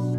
What's 0.00 0.16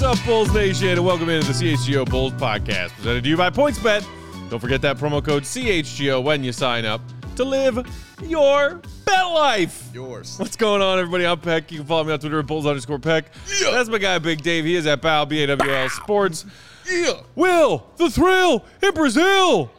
up, 0.00 0.16
Bulls 0.24 0.54
Nation, 0.54 0.88
and 0.88 1.04
welcome 1.04 1.28
into 1.28 1.46
the 1.46 1.52
CHGO 1.52 2.08
Bulls 2.08 2.32
podcast 2.32 2.92
presented 2.92 3.24
to 3.24 3.28
you 3.28 3.36
by 3.36 3.50
PointsBet. 3.50 4.06
Don't 4.48 4.60
forget 4.60 4.80
that 4.80 4.96
promo 4.96 5.22
code 5.22 5.42
CHGO 5.42 6.22
when 6.22 6.42
you 6.42 6.52
sign 6.52 6.86
up 6.86 7.02
to 7.36 7.44
live 7.44 7.86
your 8.22 8.80
bet 9.04 9.26
life. 9.26 9.90
Yours. 9.92 10.38
What's 10.38 10.56
going 10.56 10.80
on, 10.80 10.98
everybody? 10.98 11.26
I'm 11.26 11.38
Peck. 11.38 11.70
You 11.70 11.78
can 11.80 11.86
follow 11.86 12.04
me 12.04 12.14
on 12.14 12.18
Twitter 12.18 12.38
at 12.38 12.46
Bulls 12.46 12.64
underscore 12.64 12.98
Peck. 12.98 13.26
Yeah. 13.60 13.72
That's 13.72 13.90
my 13.90 13.98
guy, 13.98 14.18
Big 14.20 14.42
Dave. 14.42 14.64
He 14.64 14.74
is 14.74 14.86
at 14.86 15.02
BAL, 15.02 15.26
B-A-W-L 15.26 15.90
Sports. 15.90 16.46
Yeah. 16.90 17.20
Will, 17.34 17.86
the 17.96 18.10
thrill 18.10 18.64
in 18.82 18.92
Brazil. 18.92 19.70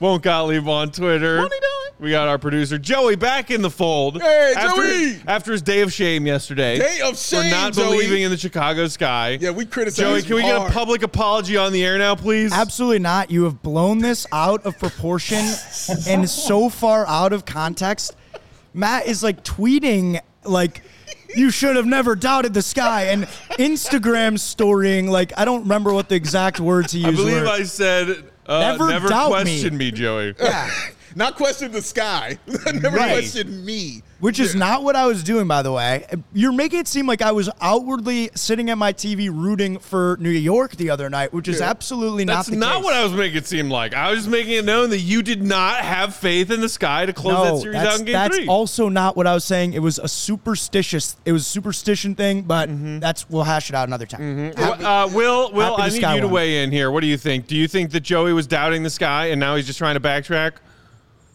Won't 0.00 0.22
Gottlieb 0.22 0.68
on 0.68 0.92
Twitter. 0.92 1.38
What 1.38 1.52
he 1.52 1.58
doing? 1.58 1.94
We 1.98 2.10
got 2.12 2.28
our 2.28 2.38
producer, 2.38 2.78
Joey, 2.78 3.16
back 3.16 3.50
in 3.50 3.62
the 3.62 3.70
fold. 3.70 4.22
Hey, 4.22 4.54
after, 4.56 4.82
Joey! 4.82 5.20
After 5.26 5.50
his 5.50 5.62
day 5.62 5.80
of 5.80 5.92
shame 5.92 6.24
yesterday. 6.24 6.78
Day 6.78 7.00
of 7.02 7.18
shame 7.18 7.42
For 7.42 7.50
not 7.50 7.72
Joey. 7.72 7.96
believing 7.96 8.22
in 8.22 8.30
the 8.30 8.36
Chicago 8.36 8.86
sky. 8.86 9.38
Yeah, 9.40 9.50
we 9.50 9.66
criticized 9.66 9.98
Joey, 10.08 10.22
can 10.22 10.36
we 10.36 10.42
get 10.42 10.68
a 10.68 10.70
public 10.70 11.02
apology 11.02 11.56
on 11.56 11.72
the 11.72 11.84
air 11.84 11.98
now, 11.98 12.14
please? 12.14 12.52
Absolutely 12.52 13.00
not. 13.00 13.32
You 13.32 13.42
have 13.44 13.60
blown 13.62 13.98
this 13.98 14.24
out 14.30 14.64
of 14.64 14.78
proportion 14.78 15.44
and 16.06 16.30
so 16.30 16.68
far 16.68 17.04
out 17.08 17.32
of 17.32 17.44
context. 17.44 18.14
Matt 18.72 19.06
is 19.06 19.24
like 19.24 19.42
tweeting 19.42 20.20
like 20.44 20.82
you 21.36 21.50
should 21.50 21.76
have 21.76 21.86
never 21.86 22.16
doubted 22.16 22.54
the 22.54 22.62
sky 22.62 23.04
and 23.04 23.24
Instagram 23.58 24.38
storying 24.38 25.08
like 25.10 25.32
I 25.36 25.44
don't 25.44 25.62
remember 25.62 25.92
what 25.92 26.08
the 26.08 26.14
exact 26.14 26.60
words 26.60 26.92
he 26.92 27.00
used. 27.00 27.08
I 27.12 27.16
believe 27.16 27.42
were. 27.42 27.48
I 27.48 27.62
said, 27.64 28.24
uh, 28.46 28.60
never, 28.60 28.88
Never 28.88 29.08
doubt 29.08 29.30
me. 29.30 29.34
question 29.60 29.76
me. 29.76 29.90
Joey. 29.90 30.34
yeah. 30.40 30.70
Not 31.14 31.36
question 31.36 31.72
the 31.72 31.82
sky. 31.82 32.38
Never 32.46 32.96
Right. 32.96 33.10
question 33.12 33.64
me. 33.64 34.02
Which 34.20 34.40
is 34.40 34.56
not 34.56 34.82
what 34.82 34.96
I 34.96 35.06
was 35.06 35.22
doing, 35.22 35.46
by 35.46 35.62
the 35.62 35.70
way. 35.70 36.04
You're 36.32 36.50
making 36.52 36.80
it 36.80 36.88
seem 36.88 37.06
like 37.06 37.22
I 37.22 37.30
was 37.30 37.48
outwardly 37.60 38.30
sitting 38.34 38.68
at 38.68 38.76
my 38.76 38.92
TV 38.92 39.30
rooting 39.32 39.78
for 39.78 40.16
New 40.18 40.28
York 40.30 40.72
the 40.74 40.90
other 40.90 41.08
night, 41.08 41.32
which 41.32 41.46
is 41.46 41.60
Yeah. 41.60 41.70
absolutely 41.70 42.24
That's 42.24 42.48
not 42.48 42.52
the 42.54 42.58
not 42.58 42.74
case. 42.76 42.84
what 42.84 42.94
I 42.94 43.04
was 43.04 43.12
making 43.12 43.38
it 43.38 43.46
seem 43.46 43.70
like. 43.70 43.94
I 43.94 44.10
was 44.10 44.18
just 44.20 44.28
making 44.28 44.54
it 44.54 44.64
known 44.64 44.90
that 44.90 44.98
you 44.98 45.22
did 45.22 45.40
not 45.42 45.76
have 45.84 46.16
faith 46.16 46.50
in 46.50 46.60
the 46.60 46.68
sky 46.68 47.06
to 47.06 47.12
close 47.12 47.44
that 47.44 47.52
no, 47.54 47.60
series 47.60 47.74
that's, 47.80 47.94
out 47.94 47.98
in 48.00 48.04
game 48.06 48.12
that's 48.14 48.36
three. 48.36 48.46
also 48.48 48.88
not 48.88 49.16
what 49.16 49.28
I 49.28 49.34
was 49.34 49.44
saying. 49.44 49.74
It 49.74 49.82
was 49.82 50.00
a 50.00 50.08
superstitious. 50.08 51.16
It 51.24 51.30
was 51.32 51.42
a 51.42 51.48
superstition 51.48 52.14
thing, 52.16 52.42
but 52.42 52.68
Mm-hmm. 52.68 52.98
that's 52.98 53.30
we'll 53.30 53.44
hash 53.44 53.68
it 53.68 53.74
out 53.76 53.86
another 53.88 54.06
time. 54.06 54.52
Uh, 54.56 55.08
Will, 55.12 55.52
Will, 55.52 55.76
I 55.78 55.88
need 55.90 55.94
you 55.96 56.00
to 56.00 56.20
won. 56.22 56.30
weigh 56.32 56.62
in 56.64 56.72
here. 56.72 56.90
What 56.90 57.00
do 57.02 57.06
you 57.06 57.16
think? 57.16 57.46
Do 57.46 57.54
you 57.56 57.68
think 57.68 57.92
that 57.92 58.00
Joey 58.00 58.32
was 58.32 58.46
doubting 58.48 58.82
the 58.82 58.90
sky 58.90 59.26
and 59.26 59.38
now 59.38 59.54
he's 59.54 59.66
just 59.66 59.78
trying 59.78 59.94
to 59.94 60.00
backtrack? 60.00 60.52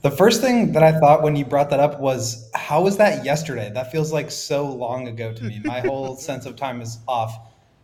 The 0.03 0.11
first 0.11 0.41
thing 0.41 0.73
that 0.73 0.83
I 0.83 0.99
thought 0.99 1.23
when 1.23 1.35
you 1.37 1.45
brought 1.45 1.69
that 1.69 1.79
up 1.79 1.99
was, 1.99 2.49
how 2.53 2.81
was 2.83 2.97
that 2.97 3.23
yesterday? 3.23 3.71
That 3.73 3.89
feels 3.89 4.11
like 4.11 4.29
so 4.31 4.69
long 4.69 5.07
ago 5.07 5.31
to 5.33 5.43
me. 5.45 5.61
My 5.63 5.79
whole 5.79 6.15
sense 6.29 6.45
of 6.45 6.57
time 6.57 6.81
is 6.81 6.99
off. 7.07 7.33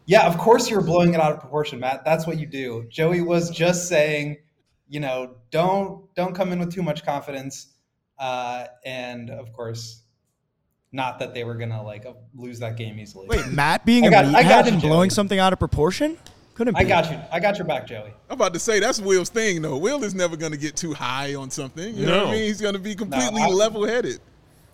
Yeah, 0.05 0.27
of 0.27 0.37
course 0.37 0.69
you're 0.69 0.81
blowing 0.81 1.13
it 1.13 1.19
out 1.21 1.31
of 1.31 1.39
proportion, 1.39 1.79
Matt. 1.79 2.03
That's 2.03 2.27
what 2.27 2.37
you 2.37 2.45
do. 2.45 2.85
Joey 2.89 3.21
was 3.21 3.49
just 3.49 3.87
saying, 3.87 4.37
you 4.89 4.99
know, 4.99 5.35
don't 5.51 6.13
don't 6.15 6.35
come 6.35 6.51
in 6.51 6.59
with 6.59 6.73
too 6.73 6.81
much 6.83 7.05
confidence, 7.05 7.67
uh, 8.17 8.65
and 8.83 9.29
of 9.29 9.53
course, 9.53 10.01
not 10.91 11.19
that 11.19 11.33
they 11.35 11.43
were 11.43 11.53
gonna 11.55 11.81
like 11.83 12.05
lose 12.33 12.59
that 12.59 12.75
game 12.75 12.99
easily. 12.99 13.27
Wait, 13.27 13.47
Matt 13.47 13.85
being 13.85 14.03
I 14.05 14.07
a 14.07 14.11
got- 14.11 14.25
meathead 14.25 14.67
and 14.67 14.81
blowing 14.81 15.09
something 15.11 15.37
out 15.39 15.53
of 15.53 15.59
proportion? 15.59 16.17
Couldn't 16.59 16.73
be. 16.73 16.81
I 16.81 16.83
got 16.83 17.09
you. 17.09 17.17
I 17.31 17.39
got 17.39 17.57
your 17.57 17.65
back, 17.65 17.87
Joey. 17.87 18.11
I'm 18.29 18.33
about 18.35 18.51
to 18.53 18.59
say 18.59 18.81
that's 18.81 18.99
Will's 18.99 19.29
thing, 19.29 19.61
though. 19.61 19.77
Will 19.77 20.03
is 20.03 20.13
never 20.13 20.35
going 20.35 20.51
to 20.51 20.57
get 20.57 20.75
too 20.75 20.93
high 20.93 21.33
on 21.35 21.49
something. 21.49 21.95
You 21.95 22.05
know 22.05 22.17
what 22.17 22.23
No. 22.25 22.27
I 22.31 22.31
mean? 22.33 22.43
He's 22.43 22.59
going 22.59 22.73
to 22.73 22.79
be 22.81 22.95
completely 22.95 23.41
I- 23.43 23.47
level-headed. 23.47 24.19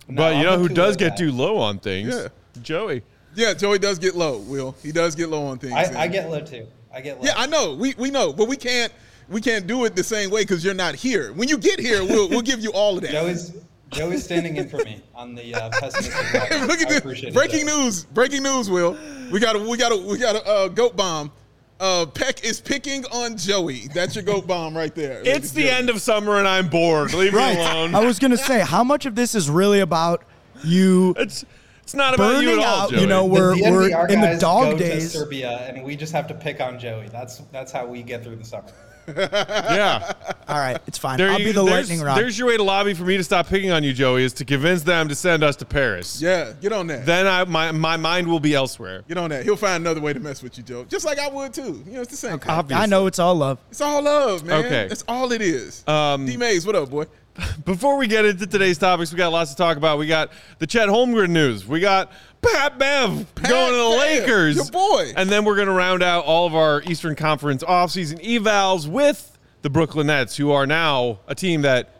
No, 0.07 0.15
but 0.23 0.29
you 0.33 0.37
I'm 0.39 0.43
know 0.45 0.57
who 0.57 0.69
does 0.69 0.97
get 0.97 1.11
guy. 1.11 1.15
too 1.17 1.31
low 1.31 1.57
on 1.59 1.77
things? 1.77 2.09
Yeah. 2.11 2.29
Joey. 2.63 3.03
Yeah, 3.35 3.53
Joey 3.53 3.77
does 3.77 3.99
get 3.99 4.15
low. 4.15 4.39
Will 4.39 4.75
he 4.81 4.91
does 4.91 5.13
get 5.13 5.29
low 5.29 5.45
on 5.45 5.59
things? 5.59 5.73
I, 5.75 6.01
I 6.01 6.07
get 6.07 6.27
low 6.31 6.41
too. 6.41 6.65
I 6.91 7.01
get 7.01 7.19
low. 7.19 7.25
Yeah, 7.27 7.33
I 7.37 7.45
know. 7.45 7.75
We 7.75 7.93
we 7.99 8.09
know, 8.09 8.33
but 8.33 8.47
we 8.47 8.55
can't 8.57 8.91
we 9.29 9.41
can't 9.41 9.67
do 9.67 9.85
it 9.85 9.95
the 9.95 10.03
same 10.03 10.31
way 10.31 10.41
because 10.41 10.65
you're 10.65 10.73
not 10.73 10.95
here. 10.95 11.33
When 11.33 11.47
you 11.49 11.59
get 11.59 11.79
here, 11.79 12.03
we'll 12.03 12.29
we'll 12.29 12.41
give 12.41 12.61
you 12.61 12.71
all 12.71 12.95
of 12.95 13.01
that. 13.03 13.11
Joey's 13.11 13.53
Joey's 13.91 14.23
standing 14.23 14.55
in 14.57 14.69
for 14.69 14.77
me 14.77 15.03
on 15.13 15.35
the 15.35 15.53
uh, 15.53 15.69
pessimistic. 15.79 16.33
Look 16.67 16.79
at 16.81 16.87
I 16.87 16.89
this. 16.89 16.97
appreciate 16.97 17.29
it, 17.29 17.35
Breaking 17.35 17.65
news. 17.67 18.05
Breaking 18.05 18.41
news, 18.41 18.71
Will. 18.71 18.97
We 19.31 19.39
got 19.39 19.55
a 19.55 19.59
we 19.59 19.77
got 19.77 19.91
a 19.91 19.97
we 19.97 20.17
got 20.17 20.35
a 20.35 20.45
uh, 20.47 20.67
goat 20.69 20.95
bomb. 20.95 21.31
Uh, 21.79 22.05
Peck 22.05 22.43
is 22.45 22.61
picking 22.61 23.03
on 23.07 23.35
Joey. 23.35 23.87
That's 23.93 24.15
your 24.15 24.23
goat 24.23 24.47
bomb 24.47 24.75
right 24.77 24.95
there. 24.95 25.21
It's 25.25 25.51
the 25.51 25.69
end 25.69 25.89
of 25.89 26.01
summer 26.01 26.37
and 26.39 26.47
I'm 26.47 26.69
bored. 26.69 27.13
Leave 27.13 27.33
Right. 27.33 27.55
me 27.57 27.61
alone. 27.61 27.95
I 27.95 27.99
was 28.05 28.17
gonna 28.17 28.37
say, 28.37 28.61
how 28.61 28.83
much 28.83 29.05
of 29.05 29.15
this 29.15 29.35
is 29.35 29.49
really 29.49 29.81
about 29.81 30.23
you 30.63 31.13
it's 31.19 31.43
it's 31.83 31.93
not 31.93 32.13
about 32.15 32.41
you 32.41 32.53
at 32.53 32.59
all, 32.59 32.65
out? 32.83 32.89
Joey. 32.91 33.01
You 33.01 33.07
know, 33.07 33.25
we're 33.25 33.55
we're 33.61 34.07
in 34.07 34.21
the 34.21 34.27
guys 34.27 34.39
dog 34.39 34.71
go 34.71 34.77
days. 34.79 35.11
To 35.11 35.19
Serbia, 35.19 35.51
and 35.67 35.83
we 35.83 35.95
just 35.97 36.13
have 36.13 36.27
to 36.27 36.33
pick 36.33 36.61
on 36.61 36.79
Joey. 36.79 37.09
That's 37.09 37.39
that's 37.51 37.71
how 37.73 37.85
we 37.85 38.01
get 38.03 38.23
through 38.23 38.37
the 38.37 38.45
summer. 38.45 38.67
yeah. 39.17 40.13
All 40.47 40.57
right, 40.57 40.79
it's 40.87 40.97
fine. 40.97 41.17
There 41.17 41.29
I'll 41.29 41.39
you, 41.39 41.45
be 41.45 41.51
the 41.51 41.63
there's, 41.63 41.89
lightning 41.89 42.05
rod. 42.05 42.17
there's 42.17 42.37
your 42.37 42.47
way 42.47 42.57
to 42.57 42.63
lobby 42.63 42.93
for 42.93 43.03
me 43.03 43.17
to 43.17 43.23
stop 43.23 43.47
picking 43.47 43.71
on 43.71 43.83
you, 43.83 43.93
Joey, 43.93 44.23
is 44.23 44.33
to 44.33 44.45
convince 44.45 44.83
them 44.83 45.07
to 45.09 45.15
send 45.15 45.43
us 45.43 45.55
to 45.57 45.65
Paris. 45.65 46.21
Yeah, 46.21 46.53
get 46.61 46.71
on 46.71 46.87
that. 46.87 47.05
Then 47.05 47.27
I, 47.27 47.43
my, 47.43 47.71
my 47.71 47.97
mind 47.97 48.27
will 48.27 48.39
be 48.39 48.53
elsewhere. 48.53 49.03
Get 49.07 49.17
on 49.17 49.29
that. 49.29 49.43
He'll 49.43 49.55
find 49.55 49.81
another 49.81 50.01
way 50.01 50.13
to 50.13 50.19
mess 50.19 50.41
with 50.41 50.57
you, 50.57 50.63
Joe. 50.63 50.85
Just 50.85 51.05
like 51.05 51.19
I 51.19 51.27
would 51.27 51.53
too. 51.53 51.83
You 51.85 51.93
know, 51.93 52.01
it's 52.01 52.11
the 52.11 52.17
same. 52.17 52.39
thing. 52.39 52.49
Obviously. 52.49 52.83
I 52.83 52.85
know 52.85 53.07
it's 53.07 53.19
all 53.19 53.35
love. 53.35 53.59
It's 53.69 53.81
all 53.81 54.01
love, 54.01 54.43
man. 54.43 54.65
Okay. 54.65 54.87
That's 54.87 55.03
all 55.07 55.31
it 55.31 55.41
is. 55.41 55.87
Um, 55.87 56.25
D 56.25 56.37
Mays, 56.37 56.65
what 56.65 56.75
up, 56.75 56.89
boy? 56.89 57.05
Before 57.65 57.97
we 57.97 58.07
get 58.07 58.25
into 58.25 58.47
today's 58.47 58.77
topics, 58.77 59.11
we 59.11 59.17
got 59.17 59.31
lots 59.31 59.51
to 59.51 59.57
talk 59.57 59.77
about. 59.77 59.97
We 59.99 60.07
got 60.07 60.31
the 60.59 60.67
Chet 60.67 60.87
Holmgren 60.87 61.29
news. 61.29 61.67
We 61.67 61.79
got 61.79 62.11
Pat 62.53 62.77
Bev 62.79 63.35
Pat 63.35 63.49
going 63.49 63.71
to 63.71 63.77
the 63.77 63.97
Bev, 64.05 64.19
Lakers. 64.21 64.55
your 64.55 64.65
boy. 64.65 65.11
And 65.15 65.29
then 65.29 65.45
we're 65.45 65.55
going 65.55 65.67
to 65.67 65.73
round 65.73 66.03
out 66.03 66.25
all 66.25 66.45
of 66.47 66.55
our 66.55 66.81
Eastern 66.83 67.15
Conference 67.15 67.63
offseason 67.63 68.23
evals 68.23 68.87
with 68.87 69.37
the 69.61 69.69
Brooklyn 69.69 70.07
Nets, 70.07 70.37
who 70.37 70.51
are 70.51 70.65
now 70.67 71.19
a 71.27 71.35
team 71.35 71.61
that 71.63 71.91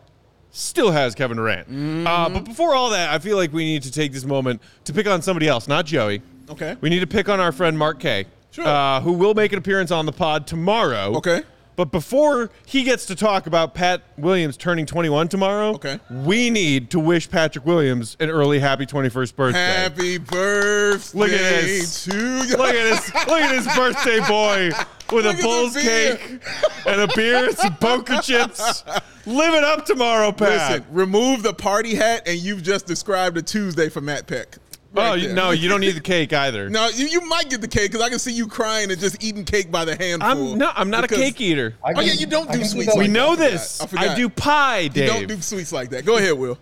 still 0.50 0.90
has 0.92 1.14
Kevin 1.14 1.36
Durant. 1.36 1.68
Mm-hmm. 1.68 2.06
Uh, 2.06 2.28
but 2.30 2.44
before 2.44 2.74
all 2.74 2.90
that, 2.90 3.10
I 3.12 3.18
feel 3.18 3.36
like 3.36 3.52
we 3.52 3.64
need 3.64 3.82
to 3.82 3.90
take 3.92 4.12
this 4.12 4.24
moment 4.24 4.62
to 4.84 4.92
pick 4.92 5.06
on 5.06 5.20
somebody 5.22 5.48
else, 5.48 5.68
not 5.68 5.84
Joey. 5.86 6.22
Okay. 6.48 6.76
We 6.80 6.88
need 6.90 7.00
to 7.00 7.06
pick 7.06 7.28
on 7.28 7.40
our 7.40 7.52
friend 7.52 7.76
Mark 7.76 7.98
K, 8.00 8.26
Sure. 8.52 8.64
uh, 8.66 9.00
who 9.00 9.12
will 9.12 9.34
make 9.34 9.52
an 9.52 9.58
appearance 9.58 9.90
on 9.90 10.06
the 10.06 10.12
pod 10.12 10.46
tomorrow. 10.46 11.16
Okay. 11.16 11.42
But 11.76 11.92
before 11.92 12.50
he 12.64 12.82
gets 12.84 13.04
to 13.06 13.14
talk 13.14 13.46
about 13.46 13.74
Pat 13.74 14.00
Williams 14.16 14.56
turning 14.56 14.86
21 14.86 15.28
tomorrow, 15.28 15.74
Okay. 15.74 16.00
we 16.10 16.48
need 16.50 16.90
to 16.90 16.98
wish 16.98 17.30
Patrick 17.30 17.66
Williams 17.66 18.16
an 18.18 18.30
early 18.30 18.58
happy 18.58 18.86
21st 18.86 19.36
birthday. 19.36 19.58
Happy 19.58 20.18
birthday 20.18 21.18
Look 21.18 21.30
at 21.30 21.38
this. 21.64 22.04
to 22.06 22.16
you. 22.16 22.56
Look 22.56 22.74
at 22.74 22.84
this! 22.84 23.14
Look 23.14 23.40
at 23.40 23.64
this 23.64 23.76
birthday 23.76 24.20
boy 24.26 24.70
with 25.12 25.26
Look 25.26 25.38
a 25.38 25.42
Bulls 25.42 25.74
cake 25.76 26.40
and 26.86 27.00
a 27.02 27.08
beer, 27.14 27.52
some 27.52 27.76
poker 27.76 28.18
chips. 28.22 28.82
Live 29.26 29.54
it 29.54 29.64
up 29.64 29.84
tomorrow, 29.84 30.32
Pat. 30.32 30.70
Listen, 30.80 30.86
remove 30.94 31.42
the 31.42 31.52
party 31.52 31.94
hat, 31.94 32.22
and 32.26 32.38
you've 32.38 32.62
just 32.62 32.86
described 32.86 33.36
a 33.36 33.42
Tuesday 33.42 33.88
for 33.88 34.00
Matt 34.00 34.26
Peck. 34.26 34.56
Oh, 34.96 35.10
Right 35.10 35.18
you, 35.18 35.26
there. 35.28 35.36
no, 35.36 35.50
you 35.50 35.68
don't 35.68 35.80
need 35.80 35.92
the 35.92 36.00
cake 36.00 36.32
either. 36.32 36.70
No, 36.76 36.88
you, 36.88 37.06
you 37.06 37.26
might 37.26 37.48
get 37.48 37.60
the 37.60 37.68
cake 37.68 37.92
because 37.92 38.04
I 38.04 38.10
can 38.10 38.18
see 38.18 38.32
you 38.32 38.46
crying 38.46 38.90
and 38.90 39.00
just 39.00 39.22
eating 39.22 39.44
cake 39.44 39.70
by 39.70 39.84
the 39.84 39.96
handful. 39.96 40.52
I'm 40.52 40.58
no, 40.58 40.70
I'm 40.74 40.90
not 40.90 41.04
a 41.04 41.08
cake 41.08 41.40
eater. 41.40 41.74
I 41.82 41.92
Oh, 41.96 42.00
yeah, 42.00 42.12
you 42.12 42.26
don't 42.26 42.50
do 42.50 42.62
sweets 42.64 42.88
those- 42.88 42.98
We 42.98 43.08
know 43.08 43.34
that. 43.36 43.52
This. 43.52 43.80
I 43.96 44.12
I, 44.12 44.14
do 44.14 44.28
pie, 44.28 44.88
Dave. 44.88 45.04
You 45.04 45.26
don't 45.26 45.26
do 45.28 45.40
sweets 45.40 45.72
like 45.72 45.90
that. 45.90 46.04
Go 46.04 46.18
ahead, 46.18 46.34
Will. 46.34 46.58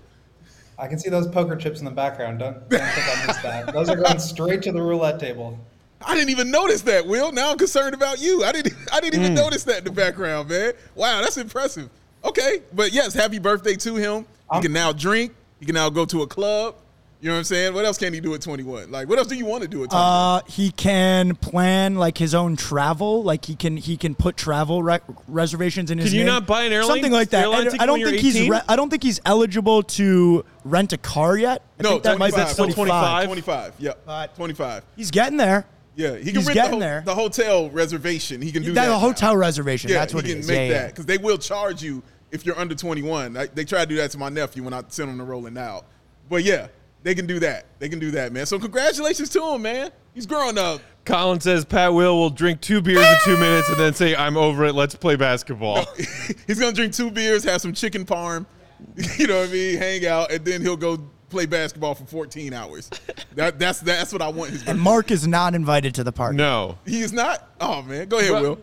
I 0.79 0.89
can 0.89 0.99
see 0.99 1.09
those 1.09 1.27
poker 1.29 1.57
chips 1.57 1.79
in 1.79 1.85
the 1.85 1.91
background. 1.91 2.39
Don't, 2.39 2.69
don't 2.69 2.83
think 2.83 3.19
I 3.19 3.27
missed 3.27 3.43
that. 3.43 3.73
Those 3.73 3.89
are 3.89 3.97
going 3.97 4.19
straight 4.19 4.63
to 4.63 4.73
the 4.73 4.83
roulette 4.83 5.21
table. 5.21 5.59
I 6.07 6.15
didn't 6.15 6.31
even 6.31 6.51
notice 6.51 6.83
that, 6.83 7.07
Will. 7.07 7.33
Now 7.33 7.53
I'm 7.53 7.59
concerned 7.59 7.95
about 7.95 8.21
you. 8.21 8.45
I 8.45 8.53
didn't 8.53 8.75
I 8.93 9.01
didn't 9.01 9.21
even 9.21 9.33
mm. 9.33 9.37
notice 9.37 9.65
that 9.65 9.79
in 9.79 9.85
the 9.85 9.91
background, 9.91 10.49
man. 10.49 10.73
Wow, 10.95 11.21
that's 11.23 11.39
impressive. 11.39 11.89
Okay, 12.25 12.63
but 12.73 12.93
yes, 12.93 13.15
happy 13.15 13.39
birthday 13.39 13.75
to 13.77 13.97
him. 13.97 14.27
He 14.55 14.61
can 14.61 14.73
now 14.73 14.93
drink. 14.93 15.35
He 15.61 15.67
can 15.67 15.75
now 15.75 15.89
go 15.91 16.05
to 16.05 16.23
a 16.23 16.27
club. 16.27 16.77
You 17.25 17.31
know 17.31 17.37
what 17.37 17.39
I'm 17.39 17.45
saying? 17.45 17.73
What 17.73 17.87
else 17.87 17.97
can 17.97 18.13
he 18.13 18.21
do 18.21 18.35
at 18.35 18.43
21? 18.43 18.91
Like, 18.91 19.09
what 19.09 19.19
else 19.19 19.29
do 19.29 19.35
you 19.35 19.47
want 19.47 19.63
to 19.63 19.69
do 19.69 19.83
at 19.83 19.89
21? 19.89 19.93
Uh, 19.99 20.41
he 20.47 20.71
can 20.71 21.35
plan 21.37 21.95
like 21.95 22.19
his 22.19 22.35
own 22.35 22.55
travel. 22.55 23.23
Like 23.23 23.47
he 23.47 23.57
can 23.57 23.79
he 23.79 23.97
can 23.97 24.15
put 24.15 24.37
travel 24.37 24.83
re- 24.83 24.99
reservations 25.27 25.91
in 25.91 25.97
his 25.97 26.11
Can 26.11 26.19
you 26.19 26.25
name. 26.27 26.35
not 26.35 26.47
buy 26.47 26.65
an 26.65 26.73
airline- 26.75 26.87
something 26.91 27.13
like 27.13 27.31
that. 27.31 27.45
airline 27.45 27.69
I, 27.81 27.85
I 27.85 27.87
don't 27.87 28.03
think 28.05 28.19
he's 28.19 28.47
re- 28.47 28.61
I 28.69 28.77
don't 28.77 28.91
think 28.91 29.03
he's 29.03 29.23
eligible 29.25 29.83
to 29.85 30.45
rent 30.67 30.93
a 30.93 30.99
car 30.99 31.39
yet. 31.39 31.63
I 31.81 31.83
No, 31.85 31.89
think 31.93 32.03
that 32.03 32.19
might 32.19 32.33
be 32.33 32.43
25. 32.43 32.53
Still 32.53 32.69
25? 32.69 33.25
25. 33.25 33.75
Yep. 33.79 33.99
But- 34.05 34.37
25. 34.37 34.85
He's 34.95 35.11
getting 35.11 35.39
there. 35.39 35.65
Yeah, 35.97 36.17
he 36.19 36.25
can 36.27 36.35
He's 36.37 36.47
rent 36.47 36.55
getting 36.57 36.71
the, 36.73 36.77
ho- 36.77 36.91
there. 36.91 37.03
the 37.07 37.15
hotel 37.15 37.71
reservation. 37.71 38.43
He 38.43 38.53
can 38.53 38.63
do 38.65 38.75
that. 38.75 38.83
That 38.83 38.89
a 38.89 38.91
now. 38.91 38.99
hotel 38.99 39.35
reservation. 39.35 39.89
Yeah, 39.89 40.01
That's 40.01 40.13
what 40.13 40.27
he 40.27 40.33
can 40.33 40.41
is. 40.41 40.47
make 40.49 40.57
Yeah, 40.57 40.65
yeah, 40.67 40.73
that 40.83 40.91
because 40.91 41.07
they 41.07 41.17
will 41.17 41.39
charge 41.39 41.83
you 41.83 42.03
if 42.33 42.45
you're 42.45 42.59
under 42.59 42.75
21. 42.75 43.35
I, 43.39 43.47
they 43.47 43.65
try 43.65 43.81
to 43.81 43.87
do 43.87 43.97
that 43.97 44.11
to 44.11 44.19
my 44.19 44.29
nephew 44.29 44.63
when 44.63 44.75
I 44.75 44.83
sent 44.89 45.09
him 45.09 45.17
to 45.17 45.25
rolling 45.25 45.57
out. 45.57 45.87
But 46.29 46.45
yeah, 46.45 46.67
they 47.05 47.15
can 47.15 47.27
do 47.27 47.39
that. 47.39 47.67
They 47.79 47.89
can 47.89 48.01
do 48.01 48.11
that, 48.13 48.33
man. 48.33 48.47
So 48.47 48.59
congratulations 48.59 49.29
to 49.31 49.45
him, 49.55 49.63
man. 49.63 49.93
He's 50.15 50.27
growing 50.27 50.59
up. 50.59 50.81
Colin 51.05 51.39
says 51.39 51.65
Pat 51.67 51.93
Will 51.93 52.19
will 52.19 52.31
drink 52.31 52.63
two 52.63 52.81
beers 52.81 53.07
in 53.07 53.17
two 53.25 53.37
minutes 53.37 53.69
and 53.69 53.79
then 53.79 53.93
say, 53.95 54.17
I'm 54.17 54.39
over 54.39 54.65
it. 54.65 54.75
Let's 54.75 54.95
play 54.95 55.17
basketball. 55.17 55.85
He's 56.47 56.59
gonna 56.59 56.73
drink 56.73 56.95
two 56.95 57.11
beers, 57.11 57.45
have 57.45 57.61
some 57.61 57.75
chicken 57.75 58.07
parm, 58.07 58.47
you 59.19 59.27
know 59.27 59.41
what 59.41 59.51
I 59.51 59.53
mean, 59.53 59.77
hang 59.77 60.07
out, 60.07 60.33
and 60.33 60.45
then 60.45 60.63
he'll 60.63 60.79
go 60.79 60.99
play 61.29 61.45
basketball 61.45 61.95
for 61.95 62.07
14 62.07 62.55
hours. 62.55 62.89
That 63.35 63.59
that's 63.59 63.81
that's 63.81 64.13
what 64.15 64.23
I 64.23 64.29
want 64.29 64.53
his. 64.53 64.67
And 64.67 64.81
Mark 64.81 65.11
is 65.11 65.29
not 65.29 65.55
invited 65.55 65.95
to 65.97 66.05
the 66.05 66.13
party. 66.13 66.39
No. 66.39 66.79
He 66.87 67.03
is 67.03 67.13
not. 67.13 67.51
Oh 67.61 67.83
man, 67.83 68.09
go 68.09 68.19
ahead, 68.19 68.33
But- 68.33 68.43
Will. 68.43 68.59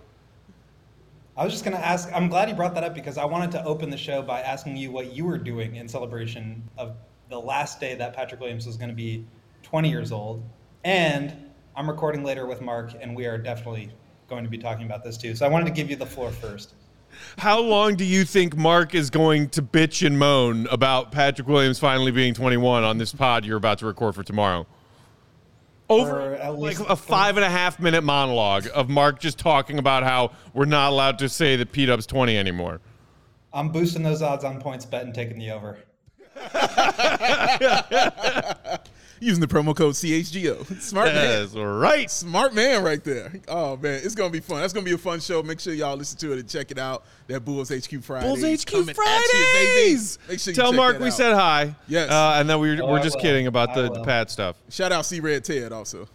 I 1.38 1.46
was 1.46 1.54
just 1.54 1.64
going 1.64 1.76
to 1.76 1.84
ask. 1.84 2.10
I'm 2.14 2.28
glad 2.28 2.50
you 2.50 2.56
brought 2.56 2.76
that 2.76 2.84
up 2.84 2.94
because 2.94 3.18
I 3.18 3.24
wanted 3.26 3.52
to 3.52 3.64
open 3.64 3.90
the 3.90 3.98
show 3.98 4.22
by 4.22 4.42
asking 4.42 4.76
you 4.78 4.92
what 4.92 5.14
you 5.14 5.26
were 5.26 5.38
doing 5.38 5.78
in 5.78 5.88
celebration 5.88 6.62
of 6.78 6.96
the 7.32 7.40
last 7.40 7.80
day 7.80 7.96
that 7.96 8.14
Patrick 8.14 8.40
Williams 8.42 8.68
was 8.68 8.78
going 8.78 8.90
to 8.90 8.96
be 8.96 9.26
20 9.64 9.90
years 9.90 10.12
old. 10.12 10.44
And 10.84 11.34
I'm 11.76 11.90
recording 11.90 12.24
later 12.24 12.46
with 12.46 12.62
Mark, 12.62 12.92
and 13.00 13.16
we 13.16 13.26
are 13.26 13.38
definitely 13.38 13.90
going 14.28 14.44
to 14.44 14.50
be 14.50 14.58
talking 14.58 14.86
about 14.86 15.04
this 15.04 15.18
too. 15.18 15.34
So 15.34 15.46
I 15.46 15.50
wanted 15.50 15.66
to 15.66 15.72
give 15.72 15.90
you 15.90 15.96
the 15.96 16.06
floor 16.06 16.30
first. 16.30 16.74
How 17.38 17.60
long 17.60 17.96
do 17.96 18.06
you 18.06 18.24
think 18.24 18.56
Mark 18.56 18.94
is 18.94 19.10
going 19.10 19.50
to 19.50 19.62
bitch 19.62 20.06
and 20.06 20.18
moan 20.20 20.68
about 20.68 21.12
Patrick 21.12 21.48
Williams 21.48 21.80
finally 21.80 22.12
being 22.12 22.34
21 22.34 22.84
on 22.84 22.98
this 22.98 23.14
pod 23.14 23.46
you're 23.46 23.58
about 23.58 23.80
to 23.80 23.86
record 23.86 24.16
for 24.16 24.24
tomorrow? 24.24 24.66
Over 25.90 26.54
like 26.54 26.80
a 26.80 26.96
five 26.96 27.36
and 27.36 27.44
a 27.44 27.50
half 27.50 27.78
minute 27.80 28.02
monologue 28.04 28.66
of 28.74 28.90
Mark 28.90 29.20
just 29.20 29.38
talking 29.38 29.78
about 29.78 30.04
how 30.04 30.32
we're 30.54 30.64
not 30.64 30.92
allowed 30.92 31.20
to 31.20 31.28
say 31.28 31.58
that 31.58 31.74
P 31.74 31.86
Dub's 31.86 32.06
20 32.06 32.38
anymore. 32.38 32.80
I'm 33.52 33.74
boosting 33.74 34.02
those 34.02 34.22
odds 34.22 34.46
on 34.46 34.62
points 34.62 34.86
bet 34.86 35.04
and 35.04 35.14
taking 35.14 35.38
the 35.38 35.52
over. 35.52 35.80
Using 39.24 39.40
the 39.40 39.46
promo 39.48 39.76
code 39.76 39.94
CHGO. 39.94 40.82
Smart 40.82 41.14
man. 41.14 41.42
That's 41.44 41.54
right. 41.54 42.10
Smart 42.10 42.56
man 42.56 42.84
right 42.84 43.04
there. 43.04 43.32
Oh 43.48 43.78
man, 43.78 44.02
it's 44.04 44.16
gonna 44.16 44.32
be 44.32 44.40
fun. 44.40 44.62
That's 44.62 44.74
gonna 44.74 44.84
be 44.84 44.94
a 44.94 44.98
fun 44.98 45.20
show. 45.20 45.44
Make 45.44 45.60
sure 45.60 45.76
y'all 45.76 45.96
listen 45.96 46.18
to 46.20 46.34
it 46.34 46.40
and 46.40 46.50
check 46.50 46.72
it 46.72 46.80
out. 46.80 47.04
That 47.28 47.46
Bulls 47.46 47.70
HQ 47.70 48.02
Fridays. 48.04 48.42
Bulls 48.42 48.64
HQ 48.64 48.72
coming 48.72 48.90
at 48.90 48.98
you, 48.98 49.04
Fridays. 49.54 50.18
Make 50.28 50.40
sure 50.40 50.52
you 50.52 50.56
Tell 50.56 50.72
check 50.72 50.78
Mark 50.78 50.94
that 50.94 51.02
we 51.02 51.08
out. 51.10 51.14
said 51.14 51.34
hi. 51.36 51.76
Yes. 51.88 52.10
Uh, 52.10 52.34
and 52.38 52.50
then 52.50 52.60
we 52.60 52.76
were, 52.76 52.82
Oh, 52.82 52.88
we're 52.94 53.04
just 53.04 53.18
will. 53.18 53.22
kidding 53.22 53.46
about 53.46 53.70
I 53.70 53.76
the, 53.76 53.82
the 53.84 53.92
will. 54.00 54.06
Pat 54.06 54.32
stuff. 54.32 54.56
Shout 54.70 54.92
out 54.92 55.06
C 55.06 55.20
Red 55.20 55.44
Ted 55.44 55.72
also. 55.72 56.08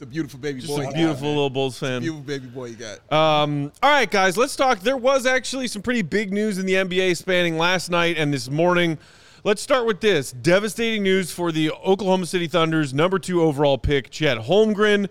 It's 0.00 0.06
a 0.06 0.10
beautiful 0.10 0.40
baby 0.40 0.60
Just 0.62 0.74
boy. 0.74 0.88
a 0.88 0.94
beautiful 0.94 1.28
little 1.28 1.50
Bulls 1.50 1.78
fan. 1.78 2.00
Beautiful 2.00 2.24
baby 2.24 2.46
boy 2.46 2.68
you 2.68 2.76
got. 2.76 3.12
Um, 3.12 3.70
all 3.82 3.90
right, 3.90 4.10
guys, 4.10 4.38
let's 4.38 4.56
talk. 4.56 4.80
There 4.80 4.96
was 4.96 5.26
actually 5.26 5.68
some 5.68 5.82
pretty 5.82 6.00
big 6.00 6.32
news 6.32 6.56
in 6.56 6.64
the 6.64 6.72
NBA 6.72 7.18
spanning 7.18 7.58
last 7.58 7.90
night 7.90 8.16
and 8.16 8.32
this 8.32 8.48
morning. 8.48 8.96
Let's 9.44 9.60
start 9.60 9.86
with 9.86 10.00
this 10.00 10.32
devastating 10.32 11.02
news 11.02 11.30
for 11.32 11.52
the 11.52 11.70
Oklahoma 11.70 12.24
City 12.24 12.46
Thunder's 12.46 12.94
number 12.94 13.18
two 13.18 13.42
overall 13.42 13.76
pick, 13.76 14.08
Chet 14.08 14.38
Holmgren, 14.38 15.06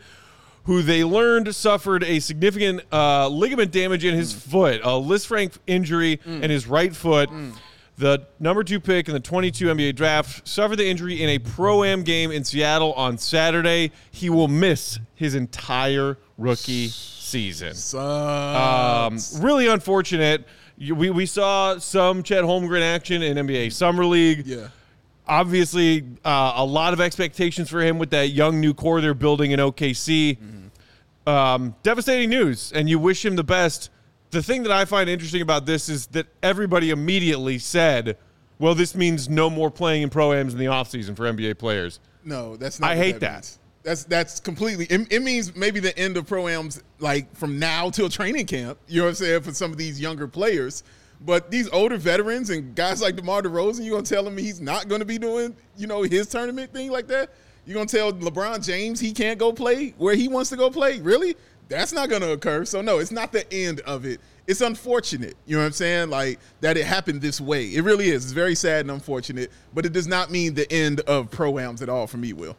who 0.63 0.81
they 0.81 1.03
learned 1.03 1.53
suffered 1.53 2.03
a 2.03 2.19
significant 2.19 2.81
uh, 2.91 3.27
ligament 3.27 3.71
damage 3.71 4.03
in 4.03 4.15
his 4.15 4.33
foot, 4.33 4.81
a 4.81 4.87
Lisfranc 4.87 5.55
injury 5.67 6.19
in 6.25 6.49
his 6.49 6.65
right 6.65 6.95
foot. 6.95 7.29
The 7.99 8.25
number 8.39 8.63
two 8.63 8.79
pick 8.79 9.09
in 9.09 9.13
the 9.13 9.19
22 9.19 9.65
NBA 9.65 9.93
draft 9.93 10.47
suffered 10.47 10.77
the 10.77 10.87
injury 10.87 11.21
in 11.21 11.27
a 11.31 11.37
pro 11.37 11.83
am 11.83 12.03
game 12.03 12.31
in 12.31 12.45
Seattle 12.45 12.93
on 12.93 13.17
Saturday. 13.17 13.91
He 14.09 14.29
will 14.29 14.47
miss 14.47 14.99
his 15.15 15.35
entire 15.35 16.17
rookie 16.37 16.87
season. 16.87 17.73
Um, 19.35 19.43
really 19.43 19.67
unfortunate. 19.67 20.45
We, 20.77 21.09
we 21.09 21.25
saw 21.25 21.77
some 21.77 22.23
Chet 22.23 22.45
Holmgren 22.45 22.81
action 22.81 23.21
in 23.21 23.35
NBA 23.35 23.73
Summer 23.73 24.05
League. 24.05 24.47
yeah. 24.47 24.69
Obviously, 25.27 26.05
uh, 26.23 26.53
a 26.55 26.65
lot 26.65 26.93
of 26.93 27.01
expectations 27.01 27.69
for 27.69 27.81
him 27.81 27.99
with 27.99 28.11
that 28.11 28.29
young 28.29 28.61
new 28.61 28.73
core 28.73 29.01
they're 29.01 29.13
building 29.13 29.51
in 29.51 29.59
OKC. 29.59 30.37
Um, 31.27 31.75
devastating 31.83 32.29
news, 32.29 32.71
and 32.71 32.89
you 32.89 32.97
wish 32.97 33.25
him 33.25 33.35
the 33.35 33.43
best. 33.43 33.89
The 34.31 34.43
thing 34.43 34.63
that 34.63 34.71
I 34.71 34.85
find 34.85 35.09
interesting 35.09 35.41
about 35.41 35.65
this 35.65 35.89
is 35.89 36.07
that 36.07 36.27
everybody 36.43 36.91
immediately 36.91 37.57
said, 37.57 38.17
well, 38.59 38.75
this 38.75 38.93
means 38.93 39.29
no 39.29 39.49
more 39.49 39.71
playing 39.71 40.03
in 40.03 40.09
pro 40.09 40.33
ams 40.33 40.53
in 40.53 40.59
the 40.59 40.65
offseason 40.65 41.15
for 41.15 41.23
NBA 41.23 41.57
players. 41.57 41.99
No, 42.23 42.57
that's 42.57 42.79
not. 42.79 42.91
I 42.91 42.95
hate 42.95 43.19
that. 43.21 43.33
means. 43.33 43.59
That's 43.83 44.03
that's 44.03 44.39
completely. 44.39 44.85
It, 44.85 45.11
it 45.11 45.21
means 45.21 45.55
maybe 45.55 45.79
the 45.79 45.97
end 45.97 46.17
of 46.17 46.25
proams, 46.27 46.81
like 46.99 47.33
from 47.35 47.57
now 47.57 47.89
till 47.89 48.09
training 48.09 48.45
camp. 48.45 48.77
You 48.87 48.99
know 48.99 49.05
what 49.05 49.09
I'm 49.09 49.15
saying 49.15 49.41
for 49.41 49.53
some 49.53 49.71
of 49.71 49.77
these 49.77 49.99
younger 49.99 50.27
players. 50.27 50.83
But 51.21 51.51
these 51.51 51.69
older 51.69 51.97
veterans 51.97 52.49
and 52.49 52.75
guys 52.75 53.01
like 53.01 53.15
DeMar 53.15 53.41
DeRozan, 53.41 53.83
you're 53.83 53.95
gonna 53.95 54.05
tell 54.05 54.25
him 54.25 54.37
he's 54.37 54.61
not 54.61 54.87
gonna 54.87 55.05
be 55.05 55.17
doing, 55.17 55.55
you 55.75 55.87
know, 55.87 56.03
his 56.03 56.27
tournament 56.27 56.71
thing 56.71 56.91
like 56.91 57.07
that? 57.07 57.31
You're 57.65 57.75
gonna 57.75 57.87
tell 57.87 58.13
LeBron 58.13 58.65
James 58.65 58.99
he 58.99 59.11
can't 59.11 59.37
go 59.37 59.51
play 59.51 59.93
where 59.97 60.15
he 60.15 60.27
wants 60.27 60.49
to 60.51 60.57
go 60.57 60.69
play? 60.69 60.99
Really? 61.01 61.35
That's 61.69 61.93
not 61.93 62.09
gonna 62.09 62.29
occur. 62.29 62.65
So 62.65 62.81
no, 62.81 62.97
it's 62.97 63.11
not 63.11 63.31
the 63.31 63.51
end 63.53 63.79
of 63.81 64.05
it. 64.05 64.19
It's 64.47 64.61
unfortunate. 64.61 65.35
You 65.45 65.55
know 65.55 65.61
what 65.61 65.67
I'm 65.67 65.71
saying? 65.73 66.09
Like 66.09 66.39
that 66.61 66.75
it 66.75 66.85
happened 66.85 67.21
this 67.21 67.39
way. 67.39 67.67
It 67.67 67.83
really 67.83 68.09
is. 68.09 68.25
It's 68.25 68.33
very 68.33 68.55
sad 68.55 68.81
and 68.81 68.91
unfortunate. 68.91 69.51
But 69.73 69.85
it 69.85 69.93
does 69.93 70.07
not 70.07 70.31
mean 70.31 70.55
the 70.55 70.69
end 70.71 71.01
of 71.01 71.29
proams 71.29 71.83
at 71.83 71.89
all 71.89 72.07
for 72.07 72.17
me, 72.17 72.33
Will. 72.33 72.57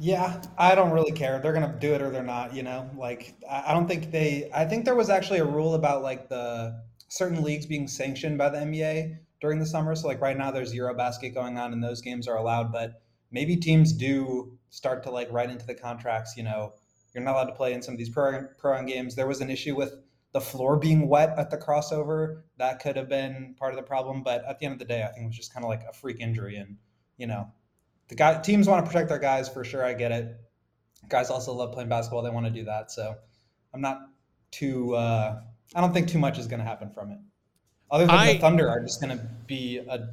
Yeah, 0.00 0.42
I 0.56 0.74
don't 0.74 0.90
really 0.90 1.12
care. 1.12 1.40
They're 1.40 1.52
gonna 1.52 1.76
do 1.80 1.94
it 1.94 2.02
or 2.02 2.10
they're 2.10 2.22
not. 2.22 2.54
You 2.54 2.64
know, 2.64 2.90
like 2.96 3.34
I 3.48 3.72
don't 3.72 3.86
think 3.86 4.10
they. 4.10 4.50
I 4.52 4.64
think 4.64 4.84
there 4.84 4.96
was 4.96 5.10
actually 5.10 5.38
a 5.38 5.44
rule 5.44 5.74
about 5.74 6.02
like 6.02 6.28
the 6.28 6.82
certain 7.08 7.42
leagues 7.42 7.66
being 7.66 7.86
sanctioned 7.86 8.38
by 8.38 8.48
the 8.48 8.58
NBA 8.58 9.18
during 9.40 9.60
the 9.60 9.66
summer. 9.66 9.94
So 9.94 10.08
like 10.08 10.20
right 10.20 10.36
now, 10.36 10.50
there's 10.50 10.74
EuroBasket 10.74 11.34
going 11.34 11.58
on, 11.58 11.72
and 11.72 11.82
those 11.82 12.00
games 12.00 12.26
are 12.26 12.36
allowed. 12.36 12.72
But 12.72 13.00
maybe 13.30 13.56
teams 13.56 13.92
do 13.92 14.58
start 14.70 15.04
to 15.04 15.10
like 15.10 15.28
write 15.32 15.50
into 15.50 15.66
the 15.66 15.74
contracts. 15.74 16.36
You 16.36 16.44
know, 16.44 16.74
you're 17.18 17.24
not 17.24 17.34
allowed 17.34 17.50
to 17.50 17.54
play 17.54 17.72
in 17.72 17.82
some 17.82 17.94
of 17.94 17.98
these 17.98 18.08
pro 18.08 18.46
pro 18.58 18.82
games. 18.84 19.14
There 19.14 19.26
was 19.26 19.40
an 19.40 19.50
issue 19.50 19.76
with 19.76 19.92
the 20.32 20.40
floor 20.40 20.76
being 20.76 21.08
wet 21.08 21.38
at 21.38 21.50
the 21.50 21.56
crossover. 21.56 22.42
That 22.58 22.80
could 22.80 22.96
have 22.96 23.08
been 23.08 23.54
part 23.58 23.72
of 23.72 23.76
the 23.76 23.82
problem. 23.82 24.22
But 24.22 24.44
at 24.46 24.58
the 24.58 24.66
end 24.66 24.74
of 24.74 24.78
the 24.78 24.84
day, 24.84 25.02
I 25.02 25.08
think 25.08 25.24
it 25.24 25.26
was 25.26 25.36
just 25.36 25.52
kind 25.52 25.64
of 25.64 25.70
like 25.70 25.82
a 25.88 25.92
freak 25.92 26.20
injury, 26.20 26.56
and 26.56 26.76
you 27.16 27.26
know, 27.26 27.50
the 28.08 28.14
guy 28.14 28.40
teams 28.40 28.68
want 28.68 28.84
to 28.84 28.90
protect 28.90 29.08
their 29.08 29.18
guys 29.18 29.48
for 29.48 29.64
sure. 29.64 29.84
I 29.84 29.94
get 29.94 30.12
it. 30.12 30.36
Guys 31.08 31.30
also 31.30 31.52
love 31.52 31.72
playing 31.72 31.88
basketball. 31.88 32.22
They 32.22 32.30
want 32.30 32.46
to 32.46 32.52
do 32.52 32.64
that. 32.64 32.90
So 32.90 33.14
I'm 33.72 33.80
not 33.80 34.00
too. 34.50 34.94
Uh, 34.94 35.40
I 35.74 35.80
don't 35.80 35.92
think 35.92 36.08
too 36.08 36.18
much 36.18 36.38
is 36.38 36.46
going 36.46 36.60
to 36.60 36.66
happen 36.66 36.90
from 36.90 37.10
it. 37.10 37.18
Other 37.90 38.06
than 38.06 38.14
I- 38.14 38.32
the 38.34 38.38
Thunder 38.38 38.68
are 38.68 38.80
just 38.80 39.00
going 39.00 39.16
to 39.16 39.24
be 39.46 39.78
a 39.78 40.08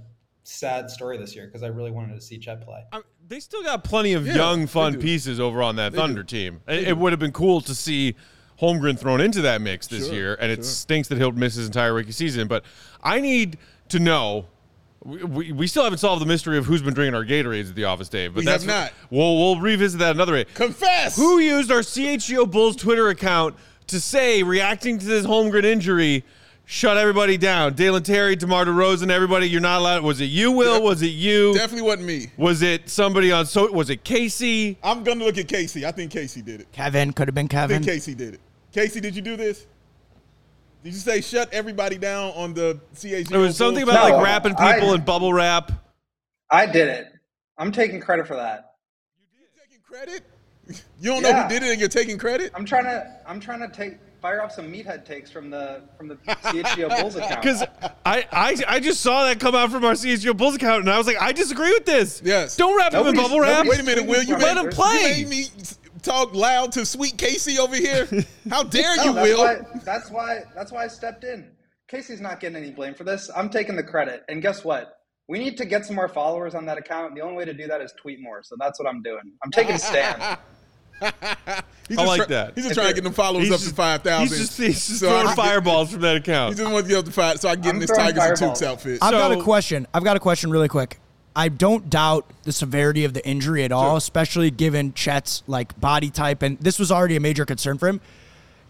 sad 0.47 0.89
story 0.89 1.17
this 1.17 1.35
year 1.35 1.45
because 1.47 1.63
I 1.63 1.67
really 1.67 1.91
wanted 1.91 2.15
to 2.15 2.21
see 2.21 2.37
Chet 2.37 2.61
play. 2.61 2.83
I- 2.91 3.01
they 3.27 3.39
still 3.39 3.63
got 3.63 3.83
plenty 3.83 4.13
of 4.13 4.25
Yeah, 4.27 4.35
young, 4.35 4.67
fun 4.67 4.99
pieces 4.99 5.39
over 5.39 5.63
on 5.63 5.75
that 5.77 5.91
They 5.93 5.97
Thunder 5.97 6.21
do. 6.23 6.37
team. 6.37 6.61
It, 6.67 6.89
it 6.89 6.97
would 6.97 7.11
have 7.11 7.19
been 7.19 7.31
cool 7.31 7.59
to 7.61 7.73
see 7.73 8.15
Holmgren 8.61 8.97
thrown 8.99 9.19
into 9.19 9.41
that 9.41 9.61
mix 9.61 9.87
this 9.87 10.05
Sure, 10.05 10.13
year, 10.15 10.37
and 10.39 10.51
it 10.51 10.57
sure. 10.57 10.63
stinks 10.63 11.07
that 11.09 11.17
he'll 11.17 11.31
miss 11.31 11.55
his 11.55 11.65
entire 11.65 11.93
rookie 11.93 12.11
season. 12.11 12.47
But 12.47 12.63
I 13.03 13.19
need 13.19 13.57
to 13.89 13.99
know. 13.99 14.45
We, 15.03 15.23
we, 15.23 15.51
we 15.51 15.67
still 15.67 15.83
haven't 15.83 15.99
solved 15.99 16.21
the 16.21 16.25
mystery 16.25 16.57
of 16.57 16.65
who's 16.65 16.81
been 16.81 16.93
drinking 16.93 17.15
our 17.15 17.25
Gatorades 17.25 17.69
at 17.69 17.75
the 17.75 17.83
office, 17.85 18.09
Dave. 18.09 18.33
But 18.33 18.39
We 18.41 18.45
that's 18.45 18.63
have 18.63 18.73
not. 18.91 18.93
We'll 19.11 19.37
we'll 19.37 19.59
revisit 19.59 19.99
that 19.99 20.15
another 20.15 20.33
day. 20.43 20.49
Confess. 20.53 21.15
Who 21.15 21.39
used 21.39 21.71
our 21.71 21.79
CHGO 21.81 22.49
Bulls 22.49 22.75
Twitter 22.75 23.09
account 23.09 23.55
to 23.87 23.99
say, 23.99 24.41
reacting 24.41 24.97
to 24.99 25.05
this 25.05 25.25
Holmgren 25.25 25.63
injury, 25.63 26.23
shut 26.65 26.97
everybody 26.97 27.37
down? 27.37 27.73
Dalen 27.73 28.03
Terry, 28.03 28.35
DeMar 28.35 28.65
DeRozan, 28.65 29.09
everybody, 29.09 29.47
you're 29.49 29.61
not 29.61 29.79
allowed. 29.79 30.03
Was 30.03 30.21
it 30.21 30.25
you, 30.25 30.51
Will? 30.51 30.81
Was 30.83 31.01
it 31.01 31.07
you? 31.07 31.53
Definitely 31.53 31.83
wasn't 31.83 32.07
me. 32.07 32.27
Was 32.37 32.61
it 32.61 32.89
somebody 32.89 33.31
on 33.31 33.45
so? 33.45 33.71
Was 33.71 33.89
it 33.89 34.03
Casey? 34.03 34.77
I'm 34.83 35.03
gonna 35.03 35.23
look 35.23 35.37
at 35.37 35.47
Casey. 35.47 35.85
I 35.85 35.91
think 35.91 36.11
Casey 36.11 36.41
did 36.41 36.61
it. 36.61 36.71
Kevin 36.71 37.13
could 37.13 37.27
have 37.27 37.35
been 37.35 37.45
I 37.45 37.49
Kevin. 37.49 37.83
think 37.83 37.91
Casey 37.93 38.15
did 38.15 38.35
it. 38.35 38.39
Casey, 38.71 38.99
did 38.99 39.15
you 39.15 39.21
do 39.21 39.35
this? 39.37 39.65
Did 40.83 40.93
you 40.93 40.99
say 40.99 41.21
shut 41.21 41.51
everybody 41.53 41.97
down 41.97 42.31
on 42.35 42.53
the 42.53 42.79
CHGO? 42.95 43.27
There 43.29 43.39
was 43.39 43.57
something 43.57 43.81
about 43.83 44.07
No, 44.09 44.15
like 44.17 44.23
wrapping 44.25 44.55
I- 44.57 44.75
people 44.75 44.93
in 44.93 45.01
bubble 45.01 45.33
wrap. 45.33 45.71
I 46.51 46.65
did 46.67 46.87
it. 46.89 47.07
I'm 47.57 47.71
taking 47.71 47.99
credit 47.99 48.27
for 48.27 48.35
that. 48.35 48.75
You 49.31 49.39
did 49.39 49.61
taking 49.69 49.81
credit. 49.81 50.23
You 50.99 51.11
don't 51.11 51.21
know 51.21 51.31
who 51.43 51.47
did 51.49 51.61
it, 51.61 51.69
and 51.71 51.79
you're 51.79 51.87
taking 51.89 52.17
credit. 52.17 52.51
I'm 52.55 52.65
trying 52.65 52.85
to. 52.85 53.19
I'm 53.27 53.39
trying 53.39 53.59
to 53.59 53.67
take 53.67 53.97
fire 54.25 54.41
off 54.41 54.51
some 54.51 54.73
meathead 54.73 55.05
takes 55.05 55.29
from 55.29 55.51
the 55.51 55.83
from 55.95 56.07
the 56.07 56.15
CHGO 56.15 56.89
Bulls 56.99 57.15
account. 57.15 57.43
Because 57.43 57.61
I, 58.03 58.25
I 58.31 58.57
I 58.67 58.79
just 58.79 59.01
saw 59.01 59.23
that 59.25 59.39
come 59.39 59.53
out 59.53 59.69
from 59.69 59.85
our 59.85 59.93
CHGO 59.93 60.35
Bulls 60.35 60.55
account, 60.55 60.81
and 60.81 60.89
I 60.89 60.97
was 60.97 61.05
like, 61.05 61.21
I 61.21 61.31
disagree 61.31 61.69
with 61.69 61.85
this. 61.85 62.23
Yes. 62.25 62.55
Don't 62.55 62.75
wrap 62.75 62.91
him 62.91 63.05
in 63.05 63.15
bubble 63.15 63.39
wrap. 63.39 63.67
Wait 63.67 63.79
a 63.79 63.83
minute, 63.83 64.07
Will. 64.07 64.23
You 64.23 64.35
Let 64.35 64.57
him 64.57 64.71
play. 64.71 65.17
You 65.19 65.27
made 65.27 65.29
me 65.29 65.45
talk 66.01 66.33
loud 66.33 66.71
to 66.71 66.87
sweet 66.87 67.19
Casey 67.19 67.59
over 67.59 67.75
here. 67.75 68.07
How 68.49 68.63
dare 68.77 68.95
No, 68.97 69.03
you, 69.03 69.13
that's 69.13 69.29
Will? 69.29 69.37
why, 69.43 69.57
that's 69.83 70.09
why 70.09 70.43
that's 70.55 70.71
why 70.71 70.85
I 70.85 70.87
stepped 70.87 71.23
in. 71.23 71.51
Casey's 71.87 72.19
not 72.19 72.39
getting 72.39 72.57
any 72.57 72.71
blame 72.71 72.95
for 72.95 73.03
this. 73.03 73.29
I'm 73.35 73.51
taking 73.51 73.75
the 73.75 73.83
credit. 73.83 74.23
And 74.27 74.41
guess 74.41 74.65
what? 74.65 75.01
We 75.27 75.37
need 75.37 75.55
to 75.57 75.65
get 75.65 75.85
some 75.85 75.95
more 75.95 76.07
followers 76.07 76.55
on 76.55 76.65
that 76.65 76.79
account. 76.79 77.13
The 77.13 77.21
only 77.21 77.35
way 77.35 77.45
to 77.45 77.53
do 77.53 77.67
that 77.67 77.79
is 77.79 77.93
tweet 77.93 78.19
more. 78.19 78.41
So 78.41 78.55
that's 78.59 78.79
what 78.79 78.87
I'm 78.89 79.03
doing. 79.03 79.33
I'm 79.43 79.51
taking 79.51 79.75
a 79.75 79.79
stand. 79.79 80.39
He's 81.87 81.97
I 81.97 82.01
just 82.01 82.07
like 82.07 82.17
try- 82.17 82.25
that. 82.27 82.51
He's 82.55 82.63
just 82.63 82.75
trying 82.75 82.87
to 82.87 82.93
get 82.95 83.03
them 83.03 83.13
followers 83.13 83.43
He's 83.43 83.51
up 83.53 83.59
just- 83.59 83.69
to 83.69 83.75
five 83.75 84.01
thousand. 84.01 84.27
He's 84.37 84.47
just, 84.47 84.57
he's 84.57 84.87
just 84.87 84.99
So 84.99 85.07
throwing 85.09 85.27
can 85.27 85.35
get- 85.35 85.45
fireballs 85.45 85.91
from 85.91 86.01
that 86.01 86.15
account. 86.15 86.55
He 86.55 86.55
account. 86.55 86.57
just 86.57 86.71
wants 86.73 86.87
to 86.87 86.89
get 86.89 86.99
up 86.99 87.05
to 87.05 87.11
five, 87.11 87.39
so 87.39 87.49
I 87.49 87.55
get 87.55 87.69
I'm 87.69 87.75
in 87.75 87.79
this 87.81 87.89
throwing 87.91 88.05
Tigers 88.13 88.23
and 88.23 88.37
fireballs. 88.39 88.61
Tukes 88.61 88.65
outfit. 88.67 88.99
I've 89.03 89.11
got 89.11 89.31
a 89.31 89.41
question. 89.41 89.87
I've 89.93 90.03
got 90.03 90.17
a 90.17 90.19
question 90.19 90.49
really 90.49 90.67
quick. 90.67 90.99
I 91.35 91.49
don't 91.49 91.89
doubt 91.89 92.25
the 92.43 92.51
severity 92.53 93.03
of 93.03 93.13
the 93.13 93.25
injury 93.27 93.63
at 93.65 93.71
all, 93.73 93.97
especially 93.97 94.49
given 94.51 94.93
Chet's 94.93 95.43
like 95.47 95.79
body 95.79 96.09
type, 96.09 96.41
and 96.41 96.57
this 96.59 96.79
was 96.79 96.91
already 96.91 97.17
a 97.17 97.19
major 97.19 97.45
concern 97.45 97.77
for 97.77 97.87
him. 97.89 97.99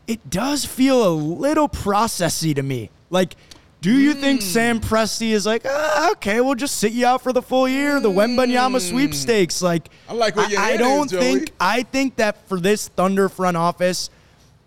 It 0.07 0.29
does 0.29 0.65
feel 0.65 1.07
a 1.07 1.13
little 1.13 1.69
processy 1.69 2.53
to 2.55 2.63
me. 2.63 2.89
Like, 3.11 3.35
do 3.85 3.99
you 3.99 4.15
think 4.15 4.41
Sam 4.41 4.79
Presti 4.81 5.29
is 5.29 5.45
like, 5.45 5.61
ah, 5.63 6.11
okay, 6.13 6.41
we'll 6.41 6.55
just 6.55 6.77
sit 6.77 6.91
you 6.91 7.05
out 7.05 7.21
for 7.21 7.31
the 7.31 7.41
full 7.43 7.67
year, 7.67 7.99
the 7.99 8.09
Wembanyama 8.09 8.81
sweepstakes? 8.81 9.61
Like, 9.61 9.89
I 10.09 10.13
like 10.13 10.35
where 10.35 10.49
your 10.49 10.59
I 10.59 10.71
head 10.71 10.79
don't 10.79 11.05
is, 11.05 11.11
Joey. 11.11 11.21
think. 11.21 11.51
I 11.59 11.83
think 11.83 12.15
that 12.15 12.47
for 12.49 12.59
this 12.59 12.87
Thunder 12.87 13.29
front 13.29 13.57
office, 13.57 14.09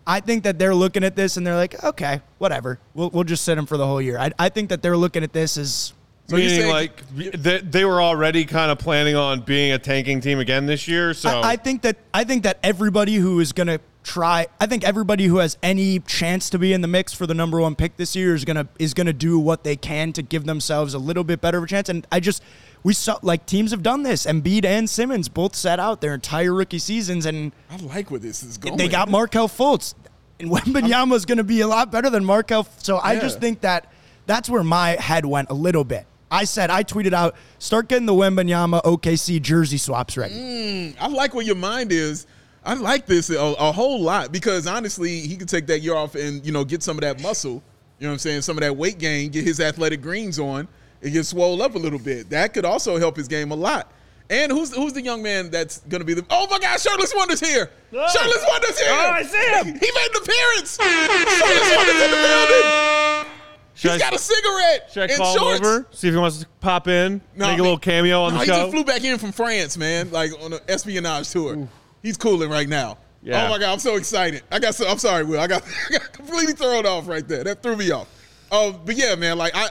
I 0.07 0.21
think 0.21 0.45
that 0.45 0.61
they're 0.61 0.75
looking 0.75 1.03
at 1.03 1.17
this 1.17 1.37
and 1.37 1.45
they're 1.45 1.57
like, 1.57 1.83
okay, 1.83 2.21
whatever, 2.39 2.79
we'll 2.95 3.11
we'll 3.11 3.25
just 3.25 3.43
sit 3.43 3.59
him 3.59 3.67
for 3.67 3.77
the 3.77 3.87
whole 3.87 4.01
year. 4.01 4.19
I, 4.21 4.31
I 4.39 4.51
think 4.51 4.69
that 4.69 4.83
they're 4.83 4.97
looking 4.97 5.25
at 5.25 5.33
this 5.33 5.57
as 5.59 5.93
So 6.29 6.37
Meaning, 6.37 6.51
saying- 6.51 6.71
like 6.71 7.03
they, 7.13 7.59
they 7.59 7.85
were 7.85 8.01
already 8.01 8.45
kind 8.45 8.71
of 8.71 8.79
planning 8.79 9.17
on 9.17 9.41
being 9.41 9.73
a 9.73 9.81
tanking 9.81 10.21
team 10.21 10.39
again 10.39 10.67
this 10.67 10.87
year. 10.87 11.13
So 11.13 11.29
I, 11.41 11.53
I 11.53 11.57
think 11.57 11.83
that 11.83 11.97
I 12.15 12.23
think 12.23 12.45
that 12.45 12.61
everybody 12.63 13.17
who 13.17 13.41
is 13.41 13.53
gonna 13.53 13.81
try, 14.09 14.47
I 14.59 14.67
think 14.67 14.85
everybody 14.85 15.27
who 15.27 15.37
has 15.37 15.59
any 15.63 16.01
chance 16.01 16.49
to 16.51 16.59
be 16.59 16.73
in 16.73 16.81
the 16.81 16.89
mix 16.89 17.13
for 17.13 17.27
the 17.27 17.35
number 17.35 17.61
one 17.61 17.75
pick 17.75 17.97
this 17.99 18.17
year 18.17 18.35
is 18.35 18.45
gonna 18.45 18.67
is 18.79 18.95
gonna 18.95 19.13
do 19.13 19.39
what 19.39 19.65
they 19.65 19.77
can 19.77 20.15
to 20.15 20.23
give 20.23 20.47
themselves 20.47 20.95
a 20.95 20.99
little 20.99 21.25
bit 21.25 21.43
better 21.43 21.59
of 21.59 21.65
a 21.65 21.67
chance. 21.67 21.91
And 21.91 22.07
I 22.11 22.19
just 22.19 22.43
we 22.83 22.95
saw 22.95 23.19
like 23.23 23.45
teams 23.45 23.71
have 23.71 23.83
done 23.83 24.03
this. 24.05 24.25
Embiid 24.25 24.65
and 24.65 24.89
Simmons 24.89 25.29
both 25.29 25.55
sat 25.55 25.79
out 25.79 26.01
their 26.01 26.15
entire 26.15 26.55
rookie 26.55 26.79
seasons, 26.79 27.27
and 27.27 27.53
I 27.71 27.77
like 27.77 28.11
where 28.11 28.19
this 28.19 28.43
is 28.43 28.57
going. 28.57 28.79
they 28.79 28.89
got 28.89 29.11
Markelle 29.11 29.49
Fultz. 29.49 29.95
And 30.41 30.51
Wembanyama 30.53 31.15
is 31.15 31.27
going 31.27 31.39
to 31.39 31.45
be 31.45 31.61
a 31.63 31.67
lot 31.67 31.91
better 31.91 32.09
than 32.09 32.25
Markelle. 32.25 32.67
So 32.79 32.99
I 32.99 33.19
just 33.19 33.41
think 33.41 33.61
that 33.63 33.93
that's 34.27 34.49
where 34.49 34.63
my 34.63 34.91
head 34.91 35.27
went 35.27 35.51
a 35.51 35.55
little 35.55 35.85
bit. 35.85 36.07
I 36.31 36.45
said 36.45 36.71
I 36.71 36.85
tweeted 36.85 37.13
out, 37.13 37.35
start 37.59 37.89
getting 37.89 38.07
the 38.07 38.13
Wembanyama 38.13 38.83
OKC 38.85 39.43
jersey 39.43 39.79
swaps 39.79 40.17
ready. 40.17 40.35
Mm, 40.35 40.97
I 41.01 41.09
like 41.09 41.35
where 41.35 41.45
your 41.45 41.57
mind 41.57 41.91
is. 41.91 42.27
I 42.65 42.75
like 42.75 43.07
this 43.07 43.31
a, 43.31 43.39
a 43.39 43.73
whole 43.73 44.01
lot 44.01 44.33
because 44.33 44.67
honestly, 44.67 45.21
he 45.21 45.37
could 45.37 45.49
take 45.49 45.67
that 45.69 45.81
year 45.81 45.95
off 45.95 46.15
and 46.15 46.45
you 46.45 46.53
know 46.53 46.65
get 46.65 46.83
some 46.83 46.97
of 46.97 47.03
that 47.03 47.23
muscle. 47.23 47.63
You 47.99 48.07
know 48.07 48.11
what 48.11 48.13
I'm 48.15 48.19
saying? 48.19 48.43
Some 48.43 48.57
of 48.57 48.63
that 48.63 48.77
weight 48.77 48.99
gain, 48.99 49.31
get 49.31 49.45
his 49.45 49.59
athletic 49.61 50.03
greens 50.03 50.39
on, 50.39 50.69
and 51.03 51.13
get 51.13 51.25
swole 51.27 51.61
up 51.63 51.75
a 51.75 51.79
little 51.79 51.99
bit. 51.99 52.31
That 52.31 52.55
could 52.55 52.65
also 52.65 52.97
help 52.99 53.17
his 53.17 53.27
game 53.29 53.51
a 53.51 53.57
lot. 53.57 53.91
And 54.31 54.53
who's 54.53 54.75
who's 54.75 54.93
the 54.93 55.01
young 55.03 55.23
man 55.23 55.51
that's 55.51 55.79
going 55.89 56.01
to 56.01 56.05
be 56.05 56.13
the? 56.15 56.25
Oh 56.31 56.47
my 56.51 56.59
God, 56.59 56.79
Shirtless 56.79 57.15
Wonder's 57.17 57.41
here! 57.41 57.71
Shirtless 57.91 58.45
Wonder's 58.47 58.79
here! 58.79 58.89
Oh, 58.91 59.11
I 59.13 59.23
see 59.23 59.39
him. 59.39 59.67
He 59.67 59.73
made 59.73 60.09
an 60.15 60.23
appearance. 60.23 60.77
Shirtless 60.77 61.77
Wonder's 61.77 62.03
in 62.03 62.11
the 62.11 62.17
building. 62.17 63.31
should 63.75 63.93
He's 63.93 64.03
I, 64.03 64.05
got 64.11 64.15
a 64.15 64.19
cigarette 64.19 64.91
should 64.93 65.03
I 65.03 65.07
and 65.07 65.17
call 65.17 65.33
him 65.33 65.39
shorts. 65.39 65.61
over, 65.61 65.87
see 65.93 66.09
if 66.09 66.15
he 66.15 66.21
wants 66.21 66.41
to 66.41 66.47
pop 66.61 66.89
in, 66.89 67.23
No, 67.37 67.47
make 67.47 67.47
I 67.47 67.49
a 67.49 67.57
mean- 67.57 67.63
little 67.63 67.79
cameo 67.79 68.23
on 68.23 68.35
No, 68.35 68.39
the 68.41 68.45
he 68.45 68.51
show? 68.51 68.59
just 68.65 68.71
flew 68.73 68.85
back 68.85 69.03
in 69.05 69.17
from 69.19 69.33
France, 69.33 69.79
man, 69.79 70.11
like 70.11 70.31
on 70.43 70.53
an 70.53 70.61
espionage 70.69 71.31
tour. 71.31 71.67
He's 72.03 72.17
cooling 72.17 72.51
right 72.51 72.69
now. 72.69 72.99
Yeah. 73.23 73.47
Oh 73.47 73.51
my 73.51 73.59
god, 73.59 73.73
I'm 73.73 73.79
so 73.79 73.97
excited. 73.97 74.43
I 74.51 74.59
got 74.59 74.75
so 74.75 74.87
I'm 74.89 74.99
sorry, 74.99 75.25
Will. 75.25 75.41
I 75.41 75.47
got, 75.47 75.63
I 75.89 75.93
got 75.93 76.13
completely 76.13 76.55
thrown 76.55 76.87
off 76.87 77.09
right 77.09 77.27
there. 77.27 77.45
That 77.45 77.63
threw 77.63 77.77
me 77.77 77.91
off. 77.91 78.09
Oh, 78.51 78.73
but 78.73 78.97
yeah, 78.97 79.15
man, 79.17 79.37
like 79.39 79.55
I, 79.55 79.69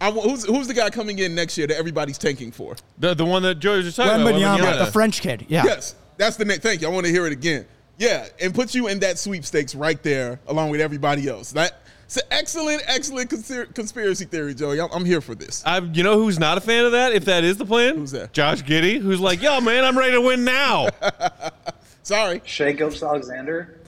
I 0.00 0.10
who's 0.10 0.44
who's 0.44 0.66
the 0.66 0.74
guy 0.74 0.90
coming 0.90 1.18
in 1.18 1.34
next 1.34 1.56
year 1.56 1.66
that 1.66 1.76
everybody's 1.76 2.18
tanking 2.18 2.52
for? 2.52 2.76
the, 2.98 3.14
the 3.14 3.24
one 3.24 3.42
that 3.42 3.56
Joey 3.56 3.78
was 3.78 3.86
just 3.86 3.96
talking 3.96 4.20
about. 4.20 4.34
Wembanyama, 4.34 4.58
Wembanyama. 4.58 4.84
the 4.84 4.92
French 4.92 5.20
kid. 5.20 5.46
Yeah. 5.48 5.64
Yes, 5.64 5.94
that's 6.16 6.36
the 6.36 6.44
next. 6.44 6.62
Thank 6.62 6.82
you. 6.82 6.88
I 6.88 6.90
want 6.90 7.06
to 7.06 7.12
hear 7.12 7.26
it 7.26 7.32
again. 7.32 7.66
Yeah, 7.98 8.28
and 8.40 8.54
put 8.54 8.74
you 8.74 8.86
in 8.88 9.00
that 9.00 9.18
sweepstakes 9.18 9.74
right 9.74 10.00
there 10.02 10.38
along 10.46 10.70
with 10.70 10.80
everybody 10.80 11.28
else. 11.28 11.52
That 11.52 11.80
it's 12.08 12.16
an 12.16 12.22
excellent, 12.30 12.82
excellent 12.86 13.28
conspiracy 13.74 14.24
theory, 14.24 14.54
Joey. 14.54 14.80
I'm, 14.80 14.88
I'm 14.92 15.04
here 15.04 15.20
for 15.20 15.34
this. 15.34 15.62
I, 15.66 15.80
you 15.80 16.02
know 16.02 16.14
who's 16.14 16.38
not 16.38 16.56
a 16.56 16.60
fan 16.62 16.86
of 16.86 16.92
that? 16.92 17.12
If 17.12 17.26
that 17.26 17.44
is 17.44 17.58
the 17.58 17.66
plan, 17.66 17.96
Who's 17.96 18.12
that? 18.12 18.32
Josh 18.32 18.62
Giddey, 18.62 18.98
who's 18.98 19.20
like, 19.20 19.42
"Yo, 19.42 19.60
man, 19.60 19.84
I'm 19.84 19.98
ready 19.98 20.12
to 20.12 20.20
win 20.22 20.42
now." 20.42 20.88
Sorry. 22.02 22.40
Shai 22.46 22.72
Gilgeous-Alexander. 22.72 23.82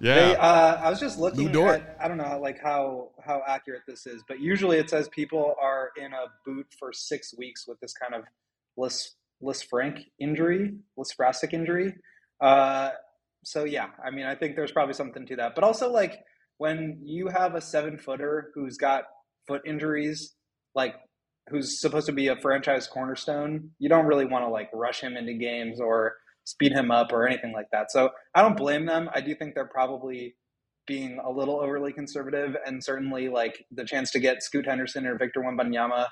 Yeah, 0.00 0.14
They, 0.14 0.36
uh, 0.36 0.76
I 0.76 0.88
was 0.88 0.98
just 0.98 1.18
looking 1.18 1.52
Lou 1.52 1.66
at, 1.66 1.98
I 2.02 2.08
don't 2.08 2.16
know, 2.16 2.38
like 2.40 2.58
how 2.62 3.10
how 3.22 3.42
accurate 3.46 3.82
this 3.86 4.06
is, 4.06 4.22
but 4.26 4.40
usually 4.40 4.78
it 4.78 4.88
says 4.88 5.10
people 5.10 5.54
are 5.60 5.90
in 5.98 6.14
a 6.14 6.26
boot 6.46 6.66
for 6.78 6.94
six 6.94 7.36
weeks 7.36 7.66
with 7.68 7.78
this 7.80 7.92
kind 7.92 8.14
of 8.14 8.24
Lisfranc 9.42 10.06
injury, 10.18 10.76
Lisfrastic 10.98 11.52
injury. 11.52 11.94
Uh, 12.40 12.92
so 13.44 13.64
yeah, 13.64 13.88
I 14.02 14.10
mean, 14.10 14.24
I 14.24 14.34
think 14.34 14.56
there's 14.56 14.72
probably 14.72 14.94
something 14.94 15.26
to 15.26 15.36
that, 15.36 15.54
but 15.54 15.62
also 15.62 15.92
like 15.92 16.24
when 16.58 16.98
you 17.02 17.28
have 17.28 17.54
a 17.54 17.60
seven 17.60 17.98
footer 17.98 18.50
who's 18.54 18.76
got 18.76 19.04
foot 19.46 19.62
injuries, 19.66 20.34
like 20.74 20.94
who's 21.48 21.80
supposed 21.80 22.06
to 22.06 22.12
be 22.12 22.28
a 22.28 22.36
franchise 22.36 22.86
cornerstone, 22.86 23.70
you 23.78 23.88
don't 23.88 24.06
really 24.06 24.24
want 24.24 24.44
to 24.44 24.48
like 24.48 24.68
rush 24.72 25.00
him 25.00 25.16
into 25.16 25.34
games 25.34 25.80
or 25.80 26.14
speed 26.44 26.72
him 26.72 26.90
up 26.90 27.12
or 27.12 27.26
anything 27.26 27.52
like 27.52 27.66
that. 27.72 27.90
So 27.90 28.10
I 28.34 28.42
don't 28.42 28.56
blame 28.56 28.86
them. 28.86 29.08
I 29.14 29.20
do 29.20 29.34
think 29.34 29.54
they're 29.54 29.66
probably 29.66 30.34
being 30.86 31.18
a 31.24 31.30
little 31.30 31.60
overly 31.60 31.92
conservative, 31.92 32.56
and 32.64 32.82
certainly 32.82 33.28
like 33.28 33.64
the 33.72 33.84
chance 33.84 34.12
to 34.12 34.20
get 34.20 34.42
Scoot 34.42 34.66
Henderson 34.66 35.06
or 35.06 35.18
Victor 35.18 35.40
Wembanyama 35.40 36.06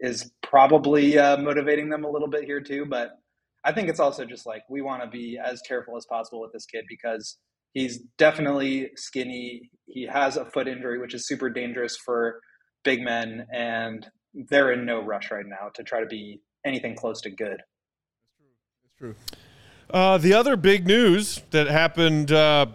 is 0.00 0.30
probably 0.42 1.18
uh, 1.18 1.36
motivating 1.36 1.90
them 1.90 2.04
a 2.04 2.10
little 2.10 2.28
bit 2.28 2.44
here 2.44 2.60
too. 2.60 2.86
But 2.86 3.10
I 3.64 3.72
think 3.72 3.88
it's 3.88 4.00
also 4.00 4.24
just 4.24 4.46
like 4.46 4.62
we 4.70 4.80
want 4.80 5.02
to 5.02 5.08
be 5.08 5.38
as 5.42 5.60
careful 5.68 5.96
as 5.96 6.06
possible 6.06 6.40
with 6.40 6.52
this 6.52 6.66
kid 6.66 6.84
because 6.88 7.36
he's 7.74 7.98
definitely 8.18 8.90
skinny. 8.96 9.70
He 9.86 10.06
has 10.06 10.36
a 10.36 10.44
foot 10.46 10.68
injury, 10.68 10.98
which 10.98 11.14
is 11.14 11.26
super 11.26 11.48
dangerous 11.50 11.96
for 11.96 12.40
big 12.84 13.02
men, 13.02 13.46
and 13.52 14.06
they're 14.48 14.72
in 14.72 14.84
no 14.84 15.02
rush 15.02 15.30
right 15.30 15.46
now 15.46 15.70
to 15.74 15.82
try 15.82 16.00
to 16.00 16.06
be 16.06 16.40
anything 16.64 16.94
close 16.96 17.20
to 17.22 17.30
good. 17.30 17.58
That's 18.82 18.98
true. 18.98 19.14
that's 19.30 19.42
Uh, 19.90 20.18
the 20.18 20.34
other 20.34 20.56
big 20.56 20.86
news 20.86 21.42
that 21.50 21.68
happened, 21.68 22.32
uh, 22.32 22.66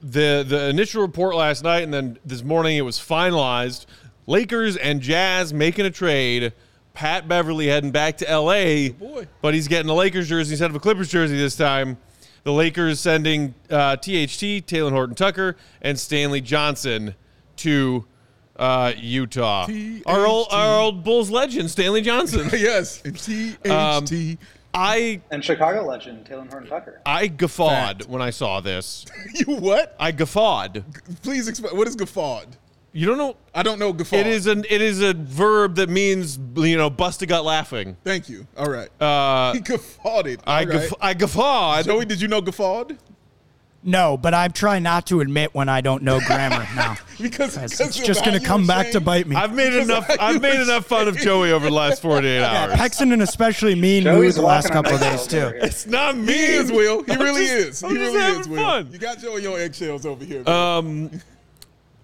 the 0.00 0.44
the 0.46 0.68
initial 0.68 1.02
report 1.02 1.34
last 1.34 1.64
night, 1.64 1.82
and 1.82 1.92
then 1.92 2.18
this 2.24 2.42
morning 2.42 2.76
it 2.76 2.82
was 2.82 2.98
finalized. 2.98 3.86
Lakers 4.26 4.76
and 4.76 5.00
Jazz 5.00 5.54
making 5.54 5.86
a 5.86 5.90
trade. 5.90 6.52
Pat 6.92 7.28
Beverley 7.28 7.68
heading 7.68 7.92
back 7.92 8.18
to 8.18 8.28
L.A. 8.28 8.90
boy. 8.90 9.26
but 9.40 9.54
he's 9.54 9.68
getting 9.68 9.88
a 9.88 9.94
Lakers 9.94 10.28
jersey 10.28 10.52
instead 10.54 10.68
of 10.68 10.74
a 10.76 10.80
Clippers 10.80 11.08
jersey 11.08 11.36
this 11.38 11.56
time. 11.56 11.96
The 12.48 12.54
Lakers 12.54 12.98
sending 12.98 13.54
uh, 13.68 13.96
THT, 13.96 14.64
Talen 14.64 14.92
Horton-Tucker, 14.92 15.54
and 15.82 16.00
Stanley 16.00 16.40
Johnson 16.40 17.14
to 17.56 18.06
uh, 18.56 18.94
Utah. 18.96 19.66
Our 20.06 20.26
old, 20.26 20.46
our 20.50 20.80
old 20.80 21.04
Bulls 21.04 21.28
legend, 21.28 21.70
Stanley 21.70 22.00
Johnson. 22.00 22.48
yes. 22.54 23.02
And 23.04 23.18
THT. 23.18 23.70
Um, 23.70 24.38
I 24.72 25.20
And 25.30 25.44
Chicago 25.44 25.84
legend 25.84 26.24
Talen 26.24 26.50
Horton-Tucker. 26.50 27.02
I 27.04 27.26
guffawed 27.26 27.98
Fact. 27.98 28.08
when 28.08 28.22
I 28.22 28.30
saw 28.30 28.62
this. 28.62 29.04
you 29.34 29.56
what? 29.56 29.94
I 30.00 30.10
guffawed. 30.10 30.86
Please 31.22 31.48
explain. 31.48 31.76
What 31.76 31.86
is 31.86 31.96
guffawed? 31.96 32.56
You 32.92 33.06
don't 33.06 33.18
know? 33.18 33.36
I 33.54 33.62
don't 33.62 33.78
know 33.78 33.92
guffawed. 33.92 34.20
It 34.20 34.26
is 34.26 34.46
an 34.46 34.64
it 34.68 34.80
is 34.80 35.02
a 35.02 35.12
verb 35.14 35.76
that 35.76 35.88
means 35.90 36.38
you 36.56 36.76
know 36.76 36.88
bust 36.90 37.20
a 37.22 37.26
gut 37.26 37.44
laughing. 37.44 37.96
Thank 38.02 38.28
you. 38.28 38.46
All 38.56 38.70
right. 38.70 38.88
Uh, 39.00 39.52
he 39.54 39.60
guffawed 39.60 40.26
it. 40.26 40.40
I 40.46 40.60
All 40.62 40.66
right. 40.66 40.72
guff- 40.88 40.98
I 41.00 41.14
guffawed. 41.14 41.84
Joey, 41.84 42.04
did 42.06 42.20
you 42.20 42.28
know 42.28 42.40
guffawed? 42.40 42.96
No, 43.84 44.16
but 44.16 44.34
I'm 44.34 44.50
trying 44.50 44.82
not 44.82 45.06
to 45.06 45.20
admit 45.20 45.54
when 45.54 45.68
I 45.68 45.80
don't 45.80 46.02
know 46.02 46.18
grammar 46.18 46.66
now. 46.74 46.96
Because 47.20 47.56
It's, 47.56 47.78
because 47.78 47.96
it's 47.96 48.06
just 48.06 48.24
going 48.24 48.38
to 48.38 48.44
come 48.44 48.62
were 48.62 48.66
back 48.66 48.90
to 48.90 49.00
bite 49.00 49.26
me. 49.28 49.36
I've 49.36 49.54
made 49.54 49.72
enough. 49.72 50.04
I 50.10 50.16
I've 50.30 50.42
made 50.42 50.60
enough 50.60 50.84
fun 50.86 51.06
of 51.06 51.16
Joey 51.16 51.52
over 51.52 51.66
the 51.66 51.74
last 51.74 52.02
48 52.02 52.42
hours. 52.42 52.74
Peck's 52.74 53.00
in 53.00 53.12
an 53.12 53.22
especially 53.22 53.76
mean 53.76 54.02
mood 54.02 54.14
Joey's 54.14 54.34
the 54.34 54.42
last 54.42 54.70
couple 54.70 54.94
of 54.94 55.00
days 55.00 55.26
too. 55.28 55.52
It's 55.62 55.86
not 55.86 56.16
me. 56.16 56.32
He 56.32 56.44
is, 56.46 56.72
Will. 56.72 57.04
He 57.04 57.12
I'm 57.12 57.20
really 57.20 57.46
just- 57.46 57.52
is. 57.68 57.82
I'm 57.84 57.90
He 57.90 57.96
just 57.98 58.12
really 58.14 58.20
having 58.20 58.40
is, 58.40 58.48
Will. 58.48 58.62
fun. 58.62 58.88
You 58.90 58.98
got 58.98 59.18
Joey 59.20 59.46
on 59.46 59.60
eggshells 59.60 60.04
over 60.04 60.24
here. 60.24 60.42
man. 60.42 60.54
Um, 60.76 61.10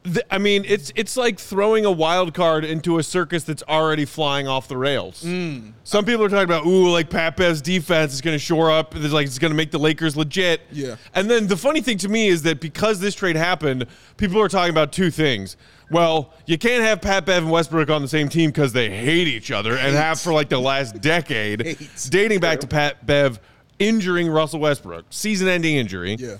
th- 0.04 0.24
I 0.30 0.38
mean, 0.38 0.64
it's 0.66 0.92
it's 0.94 1.16
like 1.16 1.38
throwing 1.38 1.84
a 1.84 1.90
wild 1.90 2.34
card 2.34 2.64
into 2.64 2.98
a 2.98 3.02
circus 3.02 3.44
that's 3.44 3.62
already 3.64 4.04
flying 4.04 4.46
off 4.46 4.68
the 4.68 4.76
rails. 4.76 5.22
Mm. 5.24 5.72
Some 5.84 6.04
people 6.04 6.24
are 6.24 6.28
talking 6.28 6.44
about, 6.44 6.66
ooh, 6.66 6.90
like 6.90 7.10
Pat 7.10 7.36
Bev's 7.36 7.60
defense 7.60 8.12
is 8.14 8.20
going 8.20 8.34
to 8.34 8.38
shore 8.38 8.70
up. 8.70 8.94
There's 8.94 9.12
like 9.12 9.26
it's 9.26 9.38
going 9.38 9.50
to 9.50 9.56
make 9.56 9.70
the 9.70 9.78
Lakers 9.78 10.16
legit. 10.16 10.60
Yeah. 10.70 10.96
And 11.14 11.28
then 11.30 11.46
the 11.46 11.56
funny 11.56 11.80
thing 11.80 11.98
to 11.98 12.08
me 12.08 12.28
is 12.28 12.42
that 12.42 12.60
because 12.60 13.00
this 13.00 13.14
trade 13.14 13.36
happened, 13.36 13.86
people 14.16 14.40
are 14.40 14.48
talking 14.48 14.70
about 14.70 14.92
two 14.92 15.10
things. 15.10 15.56
Well, 15.90 16.32
you 16.46 16.56
can't 16.56 16.82
have 16.82 17.02
Pat 17.02 17.26
Bev 17.26 17.42
and 17.42 17.52
Westbrook 17.52 17.90
on 17.90 18.00
the 18.00 18.08
same 18.08 18.28
team 18.30 18.50
because 18.50 18.72
they 18.72 18.88
hate 18.88 19.28
each 19.28 19.50
other 19.50 19.76
and 19.76 19.94
have 19.94 20.18
for 20.18 20.32
like 20.32 20.48
the 20.48 20.58
last 20.58 21.00
decade, 21.02 21.62
Hate. 21.64 22.06
dating 22.08 22.40
back 22.40 22.60
to 22.60 22.66
Pat 22.66 23.04
Bev 23.06 23.38
injuring 23.78 24.28
Russell 24.28 24.60
Westbrook, 24.60 25.04
season-ending 25.10 25.76
injury. 25.76 26.16
yeah. 26.18 26.36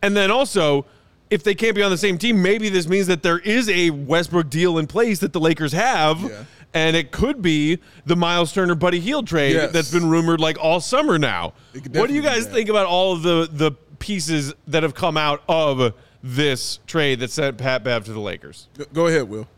And 0.00 0.16
then 0.16 0.30
also, 0.30 0.86
if 1.30 1.42
they 1.44 1.54
can't 1.54 1.74
be 1.74 1.82
on 1.82 1.90
the 1.90 1.98
same 1.98 2.18
team, 2.18 2.40
maybe 2.42 2.68
this 2.68 2.88
means 2.88 3.06
that 3.08 3.22
there 3.22 3.38
is 3.38 3.68
a 3.68 3.90
Westbrook 3.90 4.48
deal 4.50 4.78
in 4.78 4.86
place 4.86 5.18
that 5.20 5.32
the 5.32 5.40
Lakers 5.40 5.72
have. 5.72 6.20
Yeah. 6.20 6.44
And 6.74 6.94
it 6.96 7.12
could 7.12 7.40
be 7.40 7.78
the 8.04 8.14
Miles 8.14 8.52
Turner 8.52 8.74
Buddy 8.74 9.00
Hield 9.00 9.26
trade 9.26 9.54
Yes. 9.54 9.72
that's 9.72 9.90
been 9.90 10.08
rumored 10.10 10.38
like 10.38 10.58
all 10.62 10.80
summer 10.80 11.18
now. 11.18 11.54
What 11.92 12.08
do 12.08 12.14
you 12.14 12.20
guys 12.22 12.46
think 12.46 12.68
about 12.68 12.86
all 12.86 13.12
of 13.14 13.22
the 13.22 13.48
the 13.50 13.72
pieces 13.98 14.52
that 14.66 14.82
have 14.82 14.94
come 14.94 15.16
out 15.16 15.42
of 15.48 15.94
this 16.22 16.78
trade 16.86 17.20
that 17.20 17.30
sent 17.30 17.56
Pat 17.56 17.82
Bev 17.84 18.04
to 18.04 18.12
the 18.12 18.20
Lakers? 18.20 18.68
Go- 18.76 18.84
Go 18.92 19.06
ahead, 19.06 19.28
Will. 19.28 19.48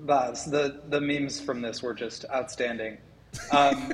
Baz, 0.00 0.44
the 0.44 0.82
the 0.90 1.00
memes 1.00 1.40
from 1.40 1.62
this 1.62 1.82
were 1.82 1.94
just 1.94 2.24
outstanding. 2.32 2.98
Um, 3.50 3.92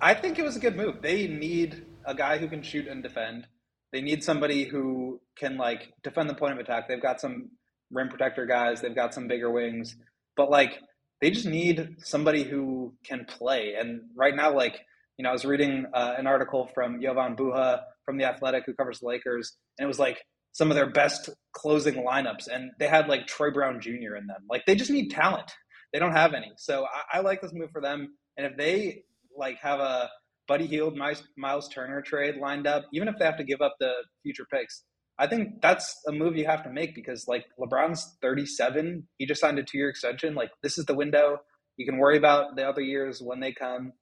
I 0.00 0.14
think 0.14 0.38
it 0.38 0.42
was 0.44 0.54
a 0.56 0.60
good 0.60 0.76
move. 0.76 1.02
They 1.02 1.26
need 1.26 1.84
a 2.04 2.14
guy 2.14 2.38
who 2.38 2.46
can 2.46 2.62
shoot 2.62 2.86
and 2.86 3.02
defend. 3.02 3.46
They 3.92 4.00
need 4.02 4.22
somebody 4.22 4.64
who 4.64 5.20
can 5.36 5.56
like 5.56 5.92
defend 6.02 6.28
the 6.28 6.34
point 6.34 6.52
of 6.52 6.58
attack. 6.58 6.88
They've 6.88 7.02
got 7.02 7.20
some 7.20 7.50
rim 7.90 8.08
protector 8.08 8.46
guys. 8.46 8.80
They've 8.80 8.94
got 8.94 9.14
some 9.14 9.28
bigger 9.28 9.50
wings, 9.50 9.96
but 10.36 10.50
like 10.50 10.78
they 11.20 11.30
just 11.30 11.46
need 11.46 11.96
somebody 11.98 12.44
who 12.44 12.94
can 13.04 13.24
play. 13.24 13.74
And 13.78 14.02
right 14.14 14.34
now, 14.34 14.54
like 14.54 14.80
you 15.16 15.24
know, 15.24 15.30
I 15.30 15.32
was 15.32 15.44
reading 15.44 15.86
uh, 15.92 16.14
an 16.16 16.26
article 16.26 16.70
from 16.74 17.02
Jovan 17.02 17.34
Buha 17.34 17.80
from 18.04 18.18
the 18.18 18.24
Athletic, 18.24 18.64
who 18.66 18.74
covers 18.74 19.00
the 19.00 19.06
Lakers, 19.06 19.56
and 19.78 19.84
it 19.84 19.88
was 19.88 19.98
like 19.98 20.22
some 20.52 20.70
of 20.70 20.76
their 20.76 20.90
best 20.90 21.28
closing 21.52 21.94
lineups, 21.94 22.48
and 22.52 22.70
they 22.78 22.86
had 22.86 23.08
like 23.08 23.26
Troy 23.26 23.50
Brown 23.50 23.80
Jr. 23.80 24.16
in 24.16 24.26
them. 24.26 24.44
Like 24.48 24.64
they 24.66 24.74
just 24.74 24.90
need 24.90 25.10
talent. 25.10 25.50
They 25.92 25.98
don't 25.98 26.12
have 26.12 26.34
any. 26.34 26.52
So 26.56 26.86
I, 26.86 27.18
I 27.18 27.20
like 27.20 27.40
this 27.40 27.52
move 27.52 27.70
for 27.70 27.80
them. 27.80 28.14
And 28.36 28.46
if 28.46 28.56
they 28.56 29.02
like 29.36 29.58
have 29.60 29.80
a 29.80 30.08
Buddy 30.48 30.66
Hield, 30.66 30.96
Miles, 30.96 31.22
Miles 31.36 31.68
Turner 31.68 32.02
trade 32.02 32.36
lined 32.36 32.66
up, 32.66 32.84
even 32.92 33.06
if 33.06 33.14
they 33.18 33.24
have 33.24 33.36
to 33.36 33.44
give 33.44 33.60
up 33.60 33.76
the 33.78 33.92
future 34.22 34.46
picks, 34.50 34.82
I 35.18 35.26
think 35.26 35.60
that's 35.60 35.94
a 36.06 36.12
move 36.12 36.36
you 36.36 36.46
have 36.46 36.62
to 36.64 36.70
make 36.70 36.94
because 36.94 37.26
like 37.28 37.44
LeBron's 37.60 38.16
37, 38.22 39.06
he 39.18 39.26
just 39.26 39.40
signed 39.40 39.58
a 39.58 39.62
two 39.62 39.78
year 39.78 39.88
extension. 39.88 40.34
Like 40.34 40.50
this 40.62 40.78
is 40.78 40.86
the 40.86 40.94
window. 40.94 41.38
You 41.76 41.86
can 41.86 41.98
worry 41.98 42.16
about 42.16 42.56
the 42.56 42.64
other 42.64 42.80
years 42.80 43.20
when 43.22 43.40
they 43.40 43.52
come. 43.52 43.92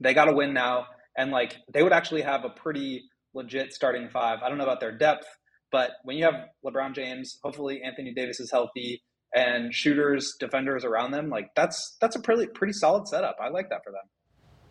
They 0.00 0.14
got 0.14 0.26
to 0.26 0.34
win 0.34 0.54
now, 0.54 0.86
and 1.16 1.30
like 1.30 1.56
they 1.72 1.82
would 1.82 1.92
actually 1.92 2.22
have 2.22 2.44
a 2.44 2.50
pretty 2.50 3.02
legit 3.34 3.72
starting 3.72 4.08
five. 4.08 4.38
I 4.42 4.48
don't 4.48 4.58
know 4.58 4.64
about 4.64 4.80
their 4.80 4.96
depth, 4.96 5.26
but 5.72 5.90
when 6.04 6.16
you 6.16 6.24
have 6.24 6.34
LeBron 6.64 6.94
James, 6.94 7.38
hopefully 7.42 7.82
Anthony 7.84 8.12
Davis 8.14 8.40
is 8.40 8.50
healthy, 8.50 9.02
and 9.34 9.74
shooters, 9.74 10.34
defenders 10.38 10.84
around 10.84 11.10
them, 11.10 11.28
like 11.28 11.48
that's 11.54 11.96
that's 12.00 12.16
a 12.16 12.20
pretty 12.20 12.46
pretty 12.54 12.72
solid 12.72 13.08
setup. 13.08 13.36
I 13.42 13.48
like 13.48 13.68
that 13.70 13.82
for 13.84 13.92
them. 13.92 14.08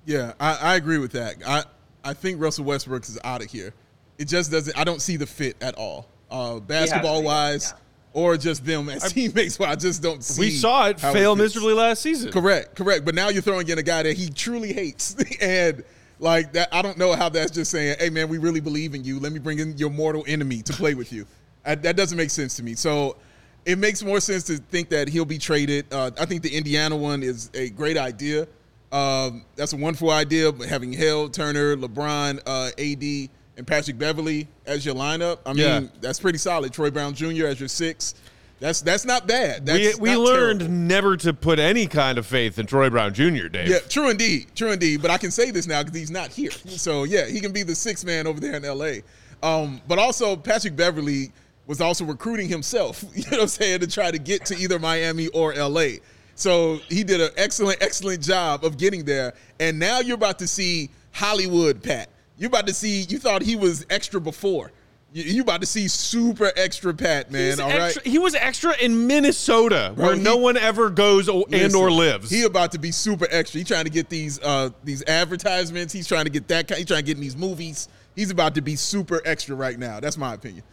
Yeah, 0.06 0.34
I, 0.40 0.56
I 0.56 0.76
agree 0.76 0.98
with 0.98 1.12
that. 1.14 1.36
I 1.46 1.64
I 2.04 2.14
think 2.14 2.42
Russell 2.42 2.66
Westbrook 2.66 3.04
is 3.04 3.20
out 3.24 3.44
of 3.44 3.52
here. 3.52 3.74
It 4.18 4.28
just 4.28 4.52
doesn't. 4.52 4.78
I 4.78 4.84
don't 4.84 5.02
see 5.02 5.18
the 5.18 5.28
fit 5.28 5.56
at 5.62 5.76
all, 5.76 6.08
uh, 6.30 6.60
basketball 6.60 7.24
wise, 7.24 7.74
yeah. 7.74 8.22
or 8.22 8.38
just 8.38 8.66
them 8.66 8.90
as 8.90 9.06
I, 9.06 9.08
teammates. 9.10 9.60
Where 9.60 9.70
I 9.70 9.76
just 9.76 10.02
don't 10.02 10.24
see. 10.24 10.42
We 10.42 10.52
saw 10.52 10.88
it 10.88 11.00
fail 11.00 11.34
it 11.34 11.38
miserably 11.38 11.74
last 11.74 12.02
season. 12.02 12.32
Correct, 12.32 12.76
correct. 12.76 13.06
But 13.06 13.16
now 13.16 13.30
you're 13.30 13.42
throwing 13.42 13.68
in 13.68 13.78
a 13.78 13.84
guy 13.84 14.04
that 14.04 14.18
he 14.18 14.30
truly 14.30 14.74
hates, 14.74 15.16
and 15.42 15.84
like 16.20 16.54
that. 16.54 16.70
I 16.72 16.82
don't 16.82 16.98
know 16.98 17.14
how 17.14 17.30
that's 17.30 17.52
just 17.52 17.72
saying, 17.72 17.98
"Hey, 18.00 18.10
man, 18.10 18.30
we 18.30 18.38
really 18.38 18.60
believe 18.60 18.96
in 18.96 19.04
you. 19.04 19.20
Let 19.20 19.32
me 19.32 19.40
bring 19.40 19.60
in 19.60 19.78
your 19.78 19.90
mortal 19.90 20.24
enemy 20.28 20.62
to 20.64 20.74
play 20.74 20.96
with 20.96 21.14
you." 21.14 21.26
I, 21.66 21.76
that 21.76 21.96
doesn't 21.96 22.18
make 22.18 22.30
sense 22.30 22.56
to 22.56 22.64
me. 22.64 22.76
So 22.76 23.18
it 23.66 23.78
makes 23.78 24.04
more 24.04 24.20
sense 24.20 24.44
to 24.46 24.58
think 24.58 24.90
that 24.90 25.08
he'll 25.08 25.26
be 25.26 25.38
traded. 25.38 25.94
Uh, 25.94 26.12
I 26.20 26.26
think 26.26 26.42
the 26.42 26.56
Indiana 26.56 26.96
one 26.96 27.24
is 27.24 27.50
a 27.54 27.70
great 27.70 27.98
idea. 27.98 28.48
Um, 28.92 29.46
that's 29.56 29.74
a 29.74 29.78
wonderful 29.78 30.12
idea. 30.12 30.52
But 30.52 30.68
having 30.68 30.92
Hield, 30.92 31.34
Turner, 31.34 31.76
LeBron, 31.76 32.42
uh, 32.46 32.72
AD, 32.78 33.30
and 33.58 33.68
Patrick 33.68 33.98
Beverley 33.98 34.48
as 34.66 34.86
your 34.86 34.96
lineup, 34.96 35.40
I 35.46 35.54
mean, 35.54 35.66
yeah. 35.66 35.82
that's 36.02 36.20
pretty 36.20 36.38
solid. 36.38 36.74
Troy 36.74 36.90
Brown 36.90 37.14
Jr. 37.14 37.48
as 37.48 37.60
your 37.60 37.70
six. 37.70 38.16
That's 38.60 38.82
that's 38.82 39.06
not 39.06 39.26
bad. 39.26 39.66
That's 39.66 39.98
we 39.98 40.12
we 40.12 40.18
learned 40.18 40.60
terrible. 40.60 40.76
never 40.76 41.18
to 41.18 41.34
put 41.34 41.60
any 41.60 41.88
kind 41.88 42.18
of 42.18 42.26
faith 42.26 42.60
in 42.60 42.66
Troy 42.66 42.90
Brown 42.90 43.14
Jr. 43.14 43.48
Dave. 43.48 43.70
Yeah, 43.70 43.80
true 43.88 44.10
indeed, 44.10 44.48
true 44.54 44.72
indeed. 44.72 45.02
But 45.02 45.12
I 45.12 45.18
can 45.18 45.32
say 45.32 45.52
this 45.52 45.66
now 45.66 45.82
because 45.82 45.98
he's 45.98 46.12
not 46.12 46.30
here. 46.30 46.52
So 46.52 47.06
yeah, 47.06 47.26
he 47.26 47.40
can 47.40 47.54
be 47.54 47.64
the 47.64 47.76
sixth 47.76 48.06
man 48.06 48.28
over 48.28 48.40
there 48.40 48.56
in 48.56 48.66
L.A. 48.66 49.02
Um, 49.42 49.82
but 49.88 49.98
also 49.98 50.36
Patrick 50.36 50.76
Beverley 50.76 51.32
was 51.68 51.80
also 51.80 52.04
recruiting 52.04 52.50
himself. 52.50 53.04
You 53.16 53.24
know 53.24 53.38
what 53.38 53.42
I'm 53.42 53.48
saying 53.48 53.80
to 53.82 53.88
try 53.88 54.12
to 54.12 54.18
get 54.18 54.46
to 54.48 54.58
either 54.58 54.78
Miami 54.78 55.28
or 55.30 55.54
L.A. 55.54 56.00
So 56.40 56.80
he 56.88 57.04
did 57.04 57.20
an 57.20 57.32
excellent, 57.36 57.82
excellent 57.82 58.22
job 58.22 58.64
of 58.64 58.78
getting 58.78 59.04
there. 59.04 59.34
And 59.60 59.78
now 59.78 60.00
you're 60.00 60.16
about 60.16 60.40
to 60.40 60.48
see 60.48 60.90
Hollywood 61.12 61.84
Pat. 61.84 62.10
You're 62.38 62.48
about 62.48 62.68
to 62.68 62.74
see, 62.74 63.02
you 63.02 63.20
thought 63.20 63.42
he 63.42 63.58
was 63.58 63.86
extra 63.90 64.22
before. 64.22 64.72
You 65.12 65.42
about 65.42 65.62
to 65.62 65.68
see 65.68 65.88
super 65.88 66.52
extra 66.56 66.94
Pat, 66.94 67.32
man. 67.32 67.50
He's 67.50 67.60
all 67.60 67.70
extra, 67.70 68.02
right. 68.02 68.08
He 68.08 68.20
was 68.20 68.36
extra 68.36 68.78
in 68.78 69.08
Minnesota, 69.08 69.92
Bro, 69.96 70.06
where 70.06 70.16
he, 70.16 70.22
no 70.22 70.38
one 70.38 70.56
ever 70.56 70.92
goes 70.92 71.28
and 71.28 71.44
listen, 71.50 71.76
or 71.76 71.90
lives. 71.90 72.30
He 72.30 72.44
about 72.44 72.72
to 72.74 72.80
be 72.80 72.92
super 72.92 73.28
extra. 73.32 73.58
He's 73.58 73.68
trying 73.68 73.86
to 73.86 73.90
get 73.90 74.08
these 74.08 74.40
uh, 74.40 74.70
these 74.84 75.04
advertisements. 75.08 75.92
He's 75.92 76.08
trying 76.08 76.26
to 76.26 76.30
get 76.30 76.48
that. 76.50 76.68
Kind, 76.68 76.78
he's 76.78 76.88
trying 76.88 77.00
to 77.00 77.06
get 77.08 77.18
in 77.18 77.22
these 77.22 77.36
movies. 77.36 77.90
He's 78.16 78.30
about 78.30 78.54
to 78.54 78.62
be 78.62 78.76
super 78.76 79.20
extra 79.26 79.56
right 79.56 79.80
now. 79.80 80.00
That's 80.00 80.16
my 80.16 80.36
opinion. 80.36 80.64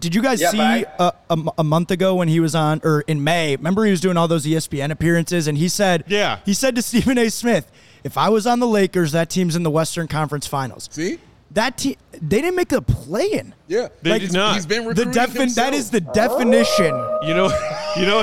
Did 0.00 0.14
you 0.14 0.22
guys 0.22 0.40
yeah, 0.40 0.50
see 0.50 0.60
I, 0.60 0.84
a, 0.98 1.12
a, 1.30 1.38
a, 1.58 1.64
month 1.64 1.92
ago 1.92 2.16
when 2.16 2.26
he 2.26 2.40
was 2.40 2.54
on, 2.54 2.80
or 2.82 3.02
in 3.02 3.22
May? 3.22 3.54
Remember 3.54 3.84
he 3.84 3.92
was 3.92 4.00
doing 4.00 4.16
all 4.16 4.26
those 4.26 4.44
ESPN 4.44 4.90
appearances, 4.90 5.46
and 5.46 5.56
he 5.56 5.68
said, 5.68 6.04
"Yeah." 6.08 6.40
He 6.44 6.54
said 6.54 6.74
to 6.76 6.82
Stephen 6.90 7.18
A. 7.18 7.28
Smith, 7.28 7.70
"If 8.02 8.18
I 8.18 8.28
was 8.28 8.46
on 8.46 8.58
the 8.58 8.66
Lakers, 8.66 9.12
that 9.12 9.30
team's 9.30 9.54
in 9.54 9.62
the 9.62 9.70
Western 9.70 10.08
Conference 10.08 10.46
Finals." 10.46 10.88
See, 10.90 11.18
that 11.52 11.78
team 11.78 11.96
they 12.12 12.40
didn't 12.40 12.56
make 12.56 12.72
a 12.72 12.80
play-in. 12.80 13.54
Yeah, 13.68 13.88
they 14.02 14.10
like, 14.10 14.22
did 14.22 14.32
not. 14.32 14.54
He's 14.54 14.66
been 14.66 14.86
recruiting 14.86 15.12
the 15.12 15.20
defin- 15.20 15.54
That 15.54 15.74
is 15.74 15.90
the 15.90 16.00
definition. 16.00 16.86
You 17.22 17.34
know, 17.34 17.48
you 17.96 18.06
know, 18.06 18.22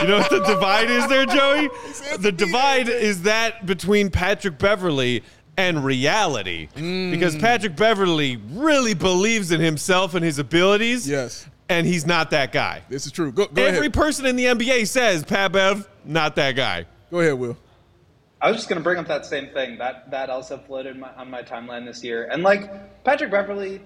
you 0.00 0.08
know 0.08 0.18
what 0.18 0.30
the 0.30 0.42
divide 0.46 0.90
is 0.90 1.06
there, 1.08 1.26
Joey. 1.26 1.68
The 2.18 2.32
divide 2.32 2.88
is 2.88 3.22
that 3.22 3.66
between 3.66 4.10
Patrick 4.10 4.58
Beverley 4.58 5.22
and 5.56 5.84
reality. 5.84 6.68
Mm. 6.74 7.10
Because 7.10 7.36
Patrick 7.36 7.76
Beverley 7.76 8.36
really 8.50 8.94
believes 8.94 9.50
in 9.52 9.60
himself 9.60 10.14
and 10.14 10.24
his 10.24 10.38
abilities. 10.38 11.08
Yes. 11.08 11.46
And 11.68 11.86
he's 11.86 12.06
not 12.06 12.30
that 12.30 12.52
guy. 12.52 12.82
This 12.88 13.06
is 13.06 13.12
true. 13.12 13.32
Go, 13.32 13.46
go 13.46 13.62
Every 13.62 13.78
ahead. 13.78 13.94
person 13.94 14.26
in 14.26 14.36
the 14.36 14.46
NBA 14.46 14.86
says, 14.88 15.24
Pat 15.24 15.52
Bev, 15.52 15.88
not 16.04 16.36
that 16.36 16.52
guy. 16.52 16.86
Go 17.10 17.20
ahead, 17.20 17.34
Will. 17.34 17.56
I 18.40 18.48
was 18.48 18.56
just 18.56 18.68
going 18.68 18.78
to 18.78 18.82
bring 18.82 18.98
up 18.98 19.06
that 19.06 19.24
same 19.24 19.50
thing. 19.50 19.78
That 19.78 20.10
that 20.10 20.28
also 20.28 20.58
floated 20.58 20.98
my, 20.98 21.14
on 21.14 21.30
my 21.30 21.42
timeline 21.42 21.86
this 21.86 22.02
year. 22.02 22.28
And 22.30 22.42
like 22.42 23.04
Patrick 23.04 23.30
Beverley, 23.30 23.80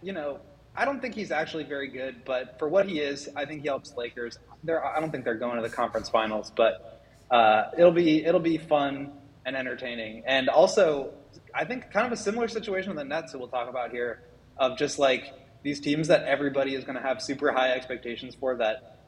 you 0.00 0.12
know, 0.12 0.38
I 0.76 0.84
don't 0.84 1.00
think 1.00 1.14
he's 1.14 1.32
actually 1.32 1.64
very 1.64 1.88
good, 1.88 2.24
but 2.24 2.58
for 2.58 2.68
what 2.68 2.86
he 2.86 3.00
is, 3.00 3.28
I 3.34 3.44
think 3.44 3.62
he 3.62 3.66
helps 3.66 3.96
Lakers. 3.96 4.38
They're, 4.62 4.84
I 4.84 5.00
don't 5.00 5.10
think 5.10 5.24
they're 5.24 5.34
going 5.34 5.56
to 5.56 5.62
the 5.62 5.74
conference 5.74 6.08
finals, 6.08 6.52
but 6.54 7.02
uh, 7.30 7.70
it'll 7.76 7.90
be 7.90 8.24
it'll 8.24 8.40
be 8.40 8.58
fun 8.58 9.12
and 9.46 9.56
entertaining. 9.56 10.24
And 10.26 10.48
also, 10.48 11.14
I 11.54 11.64
think 11.64 11.90
kind 11.90 12.04
of 12.04 12.12
a 12.12 12.16
similar 12.16 12.48
situation 12.48 12.90
with 12.90 12.98
the 12.98 13.04
Nets 13.04 13.32
that 13.32 13.38
we'll 13.38 13.48
talk 13.48 13.70
about 13.70 13.92
here 13.92 14.24
of 14.58 14.76
just 14.76 14.98
like 14.98 15.32
these 15.62 15.80
teams 15.80 16.08
that 16.08 16.24
everybody 16.24 16.74
is 16.74 16.84
going 16.84 16.96
to 16.96 17.02
have 17.02 17.22
super 17.22 17.52
high 17.52 17.70
expectations 17.70 18.34
for 18.34 18.56
that 18.56 18.98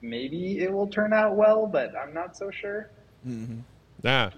maybe 0.00 0.60
it 0.60 0.72
will 0.72 0.86
turn 0.86 1.12
out 1.12 1.34
well, 1.34 1.66
but 1.66 1.94
I'm 1.96 2.14
not 2.14 2.36
so 2.36 2.50
sure. 2.50 2.90
Mm-hmm. 3.26 3.60
Nah, 4.02 4.30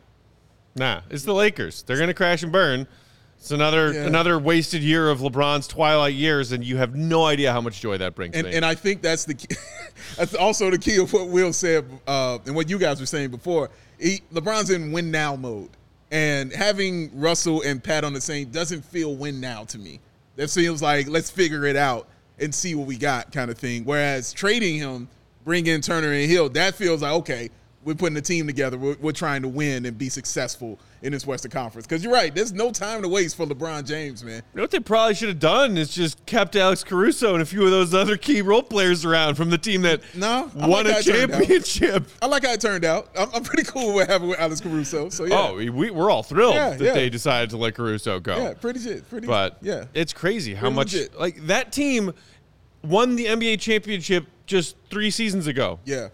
nah, 0.75 1.03
it's 1.11 1.25
the 1.25 1.35
Lakers. 1.35 1.83
They're 1.83 1.96
going 1.96 2.09
to 2.09 2.14
crash 2.14 2.42
and 2.42 2.51
burn. 2.51 2.87
It's 3.38 3.51
another 3.51 3.92
yeah. 3.92 4.07
another 4.07 4.38
wasted 4.38 4.83
year 4.83 5.11
of 5.11 5.18
LeBron's 5.18 5.68
twilight 5.68 6.14
years, 6.14 6.53
and 6.53 6.64
you 6.64 6.79
have 6.79 6.94
no 6.94 7.27
idea 7.27 7.53
how 7.53 7.61
much 7.61 7.81
joy 7.81 7.99
that 7.99 8.14
brings. 8.14 8.35
And, 8.35 8.46
and 8.46 8.64
I 8.64 8.75
think 8.75 9.03
that's 9.03 9.27
the 9.27 9.35
key. 9.35 9.55
that's 10.16 10.35
also 10.35 10.70
the 10.70 10.79
key 10.79 10.96
of 10.96 11.12
what 11.12 11.29
Will 11.29 11.53
said 11.53 11.85
uh, 12.07 12.38
and 12.46 12.55
what 12.55 12.70
you 12.70 12.79
guys 12.79 12.99
were 12.99 13.07
saying 13.07 13.31
before 13.31 13.70
he, 13.98 14.22
LeBron's 14.32 14.70
in 14.70 14.92
win 14.92 15.11
now 15.11 15.37
mode, 15.37 15.70
and 16.11 16.52
having 16.52 17.11
Russell 17.18 17.62
and 17.62 17.82
Pat 17.82 18.04
on 18.04 18.12
the 18.12 18.20
same 18.20 18.50
doesn't 18.50 18.85
feel 18.85 19.16
win 19.16 19.40
now 19.40 19.64
to 19.64 19.78
me. 19.78 20.00
That 20.37 20.50
feels 20.50 20.82
like 20.82 21.09
let's 21.09 21.30
figure 21.30 21.64
it 21.64 21.76
out 21.76 22.09
and 22.38 22.54
see 22.54 22.74
what 22.74 22.87
we 22.87 22.96
got 22.96 23.32
kind 23.32 23.50
of 23.50 23.59
thing. 23.59 23.85
Whereas 23.85 24.32
trading 24.32 24.78
him, 24.78 25.09
bring 25.44 25.66
in 25.66 25.80
Turner 25.80 26.12
and 26.12 26.30
Hield, 26.30 26.54
that 26.54 26.74
feels 26.74 27.02
like 27.02 27.12
okay, 27.12 27.50
we're 27.87 27.94
putting 27.94 28.16
a 28.16 28.20
team 28.20 28.49
together. 28.49 28.77
We're, 28.77 28.96
we're 29.01 29.12
trying 29.12 29.42
to 29.42 29.49
win 29.49 29.87
and 29.87 29.96
be 29.96 30.09
successful 30.09 30.81
in 31.03 31.12
this 31.12 31.25
Western 31.25 31.53
Conference. 31.53 31.87
Because 31.87 32.03
you're 32.03 32.12
right, 32.12 32.35
there's 32.35 32.53
no 32.53 32.72
time 32.72 33.01
to 33.03 33.09
waste 33.09 33.37
for 33.37 33.46
LeBron 33.46 33.87
James, 33.87 34.25
man. 34.25 34.42
You 34.53 34.57
know 34.57 34.62
what 34.64 34.72
they 34.72 34.81
probably 34.81 35.14
should 35.14 35.29
have 35.29 35.38
done 35.38 35.79
is 35.79 35.94
just 35.94 36.27
kept 36.27 36.57
Alex 36.57 36.83
Caruso 36.83 37.35
and 37.35 37.42
a 37.42 37.46
few 37.46 37.64
of 37.64 37.70
those 37.70 37.94
other 37.94 38.16
key 38.16 38.42
role 38.42 38.64
players 38.64 39.05
around 39.05 39.37
from 39.37 39.51
the 39.51 39.59
team 39.59 39.83
that 39.83 40.01
no, 40.16 40.51
won 40.57 40.85
like 40.85 40.99
a 40.99 41.03
championship. 41.03 42.09
I 42.22 42.27
like 42.27 42.44
how 42.44 42.53
it 42.53 42.61
turned 42.61 42.85
out. 42.85 43.09
I'm, 43.16 43.29
I'm 43.33 43.44
pretty 43.44 43.70
cool 43.70 43.94
with 43.94 44.09
having 44.09 44.31
with 44.31 44.40
Alex 44.40 44.61
Caruso. 44.61 45.09
So 45.09 45.25
yeah. 45.25 45.49
Oh, 45.51 45.55
we, 45.55 45.90
we're 45.90 46.11
all 46.11 46.25
thrilled 46.25 46.57
yeah, 46.57 46.70
that 46.70 46.81
yeah. 46.81 46.92
they 46.92 47.09
decided 47.09 47.51
to 47.51 47.57
let 47.57 47.77
Caruso 47.77 48.18
go. 48.18 48.37
Yeah, 48.37 48.55
pretty 48.55 48.81
shit. 48.81 49.09
Pretty. 49.09 49.29
But 49.29 49.59
yeah, 49.61 49.85
it's 49.94 50.12
crazy 50.12 50.55
how 50.55 50.62
pretty 50.62 50.75
much 50.75 50.92
legit. 50.92 51.20
like 51.20 51.46
that 51.46 51.70
team 51.70 52.12
won 52.83 53.14
the 53.14 53.27
NBA 53.27 53.61
championship 53.61 54.27
just 54.46 54.75
three 54.90 55.12
seasons 55.12 55.46
ago. 55.46 55.79
Yeah. 55.85 56.09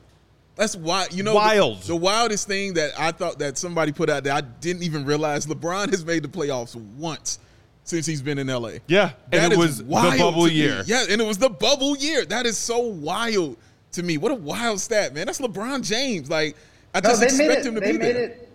That's 0.55 0.77
why 0.77 1.07
you 1.11 1.23
know 1.23 1.35
wild. 1.35 1.83
The, 1.83 1.88
the, 1.88 1.97
wildest 1.97 2.47
thing 2.47 2.75
that 2.75 2.93
I 2.99 3.12
thought 3.12 3.38
that 3.38 3.57
somebody 3.57 3.93
put 3.93 4.11
out 4.11 4.25
there, 4.25 4.35
I 4.35 4.43
didn't 4.43 4.83
even 4.83 5.05
realize 5.05 5.47
LeBron 5.47 5.91
has 5.91 6.05
made 6.05 6.23
the 6.23 6.29
playoffs 6.29 6.77
once 6.77 7.38
since 7.85 8.07
he's 8.07 8.21
been 8.23 8.38
in 8.38 8.49
LA. 8.49 8.73
Yeah, 8.87 9.12
that 9.31 9.45
and 9.45 9.53
it 9.53 9.59
was 9.59 9.79
the 9.79 9.85
bubble 9.85 10.49
year. 10.49 10.79
Me. 10.79 10.85
Yeah, 10.87 11.07
and 11.09 11.21
it 11.21 11.27
was 11.27 11.38
the 11.38 11.49
bubble 11.49 11.97
year. 11.97 12.25
That 12.27 12.45
is 12.45 12.59
so 12.59 12.81
wild 12.81 13.57
to 13.93 14.03
me. 14.03 14.19
What 14.19 14.31
a 14.31 14.37
wild 14.37 14.81
stat, 14.81 15.15
man. 15.15 15.27
That's 15.27 15.41
LeBron 15.41 15.85
James. 15.85 16.29
Like 16.29 16.57
I 16.95 17.01
no, 17.01 17.11
just 17.11 17.23
expect 17.23 17.61
it, 17.61 17.67
him 17.67 17.75
to 17.77 17.81
be 17.81 17.97
there. 17.97 18.17
It, 18.17 18.49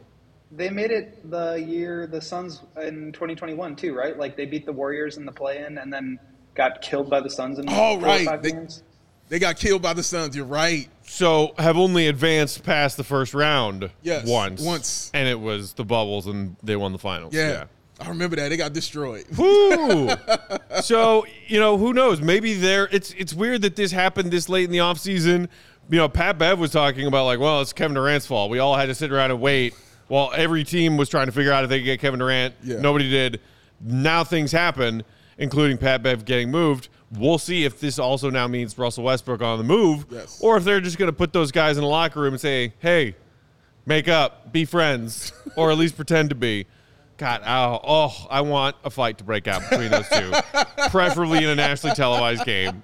they 0.51 0.69
made 0.69 0.91
it 0.91 1.29
the 1.29 1.55
year 1.55 2.07
the 2.07 2.21
Suns 2.21 2.61
in 2.81 3.11
2021 3.11 3.75
too, 3.75 3.95
right? 3.95 4.17
Like 4.17 4.37
they 4.37 4.45
beat 4.45 4.65
the 4.65 4.71
Warriors 4.71 5.17
in 5.17 5.25
the 5.25 5.31
play-in 5.31 5.79
and 5.79 5.91
then 5.91 6.19
got 6.53 6.81
killed 6.81 7.09
by 7.09 7.21
the 7.21 7.29
Suns 7.29 7.57
in 7.57 7.65
oh, 7.67 7.99
right. 7.99 8.41
They. 8.41 8.53
They 9.29 9.39
got 9.39 9.57
killed 9.57 9.81
by 9.81 9.93
the 9.93 10.03
Suns. 10.03 10.35
You're 10.35 10.45
right. 10.45 10.87
So 11.07 11.53
have 11.57 11.77
only 11.77 12.07
advanced 12.07 12.63
past 12.63 12.97
the 12.97 13.03
first 13.03 13.33
round 13.33 13.89
Yes, 14.03 14.27
once. 14.27 14.61
once. 14.61 15.09
And 15.13 15.27
it 15.27 15.39
was 15.39 15.73
the 15.73 15.83
bubbles 15.85 16.27
and 16.27 16.55
they 16.61 16.75
won 16.75 16.91
the 16.91 16.99
finals. 16.99 17.33
Yeah. 17.33 17.65
I 17.99 18.09
remember 18.09 18.35
that. 18.35 18.49
They 18.49 18.57
got 18.57 18.73
destroyed. 18.73 19.25
Woo! 19.35 20.09
so, 20.83 21.25
you 21.47 21.59
know, 21.59 21.77
who 21.79 21.93
knows? 21.93 22.21
Maybe 22.21 22.53
there 22.53 22.87
it's 22.91 23.11
it's 23.13 23.33
weird 23.33 23.63
that 23.63 23.75
this 23.75 23.91
happened 23.91 24.29
this 24.29 24.47
late 24.49 24.65
in 24.65 24.71
the 24.71 24.77
offseason. 24.77 25.47
You 25.89 25.97
know, 25.97 26.09
Pat 26.09 26.37
Bev 26.37 26.59
was 26.59 26.69
talking 26.71 27.07
about 27.07 27.25
like, 27.25 27.39
well, 27.39 27.61
it's 27.61 27.73
Kevin 27.73 27.95
Durant's 27.95 28.27
fault. 28.27 28.51
We 28.51 28.59
all 28.59 28.75
had 28.75 28.85
to 28.87 28.93
sit 28.95 29.11
around 29.11 29.31
and 29.31 29.41
wait 29.41 29.73
while 30.09 30.31
every 30.35 30.63
team 30.63 30.95
was 30.97 31.09
trying 31.09 31.25
to 31.25 31.31
figure 31.31 31.51
out 31.51 31.63
if 31.63 31.69
they 31.71 31.79
could 31.79 31.85
get 31.85 31.99
Kevin 31.99 32.19
Durant. 32.19 32.53
Yeah. 32.63 32.79
Nobody 32.81 33.09
did. 33.09 33.39
Now 33.81 34.23
things 34.23 34.51
happen, 34.51 35.03
including 35.39 35.77
Pat 35.79 36.03
Bev 36.03 36.23
getting 36.25 36.51
moved. 36.51 36.89
We'll 37.11 37.37
see 37.37 37.63
if 37.63 37.79
this 37.79 37.99
also 37.99 38.29
now 38.29 38.47
means 38.47 38.77
Russell 38.77 39.05
Westbrook 39.05 39.41
on 39.41 39.57
the 39.57 39.63
move, 39.63 40.05
Yes. 40.09 40.39
or 40.41 40.57
if 40.57 40.63
they're 40.65 40.81
just 40.81 40.97
going 40.97 41.07
to 41.09 41.15
put 41.15 41.31
those 41.31 41.51
guys 41.53 41.77
in 41.77 41.81
the 41.83 41.87
locker 41.89 42.19
room 42.19 42.33
and 42.33 42.41
say, 42.41 42.73
"Hey, 42.79 43.15
make 43.85 44.07
up, 44.09 44.51
be 44.51 44.65
friends, 44.65 45.31
or 45.55 45.71
at 45.71 45.77
least 45.77 45.95
pretend 45.95 46.29
to 46.29 46.35
be." 46.35 46.65
God, 47.17 47.41
oh, 47.47 47.79
oh, 47.83 48.27
I 48.29 48.41
want 48.41 48.75
a 48.83 48.89
fight 48.89 49.17
to 49.19 49.23
break 49.23 49.47
out 49.47 49.67
between 49.69 49.89
those 49.89 50.07
two, 50.09 50.31
preferably 50.89 51.39
in 51.39 51.49
a 51.49 51.55
nationally 51.55 51.95
televised 51.95 52.45
game. 52.45 52.83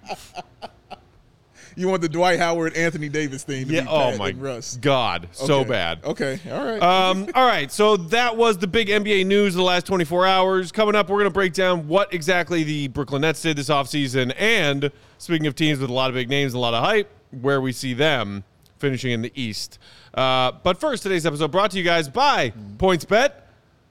You 1.75 1.88
want 1.88 2.01
the 2.01 2.09
Dwight 2.09 2.39
Howard, 2.39 2.75
Anthony 2.75 3.09
Davis 3.09 3.43
thing 3.43 3.67
to 3.67 3.73
Yeah. 3.73 3.81
be 3.81 3.88
Oh 3.89 4.17
my 4.17 4.31
Russ. 4.31 4.77
God, 4.81 5.27
so 5.31 5.59
Okay. 5.62 5.69
bad. 5.69 5.99
Okay. 6.03 6.39
All 6.51 6.63
right. 6.63 6.81
Um, 6.81 7.27
all 7.36 7.45
right, 7.45 7.71
so 7.71 7.97
that 7.97 8.38
was 8.38 8.57
the 8.57 8.67
big 8.67 8.89
NBA 8.89 9.25
news 9.25 9.53
of 9.53 9.57
the 9.57 9.63
last 9.63 9.86
24 9.86 10.25
hours. 10.25 10.71
Coming 10.71 10.95
up, 10.95 11.09
we're 11.09 11.17
going 11.17 11.29
to 11.29 11.33
break 11.33 11.53
down 11.53 11.88
what 11.88 12.13
exactly 12.13 12.63
the 12.63 12.88
Brooklyn 12.89 13.21
Nets 13.21 13.41
did 13.41 13.57
this 13.57 13.69
offseason. 13.69 14.33
And 14.38 14.91
speaking 15.17 15.47
of 15.47 15.55
teams 15.55 15.79
with 15.79 15.89
a 15.89 15.93
lot 15.93 16.09
of 16.09 16.15
big 16.15 16.29
names 16.29 16.53
and 16.53 16.57
a 16.57 16.62
lot 16.62 16.73
of 16.73 16.83
hype, 16.83 17.09
where 17.41 17.59
we 17.62 17.71
see 17.71 17.93
them 17.93 18.43
finishing 18.77 19.12
in 19.12 19.21
the 19.21 19.31
East. 19.33 19.79
Uh, 20.13 20.51
but 20.63 20.77
first, 20.79 21.03
today's 21.03 21.25
episode 21.25 21.51
brought 21.51 21.71
to 21.71 21.77
you 21.77 21.83
guys 21.83 22.07
by 22.09 22.51
PointsBet. 22.77 23.31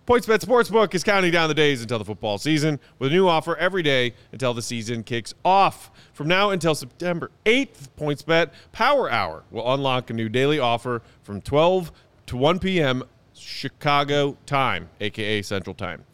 PointsBet 0.07 0.41
Sportsbook 0.41 0.93
is 0.97 1.05
counting 1.05 1.31
down 1.31 1.49
the 1.49 1.55
days 1.55 1.81
until 1.81 2.01
the 2.01 2.05
football 2.05 2.37
season 2.37 2.81
with 2.99 3.13
a 3.13 3.15
new 3.15 3.29
offer 3.29 3.55
every 3.57 3.85
day 3.85 4.15
until 4.33 4.53
the 4.53 4.61
season 4.61 5.05
kicks 5.05 5.33
off. 5.45 5.93
From 6.13 6.27
now 6.27 6.51
until 6.51 6.75
September 6.75 7.31
8th, 7.47 7.89
PointsBet 7.97 8.51
Power 8.73 9.09
Hour 9.09 9.45
will 9.53 9.73
unlock 9.73 10.11
a 10.11 10.13
new 10.13 10.29
daily 10.29 10.59
offer 10.59 11.03
from 11.23 11.41
12 11.41 11.93
to 12.27 12.37
1 12.37 12.59
p.m. 12.59 13.05
Chicago 13.33 14.37
time, 14.45 14.89
aka 15.01 15.41
Central 15.41 15.75
Time. 15.75 16.05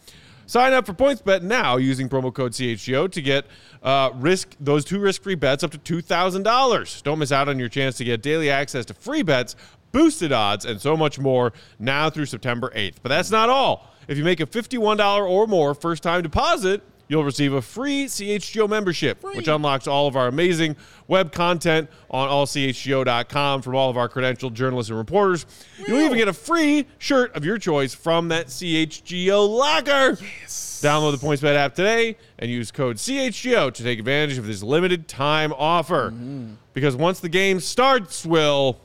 Sign 0.48 0.72
up 0.72 0.86
for 0.86 0.94
PointsBet 0.94 1.42
now 1.42 1.76
using 1.76 2.08
promo 2.08 2.32
code 2.32 2.52
CHGO 2.52 3.10
to 3.12 3.20
get 3.20 3.44
uh, 3.82 4.10
risk 4.14 4.54
those 4.58 4.82
two 4.82 4.98
risk-free 4.98 5.34
bets 5.34 5.62
up 5.62 5.70
to 5.72 5.78
two 5.78 6.00
thousand 6.00 6.42
dollars. 6.42 7.02
Don't 7.02 7.18
miss 7.18 7.32
out 7.32 7.50
on 7.50 7.58
your 7.58 7.68
chance 7.68 7.98
to 7.98 8.04
get 8.04 8.22
daily 8.22 8.48
access 8.48 8.86
to 8.86 8.94
free 8.94 9.22
bets, 9.22 9.56
boosted 9.92 10.32
odds, 10.32 10.64
and 10.64 10.80
so 10.80 10.96
much 10.96 11.18
more 11.18 11.52
now 11.78 12.10
through 12.10 12.26
September 12.26 12.72
8th. 12.74 12.96
But 13.02 13.10
that's 13.10 13.30
not 13.30 13.48
all. 13.48 13.92
If 14.08 14.16
you 14.16 14.24
make 14.24 14.40
a 14.40 14.46
$51 14.46 15.28
or 15.28 15.46
more 15.46 15.74
first-time 15.74 16.22
deposit, 16.22 16.82
you'll 17.08 17.24
receive 17.24 17.52
a 17.52 17.62
free 17.62 18.06
CHGO 18.06 18.68
membership, 18.68 19.22
which 19.22 19.48
unlocks 19.48 19.86
all 19.86 20.06
of 20.06 20.16
our 20.16 20.28
amazing 20.28 20.76
web 21.08 21.32
content 21.32 21.90
on 22.10 22.28
allchgo.com 22.28 23.62
from 23.62 23.74
all 23.74 23.90
of 23.90 23.96
our 23.96 24.08
credentialed 24.08 24.52
journalists 24.52 24.90
and 24.90 24.98
reporters. 24.98 25.46
You'll 25.86 26.02
even 26.02 26.16
get 26.16 26.28
a 26.28 26.32
free 26.32 26.86
shirt 26.98 27.34
of 27.34 27.44
your 27.44 27.58
choice 27.58 27.94
from 27.94 28.28
that 28.28 28.46
CHGO 28.46 29.48
locker. 29.48 30.18
Download 30.46 31.18
the 31.18 31.26
PointsBet 31.26 31.56
app 31.56 31.74
today 31.74 32.16
and 32.38 32.50
use 32.50 32.70
code 32.70 32.96
CHGO 32.96 33.72
to 33.72 33.82
take 33.82 33.98
advantage 33.98 34.38
of 34.38 34.46
this 34.46 34.62
limited 34.62 35.08
time 35.08 35.52
offer. 35.54 36.10
Mm-hmm. 36.10 36.54
Because 36.72 36.94
once 36.94 37.20
the 37.20 37.28
game 37.28 37.58
starts, 37.58 38.24
Will, 38.24 38.78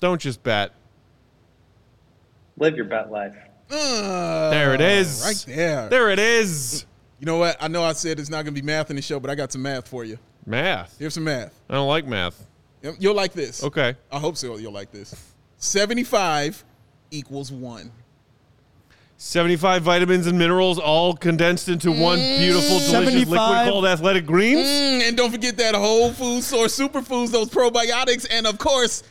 don't 0.00 0.20
just 0.20 0.42
bet. 0.42 0.72
Live 2.56 2.76
your 2.76 2.84
bet 2.86 3.10
life. 3.10 3.36
Uh, 3.70 4.50
There 4.50 4.74
it 4.74 4.80
is. 4.80 5.22
Right 5.24 5.56
there. 5.56 5.88
There 5.88 6.10
it 6.10 6.18
is. 6.18 6.84
You 7.18 7.26
know 7.26 7.36
what? 7.36 7.56
I 7.60 7.68
know 7.68 7.82
I 7.84 7.92
said 7.92 8.18
it's 8.18 8.30
not 8.30 8.44
going 8.44 8.54
to 8.54 8.60
be 8.60 8.66
math 8.66 8.90
in 8.90 8.96
the 8.96 9.02
show, 9.02 9.20
but 9.20 9.30
I 9.30 9.34
got 9.34 9.52
some 9.52 9.62
math 9.62 9.86
for 9.88 10.04
you. 10.04 10.18
Math. 10.46 10.98
Here's 10.98 11.14
some 11.14 11.24
math. 11.24 11.54
I 11.68 11.74
don't 11.74 11.88
like 11.88 12.06
math. 12.06 12.46
You'll 12.98 13.14
like 13.14 13.32
this. 13.34 13.62
Okay. 13.62 13.94
I 14.10 14.18
hope 14.18 14.36
so. 14.36 14.56
You'll 14.56 14.72
like 14.72 14.90
this. 14.90 15.14
75 15.58 16.64
equals 17.10 17.52
1. 17.52 17.92
75 19.18 19.82
vitamins 19.82 20.26
and 20.26 20.38
minerals 20.38 20.78
all 20.78 21.14
condensed 21.14 21.68
into 21.68 21.92
one 21.92 22.18
beautiful, 22.18 22.78
delicious 22.78 23.28
liquid 23.28 23.36
called 23.36 23.84
athletic 23.84 24.24
greens. 24.24 24.66
Mm, 24.66 25.08
and 25.08 25.16
don't 25.16 25.30
forget 25.30 25.58
that 25.58 25.74
whole 25.74 26.10
food 26.10 26.42
source 26.42 26.78
superfoods, 26.78 27.30
those 27.30 27.50
probiotics, 27.50 28.26
and 28.30 28.46
of 28.46 28.56
course, 28.56 29.02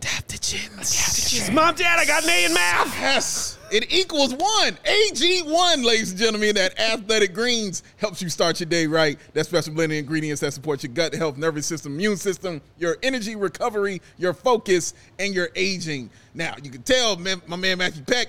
the 0.00 0.06
adaptogens. 0.06 1.52
Mom, 1.52 1.74
Dad, 1.74 1.98
I 1.98 2.04
got 2.04 2.24
an 2.24 2.30
A 2.30 2.44
in 2.46 2.54
math. 2.54 2.94
Yes, 2.98 3.58
it 3.70 3.92
equals 3.92 4.34
one. 4.34 4.72
AG1, 4.84 5.84
ladies 5.84 6.10
and 6.10 6.18
gentlemen, 6.18 6.54
that 6.54 6.78
athletic 6.78 7.34
greens 7.34 7.82
helps 7.96 8.22
you 8.22 8.28
start 8.28 8.60
your 8.60 8.68
day 8.68 8.86
right. 8.86 9.18
That 9.34 9.46
special 9.46 9.74
blended 9.74 9.98
ingredients 9.98 10.40
that 10.40 10.52
support 10.52 10.82
your 10.82 10.92
gut 10.92 11.14
health, 11.14 11.36
nervous 11.36 11.66
system, 11.66 11.94
immune 11.94 12.16
system, 12.16 12.60
your 12.78 12.96
energy 13.02 13.36
recovery, 13.36 14.00
your 14.16 14.32
focus, 14.32 14.94
and 15.18 15.34
your 15.34 15.48
aging. 15.54 16.10
Now, 16.34 16.54
you 16.62 16.70
can 16.70 16.82
tell 16.82 17.16
man, 17.16 17.42
my 17.46 17.56
man 17.56 17.78
Matthew 17.78 18.04
Peck 18.04 18.28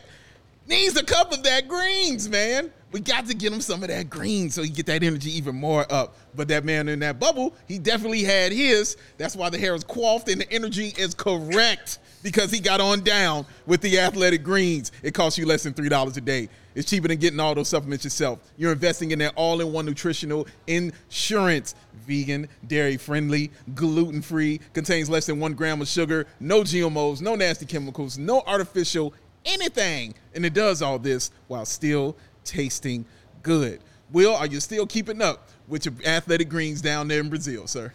needs 0.67 0.95
a 0.97 1.03
cup 1.03 1.31
of 1.31 1.43
that 1.43 1.67
greens, 1.67 2.29
man. 2.29 2.71
We 2.91 3.01
got 3.01 3.27
to 3.27 3.35
get 3.35 3.53
him 3.53 3.61
some 3.61 3.83
of 3.83 3.89
that 3.89 4.09
green 4.09 4.49
so 4.49 4.63
he 4.63 4.69
get 4.69 4.87
that 4.87 5.03
energy 5.03 5.29
even 5.37 5.55
more 5.55 5.85
up. 5.91 6.15
But 6.35 6.47
that 6.47 6.65
man 6.65 6.87
in 6.89 6.99
that 6.99 7.19
bubble, 7.19 7.53
he 7.67 7.77
definitely 7.77 8.23
had 8.23 8.51
his. 8.51 8.97
That's 9.17 9.35
why 9.35 9.49
the 9.49 9.59
hair 9.59 9.75
is 9.75 9.83
coiffed 9.83 10.27
and 10.29 10.41
the 10.41 10.51
energy 10.51 10.93
is 10.97 11.13
correct 11.13 11.99
because 12.23 12.51
he 12.51 12.59
got 12.59 12.81
on 12.81 13.01
down 13.01 13.45
with 13.65 13.81
the 13.81 13.99
athletic 13.99 14.43
greens. 14.43 14.91
It 15.03 15.13
costs 15.13 15.37
you 15.37 15.45
less 15.45 15.63
than 15.63 15.73
$3 15.73 16.17
a 16.17 16.21
day. 16.21 16.49
It's 16.75 16.89
cheaper 16.89 17.07
than 17.07 17.17
getting 17.17 17.39
all 17.39 17.55
those 17.55 17.67
supplements 17.67 18.03
yourself. 18.03 18.39
You're 18.57 18.71
investing 18.71 19.11
in 19.11 19.19
that 19.19 19.33
all 19.35 19.61
in 19.61 19.71
one 19.71 19.85
nutritional 19.85 20.47
insurance. 20.67 21.75
Vegan, 22.07 22.47
dairy 22.67 22.97
friendly, 22.97 23.51
gluten 23.75 24.21
free, 24.21 24.59
contains 24.73 25.09
less 25.09 25.27
than 25.27 25.39
one 25.39 25.53
gram 25.53 25.81
of 25.81 25.87
sugar, 25.87 26.25
no 26.39 26.61
GMOs, 26.61 27.21
no 27.21 27.35
nasty 27.35 27.65
chemicals, 27.65 28.17
no 28.17 28.41
artificial 28.47 29.13
anything. 29.45 30.13
And 30.33 30.45
it 30.45 30.53
does 30.53 30.81
all 30.81 30.99
this 30.99 31.31
while 31.47 31.65
still 31.65 32.15
tasting 32.49 33.05
good. 33.43 33.79
Will, 34.11 34.35
are 34.35 34.47
you 34.47 34.59
still 34.59 34.87
keeping 34.87 35.21
up 35.21 35.49
with 35.67 35.85
your 35.85 35.93
athletic 36.05 36.49
greens 36.49 36.81
down 36.81 37.07
there 37.07 37.19
in 37.19 37.29
Brazil, 37.29 37.67
sir? 37.67 37.93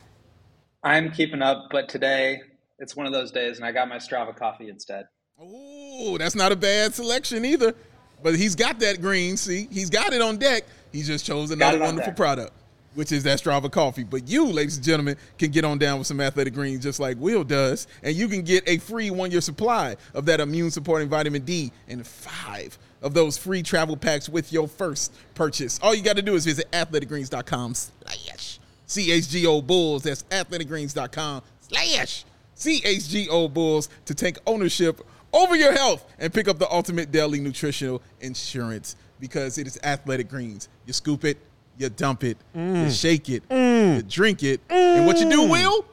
I'm 0.83 1.11
keeping 1.11 1.43
up, 1.43 1.69
but 1.71 1.89
today 1.89 2.41
it's 2.79 2.95
one 2.95 3.07
of 3.07 3.13
those 3.13 3.33
days, 3.33 3.57
and 3.57 3.67
I 3.67 3.73
got 3.73 3.89
my 3.89 3.97
Strava 3.97 4.37
coffee 4.37 4.69
instead. 4.69 5.07
Oh, 5.39 6.17
that's 6.19 6.35
not 6.35 6.53
a 6.53 6.57
bad 6.57 6.95
selection 6.95 7.45
either. 7.45 7.75
But 8.23 8.37
he's 8.37 8.55
got 8.55 8.79
that 8.79 9.03
green. 9.03 9.37
See, 9.37 9.69
he's 9.71 9.91
got 9.91 10.15
it 10.15 10.23
on 10.23 10.39
deck. 10.39 10.65
He 10.93 11.03
just 11.03 11.27
chose 11.27 11.51
another 11.51 11.79
wonderful 11.79 12.11
deck. 12.11 12.17
product, 12.17 12.53
which 12.95 13.13
is 13.13 13.23
that 13.25 13.39
Strava 13.39 13.71
coffee. 13.71 14.05
But 14.05 14.29
you, 14.29 14.47
ladies 14.47 14.77
and 14.77 14.85
gentlemen, 14.85 15.17
can 15.37 15.51
get 15.51 15.63
on 15.63 15.77
down 15.77 15.99
with 15.99 16.07
some 16.07 16.23
athletic 16.23 16.55
greens 16.55 16.83
just 16.83 17.01
like 17.01 17.19
Will 17.19 17.45
does, 17.45 17.87
and 18.03 18.17
you 18.17 18.29
can 18.29 18.41
get 18.41 18.67
a 18.67 18.79
free 18.79 19.11
one-year 19.11 19.43
supply 19.43 19.97
of 20.15 20.25
that 20.25 20.41
immune-supporting 20.41 21.11
vitamin 21.11 21.43
D 21.43 21.71
and 21.87 22.07
five 22.07 22.79
of 23.05 23.15
those 23.15 23.39
free 23.39 23.63
travel 23.63 23.97
packs 23.97 24.29
with 24.29 24.53
your 24.53 24.67
first 24.67 25.15
purchase. 25.35 25.79
All 25.83 25.95
you 25.95 26.03
got 26.03 26.17
to 26.17 26.23
do 26.23 26.35
is 26.35 26.47
visit 26.47 26.69
athleticgreens.com 26.73 27.75
slash 27.75 28.59
CHGO 28.89 29.65
Bulls. 29.65 30.03
That's 30.03 30.25
athleticgreens.com 30.25 31.43
slash 31.61 32.25
CHGO 32.57 33.53
Bulls 33.53 33.91
to 34.07 34.15
take 34.15 34.39
ownership 34.47 35.01
over 35.33 35.55
your 35.55 35.73
health 35.73 36.05
and 36.19 36.33
pick 36.33 36.49
up 36.49 36.59
the 36.59 36.71
ultimate 36.73 37.13
daily 37.13 37.41
nutritional 37.41 38.01
insurance 38.21 38.97
because 39.21 39.59
it 39.59 39.67
is 39.67 39.79
athletic 39.85 40.29
greens. 40.29 40.69
You 40.87 40.95
scoop 40.95 41.25
it, 41.25 41.39
you 41.77 41.91
dump 41.91 42.25
it, 42.25 42.39
you 42.55 42.61
mm. 42.61 43.01
shake 43.01 43.29
it, 43.29 43.47
mm. 43.49 43.97
you 43.97 44.03
drink 44.03 44.43
it, 44.43 44.61
and 44.71 45.07
what 45.07 45.19
you 45.19 45.29
do, 45.29 45.43
mm. 45.43 45.51
Will? 45.51 45.85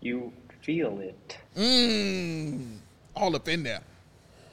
You 0.00 0.32
feel 0.60 0.98
it. 1.00 1.38
Mmm, 1.56 2.78
all 3.14 3.34
up 3.34 3.48
in 3.48 3.62
there. 3.62 3.82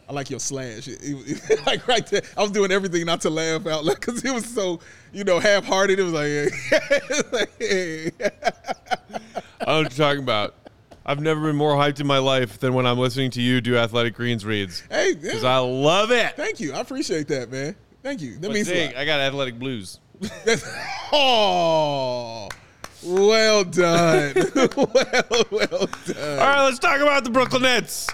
I 0.09 0.13
like 0.13 0.31
your 0.31 0.39
slash. 0.39 0.87
It- 0.87 0.99
it- 1.03 1.65
like 1.67 1.87
right 1.87 2.05
there, 2.07 2.23
I 2.35 2.41
was 2.41 2.49
doing 2.51 2.71
everything 2.71 3.05
not 3.05 3.21
to 3.21 3.29
laugh 3.29 3.67
out 3.67 3.85
loud 3.85 3.95
because 3.99 4.25
it 4.25 4.33
was 4.33 4.45
so, 4.45 4.79
you 5.13 5.23
know, 5.23 5.39
half-hearted. 5.39 5.99
It 5.99 6.03
was 6.03 6.13
like, 6.13 7.51
hey. 7.59 8.11
I 8.19 9.65
don't 9.65 9.67
know 9.67 9.81
what 9.83 9.97
you're 9.97 10.07
talking 10.07 10.23
about. 10.23 10.55
I've 11.05 11.19
never 11.21 11.41
been 11.41 11.55
more 11.55 11.73
hyped 11.75 11.99
in 11.99 12.07
my 12.07 12.17
life 12.19 12.59
than 12.59 12.73
when 12.73 12.85
I'm 12.87 12.97
listening 12.97 13.31
to 13.31 13.41
you 13.41 13.61
do 13.61 13.77
Athletic 13.77 14.15
Greens 14.15 14.45
reads. 14.45 14.83
hey, 14.91 15.13
Because 15.13 15.43
yeah. 15.43 15.55
I 15.55 15.59
love 15.59 16.11
it. 16.11 16.35
thank 16.35 16.59
you. 16.59 16.73
I 16.73 16.79
appreciate 16.81 17.27
that, 17.29 17.51
man. 17.51 17.75
Thank 18.03 18.21
you. 18.21 18.33
That 18.35 18.41
But 18.47 18.51
means 18.51 18.67
a 18.69 18.73
dang, 18.73 18.87
lot. 18.87 18.97
I 18.97 19.05
got 19.05 19.19
Athletic 19.19 19.57
Blues. 19.59 19.99
That's, 20.45 20.63
oh, 21.11 22.49
well 23.03 23.63
done. 23.63 24.33
well, 24.55 25.45
well 25.51 25.89
done. 26.05 26.39
All 26.39 26.45
right, 26.47 26.63
let's 26.65 26.79
talk 26.79 26.99
about 26.99 27.23
the 27.23 27.29
Brooklyn 27.29 27.61
Nets. 27.63 28.07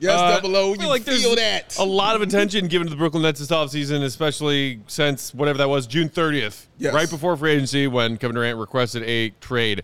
Yes, 0.00 0.18
Uh, 0.18 0.34
double 0.36 0.56
O. 0.56 0.74
You 0.74 0.88
like 0.88 1.02
feel 1.02 1.36
that. 1.36 1.76
A 1.78 1.84
lot 1.84 2.16
of 2.16 2.22
attention 2.22 2.66
given 2.68 2.86
to 2.86 2.90
the 2.90 2.96
Brooklyn 2.96 3.22
Nets 3.22 3.38
this 3.40 3.48
offseason, 3.50 4.02
especially 4.02 4.80
since 4.86 5.32
whatever 5.34 5.58
that 5.58 5.68
was, 5.68 5.86
June 5.86 6.08
30th, 6.08 6.66
Yes. 6.78 6.94
right 6.94 7.08
before 7.08 7.36
free 7.36 7.52
agency 7.52 7.86
when 7.86 8.16
Kevin 8.16 8.34
Durant 8.34 8.58
requested 8.58 9.02
a 9.04 9.30
trade. 9.40 9.82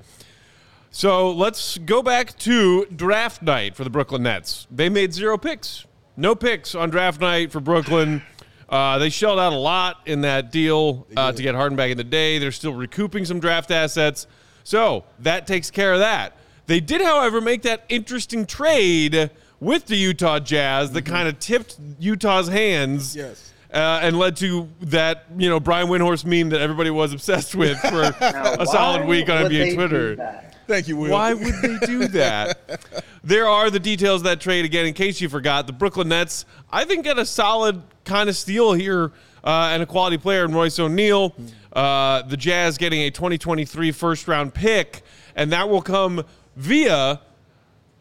So 0.90 1.30
let's 1.30 1.76
go 1.78 2.02
back 2.02 2.38
to 2.38 2.86
draft 2.86 3.42
night 3.42 3.76
for 3.76 3.84
the 3.84 3.90
Brooklyn 3.90 4.22
Nets. 4.22 4.66
They 4.70 4.88
made 4.88 5.12
zero 5.12 5.36
picks. 5.36 5.84
No 6.16 6.34
picks 6.34 6.74
on 6.74 6.88
draft 6.88 7.20
night 7.20 7.52
for 7.52 7.60
Brooklyn. 7.60 8.22
Uh, 8.68 8.98
they 8.98 9.10
shelled 9.10 9.38
out 9.38 9.52
a 9.52 9.56
lot 9.56 10.00
in 10.06 10.22
that 10.22 10.50
deal 10.50 11.06
uh, 11.16 11.30
to 11.32 11.42
get 11.42 11.54
Harden 11.54 11.76
back 11.76 11.90
in 11.90 11.98
the 11.98 12.04
day. 12.04 12.38
They're 12.38 12.50
still 12.50 12.72
recouping 12.74 13.24
some 13.26 13.38
draft 13.38 13.70
assets. 13.70 14.26
So 14.64 15.04
that 15.20 15.46
takes 15.46 15.70
care 15.70 15.92
of 15.92 15.98
that. 16.00 16.36
They 16.66 16.80
did, 16.80 17.00
however, 17.02 17.40
make 17.40 17.62
that 17.62 17.84
interesting 17.88 18.44
trade 18.46 19.30
with 19.60 19.86
the 19.86 19.96
Utah 19.96 20.38
Jazz 20.38 20.92
that 20.92 21.02
kind 21.02 21.28
of 21.28 21.38
tipped 21.38 21.78
Utah's 21.98 22.48
hands. 22.48 23.16
Yes. 23.16 23.52
Uh, 23.72 23.98
and 24.00 24.16
led 24.18 24.36
to 24.36 24.68
that, 24.80 25.26
you 25.36 25.48
know, 25.48 25.58
Brian 25.58 25.88
Windhorst 25.88 26.24
meme 26.24 26.50
that 26.50 26.60
everybody 26.60 26.88
was 26.88 27.12
obsessed 27.12 27.54
with 27.54 27.76
for 27.80 28.14
Now, 28.20 28.54
a 28.54 28.64
solid 28.64 29.06
week 29.06 29.28
on 29.28 29.50
NBA 29.50 29.74
Twitter. 29.74 30.42
Thank 30.66 30.88
you, 30.88 30.96
Will. 30.96 31.10
Why 31.10 31.34
would 31.34 31.54
they 31.62 31.78
do 31.84 32.06
that? 32.08 32.80
there 33.24 33.46
are 33.46 33.68
the 33.68 33.80
details 33.80 34.20
of 34.20 34.24
that 34.24 34.40
trade 34.40 34.64
again. 34.64 34.86
In 34.86 34.94
case 34.94 35.20
you 35.20 35.28
forgot, 35.28 35.66
the 35.66 35.72
Brooklyn 35.72 36.08
Nets, 36.08 36.44
I 36.70 36.84
think, 36.84 37.04
get 37.04 37.18
a 37.18 37.26
solid 37.26 37.82
kind 38.04 38.28
of 38.28 38.36
steal 38.36 38.72
here 38.72 39.12
uh, 39.44 39.70
and 39.72 39.82
a 39.82 39.86
quality 39.86 40.16
player 40.16 40.44
in 40.44 40.52
Royce 40.52 40.78
O'Neale. 40.78 41.34
Uh, 41.72 42.22
the 42.22 42.36
Jazz 42.36 42.78
getting 42.78 43.00
a 43.02 43.10
2023 43.10 43.92
first 43.92 44.26
round 44.28 44.54
pick, 44.54 45.02
and 45.34 45.52
that 45.52 45.68
will 45.68 45.82
come 45.82 46.24
via 46.56 47.20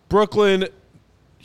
Brooklyn, 0.10 0.68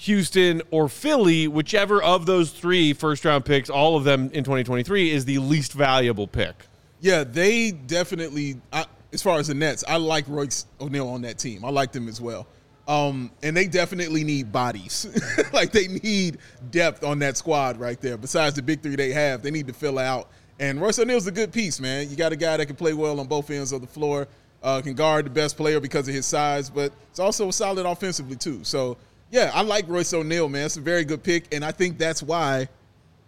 Houston, 0.01 0.63
or 0.71 0.89
Philly, 0.89 1.47
whichever 1.47 2.03
of 2.03 2.25
those 2.25 2.51
three 2.51 2.95
first 2.95 3.23
round 3.23 3.45
picks, 3.45 3.69
all 3.69 3.99
of 3.99 4.05
them 4.05 4.31
in 4.33 4.45
2023, 4.45 5.11
is 5.11 5.27
the 5.27 5.39
least 5.39 5.75
valuable 5.75 6.27
pick. 6.27 6.55
Yeah, 7.01 7.23
they 7.23 7.73
definitely. 7.73 8.57
I, 8.73 8.87
as 9.13 9.23
far 9.23 9.39
as 9.39 9.49
the 9.49 9.55
Nets, 9.55 9.85
I 9.87 9.97
like 9.97 10.25
Royce 10.27 10.65
O'Neale 10.81 11.09
on 11.09 11.21
that 11.23 11.37
team. 11.37 11.67
I 11.67 11.71
like 11.71 11.93
them 11.93 12.09
as 12.09 12.19
well. 12.19 12.47
Um, 12.89 13.31
and 13.43 13.55
they 13.55 13.67
definitely 13.67 14.25
need 14.25 14.51
bodies. 14.51 15.07
like 15.53 15.71
they 15.71 15.89
need 15.89 16.39
depth 16.71 17.05
on 17.05 17.19
that 17.19 17.37
squad 17.37 17.79
right 17.79 18.01
there. 18.01 18.17
Besides 18.17 18.57
the 18.57 18.63
big 18.63 18.83
three 18.83 18.97
they 18.97 19.13
have, 19.13 19.43
they 19.43 19.51
need 19.51 19.67
to 19.67 19.75
fill 19.75 19.99
out. 19.99 20.31
And 20.61 20.81
Royce 20.81 20.99
O'Neale's 20.99 21.27
a 21.27 21.33
good 21.33 21.53
piece, 21.53 21.79
man. 21.79 22.09
You 22.09 22.17
got 22.17 22.33
a 22.33 22.37
guy 22.37 22.57
that 22.57 22.67
can 22.67 22.77
play 22.77 22.95
well 22.95 23.21
on 23.21 23.27
both 23.27 23.51
ends 23.51 23.73
of 23.73 23.83
the 23.83 23.87
floor, 23.87 24.29
uh, 24.63 24.81
can 24.81 24.95
guard 24.95 25.27
the 25.27 25.31
best 25.31 25.59
player 25.59 25.79
because 25.79 26.09
of 26.09 26.15
his 26.15 26.25
size, 26.25 26.71
but 26.71 26.91
it's 27.11 27.21
also 27.21 27.51
solid 27.51 27.85
offensively 27.85 28.37
too. 28.37 28.65
So 28.65 28.97
yeah, 29.31 29.51
I 29.55 29.63
like 29.63 29.89
Royce 29.89 30.13
O'Neale, 30.13 30.49
man. 30.49 30.67
It's 30.67 30.77
a 30.77 30.81
very 30.81 31.05
good 31.05 31.23
pick, 31.23 31.53
and 31.55 31.65
I 31.65 31.73
think 31.73 31.99
that's 31.99 32.23
why 32.23 32.69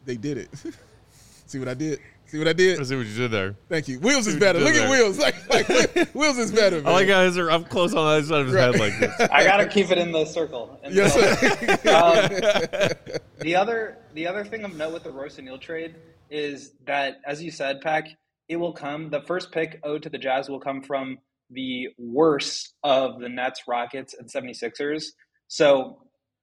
they 0.05 0.17
did 0.17 0.39
it. 0.39 0.51
See 1.47 1.59
what 1.59 1.69
I 1.69 1.75
did? 1.75 1.99
See 2.27 2.39
what 2.39 2.49
I 2.49 2.55
did? 2.55 2.81
I 2.81 2.85
see 2.85 2.97
what 2.97 3.05
you 3.05 3.15
did 3.15 3.31
there. 3.31 3.55
Thank 3.69 3.89
you. 3.89 3.99
Wheels 4.01 4.27
is 4.27 4.37
better. 4.37 4.59
did 4.59 4.65
Look 4.65 4.75
at. 4.75 4.91
Wheels. 4.91 5.19
Like, 5.19 5.35
like 5.51 5.69
Wheels 6.15 6.39
is 6.39 6.51
better. 6.51 6.77
Man. 6.77 6.87
I 6.87 6.93
like 6.93 7.09
how 7.09 7.23
his 7.25 7.37
are 7.37 7.51
up 7.51 7.69
close 7.69 7.93
on 7.95 8.07
the 8.07 8.11
other 8.11 8.23
side 8.25 8.41
of 8.41 8.47
his 8.47 8.57
head 8.57 8.79
like 8.81 8.99
this. 8.99 9.21
I 9.33 9.45
gotta 9.45 9.67
keep 9.67 9.91
it 9.91 9.99
in 9.99 10.13
the 10.13 10.25
circle. 10.25 10.81
in 10.83 10.95
the 10.95 10.97
Yes, 10.97 11.15
middle. 11.15 11.77
sir. 11.77 12.97
um, 13.05 13.19
the 13.41 13.55
other 13.55 13.99
the 14.15 14.27
other 14.27 14.47
thing 14.47 14.65
of 14.65 14.75
note 14.75 14.95
with 14.95 15.03
the 15.03 15.11
Royce 15.11 15.39
O'Neale 15.39 15.59
trade 15.59 15.95
is 16.31 16.73
that, 16.87 17.21
as 17.27 17.43
you 17.43 17.51
said, 17.51 17.83
Peck, 17.83 18.09
it 18.49 18.57
will 18.57 18.73
come. 18.73 19.11
The 19.11 19.21
first 19.21 19.53
pick 19.53 19.79
owed 19.85 20.03
to 20.05 20.09
the 20.09 20.17
Jazz 20.19 20.49
will 20.49 20.61
come 20.61 20.81
from 20.83 21.19
the 21.51 21.89
worst 21.99 22.73
of 22.83 23.21
the 23.21 23.29
Nets, 23.29 23.65
Rockets, 23.69 24.15
and 24.19 24.27
76ers. 24.27 25.05
So 25.53 25.99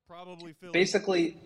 Probably 0.07 0.53
Philly. 0.53 0.71
basically, 0.71 1.41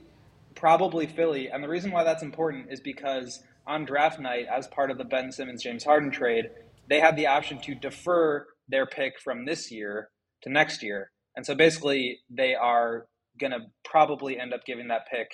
probably 0.54 1.08
Philly. 1.08 1.48
And 1.48 1.64
the 1.64 1.70
reason 1.70 1.92
why 1.92 2.04
that's 2.04 2.22
important 2.22 2.66
is 2.70 2.82
because 2.82 3.42
on 3.66 3.86
draft 3.86 4.20
night, 4.20 4.48
as 4.54 4.68
part 4.68 4.92
of 4.92 4.98
the 4.98 5.06
Ben 5.06 5.32
Simmons 5.32 5.64
James 5.64 5.86
Harden 5.86 6.12
trade, 6.12 6.50
they 6.90 7.00
had 7.00 7.16
the 7.16 7.28
option 7.28 7.62
to 7.62 7.74
defer 7.74 8.46
their 8.68 8.86
pick 8.86 9.14
from 9.24 9.46
this 9.46 9.72
year 9.72 10.10
to 10.42 10.50
next 10.52 10.84
year. 10.84 11.12
And 11.38 11.46
so 11.46 11.56
basically, 11.56 12.20
they 12.30 12.54
are 12.54 13.06
going 13.40 13.52
to 13.52 13.60
probably 13.86 14.38
end 14.38 14.54
up 14.54 14.66
giving 14.66 14.90
that 14.90 15.08
pick 15.10 15.30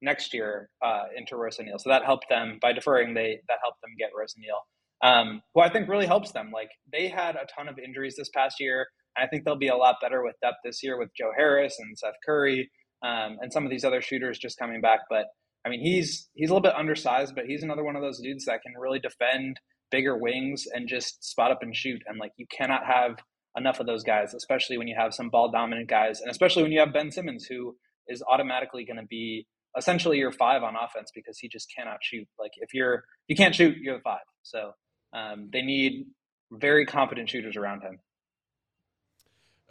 next 0.00 0.32
year 0.32 0.70
uh, 0.80 1.06
into 1.16 1.34
Royce 1.34 1.58
O'Neale. 1.58 1.80
So 1.80 1.90
that 1.90 2.04
helped 2.04 2.26
them 2.30 2.60
by 2.62 2.72
deferring. 2.72 3.14
They 3.14 3.40
that 3.48 3.58
helped 3.64 3.80
them 3.80 3.90
get 3.98 4.10
Royce 4.16 4.36
O'Neale, 4.38 4.62
um, 5.02 5.42
who 5.54 5.60
I 5.60 5.70
think 5.70 5.88
really 5.88 6.06
helps 6.06 6.30
them. 6.30 6.52
Like 6.54 6.70
they 6.92 7.08
had 7.08 7.34
a 7.34 7.46
ton 7.52 7.66
of 7.66 7.80
injuries 7.80 8.14
this 8.16 8.30
past 8.32 8.60
year. 8.60 8.86
I 9.16 9.26
think 9.26 9.44
they'll 9.44 9.56
be 9.56 9.68
a 9.68 9.76
lot 9.76 9.96
better 10.00 10.22
with 10.22 10.34
depth 10.40 10.58
this 10.64 10.82
year 10.82 10.98
with 10.98 11.10
Joe 11.16 11.32
Harris 11.36 11.76
and 11.78 11.98
Seth 11.98 12.14
Curry 12.24 12.70
um, 13.04 13.36
and 13.40 13.52
some 13.52 13.64
of 13.64 13.70
these 13.70 13.84
other 13.84 14.00
shooters 14.00 14.38
just 14.38 14.58
coming 14.58 14.80
back. 14.80 15.00
But 15.08 15.26
I 15.64 15.68
mean, 15.68 15.80
he's 15.80 16.28
he's 16.34 16.50
a 16.50 16.52
little 16.52 16.62
bit 16.62 16.76
undersized, 16.76 17.34
but 17.34 17.46
he's 17.46 17.62
another 17.62 17.84
one 17.84 17.96
of 17.96 18.02
those 18.02 18.20
dudes 18.20 18.44
that 18.46 18.62
can 18.62 18.74
really 18.78 18.98
defend 18.98 19.60
bigger 19.90 20.16
wings 20.16 20.64
and 20.72 20.88
just 20.88 21.22
spot 21.24 21.50
up 21.50 21.62
and 21.62 21.74
shoot. 21.76 22.02
And 22.06 22.18
like 22.18 22.32
you 22.36 22.46
cannot 22.50 22.84
have 22.86 23.16
enough 23.56 23.80
of 23.80 23.86
those 23.86 24.02
guys, 24.02 24.34
especially 24.34 24.78
when 24.78 24.88
you 24.88 24.96
have 24.98 25.14
some 25.14 25.30
ball 25.30 25.50
dominant 25.50 25.88
guys, 25.88 26.20
and 26.20 26.30
especially 26.30 26.62
when 26.62 26.72
you 26.72 26.80
have 26.80 26.92
Ben 26.92 27.10
Simmons, 27.10 27.46
who 27.46 27.76
is 28.08 28.22
automatically 28.30 28.84
going 28.84 28.98
to 28.98 29.06
be 29.06 29.46
essentially 29.76 30.18
your 30.18 30.32
five 30.32 30.62
on 30.62 30.74
offense 30.76 31.10
because 31.14 31.38
he 31.38 31.48
just 31.48 31.72
cannot 31.76 31.98
shoot. 32.02 32.26
Like 32.38 32.52
if 32.56 32.74
you're 32.74 33.04
you 33.28 33.36
can't 33.36 33.54
shoot, 33.54 33.76
you're 33.80 33.96
the 33.96 34.02
five. 34.02 34.24
So 34.42 34.72
um, 35.12 35.50
they 35.52 35.62
need 35.62 36.06
very 36.52 36.86
competent 36.86 37.28
shooters 37.28 37.56
around 37.56 37.82
him. 37.82 37.98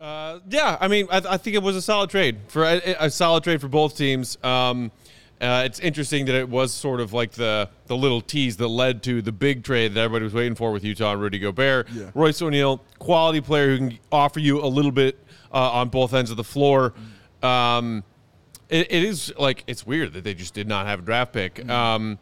Uh, 0.03 0.39
yeah, 0.49 0.77
I 0.81 0.89
mean, 0.89 1.07
I, 1.09 1.21
I 1.29 1.37
think 1.37 1.55
it 1.55 1.63
was 1.63 1.77
a 1.77 1.81
solid 1.81 2.09
trade 2.09 2.37
for 2.49 2.65
a, 2.65 2.81
a 2.99 3.09
solid 3.09 3.45
trade 3.45 3.61
for 3.61 3.69
both 3.69 3.95
teams. 3.95 4.37
Um, 4.43 4.91
uh, 5.39 5.63
it's 5.65 5.79
interesting 5.79 6.25
that 6.25 6.35
it 6.35 6.49
was 6.49 6.73
sort 6.73 6.99
of 6.99 7.13
like 7.13 7.31
the 7.31 7.69
the 7.87 7.95
little 7.95 8.19
tease 8.19 8.57
that 8.57 8.67
led 8.67 9.01
to 9.03 9.21
the 9.21 9.31
big 9.31 9.63
trade 9.63 9.93
that 9.93 10.01
everybody 10.01 10.25
was 10.25 10.33
waiting 10.33 10.55
for 10.55 10.73
with 10.73 10.83
Utah 10.83 11.13
and 11.13 11.21
Rudy 11.21 11.39
Gobert. 11.39 11.87
Yeah. 11.93 12.11
Royce 12.13 12.41
O'Neale, 12.41 12.81
quality 12.99 13.39
player 13.39 13.69
who 13.69 13.77
can 13.77 13.99
offer 14.11 14.41
you 14.41 14.61
a 14.61 14.67
little 14.67 14.91
bit 14.91 15.17
uh, 15.53 15.71
on 15.71 15.87
both 15.87 16.13
ends 16.13 16.31
of 16.31 16.35
the 16.35 16.43
floor. 16.43 16.93
Um, 17.41 18.03
it, 18.69 18.91
it 18.91 19.03
is 19.03 19.33
like 19.39 19.63
it's 19.67 19.87
weird 19.87 20.11
that 20.13 20.25
they 20.25 20.33
just 20.33 20.53
did 20.53 20.67
not 20.67 20.85
have 20.85 20.99
a 20.99 21.03
draft 21.03 21.31
pick. 21.31 21.69
Um, 21.69 22.19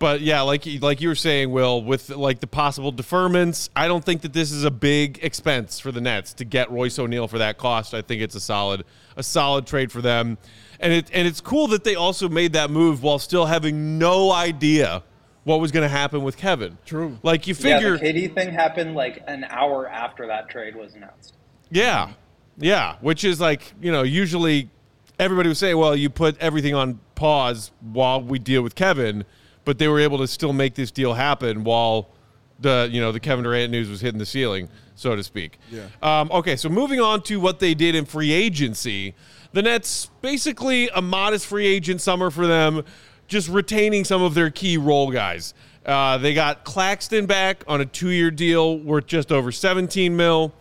but 0.00 0.22
yeah, 0.22 0.40
like 0.40 0.66
like 0.80 1.00
you 1.00 1.08
were 1.08 1.14
saying, 1.14 1.52
Will, 1.52 1.84
with 1.84 2.10
like 2.10 2.40
the 2.40 2.48
possible 2.48 2.92
deferments, 2.92 3.68
I 3.76 3.86
don't 3.86 4.04
think 4.04 4.22
that 4.22 4.32
this 4.32 4.50
is 4.50 4.64
a 4.64 4.70
big 4.70 5.20
expense 5.22 5.78
for 5.78 5.92
the 5.92 6.00
Nets 6.00 6.32
to 6.34 6.44
get 6.44 6.70
Royce 6.72 6.98
O'Neale 6.98 7.28
for 7.28 7.38
that 7.38 7.58
cost. 7.58 7.94
I 7.94 8.02
think 8.02 8.22
it's 8.22 8.34
a 8.34 8.40
solid 8.40 8.84
a 9.14 9.22
solid 9.22 9.66
trade 9.66 9.92
for 9.92 10.00
them, 10.00 10.38
and 10.80 10.92
it 10.92 11.10
and 11.12 11.28
it's 11.28 11.40
cool 11.40 11.68
that 11.68 11.84
they 11.84 11.94
also 11.94 12.28
made 12.28 12.54
that 12.54 12.70
move 12.70 13.02
while 13.02 13.18
still 13.18 13.46
having 13.46 13.98
no 13.98 14.32
idea 14.32 15.04
what 15.44 15.60
was 15.60 15.70
going 15.70 15.82
to 15.82 15.88
happen 15.88 16.22
with 16.22 16.36
Kevin. 16.36 16.78
True. 16.84 17.18
Like 17.22 17.46
you 17.46 17.54
figure, 17.54 17.94
Yeah, 17.96 18.12
the 18.12 18.28
KD 18.28 18.34
thing 18.34 18.52
happened 18.52 18.94
like 18.94 19.22
an 19.26 19.44
hour 19.44 19.88
after 19.88 20.26
that 20.26 20.48
trade 20.48 20.76
was 20.76 20.94
announced. 20.94 21.34
Yeah. 21.70 22.12
Yeah. 22.58 22.96
Which 23.00 23.24
is 23.24 23.40
like, 23.40 23.72
you 23.80 23.90
know, 23.90 24.02
usually 24.02 24.70
everybody 25.18 25.48
would 25.48 25.56
say, 25.56 25.74
well, 25.74 25.96
you 25.96 26.10
put 26.10 26.38
everything 26.38 26.74
on 26.74 27.00
pause 27.14 27.70
while 27.80 28.22
we 28.22 28.38
deal 28.38 28.62
with 28.62 28.74
Kevin, 28.74 29.24
but 29.64 29.78
they 29.78 29.88
were 29.88 30.00
able 30.00 30.18
to 30.18 30.26
still 30.26 30.52
make 30.52 30.74
this 30.74 30.90
deal 30.90 31.14
happen 31.14 31.64
while 31.64 32.08
the, 32.60 32.88
you 32.90 33.00
know, 33.00 33.12
the 33.12 33.20
Kevin 33.20 33.44
Durant 33.44 33.70
news 33.70 33.88
was 33.88 34.00
hitting 34.00 34.18
the 34.18 34.26
ceiling, 34.26 34.68
so 34.94 35.16
to 35.16 35.22
speak. 35.22 35.58
Yeah. 35.70 35.86
Um, 36.02 36.30
okay. 36.32 36.56
So 36.56 36.68
moving 36.68 37.00
on 37.00 37.22
to 37.22 37.40
what 37.40 37.58
they 37.58 37.74
did 37.74 37.94
in 37.94 38.04
free 38.04 38.32
agency, 38.32 39.14
the 39.52 39.62
Nets 39.62 40.10
basically 40.20 40.88
a 40.94 41.02
modest 41.02 41.46
free 41.46 41.66
agent 41.66 42.00
summer 42.00 42.30
for 42.30 42.46
them, 42.46 42.84
just 43.28 43.48
retaining 43.48 44.04
some 44.04 44.22
of 44.22 44.34
their 44.34 44.50
key 44.50 44.76
role 44.76 45.10
guys. 45.10 45.54
Uh, 45.86 46.18
they 46.18 46.34
got 46.34 46.64
Claxton 46.64 47.26
back 47.26 47.64
on 47.66 47.80
a 47.80 47.86
two-year 47.86 48.30
deal 48.30 48.78
worth 48.78 49.06
just 49.06 49.32
over 49.32 49.50
17 49.50 50.14
mil. 50.14 50.52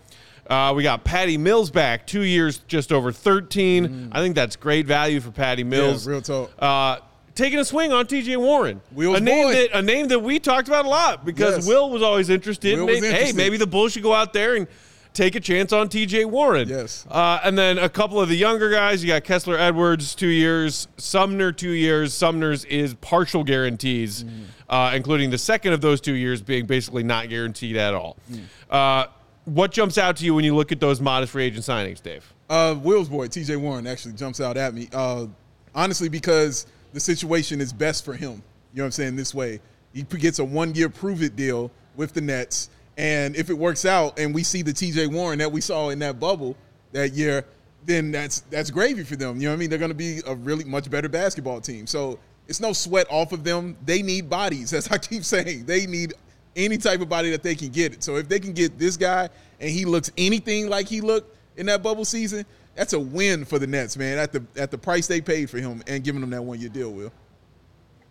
Uh, 0.49 0.73
we 0.75 0.81
got 0.81 1.03
Patty 1.03 1.37
Mills 1.37 1.69
back, 1.69 2.07
two 2.07 2.23
years, 2.23 2.59
just 2.67 2.91
over 2.91 3.11
13. 3.11 4.09
I 4.11 4.19
think 4.19 4.33
that's 4.33 4.55
great 4.55 4.87
value 4.87 5.19
for 5.19 5.29
Patty 5.29 5.63
Mills. 5.63 6.07
Yeah, 6.07 6.11
real 6.11 6.21
talk. 6.21 6.51
Uh, 6.57 6.97
taking 7.39 7.57
a 7.59 7.65
swing 7.65 7.91
on 7.91 8.05
T.J. 8.05 8.37
Warren, 8.37 8.81
Will's 8.91 9.17
a 9.17 9.21
name 9.21 9.47
boy. 9.47 9.53
that 9.53 9.77
a 9.77 9.81
name 9.81 10.07
that 10.09 10.19
we 10.19 10.39
talked 10.39 10.67
about 10.67 10.85
a 10.85 10.89
lot 10.89 11.25
because 11.25 11.57
Yes. 11.57 11.67
Will 11.67 11.89
was 11.89 12.01
always 12.03 12.29
interested. 12.29 12.77
Will 12.77 12.85
Maybe- 12.85 13.01
was 13.01 13.11
Hey, 13.11 13.31
maybe 13.31 13.57
the 13.57 13.65
Bulls 13.67 13.93
should 13.93 14.03
go 14.03 14.13
out 14.13 14.33
there 14.33 14.55
and 14.55 14.67
take 15.13 15.35
a 15.35 15.39
chance 15.39 15.73
on 15.73 15.89
T.J. 15.89 16.25
Warren. 16.25 16.69
Yes. 16.69 17.05
Uh, 17.09 17.39
and 17.43 17.57
then 17.57 17.77
a 17.79 17.89
couple 17.89 18.19
of 18.21 18.29
the 18.29 18.35
younger 18.35 18.69
guys. 18.69 19.01
You 19.03 19.07
got 19.09 19.23
Kessler 19.23 19.57
Edwards, 19.57 20.13
two 20.15 20.27
years. 20.27 20.87
Sumner, 20.97 21.51
two 21.51 21.71
years. 21.71 22.13
Sumner's 22.13 22.63
is 22.65 22.93
partial 22.95 23.43
guarantees, 23.43 24.23
Mm. 24.23 24.29
uh, 24.69 24.91
including 24.93 25.29
the 25.31 25.37
second 25.37 25.73
of 25.73 25.81
those 25.81 25.99
two 26.01 26.13
years 26.13 26.41
being 26.41 26.65
basically 26.67 27.03
not 27.03 27.29
guaranteed 27.29 27.75
at 27.77 27.93
all. 27.95 28.17
Mm. 28.31 28.39
Uh, 28.69 29.07
what 29.45 29.71
jumps 29.71 29.97
out 29.97 30.17
to 30.17 30.25
you 30.25 30.35
when 30.35 30.43
you 30.45 30.55
look 30.55 30.71
at 30.71 30.79
those 30.79 31.01
modest 31.01 31.31
free 31.31 31.45
agent 31.45 31.65
signings, 31.65 32.03
Dave? 32.03 32.31
Uh, 32.49 32.75
Will's 32.81 33.09
boy, 33.09 33.27
TJ 33.27 33.55
Warren, 33.59 33.87
actually 33.87 34.13
jumps 34.13 34.39
out 34.39 34.57
at 34.57 34.73
me. 34.75 34.89
Uh, 34.93 35.25
honestly, 35.73 36.07
because 36.09 36.65
the 36.93 36.99
situation 36.99 37.61
is 37.61 37.73
best 37.73 38.05
for 38.05 38.13
him. 38.13 38.41
You 38.73 38.77
know 38.77 38.83
what 38.83 38.85
I'm 38.85 38.91
saying? 38.91 39.15
This 39.15 39.33
way, 39.33 39.59
he 39.93 40.03
gets 40.03 40.39
a 40.39 40.45
one 40.45 40.75
year 40.75 40.89
prove 40.89 41.23
it 41.23 41.35
deal 41.35 41.71
with 41.95 42.13
the 42.13 42.21
Nets. 42.21 42.69
And 42.97 43.35
if 43.35 43.49
it 43.49 43.53
works 43.53 43.85
out 43.85 44.19
and 44.19 44.35
we 44.35 44.43
see 44.43 44.61
the 44.61 44.73
TJ 44.73 45.11
Warren 45.11 45.39
that 45.39 45.51
we 45.51 45.61
saw 45.61 45.89
in 45.89 45.99
that 45.99 46.19
bubble 46.19 46.55
that 46.91 47.13
year, 47.13 47.45
then 47.85 48.11
that's 48.11 48.41
that's 48.41 48.69
gravy 48.69 49.03
for 49.03 49.15
them. 49.15 49.37
You 49.37 49.43
know 49.43 49.49
what 49.51 49.55
I 49.55 49.59
mean? 49.59 49.69
They're 49.69 49.79
going 49.79 49.91
to 49.91 49.95
be 49.95 50.21
a 50.27 50.35
really 50.35 50.65
much 50.65 50.89
better 50.89 51.09
basketball 51.09 51.61
team. 51.61 51.87
So 51.87 52.19
it's 52.47 52.59
no 52.59 52.73
sweat 52.73 53.07
off 53.09 53.31
of 53.31 53.43
them. 53.43 53.77
They 53.85 54.01
need 54.01 54.29
bodies, 54.29 54.73
as 54.73 54.87
I 54.89 54.97
keep 54.97 55.23
saying. 55.23 55.65
They 55.65 55.85
need 55.85 56.13
any 56.55 56.77
type 56.77 56.99
of 56.99 57.09
body 57.09 57.31
that 57.31 57.43
they 57.43 57.55
can 57.55 57.69
get. 57.69 58.03
So 58.03 58.17
if 58.17 58.27
they 58.27 58.39
can 58.39 58.53
get 58.53 58.77
this 58.77 58.97
guy 58.97 59.29
and 59.59 59.69
he 59.69 59.85
looks 59.85 60.11
anything 60.17 60.67
like 60.67 60.87
he 60.87 60.99
looked 60.99 61.37
in 61.57 61.67
that 61.67 61.81
bubble 61.83 62.05
season, 62.05 62.45
that's 62.79 62.93
a 62.93 62.99
win 62.99 63.43
for 63.43 63.59
the 63.59 63.67
Nets, 63.67 63.97
man. 63.97 64.17
At 64.17 64.31
the 64.31 64.41
at 64.55 64.71
the 64.71 64.77
price 64.77 65.05
they 65.05 65.19
paid 65.19 65.49
for 65.49 65.57
him 65.57 65.83
and 65.85 66.01
giving 66.01 66.23
him 66.23 66.29
that 66.29 66.41
one 66.41 66.61
year 66.61 66.69
deal, 66.69 66.91
Will. 66.91 67.11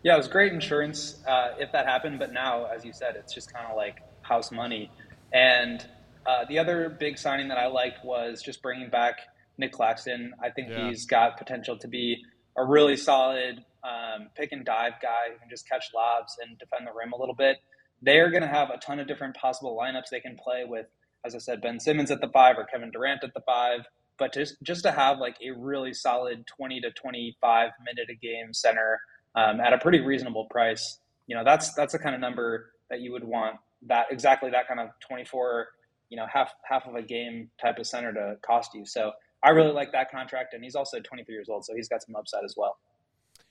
Yeah, 0.02 0.14
it 0.14 0.18
was 0.18 0.28
great 0.28 0.52
insurance 0.52 1.22
uh, 1.26 1.54
if 1.58 1.72
that 1.72 1.86
happened, 1.86 2.18
but 2.18 2.32
now, 2.34 2.66
as 2.66 2.84
you 2.84 2.92
said, 2.92 3.16
it's 3.16 3.32
just 3.32 3.52
kind 3.52 3.66
of 3.66 3.76
like 3.76 3.96
house 4.20 4.52
money. 4.52 4.90
And 5.32 5.84
uh, 6.26 6.44
the 6.50 6.58
other 6.58 6.90
big 6.90 7.16
signing 7.16 7.48
that 7.48 7.56
I 7.56 7.66
liked 7.66 8.04
was 8.04 8.42
just 8.42 8.60
bringing 8.60 8.90
back 8.90 9.20
Nick 9.56 9.72
Claxton. 9.72 10.34
I 10.42 10.50
think 10.50 10.68
Yeah. 10.68 10.88
he's 10.88 11.06
got 11.06 11.38
potential 11.38 11.78
to 11.78 11.88
be 11.88 12.22
a 12.56 12.64
really 12.64 12.96
solid 12.96 13.64
um, 13.82 14.28
pick 14.36 14.52
and 14.52 14.66
dive 14.66 14.92
guy 15.00 15.32
who 15.32 15.38
can 15.38 15.48
just 15.48 15.66
catch 15.66 15.86
lobs 15.94 16.36
and 16.46 16.58
defend 16.58 16.86
the 16.86 16.92
rim 16.92 17.12
a 17.12 17.16
little 17.18 17.34
bit. 17.34 17.56
They 18.02 18.18
are 18.18 18.30
going 18.30 18.42
to 18.42 18.48
have 18.48 18.68
a 18.70 18.76
ton 18.76 18.98
of 19.00 19.08
different 19.08 19.34
possible 19.34 19.76
lineups 19.80 20.10
they 20.10 20.20
can 20.20 20.36
play 20.36 20.64
with, 20.66 20.86
as 21.24 21.34
I 21.34 21.38
said, 21.38 21.62
Ben 21.62 21.80
Simmons 21.80 22.10
at 22.10 22.20
the 22.20 22.28
five 22.28 22.56
or 22.58 22.64
Kevin 22.64 22.90
Durant 22.90 23.24
at 23.24 23.32
the 23.34 23.40
five. 23.40 23.80
But 24.18 24.34
just 24.34 24.56
just 24.62 24.82
to 24.82 24.92
have 24.92 25.18
like 25.18 25.36
a 25.46 25.50
really 25.50 25.92
solid 25.92 26.46
20 26.46 26.80
to 26.80 26.90
25 26.90 27.70
minute 27.84 28.10
a 28.10 28.14
game 28.14 28.52
center 28.52 29.00
um, 29.34 29.60
at 29.60 29.72
a 29.72 29.78
pretty 29.78 30.00
reasonable 30.00 30.46
price, 30.50 30.98
you 31.26 31.36
know, 31.36 31.44
that's 31.44 31.72
that's 31.74 31.92
the 31.92 31.98
kind 31.98 32.14
of 32.14 32.20
number 32.20 32.72
that 32.90 33.00
you 33.00 33.12
would 33.12 33.24
want. 33.24 33.56
That 33.86 34.06
exactly 34.10 34.50
that 34.50 34.66
kind 34.66 34.80
of 34.80 34.88
24, 35.06 35.68
you 36.10 36.16
know, 36.16 36.26
half 36.32 36.52
half 36.64 36.86
of 36.86 36.94
a 36.96 37.02
game 37.02 37.50
type 37.60 37.78
of 37.78 37.86
center 37.86 38.12
to 38.12 38.36
cost 38.44 38.74
you. 38.74 38.84
So 38.84 39.12
I 39.42 39.50
really 39.50 39.72
like 39.72 39.92
that 39.92 40.10
contract, 40.10 40.54
and 40.54 40.64
he's 40.64 40.74
also 40.74 40.98
23 40.98 41.32
years 41.32 41.48
old, 41.48 41.64
so 41.64 41.74
he's 41.74 41.88
got 41.88 42.02
some 42.02 42.16
upside 42.16 42.44
as 42.44 42.54
well. 42.56 42.76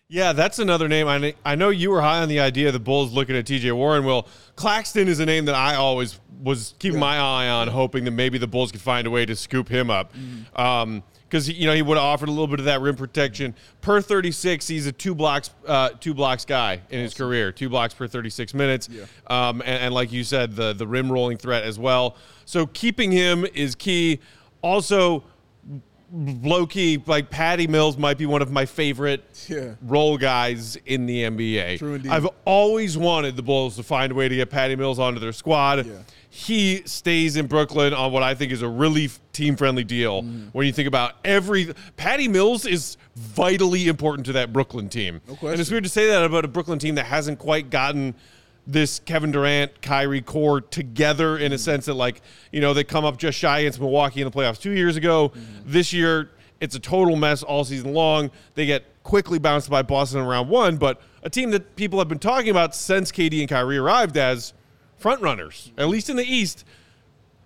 Yeah, 0.09 0.31
that's 0.31 0.57
another 0.59 0.87
name. 0.87 1.07
I, 1.07 1.35
I 1.43 1.55
know 1.55 1.69
you 1.69 1.91
were 1.91 2.01
high 2.01 2.21
on 2.21 2.29
the 2.29 2.39
idea 2.39 2.67
of 2.67 2.73
the 2.73 2.79
Bulls 2.79 3.11
looking 3.11 3.35
at 3.35 3.45
TJ 3.45 3.75
Warren. 3.75 4.05
Well, 4.05 4.25
Claxton 4.55 5.09
is 5.09 5.19
a 5.19 5.25
name 5.25 5.45
that 5.45 5.55
I 5.55 5.75
always 5.75 6.17
was 6.41 6.75
keeping 6.79 6.99
my 6.99 7.17
eye 7.17 7.49
on, 7.49 7.67
hoping 7.67 8.05
that 8.05 8.11
maybe 8.11 8.37
the 8.37 8.47
Bulls 8.47 8.71
could 8.71 8.79
find 8.79 9.05
a 9.05 9.09
way 9.09 9.25
to 9.25 9.35
scoop 9.35 9.67
him 9.67 9.89
up. 9.89 10.13
Because 10.53 11.49
you 11.49 11.67
know 11.67 11.73
he 11.73 11.81
would 11.81 11.97
have 11.97 12.05
offered 12.05 12.29
a 12.29 12.31
little 12.31 12.47
bit 12.47 12.59
of 12.59 12.65
that 12.65 12.79
rim 12.79 12.95
protection 12.95 13.53
per 13.81 13.99
36. 13.99 14.65
He's 14.65 14.87
a 14.87 14.93
two 14.93 15.13
blocks 15.13 15.49
uh, 15.65 15.89
two 15.99 16.13
blocks 16.13 16.45
guy 16.45 16.79
in 16.89 17.01
his 17.01 17.13
career, 17.13 17.51
two 17.51 17.67
blocks 17.67 17.93
per 17.93 18.07
36 18.07 18.53
minutes. 18.53 18.87
Um, 19.29 19.59
and, 19.65 19.83
and 19.83 19.93
like 19.93 20.13
you 20.13 20.23
said, 20.23 20.55
the 20.55 20.71
the 20.71 20.87
rim 20.87 21.11
rolling 21.11 21.35
threat 21.37 21.63
as 21.65 21.77
well. 21.77 22.15
So 22.45 22.65
keeping 22.65 23.11
him 23.11 23.45
is 23.53 23.75
key. 23.75 24.21
Also, 24.61 25.25
low 26.11 26.65
key, 26.65 27.01
like 27.05 27.29
Patty 27.29 27.67
Mills 27.67 27.97
might 27.97 28.17
be 28.17 28.25
one 28.25 28.41
of 28.41 28.51
my 28.51 28.65
favorite 28.65 29.45
Yeah. 29.49 29.73
role 29.81 30.17
guys 30.17 30.77
in 30.85 31.05
the 31.05 31.23
NBA. 31.25 31.77
True 31.77 31.95
indeed. 31.95 32.11
I've 32.11 32.27
always 32.45 32.97
wanted 32.97 33.35
the 33.35 33.41
Bulls 33.43 33.75
to 33.75 33.83
find 33.83 34.11
a 34.11 34.15
way 34.15 34.29
to 34.29 34.35
get 34.35 34.49
Patty 34.49 34.75
Mills 34.75 34.99
onto 34.99 35.19
their 35.19 35.33
squad. 35.33 35.85
Yeah. 35.85 35.93
He 36.29 36.81
stays 36.85 37.35
in 37.35 37.47
Brooklyn 37.47 37.93
on 37.93 38.11
what 38.11 38.21
I 38.21 38.35
think 38.35 38.51
is 38.51 38.61
a 38.61 38.67
really 38.67 39.09
team 39.33 39.55
friendly 39.55 39.83
deal. 39.83 40.21
Mm-hmm. 40.23 40.47
When 40.51 40.67
you 40.67 40.73
think 40.73 40.87
about 40.87 41.13
every 41.25 41.73
Patty 41.95 42.27
Mills 42.27 42.65
is 42.65 42.97
vitally 43.15 43.87
important 43.87 44.25
to 44.27 44.33
that 44.33 44.53
Brooklyn 44.53 44.87
team. 44.89 45.21
No 45.27 45.49
And 45.49 45.59
it's 45.59 45.71
weird 45.71 45.83
to 45.83 45.89
say 45.89 46.07
that 46.07 46.23
about 46.23 46.45
a 46.45 46.47
Brooklyn 46.47 46.79
team 46.79 46.95
that 46.95 47.05
hasn't 47.05 47.39
quite 47.39 47.69
gotten 47.69 48.13
this 48.67 48.99
Kevin 48.99 49.32
Durant, 49.32 49.82
Kyrie 49.82 50.21
core 50.21 50.62
together 50.62 51.36
Mm-hmm. 51.38 51.43
in 51.45 51.53
a 51.53 51.58
sense 51.58 51.86
that 51.86 51.93
like, 51.93 52.21
you 52.51 52.60
know, 52.62 52.73
they 52.73 52.84
come 52.84 53.06
up 53.06 53.17
just 53.17 53.38
shy 53.38 53.60
against 53.60 53.80
Milwaukee 53.80 54.21
in 54.21 54.30
the 54.30 54.32
playoffs 54.32 54.60
two 54.62 54.71
years 54.71 54.97
ago. 54.97 55.30
Mm-hmm. 55.30 55.71
This 55.71 55.93
year, 55.93 56.32
it's 56.60 56.75
a 56.75 56.80
total 56.80 57.15
mess 57.15 57.43
all 57.43 57.63
season 57.63 57.93
long. 57.93 58.30
They 58.56 58.65
get 58.65 58.84
quickly 59.03 59.39
bounced 59.39 59.69
by 59.69 59.82
Boston 59.84 60.19
in 60.21 60.27
round 60.27 60.49
one, 60.49 60.77
but 60.77 61.01
a 61.23 61.30
team 61.30 61.51
that 61.51 61.75
people 61.75 61.97
have 61.99 62.08
been 62.10 62.19
talking 62.19 62.49
about 62.49 62.75
since 62.75 63.12
KD 63.12 63.39
and 63.39 63.49
Kyrie 63.49 63.77
arrived 63.77 64.17
as 64.17 64.53
front 64.97 65.21
runners, 65.21 65.71
at 65.77 65.88
least 65.88 66.10
in 66.10 66.17
the 66.17 66.25
East. 66.25 66.65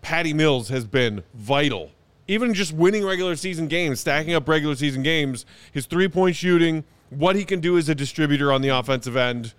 Patty 0.02 0.34
Mills 0.34 0.70
has 0.70 0.86
been 0.86 1.24
vital. 1.36 1.92
Even 2.28 2.54
just 2.54 2.74
winning 2.74 3.06
regular 3.06 3.36
season 3.36 3.68
games, 3.68 4.00
stacking 4.00 4.34
up 4.34 4.48
regular 4.48 4.76
season 4.76 5.04
games, 5.04 5.46
his 5.72 5.86
three 5.86 6.08
point 6.08 6.36
shooting, 6.36 6.84
what 7.10 7.36
he 7.36 7.44
can 7.44 7.60
do 7.60 7.78
as 7.78 7.90
a 7.90 7.96
distributor 7.96 8.52
on 8.52 8.62
the 8.62 8.70
offensive 8.70 9.16
end. 9.16 9.54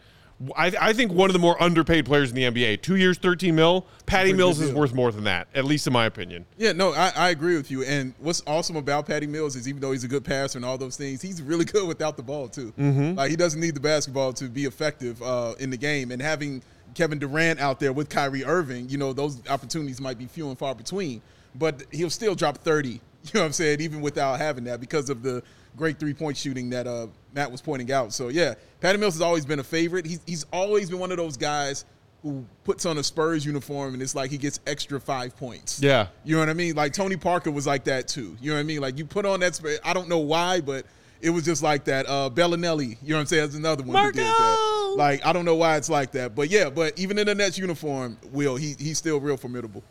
I, 0.57 0.73
I 0.81 0.93
think 0.93 1.13
one 1.13 1.29
of 1.31 1.35
the 1.35 1.39
more 1.39 1.61
underpaid 1.63 2.07
players 2.07 2.31
in 2.31 2.37
the 2.37 2.43
NBA. 2.43 2.83
Two 2.83 2.97
years, 2.97 3.19
13 3.19 3.55
mil. 3.55 3.87
Patty 4.07 4.33
Mills 4.33 4.61
is 4.61 4.73
worth 4.73 4.95
more 4.95 5.13
than 5.13 5.25
that, 5.25 5.49
at 5.55 5.65
least 5.65 5.87
in 5.87 5.93
my 5.93 6.07
opinion. 6.07 6.45
Yeah, 6.57 6.73
no, 6.73 6.93
I, 6.93 7.13
I 7.15 7.31
agree 7.31 7.57
with 7.57 7.71
you. 7.71 7.85
And 7.85 8.15
what's 8.19 8.43
awesome 8.47 8.77
about 8.77 9.07
Patty 9.07 9.27
Mills 9.27 9.57
is 9.57 9.69
even 9.69 9.81
though 9.81 9.93
he's 9.93 10.05
a 10.05 10.09
good 10.09 10.25
passer 10.25 10.59
and 10.59 10.65
all 10.65 10.79
those 10.79 10.97
things, 10.97 11.23
he's 11.23 11.41
really 11.43 11.65
good 11.67 11.87
without 11.87 12.17
the 12.17 12.23
ball 12.23 12.49
too. 12.49 12.73
Mm-hmm. 12.79 13.15
Like 13.17 13.31
he 13.31 13.37
doesn't 13.37 13.61
need 13.61 13.75
the 13.75 13.81
basketball 13.81 14.33
to 14.35 14.49
be 14.49 14.65
effective 14.65 15.23
uh, 15.23 15.55
in 15.59 15.71
the 15.71 15.77
game. 15.77 16.11
And 16.11 16.21
having 16.21 16.63
Kevin 16.95 17.19
Durant 17.19 17.61
out 17.61 17.81
there 17.81 17.93
with 17.93 18.09
Kyrie 18.09 18.45
Irving, 18.45 18.89
you 18.89 18.99
know, 18.99 19.13
those 19.13 19.41
opportunities 19.49 20.01
might 20.01 20.19
be 20.19 20.27
few 20.27 20.49
and 20.49 20.59
far 20.59 20.75
between. 20.75 21.23
But 21.55 21.85
he'll 21.91 22.11
still 22.11 22.35
drop 22.35 22.59
thirty. 22.59 23.01
You 23.25 23.31
know 23.35 23.41
what 23.43 23.47
I'm 23.47 23.53
saying? 23.53 23.81
Even 23.81 24.01
without 24.01 24.41
having 24.41 24.65
that, 24.65 24.81
because 24.81 25.09
of 25.09 25.23
the 25.23 25.45
great 25.77 25.99
three 25.99 26.15
point 26.15 26.37
shooting 26.37 26.71
that 26.71 26.87
uh, 26.87 27.09
Matt 27.35 27.51
was 27.51 27.61
pointing 27.61 27.91
out. 27.93 28.13
So 28.13 28.29
yeah, 28.29 28.55
Patty 28.81 28.99
Mills 28.99 29.15
has 29.15 29.23
always 29.23 29.45
been 29.45 29.59
a 29.59 29.65
favorite. 29.65 30.07
He's 30.07 30.21
he's 30.27 30.47
always 30.53 30.91
been 30.91 30.99
one 30.99 31.11
of 31.11 31.17
those 31.17 31.37
guys 31.37 31.85
who 32.23 32.45
puts 32.63 32.87
on 32.87 32.99
a 32.99 33.03
Spurs 33.03 33.45
uniform 33.45 33.95
and 33.95 34.03
it's 34.03 34.15
like 34.15 34.31
he 34.31 34.39
gets 34.39 34.61
extra 34.67 35.01
five 35.01 35.37
points. 35.37 35.83
Yeah. 35.83 36.07
You 36.25 36.37
know 36.37 36.41
what 36.41 36.49
I 36.49 36.55
mean? 36.55 36.77
Like 36.77 36.93
Tony 36.93 37.17
Parker 37.17 37.51
was 37.51 37.67
like 37.67 37.85
that 37.85 38.07
too. 38.07 38.37
You 38.41 38.51
know 38.51 38.57
what 38.57 38.61
I 38.61 38.65
mean? 38.65 38.81
Like 38.81 38.97
you 38.97 39.05
put 39.05 39.27
on 39.27 39.41
that. 39.41 39.57
sp- 39.59 39.83
I 39.85 39.93
don't 39.93 40.09
know 40.09 40.21
why, 40.21 40.61
but 40.61 40.87
it 41.21 41.31
was 41.31 41.45
just 41.45 41.63
like 41.63 41.85
that. 41.85 42.07
Uh, 42.09 42.31
Belinelli. 42.33 42.97
You 43.03 43.11
know 43.11 43.17
what 43.17 43.21
I'm 43.21 43.27
saying? 43.27 43.43
That's 43.43 43.55
another 43.57 43.83
one 43.83 43.97
who 44.05 44.13
did 44.13 44.25
that. 44.25 44.57
Marco! 44.59 44.97
Like 44.97 45.27
I 45.27 45.33
don't 45.33 45.45
know 45.45 45.57
why 45.57 45.77
it's 45.77 45.89
like 45.89 46.13
that, 46.13 46.35
but 46.35 46.49
yeah. 46.51 46.71
But 46.71 46.99
even 46.99 47.19
in 47.19 47.27
the 47.27 47.35
Nets 47.35 47.59
uniform, 47.59 48.19
Will 48.31 48.57
he 48.57 48.75
he's 48.79 48.99
still 48.99 49.19
real 49.21 49.37
formidable. 49.37 49.83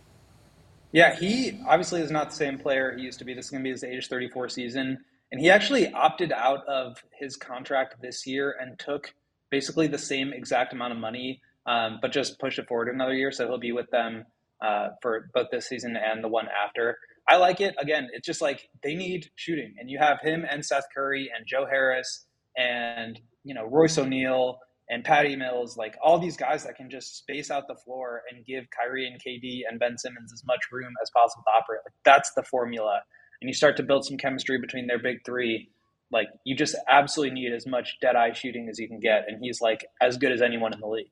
Yeah, 0.91 1.15
he 1.15 1.59
obviously 1.67 2.01
is 2.01 2.11
not 2.11 2.29
the 2.31 2.35
same 2.35 2.57
player 2.59 2.95
he 2.95 3.03
used 3.03 3.19
to 3.19 3.25
be. 3.25 3.33
This 3.33 3.45
is 3.45 3.51
going 3.51 3.61
to 3.61 3.63
be 3.63 3.71
his 3.71 3.83
age 3.83 4.07
34 4.09 4.49
season. 4.49 4.97
And 5.31 5.39
he 5.39 5.49
actually 5.49 5.91
opted 5.93 6.31
out 6.31 6.65
of 6.67 7.03
his 7.17 7.37
contract 7.37 8.01
this 8.01 8.27
year 8.27 8.55
and 8.59 8.77
took 8.77 9.13
basically 9.49 9.87
the 9.87 9.97
same 9.97 10.33
exact 10.33 10.73
amount 10.73 10.93
of 10.93 10.99
money, 10.99 11.41
um, 11.65 11.99
but 12.01 12.11
just 12.11 12.39
pushed 12.39 12.59
it 12.59 12.67
forward 12.67 12.89
another 12.89 13.13
year. 13.13 13.31
So 13.31 13.47
he'll 13.47 13.57
be 13.57 13.71
with 13.71 13.89
them 13.91 14.25
uh, 14.61 14.89
for 15.01 15.29
both 15.33 15.47
this 15.51 15.67
season 15.67 15.95
and 15.95 16.23
the 16.23 16.27
one 16.27 16.47
after. 16.47 16.97
I 17.29 17.37
like 17.37 17.61
it. 17.61 17.75
Again, 17.79 18.09
it's 18.13 18.25
just 18.25 18.41
like 18.41 18.69
they 18.83 18.95
need 18.95 19.29
shooting. 19.35 19.75
And 19.79 19.89
you 19.89 19.99
have 19.99 20.19
him 20.21 20.45
and 20.49 20.65
Seth 20.65 20.85
Curry 20.93 21.31
and 21.35 21.45
Joe 21.47 21.65
Harris 21.69 22.25
and, 22.57 23.19
you 23.43 23.53
know, 23.53 23.65
Royce 23.65 23.97
O'Neale 23.97 24.59
and 24.89 25.05
Patty 25.05 25.37
Mills, 25.37 25.77
like 25.77 25.97
all 26.03 26.19
these 26.19 26.35
guys 26.35 26.65
that 26.65 26.75
can 26.75 26.89
just 26.89 27.17
space 27.17 27.49
out 27.49 27.67
the 27.67 27.75
floor 27.75 28.23
and 28.29 28.45
give 28.45 28.65
Kyrie 28.77 29.07
and 29.07 29.21
KD 29.21 29.61
and 29.69 29.79
Ben 29.79 29.97
Simmons 29.97 30.33
as 30.33 30.43
much 30.45 30.59
room 30.71 30.91
as 31.01 31.09
possible 31.11 31.43
to 31.47 31.51
operate. 31.51 31.79
Like 31.85 31.93
that's 32.03 32.33
the 32.33 32.43
formula. 32.43 33.01
And 33.41 33.49
you 33.49 33.53
start 33.53 33.77
to 33.77 33.83
build 33.83 34.05
some 34.05 34.17
chemistry 34.17 34.59
between 34.59 34.87
their 34.87 34.99
big 34.99 35.25
three. 35.25 35.69
Like 36.11 36.27
you 36.45 36.55
just 36.55 36.75
absolutely 36.89 37.33
need 37.33 37.53
as 37.53 37.65
much 37.65 37.97
dead 38.01 38.15
eye 38.15 38.33
shooting 38.33 38.69
as 38.69 38.77
you 38.77 38.87
can 38.87 38.99
get. 38.99 39.25
And 39.27 39.39
he's 39.41 39.61
like 39.61 39.85
as 40.01 40.17
good 40.17 40.31
as 40.31 40.41
anyone 40.41 40.73
in 40.73 40.79
the 40.79 40.87
league. 40.87 41.11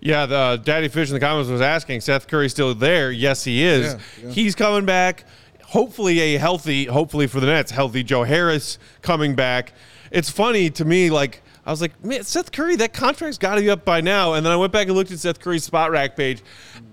Yeah, 0.00 0.26
the 0.26 0.36
uh, 0.36 0.56
Daddy 0.56 0.88
Fish 0.88 1.08
in 1.08 1.14
the 1.14 1.20
comments 1.20 1.50
was 1.50 1.60
asking, 1.60 2.00
Seth 2.00 2.26
Curry 2.26 2.48
still 2.48 2.74
there? 2.74 3.12
Yes, 3.12 3.44
he 3.44 3.62
is. 3.62 3.94
Yeah, 3.94 4.00
yeah. 4.26 4.32
He's 4.32 4.54
coming 4.54 4.86
back. 4.86 5.24
Hopefully, 5.62 6.20
a 6.20 6.38
healthy, 6.38 6.86
hopefully 6.86 7.26
for 7.26 7.38
the 7.38 7.46
Nets, 7.46 7.70
healthy 7.70 8.02
Joe 8.02 8.24
Harris 8.24 8.78
coming 9.02 9.34
back. 9.34 9.74
It's 10.10 10.30
funny 10.30 10.70
to 10.70 10.84
me, 10.86 11.10
like, 11.10 11.42
I 11.70 11.72
was 11.72 11.80
like, 11.80 12.04
man, 12.04 12.24
Seth 12.24 12.50
Curry, 12.50 12.74
that 12.76 12.92
contract's 12.92 13.38
got 13.38 13.54
to 13.54 13.60
be 13.60 13.70
up 13.70 13.84
by 13.84 14.00
now. 14.00 14.34
And 14.34 14.44
then 14.44 14.52
I 14.52 14.56
went 14.56 14.72
back 14.72 14.88
and 14.88 14.96
looked 14.96 15.12
at 15.12 15.20
Seth 15.20 15.38
Curry's 15.38 15.70
Spotrac 15.70 16.16
page 16.16 16.42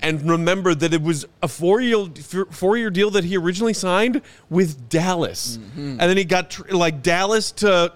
and 0.04 0.30
remembered 0.30 0.82
that 0.82 0.94
it 0.94 1.02
was 1.02 1.26
a 1.42 1.48
four 1.48 1.82
year 1.82 2.06
four 2.52 2.78
year 2.78 2.92
deal 2.92 3.10
that 3.10 3.24
he 3.24 3.38
originally 3.38 3.74
signed 3.74 4.22
with 4.52 4.88
Dallas. 4.88 5.58
Mm-hmm. 5.58 5.90
And 5.90 6.00
then 6.02 6.16
he 6.16 6.26
got 6.26 6.52
tr- 6.52 6.76
like 6.76 7.02
Dallas 7.02 7.52
to 7.54 7.92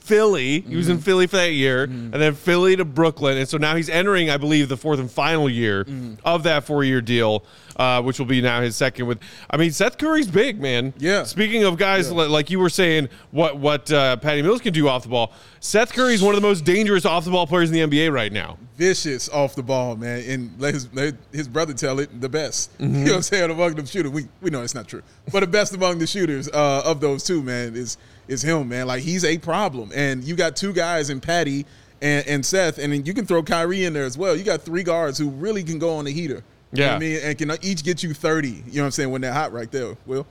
Philly. 0.00 0.62
He 0.62 0.74
was 0.74 0.88
in 0.88 0.96
mm-hmm. 0.96 1.04
Philly 1.04 1.26
for 1.28 1.36
that 1.36 1.52
year, 1.52 1.86
mm-hmm. 1.86 2.12
and 2.12 2.14
then 2.14 2.34
Philly 2.34 2.74
to 2.74 2.84
Brooklyn, 2.84 3.38
and 3.38 3.48
so 3.48 3.56
now 3.56 3.76
he's 3.76 3.88
entering, 3.88 4.28
I 4.28 4.36
believe, 4.36 4.68
the 4.68 4.76
fourth 4.76 4.98
and 4.98 5.10
final 5.10 5.48
year 5.48 5.86
of 6.24 6.42
that 6.42 6.64
four-year 6.64 7.00
deal, 7.00 7.44
uh, 7.76 8.02
which 8.02 8.18
will 8.18 8.26
be 8.26 8.40
now 8.40 8.60
his 8.60 8.76
second. 8.76 9.06
With, 9.06 9.18
I 9.50 9.56
mean, 9.56 9.70
Seth 9.72 9.98
Curry's 9.98 10.28
big, 10.28 10.60
man. 10.60 10.92
Yeah. 10.98 11.24
Speaking 11.24 11.64
of 11.64 11.76
guys 11.76 12.10
li- 12.10 12.26
like 12.26 12.50
you 12.50 12.58
were 12.58 12.68
saying, 12.70 13.08
what 13.30 13.58
what 13.58 13.90
uh, 13.92 14.16
Patty 14.16 14.42
Mills 14.42 14.60
can 14.60 14.72
do 14.72 14.88
off 14.88 15.02
the 15.02 15.08
ball, 15.08 15.32
Seth 15.60 15.92
Curry's 15.92 16.22
one 16.22 16.34
of 16.34 16.40
the 16.40 16.46
most 16.46 16.64
dangerous 16.64 17.04
off 17.04 17.24
the 17.24 17.30
ball 17.30 17.46
players 17.46 17.70
in 17.70 17.90
the 17.90 17.96
NBA 17.96 18.12
right 18.12 18.32
now. 18.32 18.58
Vicious 18.76 19.28
off 19.28 19.54
the 19.54 19.62
ball, 19.62 19.96
man, 19.96 20.22
and 20.28 20.60
let 20.60 20.74
his 20.74 20.92
let 20.94 21.14
his 21.32 21.48
brother 21.48 21.74
tell 21.74 21.98
it 22.00 22.20
the 22.20 22.28
best. 22.28 22.70
You 22.80 22.88
know 22.88 23.04
what 23.12 23.16
I'm 23.16 23.22
saying 23.22 23.50
among 23.50 23.74
the 23.74 23.86
shooters. 23.86 24.12
We 24.12 24.26
we 24.40 24.50
know 24.50 24.62
it's 24.62 24.74
not 24.74 24.88
true, 24.88 25.02
but 25.32 25.40
the 25.40 25.46
best 25.46 25.74
among 25.74 25.98
the 25.98 26.06
shooters 26.06 26.48
uh, 26.48 26.82
of 26.84 27.00
those 27.00 27.24
two, 27.24 27.42
man, 27.42 27.76
is 27.76 27.98
is 28.28 28.42
him, 28.42 28.68
man. 28.68 28.86
Like 28.86 29.02
he's 29.02 29.24
a 29.24 29.38
problem, 29.38 29.90
and 29.94 30.24
you 30.24 30.36
got 30.36 30.56
two 30.56 30.72
guys 30.72 31.10
in 31.10 31.20
Patty 31.20 31.66
and, 32.00 32.26
and 32.26 32.46
Seth, 32.46 32.78
and 32.78 32.92
then 32.92 33.04
you 33.06 33.14
can 33.14 33.26
throw 33.26 33.42
Kyrie 33.42 33.84
in 33.84 33.92
there 33.92 34.04
as 34.04 34.18
well. 34.18 34.36
You 34.36 34.44
got 34.44 34.62
three 34.62 34.82
guards 34.82 35.18
who 35.18 35.30
really 35.30 35.62
can 35.62 35.78
go 35.78 35.96
on 35.96 36.04
the 36.04 36.12
heater. 36.12 36.44
You 36.74 36.82
know 36.82 36.92
what 36.94 37.02
Yeah. 37.02 37.08
I 37.08 37.10
mean, 37.12 37.20
and 37.22 37.38
can 37.38 37.50
each 37.62 37.84
get 37.84 38.02
you 38.02 38.12
30. 38.14 38.48
You 38.48 38.54
know 38.54 38.62
what 38.64 38.84
I'm 38.86 38.90
saying 38.90 39.10
when 39.10 39.20
they're 39.20 39.32
hot 39.32 39.52
right 39.52 39.70
there. 39.70 39.96
Will. 40.06 40.26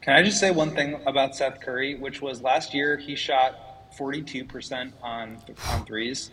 Can 0.00 0.14
I 0.14 0.22
just 0.22 0.40
say 0.40 0.50
one 0.50 0.70
thing 0.74 1.00
about 1.06 1.36
Seth 1.36 1.60
Curry, 1.60 1.94
which 1.94 2.20
was 2.20 2.42
last 2.42 2.74
year 2.74 2.96
he 2.96 3.14
shot 3.14 3.92
42% 3.96 4.92
on 5.02 5.38
on 5.70 5.84
threes, 5.86 6.30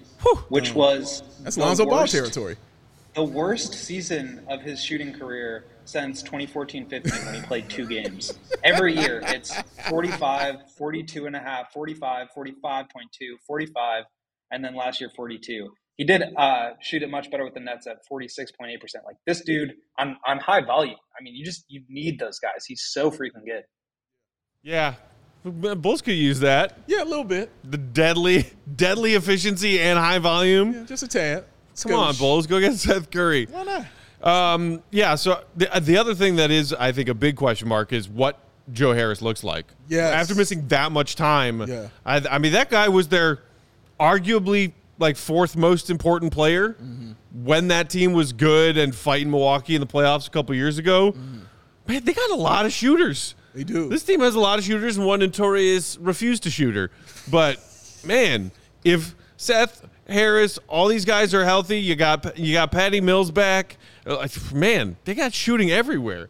which 0.48 0.74
was 0.74 1.22
That's 1.44 1.56
the 1.56 1.62
Lonzo 1.62 1.86
Ball 1.86 2.08
territory. 2.08 2.56
the 3.16 3.24
worst 3.24 3.74
season 3.74 4.44
of 4.48 4.62
his 4.62 4.82
shooting 4.82 5.14
career 5.14 5.66
since 5.86 6.24
2014-15 6.24 7.26
when 7.26 7.36
he 7.36 7.42
played 7.42 7.70
two 7.70 7.86
games. 7.88 8.34
Every 8.64 8.96
year 8.96 9.22
it's 9.26 9.54
45, 9.90 10.72
42 10.78 11.26
and 11.26 11.36
a 11.36 11.40
half, 11.40 11.72
45, 11.74 12.28
45.2, 12.36 12.84
45, 13.46 14.04
and 14.52 14.64
then 14.64 14.76
last 14.76 15.02
year 15.02 15.10
42. 15.16 15.72
He 16.00 16.06
did 16.06 16.24
uh, 16.38 16.70
shoot 16.80 17.04
it 17.04 17.10
much 17.10 17.30
better 17.30 17.44
with 17.44 17.56
the 17.56 17.60
Nets 17.60 17.86
at 17.86 17.98
46.8%. 18.10 18.48
Like 19.06 19.18
this 19.28 19.42
dude 19.42 19.74
on, 19.98 20.16
on 20.26 20.40
high 20.40 20.62
volume. 20.62 20.96
I 21.20 21.22
mean, 21.22 21.36
you 21.36 21.44
just 21.44 21.66
you 21.68 21.84
need 21.90 22.18
those 22.18 22.40
guys. 22.40 22.64
He's 22.66 22.84
so 22.90 23.12
freaking 23.12 23.46
good. 23.46 23.64
Yeah. 24.64 24.94
Bulls 25.44 26.02
could 26.02 26.14
use 26.14 26.40
that. 26.40 26.78
Yeah, 26.88 27.04
a 27.04 27.06
little 27.06 27.26
bit. 27.26 27.52
The 27.66 27.78
deadly, 27.78 28.50
deadly 28.78 29.16
efficiency 29.16 29.82
and 29.82 30.00
high 30.00 30.20
volume. 30.20 30.72
Yeah, 30.72 30.84
just 30.86 31.04
a 31.04 31.08
tad. 31.10 31.44
Come 31.84 31.96
on, 31.96 32.16
Bulls, 32.16 32.48
go 32.48 32.62
get 32.62 32.74
Seth 32.76 33.12
Curry. 33.12 33.48
Why 33.52 33.64
not? 34.22 34.56
Um, 34.56 34.82
yeah. 34.92 35.16
So 35.16 35.44
the 35.58 35.70
the 35.82 35.98
other 35.98 36.16
thing 36.16 36.38
that 36.38 36.50
is, 36.50 36.72
I 36.72 36.94
think, 36.94 37.10
a 37.10 37.14
big 37.14 37.36
question 37.36 37.68
mark 37.68 37.92
is 37.92 38.08
what 38.08 38.40
Joe 38.72 38.94
Harris 38.94 39.22
looks 39.22 39.44
like. 39.44 39.66
Yes. 39.90 40.14
After 40.14 40.34
missing 40.34 40.66
that 40.70 40.94
much 40.94 41.18
time. 41.18 41.62
Yeah. 41.68 41.90
I, 42.06 42.26
I 42.32 42.38
mean, 42.38 42.54
that 42.54 42.70
guy 42.70 42.88
was 42.88 43.10
their 43.10 43.40
arguably 44.00 44.72
like 45.00 45.18
fourth 45.18 45.56
most 45.56 45.90
important 45.90 46.32
player 46.34 46.70
Mm-hmm. 46.74 47.12
when 47.46 47.68
that 47.70 47.90
team 47.90 48.14
was 48.14 48.34
good 48.34 48.78
and 48.78 48.94
fighting 48.94 49.32
Milwaukee 49.32 49.76
in 49.76 49.82
the 49.82 49.88
playoffs 49.88 50.28
a 50.28 50.30
couple 50.30 50.54
years 50.56 50.78
ago. 50.78 51.16
Man, 51.88 52.04
they 52.04 52.14
got 52.14 52.30
a 52.32 52.36
lot 52.36 52.66
of 52.66 52.72
shooters. 52.72 53.34
They 53.56 53.64
do. 53.64 53.90
This 53.90 54.04
team 54.04 54.20
has 54.20 54.36
a 54.36 54.40
lot 54.40 54.60
of 54.60 54.66
shooters 54.66 54.98
and 54.98 55.06
one 55.08 55.20
notorious 55.20 55.98
refused 55.98 56.44
to 56.44 56.52
shooter. 56.52 56.92
But 57.32 57.58
man, 58.06 58.52
if 58.84 59.16
Seth 59.38 59.88
Harris, 60.08 60.60
all 60.68 60.88
these 60.88 61.06
guys 61.06 61.34
are 61.34 61.44
healthy, 61.46 61.80
you 61.80 61.96
got 61.96 62.38
you 62.38 62.54
got 62.54 62.72
Patty 62.72 63.02
Mills 63.02 63.32
back. 63.32 63.78
Man, 64.54 64.98
they 65.06 65.16
got 65.16 65.34
shooting 65.34 65.72
everywhere. 65.72 66.30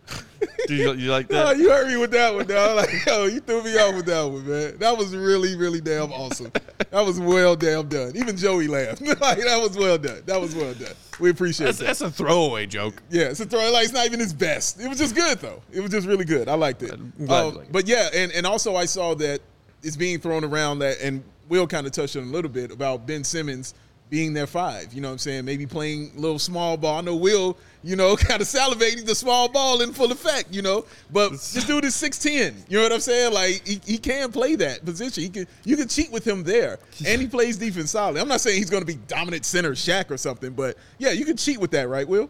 Do 0.69 0.75
you, 0.75 0.93
you 0.93 1.11
like 1.11 1.27
Oh, 1.31 1.33
that? 1.33 1.57
you 1.57 1.69
hurt 1.69 1.87
me 1.87 1.97
with 1.97 2.11
that 2.11 2.33
one, 2.33 2.45
dog. 2.47 2.75
Like, 2.77 3.05
yo, 3.05 3.25
you 3.25 3.39
threw 3.39 3.63
me 3.63 3.75
off 3.77 3.95
with 3.95 4.05
that 4.05 4.23
one, 4.23 4.47
man. 4.47 4.77
That 4.77 4.97
was 4.97 5.15
really, 5.15 5.55
really 5.55 5.81
damn 5.81 6.11
awesome. 6.13 6.51
That 6.91 7.05
was 7.05 7.19
well 7.19 7.55
damn 7.55 7.87
done. 7.89 8.11
Even 8.15 8.37
Joey 8.37 8.67
laughed. 8.67 9.01
like, 9.01 9.19
that 9.39 9.59
was 9.61 9.75
well 9.77 9.97
done. 9.97 10.21
That 10.25 10.39
was 10.39 10.55
well 10.55 10.73
done. 10.73 10.93
We 11.19 11.31
appreciate 11.31 11.65
That's, 11.65 11.79
that. 11.79 11.85
that's 11.85 12.01
a 12.01 12.11
throwaway 12.11 12.65
joke. 12.65 13.01
Yeah, 13.09 13.23
it's 13.23 13.39
a 13.39 13.45
throwaway. 13.45 13.71
Like 13.71 13.83
it's 13.85 13.93
not 13.93 14.05
even 14.05 14.19
his 14.19 14.31
best. 14.33 14.79
It 14.79 14.87
was 14.87 14.97
just 14.99 15.15
good 15.15 15.39
though. 15.39 15.61
It 15.71 15.81
was 15.81 15.91
just 15.91 16.07
really 16.07 16.23
good. 16.25 16.47
I 16.47 16.53
liked 16.53 16.81
it. 16.83 16.91
I'm 16.93 17.11
glad 17.25 17.41
you 17.43 17.49
Uh, 17.49 17.51
like 17.55 17.65
it. 17.65 17.71
But 17.73 17.87
yeah, 17.87 18.09
and 18.13 18.31
and 18.31 18.45
also 18.45 18.75
I 18.77 18.85
saw 18.85 19.15
that 19.15 19.41
it's 19.83 19.97
being 19.97 20.19
thrown 20.19 20.43
around 20.45 20.79
that, 20.79 21.01
and 21.01 21.23
Will 21.49 21.67
kind 21.67 21.85
of 21.87 21.91
touched 21.93 22.15
on 22.15 22.23
a 22.23 22.27
little 22.27 22.49
bit 22.51 22.71
about 22.71 23.05
Ben 23.07 23.23
Simmons 23.23 23.73
being 24.09 24.33
their 24.33 24.47
five. 24.47 24.93
You 24.93 25.01
know 25.01 25.09
what 25.09 25.13
I'm 25.13 25.19
saying? 25.19 25.45
Maybe 25.45 25.65
playing 25.65 26.11
a 26.17 26.19
little 26.19 26.39
small 26.39 26.77
ball. 26.77 26.97
I 26.97 27.01
know 27.01 27.15
Will, 27.15 27.57
you 27.83 27.95
know, 27.95 28.15
kind 28.17 28.41
of 28.41 28.47
salivating 28.47 29.05
the 29.05 29.15
small 29.15 29.47
ball 29.47 29.81
in 29.81 29.93
full 29.93 30.11
effect. 30.11 30.53
You 30.53 30.61
know, 30.61 30.85
but 31.11 31.31
this 31.31 31.65
dude 31.65 31.85
is 31.85 31.95
6'10". 31.95 32.69
You 32.69 32.77
know 32.77 32.83
what 32.83 32.93
I'm 32.93 32.99
saying? 32.99 33.33
Like 33.33 33.67
he, 33.67 33.81
he 33.85 33.97
can 33.97 34.31
play 34.31 34.55
that 34.55 34.83
position. 34.83 35.23
He 35.23 35.29
can 35.29 35.47
you 35.63 35.77
can 35.77 35.87
cheat 35.87 36.11
with 36.11 36.25
him 36.25 36.43
there, 36.43 36.79
and 37.05 37.21
he 37.21 37.27
plays 37.27 37.57
defense 37.57 37.91
solid. 37.91 38.19
I'm 38.19 38.27
not 38.27 38.41
saying 38.41 38.57
he's 38.57 38.69
going 38.69 38.81
to 38.81 38.87
be 38.87 38.99
dominant 39.07 39.45
center 39.45 39.71
Shaq 39.71 40.11
or 40.11 40.17
something, 40.17 40.51
but 40.51 40.77
yeah, 40.97 41.11
you 41.11 41.25
can 41.25 41.37
cheat 41.37 41.59
with 41.59 41.71
that, 41.71 41.89
right, 41.89 42.07
Will? 42.07 42.29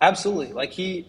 Absolutely. 0.00 0.52
Like 0.52 0.70
he, 0.70 1.06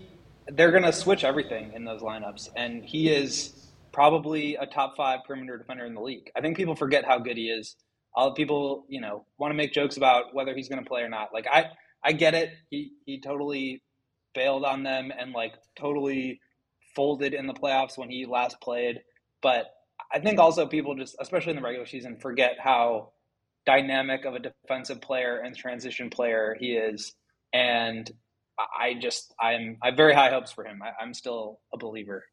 they're 0.47 0.71
going 0.71 0.83
to 0.83 0.93
switch 0.93 1.23
everything 1.23 1.73
in 1.73 1.83
those 1.83 2.01
lineups, 2.01 2.49
and 2.55 2.83
he 2.83 3.09
is 3.09 3.71
probably 3.91 4.55
a 4.55 4.65
top 4.65 4.95
five 4.95 5.21
perimeter 5.25 5.57
defender 5.57 5.85
in 5.85 5.95
the 5.95 6.01
league. 6.01 6.29
I 6.35 6.41
think 6.41 6.57
people 6.57 6.75
forget 6.75 7.05
how 7.05 7.17
good 7.17 7.37
he 7.37 7.49
is. 7.49 7.75
All 8.15 8.33
people, 8.33 8.85
you 8.89 9.01
know, 9.01 9.25
want 9.37 9.51
to 9.51 9.55
make 9.55 9.73
jokes 9.73 9.97
about 9.97 10.33
whether 10.33 10.55
he's 10.55 10.69
going 10.69 10.83
to 10.83 10.87
play 10.87 11.01
or 11.01 11.09
not. 11.09 11.29
Like 11.33 11.47
I, 11.51 11.67
I 12.03 12.13
get 12.13 12.33
it. 12.33 12.51
He 12.69 12.93
he 13.05 13.21
totally 13.21 13.83
bailed 14.33 14.65
on 14.65 14.83
them 14.83 15.11
and 15.17 15.33
like 15.33 15.53
totally 15.77 16.39
folded 16.95 17.33
in 17.33 17.47
the 17.47 17.53
playoffs 17.53 17.97
when 17.97 18.09
he 18.09 18.25
last 18.25 18.59
played. 18.61 18.99
But 19.41 19.67
I 20.13 20.19
think 20.19 20.39
also 20.39 20.67
people 20.67 20.95
just, 20.95 21.15
especially 21.19 21.51
in 21.51 21.57
the 21.57 21.61
regular 21.63 21.85
season, 21.87 22.17
forget 22.21 22.57
how 22.59 23.11
dynamic 23.65 24.25
of 24.25 24.35
a 24.35 24.39
defensive 24.39 25.01
player 25.01 25.39
and 25.39 25.55
transition 25.55 26.09
player 26.09 26.55
he 26.59 26.73
is. 26.73 27.13
And 27.53 28.09
I 28.79 28.95
just 29.01 29.33
I'm 29.39 29.77
I 29.83 29.87
have 29.87 29.97
very 29.97 30.13
high 30.13 30.29
hopes 30.29 30.51
for 30.51 30.65
him. 30.65 30.81
I, 30.83 30.91
I'm 31.03 31.13
still 31.13 31.59
a 31.73 31.77
believer. 31.77 32.25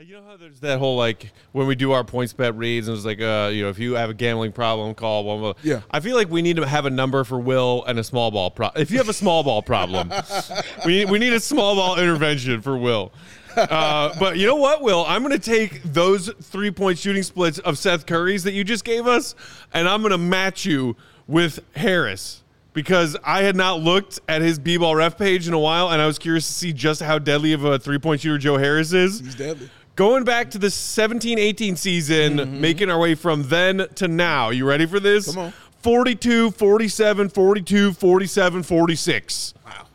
You 0.00 0.16
know 0.16 0.24
how 0.26 0.36
there's 0.36 0.58
that 0.58 0.80
whole 0.80 0.96
like 0.96 1.30
when 1.52 1.68
we 1.68 1.76
do 1.76 1.92
our 1.92 2.02
PointsBet 2.02 2.58
reads 2.58 2.88
and 2.88 2.96
it's 2.96 3.06
like 3.06 3.20
uh 3.20 3.50
you 3.52 3.62
know 3.62 3.68
if 3.68 3.78
you 3.78 3.94
have 3.94 4.10
a 4.10 4.14
gambling 4.14 4.50
problem 4.50 4.92
call 4.96 5.22
one. 5.22 5.38
blah. 5.38 5.52
Yeah. 5.62 5.82
I 5.88 6.00
feel 6.00 6.16
like 6.16 6.28
we 6.28 6.42
need 6.42 6.56
to 6.56 6.66
have 6.66 6.84
a 6.84 6.90
number 6.90 7.22
for 7.22 7.38
Will 7.38 7.84
and 7.84 7.96
a 8.00 8.02
small 8.02 8.32
ball 8.32 8.50
pro. 8.50 8.70
If 8.74 8.90
you 8.90 8.98
have 8.98 9.08
a 9.08 9.12
small 9.12 9.44
ball 9.44 9.62
problem, 9.62 10.12
we 10.84 11.04
we 11.04 11.20
need 11.20 11.32
a 11.32 11.38
small 11.38 11.76
ball 11.76 11.96
intervention 11.96 12.60
for 12.60 12.76
Will. 12.76 13.12
Uh, 13.56 14.12
but 14.18 14.36
you 14.36 14.48
know 14.48 14.56
what, 14.56 14.82
Will? 14.82 15.04
I'm 15.06 15.22
going 15.22 15.38
to 15.38 15.50
take 15.50 15.80
those 15.84 16.28
three 16.42 16.72
point 16.72 16.98
shooting 16.98 17.22
splits 17.22 17.60
of 17.60 17.78
Seth 17.78 18.04
Curry's 18.04 18.42
that 18.42 18.52
you 18.52 18.64
just 18.64 18.84
gave 18.84 19.06
us, 19.06 19.36
and 19.72 19.88
I'm 19.88 20.00
going 20.00 20.10
to 20.10 20.18
match 20.18 20.64
you 20.64 20.96
with 21.28 21.60
Harris 21.76 22.42
because 22.72 23.16
I 23.22 23.42
had 23.42 23.54
not 23.54 23.78
looked 23.78 24.18
at 24.28 24.42
his 24.42 24.58
B 24.58 24.76
ball 24.76 24.96
ref 24.96 25.16
page 25.16 25.46
in 25.46 25.54
a 25.54 25.58
while, 25.60 25.90
and 25.90 26.02
I 26.02 26.06
was 26.08 26.18
curious 26.18 26.48
to 26.48 26.52
see 26.52 26.72
just 26.72 27.00
how 27.00 27.20
deadly 27.20 27.52
of 27.52 27.64
a 27.64 27.78
three 27.78 28.00
point 28.00 28.22
shooter 28.22 28.38
Joe 28.38 28.58
Harris 28.58 28.92
is. 28.92 29.20
He's 29.20 29.36
deadly. 29.36 29.70
Going 29.96 30.24
back 30.24 30.50
to 30.50 30.58
the 30.58 30.70
17 30.70 31.38
18 31.38 31.76
season, 31.76 32.38
mm-hmm. 32.38 32.60
making 32.60 32.90
our 32.90 32.98
way 32.98 33.14
from 33.14 33.44
then 33.44 33.86
to 33.96 34.08
now. 34.08 34.50
You 34.50 34.66
ready 34.66 34.86
for 34.86 34.98
this? 34.98 35.32
Come 35.32 35.44
on. 35.44 35.52
42, 35.82 36.50
47, 36.50 37.28
42, 37.28 37.92
47, 37.92 38.62
46. 38.62 39.54
Wow. 39.64 39.72
I'm 39.72 39.86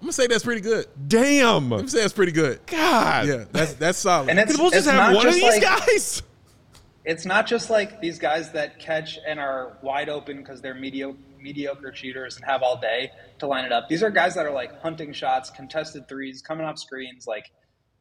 gonna 0.00 0.12
say 0.12 0.26
that's 0.26 0.44
pretty 0.44 0.62
good. 0.62 0.86
Damn. 1.06 1.64
I'm 1.64 1.68
gonna 1.70 1.88
say 1.88 2.00
that's 2.00 2.14
pretty 2.14 2.32
good. 2.32 2.60
God. 2.66 3.26
Yeah, 3.26 3.44
that's 3.52 3.74
that's 3.74 3.98
solid. 3.98 4.30
And 4.30 4.38
it's, 4.38 4.52
Could 4.52 4.54
the 4.54 4.58
Bulls 4.58 4.72
it's 4.72 4.86
just 4.86 4.96
have 4.96 5.10
not 5.10 5.16
one 5.16 5.26
of 5.26 5.34
just 5.34 5.44
these 5.44 5.62
like, 5.62 5.86
guys? 5.86 6.22
It's 7.04 7.26
not 7.26 7.46
just 7.46 7.68
like 7.68 8.00
these 8.00 8.18
guys 8.18 8.52
that 8.52 8.78
catch 8.78 9.18
and 9.26 9.38
are 9.38 9.76
wide 9.82 10.08
open 10.08 10.38
because 10.38 10.62
they're 10.62 10.74
mediocre 10.74 11.18
mediocre 11.40 11.92
shooters 11.92 12.36
and 12.36 12.44
have 12.44 12.62
all 12.62 12.80
day 12.80 13.10
to 13.40 13.46
line 13.46 13.64
it 13.64 13.72
up. 13.72 13.88
These 13.88 14.02
are 14.02 14.10
guys 14.10 14.34
that 14.36 14.46
are 14.46 14.52
like 14.52 14.80
hunting 14.80 15.12
shots, 15.12 15.50
contested 15.50 16.08
threes, 16.08 16.40
coming 16.40 16.64
off 16.64 16.78
screens. 16.78 17.26
Like 17.26 17.50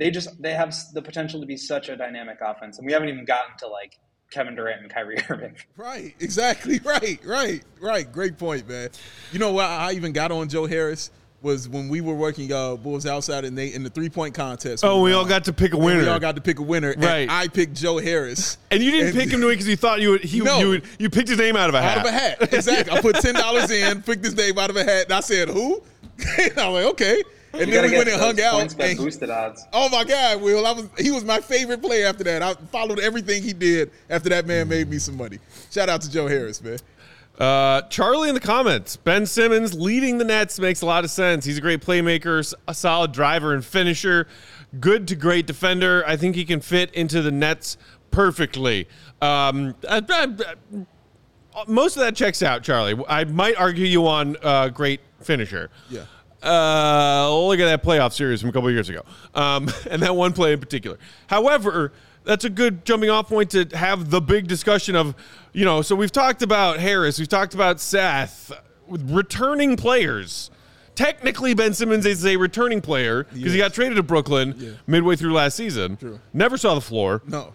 they 0.01 0.09
just 0.09 0.41
they 0.41 0.53
have 0.53 0.75
the 0.95 1.01
potential 1.01 1.39
to 1.39 1.45
be 1.45 1.55
such 1.55 1.87
a 1.89 1.95
dynamic 1.95 2.39
offense, 2.41 2.79
and 2.79 2.87
we 2.87 2.91
haven't 2.91 3.09
even 3.09 3.23
gotten 3.23 3.55
to 3.59 3.67
like 3.67 3.99
Kevin 4.31 4.55
Durant 4.55 4.81
and 4.81 4.91
Kyrie 4.91 5.17
Irving. 5.29 5.55
right, 5.77 6.15
exactly. 6.19 6.79
Right, 6.83 7.19
right, 7.23 7.61
right. 7.79 8.11
Great 8.11 8.37
point, 8.39 8.67
man. 8.67 8.89
You 9.31 9.37
know 9.39 9.51
what? 9.51 9.65
I 9.67 9.91
even 9.91 10.11
got 10.11 10.31
on 10.31 10.49
Joe 10.49 10.65
Harris 10.65 11.11
was 11.43 11.67
when 11.67 11.89
we 11.89 12.01
were 12.01 12.13
working 12.13 12.51
uh, 12.53 12.75
Bulls 12.75 13.05
outside 13.07 13.45
and 13.45 13.57
they 13.57 13.73
in 13.73 13.83
the 13.83 13.89
three 13.89 14.09
point 14.09 14.33
contest. 14.35 14.83
Oh, 14.85 15.01
we 15.01 15.11
Uh, 15.13 15.17
all 15.17 15.25
got 15.25 15.43
to 15.45 15.53
pick 15.53 15.73
a 15.73 15.77
winner. 15.77 16.01
We 16.01 16.07
all 16.07 16.19
got 16.19 16.35
to 16.35 16.41
pick 16.41 16.59
a 16.59 16.61
winner. 16.63 16.91
and 16.91 17.03
Right. 17.03 17.27
I 17.29 17.47
picked 17.47 17.75
Joe 17.75 17.97
Harris. 17.97 18.57
and 18.71 18.81
you 18.83 18.91
didn't 18.91 19.07
And- 19.09 19.15
pick 19.17 19.29
him 19.31 19.41
to 19.41 19.47
me 19.47 19.53
because 19.53 19.67
you 19.67 19.75
thought 19.75 20.01
you 20.01 20.11
would, 20.11 20.23
he, 20.23 20.39
No. 20.39 20.59
you 20.59 20.67
would, 20.69 20.83
you 20.99 21.09
picked 21.09 21.29
his 21.29 21.37
name 21.39 21.55
out 21.55 21.69
of 21.69 21.75
a 21.75 21.81
hat. 21.81 21.97
out 21.97 22.05
of 22.07 22.13
a 22.13 22.17
hat. 22.17 22.53
Exactly. 22.53 22.95
I 22.97 23.01
put 23.01 23.15
ten 23.17 23.33
dollars 23.35 23.69
in, 23.71 24.01
picked 24.03 24.23
his 24.25 24.35
name 24.35 24.57
out 24.59 24.69
of 24.69 24.75
a 24.77 24.83
hat, 24.83 25.05
and 25.05 25.13
I 25.13 25.19
said, 25.21 25.47
"Who?" 25.49 25.81
and 26.39 26.59
I'm 26.59 26.73
like, 26.73 26.85
"Okay." 26.85 27.23
And 27.53 27.67
You 27.67 27.73
then 27.73 27.91
we 27.91 27.97
went 27.97 28.07
and 28.09 28.21
hung 28.21 28.39
out. 28.41 28.73
and- 28.79 28.97
boosted 28.97 29.29
odds. 29.29 29.65
Oh 29.73 29.89
my 29.89 30.03
God, 30.05 30.41
Will! 30.41 30.65
I 30.65 30.71
was 30.71 30.87
he 30.97 31.11
was 31.11 31.23
my 31.25 31.39
favorite 31.41 31.81
player 31.81 32.07
after 32.07 32.23
that. 32.23 32.41
I 32.41 32.53
followed 32.71 32.99
everything 32.99 33.43
he 33.43 33.51
did 33.53 33.91
after 34.09 34.29
that 34.29 34.45
man 34.47 34.69
made 34.69 34.89
me 34.89 34.99
some 34.99 35.17
money. 35.17 35.39
Shout 35.69 35.89
out 35.89 36.01
to 36.01 36.09
Joe 36.11 36.27
Harris, 36.27 36.61
man. 36.63 36.79
Uh, 37.39 37.81
Charlie 37.83 38.29
in 38.29 38.35
the 38.35 38.41
comments. 38.41 38.95
Ben 38.97 39.25
Simmons 39.25 39.73
leading 39.73 40.17
the 40.17 40.23
Nets 40.25 40.59
makes 40.59 40.81
a 40.81 40.85
lot 40.85 41.03
of 41.03 41.09
sense. 41.09 41.43
He's 41.43 41.57
a 41.57 41.61
great 41.61 41.81
playmaker, 41.81 42.39
s- 42.39 42.53
a 42.67 42.73
solid 42.73 43.11
driver 43.13 43.53
and 43.53 43.65
finisher, 43.65 44.27
good 44.79 45.07
to 45.07 45.15
great 45.15 45.47
defender. 45.47 46.03
I 46.05 46.17
think 46.17 46.35
he 46.35 46.45
can 46.45 46.61
fit 46.61 46.93
into 46.93 47.21
the 47.21 47.31
Nets 47.31 47.77
perfectly. 48.11 48.87
Um, 49.21 49.73
uh, 49.87 50.01
uh, 50.07 50.27
uh, 51.55 51.63
most 51.67 51.95
of 51.97 52.01
that 52.01 52.15
checks 52.15 52.43
out, 52.43 52.63
Charlie. 52.63 52.95
I 53.09 53.23
might 53.25 53.55
argue 53.57 53.85
you 53.85 54.05
on 54.07 54.37
uh, 54.43 54.69
great 54.69 55.01
finisher. 55.21 55.69
Yeah. 55.89 56.03
Uh, 56.43 57.29
look 57.45 57.59
at 57.59 57.65
that 57.65 57.83
playoff 57.83 58.13
series 58.13 58.41
from 58.41 58.49
a 58.49 58.53
couple 58.53 58.67
of 58.67 58.73
years 58.73 58.89
ago, 58.89 59.03
um, 59.35 59.69
and 59.89 60.01
that 60.01 60.15
one 60.15 60.33
play 60.33 60.53
in 60.53 60.59
particular. 60.59 60.97
However, 61.27 61.93
that's 62.23 62.45
a 62.45 62.49
good 62.49 62.83
jumping 62.85 63.09
off 63.09 63.27
point 63.27 63.51
to 63.51 63.65
have 63.75 64.09
the 64.09 64.21
big 64.21 64.47
discussion 64.47 64.95
of, 64.95 65.15
you 65.53 65.65
know. 65.65 65.81
So 65.81 65.95
we've 65.95 66.11
talked 66.11 66.41
about 66.41 66.79
Harris, 66.79 67.19
we've 67.19 67.27
talked 67.27 67.53
about 67.53 67.79
Seth, 67.79 68.51
with 68.87 69.09
returning 69.09 69.75
players. 69.77 70.49
Technically, 70.93 71.53
Ben 71.53 71.73
Simmons 71.73 72.05
is 72.05 72.25
a 72.25 72.35
returning 72.35 72.81
player 72.81 73.23
because 73.33 73.53
he 73.53 73.57
got 73.57 73.73
traded 73.73 73.95
to 73.95 74.03
Brooklyn 74.03 74.53
Yeah. 74.57 74.69
midway 74.87 75.15
through 75.15 75.33
last 75.33 75.55
season. 75.55 75.95
True. 75.97 76.19
Never 76.33 76.57
saw 76.57 76.75
the 76.75 76.81
floor. 76.81 77.21
No. 77.25 77.53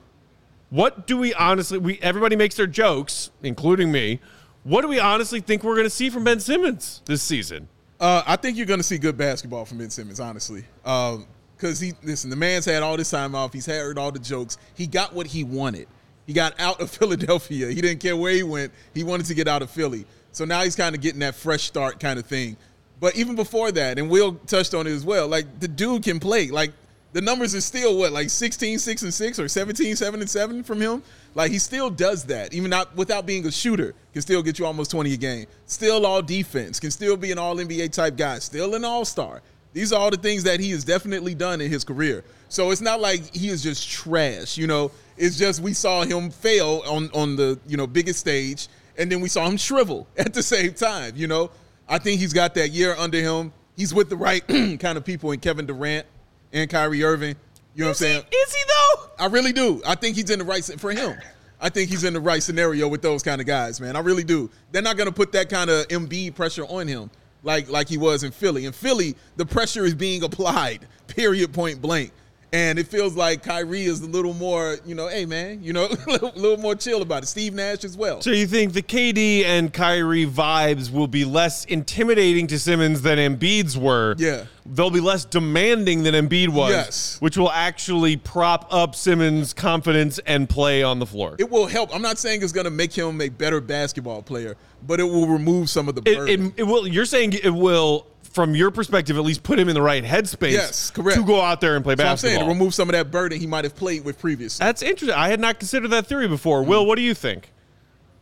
What 0.70 1.06
do 1.06 1.16
we 1.18 1.34
honestly? 1.34 1.78
We 1.78 1.98
everybody 2.00 2.34
makes 2.34 2.56
their 2.56 2.66
jokes, 2.66 3.30
including 3.42 3.92
me. 3.92 4.20
What 4.64 4.80
do 4.82 4.88
we 4.88 4.98
honestly 4.98 5.40
think 5.40 5.62
we're 5.62 5.74
going 5.76 5.86
to 5.86 5.90
see 5.90 6.08
from 6.10 6.24
Ben 6.24 6.40
Simmons 6.40 7.02
this 7.04 7.22
season? 7.22 7.68
Uh, 7.98 8.22
I 8.26 8.36
think 8.36 8.56
you're 8.56 8.66
going 8.66 8.80
to 8.80 8.84
see 8.84 8.98
good 8.98 9.16
basketball 9.16 9.64
from 9.64 9.78
Ben 9.78 9.90
Simmons, 9.90 10.20
honestly. 10.20 10.64
Because 10.82 11.80
he, 11.80 11.94
listen, 12.02 12.30
the 12.30 12.36
man's 12.36 12.64
had 12.64 12.82
all 12.82 12.96
this 12.96 13.10
time 13.10 13.34
off. 13.34 13.52
He's 13.52 13.66
heard 13.66 13.98
all 13.98 14.12
the 14.12 14.18
jokes. 14.18 14.58
He 14.74 14.86
got 14.86 15.14
what 15.14 15.26
he 15.26 15.44
wanted. 15.44 15.88
He 16.26 16.32
got 16.32 16.58
out 16.60 16.80
of 16.80 16.90
Philadelphia. 16.98 17.68
He 17.68 17.80
didn't 17.80 18.00
care 18.00 18.16
where 18.16 18.32
he 18.32 18.42
went. 18.42 18.72
He 18.94 19.04
wanted 19.04 19.26
to 19.26 19.34
get 19.34 19.48
out 19.48 19.62
of 19.62 19.70
Philly. 19.70 20.04
So 20.32 20.44
now 20.44 20.62
he's 20.62 20.76
kind 20.76 20.94
of 20.94 21.00
getting 21.00 21.20
that 21.20 21.34
fresh 21.34 21.62
start 21.62 21.98
kind 21.98 22.18
of 22.18 22.26
thing. 22.26 22.56
But 23.00 23.16
even 23.16 23.36
before 23.36 23.72
that, 23.72 23.98
and 23.98 24.10
Will 24.10 24.34
touched 24.46 24.74
on 24.74 24.86
it 24.86 24.90
as 24.90 25.04
well, 25.04 25.28
like 25.28 25.60
the 25.60 25.68
dude 25.68 26.02
can 26.02 26.20
play. 26.20 26.48
Like 26.48 26.72
the 27.16 27.22
numbers 27.22 27.54
are 27.54 27.62
still 27.62 27.96
what, 27.96 28.12
like 28.12 28.28
16, 28.28 28.78
6 28.78 29.02
and 29.02 29.14
6 29.14 29.38
or 29.38 29.48
17, 29.48 29.96
7 29.96 30.20
and 30.20 30.28
7 30.28 30.62
from 30.62 30.82
him? 30.82 31.02
Like 31.34 31.50
he 31.50 31.58
still 31.58 31.88
does 31.88 32.24
that, 32.24 32.52
even 32.52 32.68
not 32.68 32.94
without 32.94 33.24
being 33.24 33.46
a 33.46 33.50
shooter, 33.50 33.94
can 34.12 34.20
still 34.20 34.42
get 34.42 34.58
you 34.58 34.66
almost 34.66 34.90
20 34.90 35.14
a 35.14 35.16
game. 35.16 35.46
Still 35.64 36.04
all 36.04 36.20
defense, 36.20 36.78
can 36.78 36.90
still 36.90 37.16
be 37.16 37.32
an 37.32 37.38
all 37.38 37.56
NBA 37.56 37.92
type 37.92 38.18
guy, 38.18 38.38
still 38.40 38.74
an 38.74 38.84
all-star. 38.84 39.40
These 39.72 39.94
are 39.94 39.98
all 39.98 40.10
the 40.10 40.18
things 40.18 40.44
that 40.44 40.60
he 40.60 40.72
has 40.72 40.84
definitely 40.84 41.34
done 41.34 41.62
in 41.62 41.70
his 41.70 41.84
career. 41.84 42.22
So 42.50 42.70
it's 42.70 42.82
not 42.82 43.00
like 43.00 43.34
he 43.34 43.48
is 43.48 43.62
just 43.62 43.90
trash, 43.90 44.58
you 44.58 44.66
know. 44.66 44.90
It's 45.16 45.38
just 45.38 45.62
we 45.62 45.72
saw 45.72 46.02
him 46.02 46.28
fail 46.28 46.82
on 46.86 47.08
on 47.14 47.34
the, 47.36 47.58
you 47.66 47.78
know, 47.78 47.86
biggest 47.86 48.20
stage 48.20 48.68
and 48.98 49.10
then 49.10 49.22
we 49.22 49.30
saw 49.30 49.48
him 49.48 49.56
shrivel 49.56 50.06
at 50.18 50.34
the 50.34 50.42
same 50.42 50.74
time, 50.74 51.14
you 51.16 51.28
know. 51.28 51.50
I 51.88 51.96
think 51.96 52.20
he's 52.20 52.34
got 52.34 52.52
that 52.56 52.72
year 52.72 52.94
under 52.98 53.22
him. 53.22 53.54
He's 53.74 53.94
with 53.94 54.10
the 54.10 54.16
right 54.16 54.46
kind 54.48 54.98
of 54.98 55.04
people 55.06 55.32
in 55.32 55.40
Kevin 55.40 55.64
Durant 55.64 56.06
and 56.52 56.68
Kyrie 56.68 57.02
Irving. 57.02 57.36
You 57.74 57.84
know 57.84 57.90
is 57.90 58.00
what 58.00 58.08
I'm 58.08 58.12
saying? 58.12 58.24
He, 58.30 58.36
is 58.36 58.54
he 58.54 58.62
though? 58.66 59.10
I 59.18 59.26
really 59.26 59.52
do. 59.52 59.82
I 59.86 59.94
think 59.94 60.16
he's 60.16 60.30
in 60.30 60.38
the 60.38 60.44
right 60.44 60.64
for 60.78 60.92
him. 60.92 61.16
I 61.60 61.68
think 61.68 61.90
he's 61.90 62.04
in 62.04 62.12
the 62.12 62.20
right 62.20 62.42
scenario 62.42 62.86
with 62.88 63.02
those 63.02 63.22
kind 63.22 63.40
of 63.40 63.46
guys, 63.46 63.80
man. 63.80 63.96
I 63.96 64.00
really 64.00 64.24
do. 64.24 64.50
They're 64.72 64.82
not 64.82 64.96
going 64.96 65.08
to 65.08 65.14
put 65.14 65.32
that 65.32 65.48
kind 65.48 65.70
of 65.70 65.88
MB 65.88 66.34
pressure 66.34 66.64
on 66.64 66.86
him 66.86 67.10
like 67.46 67.70
like 67.70 67.88
he 67.88 67.96
was 67.96 68.24
in 68.24 68.32
Philly. 68.32 68.66
In 68.66 68.72
Philly, 68.72 69.16
the 69.36 69.46
pressure 69.46 69.86
is 69.86 69.94
being 69.94 70.22
applied, 70.22 70.86
period, 71.06 71.54
point 71.54 71.80
blank. 71.80 72.12
And 72.52 72.78
it 72.78 72.86
feels 72.86 73.14
like 73.14 73.42
Kyrie 73.42 73.84
is 73.84 74.00
a 74.00 74.06
little 74.06 74.32
more, 74.32 74.76
you 74.86 74.94
know, 74.94 75.08
hey 75.08 75.26
man, 75.26 75.62
you 75.62 75.72
know, 75.72 75.86
a 76.06 76.10
little, 76.10 76.32
little 76.36 76.56
more 76.58 76.74
chill 76.74 77.02
about 77.02 77.24
it. 77.24 77.26
Steve 77.26 77.54
Nash 77.54 77.84
as 77.84 77.96
well. 77.96 78.22
So 78.22 78.30
you 78.30 78.46
think 78.46 78.72
the 78.72 78.82
KD 78.82 79.44
and 79.44 79.72
Kyrie 79.72 80.26
vibes 80.26 80.90
will 80.92 81.08
be 81.08 81.24
less 81.24 81.64
intimidating 81.64 82.46
to 82.48 82.58
Simmons 82.58 83.02
than 83.02 83.18
Embiid's 83.18 83.76
were? 83.76 84.14
Yeah. 84.18 84.44
They'll 84.64 84.90
be 84.90 85.00
less 85.00 85.24
demanding 85.24 86.02
than 86.02 86.14
Embiid 86.14 86.48
was. 86.48 86.70
Yes. 86.70 87.20
Which 87.20 87.36
will 87.36 87.50
actually 87.52 88.16
prop 88.16 88.66
up 88.72 88.94
Simmons' 88.94 89.52
confidence 89.52 90.18
and 90.26 90.48
play 90.48 90.82
on 90.82 90.98
the 90.98 91.06
floor. 91.06 91.36
It 91.38 91.50
will 91.50 91.66
help. 91.66 91.94
I'm 91.94 92.02
not 92.02 92.18
saying 92.18 92.42
it's 92.42 92.52
going 92.52 92.64
to 92.64 92.70
make 92.70 92.92
him 92.92 93.20
a 93.20 93.28
better 93.28 93.60
basketball 93.60 94.22
player, 94.22 94.56
but 94.86 94.98
it 94.98 95.04
will 95.04 95.28
remove 95.28 95.70
some 95.70 95.88
of 95.88 95.94
the 95.94 96.02
It, 96.10 96.16
burden. 96.16 96.46
it, 96.46 96.54
it 96.58 96.62
will. 96.64 96.86
You're 96.86 97.04
saying 97.04 97.34
it 97.34 97.50
will, 97.50 98.06
from 98.36 98.54
your 98.54 98.70
perspective, 98.70 99.16
at 99.16 99.24
least 99.24 99.42
put 99.42 99.58
him 99.58 99.66
in 99.68 99.74
the 99.74 99.80
right 99.80 100.04
headspace. 100.04 100.52
Yes, 100.52 100.90
correct. 100.90 101.18
To 101.18 101.24
go 101.24 101.40
out 101.40 101.62
there 101.62 101.74
and 101.74 101.82
play 101.82 101.96
so 101.96 102.02
I'm 102.04 102.10
basketball. 102.10 102.36
saying 102.36 102.44
to 102.46 102.52
remove 102.52 102.74
some 102.74 102.88
of 102.88 102.92
that 102.92 103.10
burden 103.10 103.40
he 103.40 103.46
might 103.46 103.64
have 103.64 103.74
played 103.74 104.04
with 104.04 104.18
previously. 104.18 104.62
That's 104.62 104.82
interesting. 104.82 105.16
I 105.16 105.28
had 105.30 105.40
not 105.40 105.58
considered 105.58 105.88
that 105.88 106.06
theory 106.06 106.28
before. 106.28 106.62
Will, 106.62 106.84
what 106.84 106.96
do 106.96 107.02
you 107.02 107.14
think? 107.14 107.50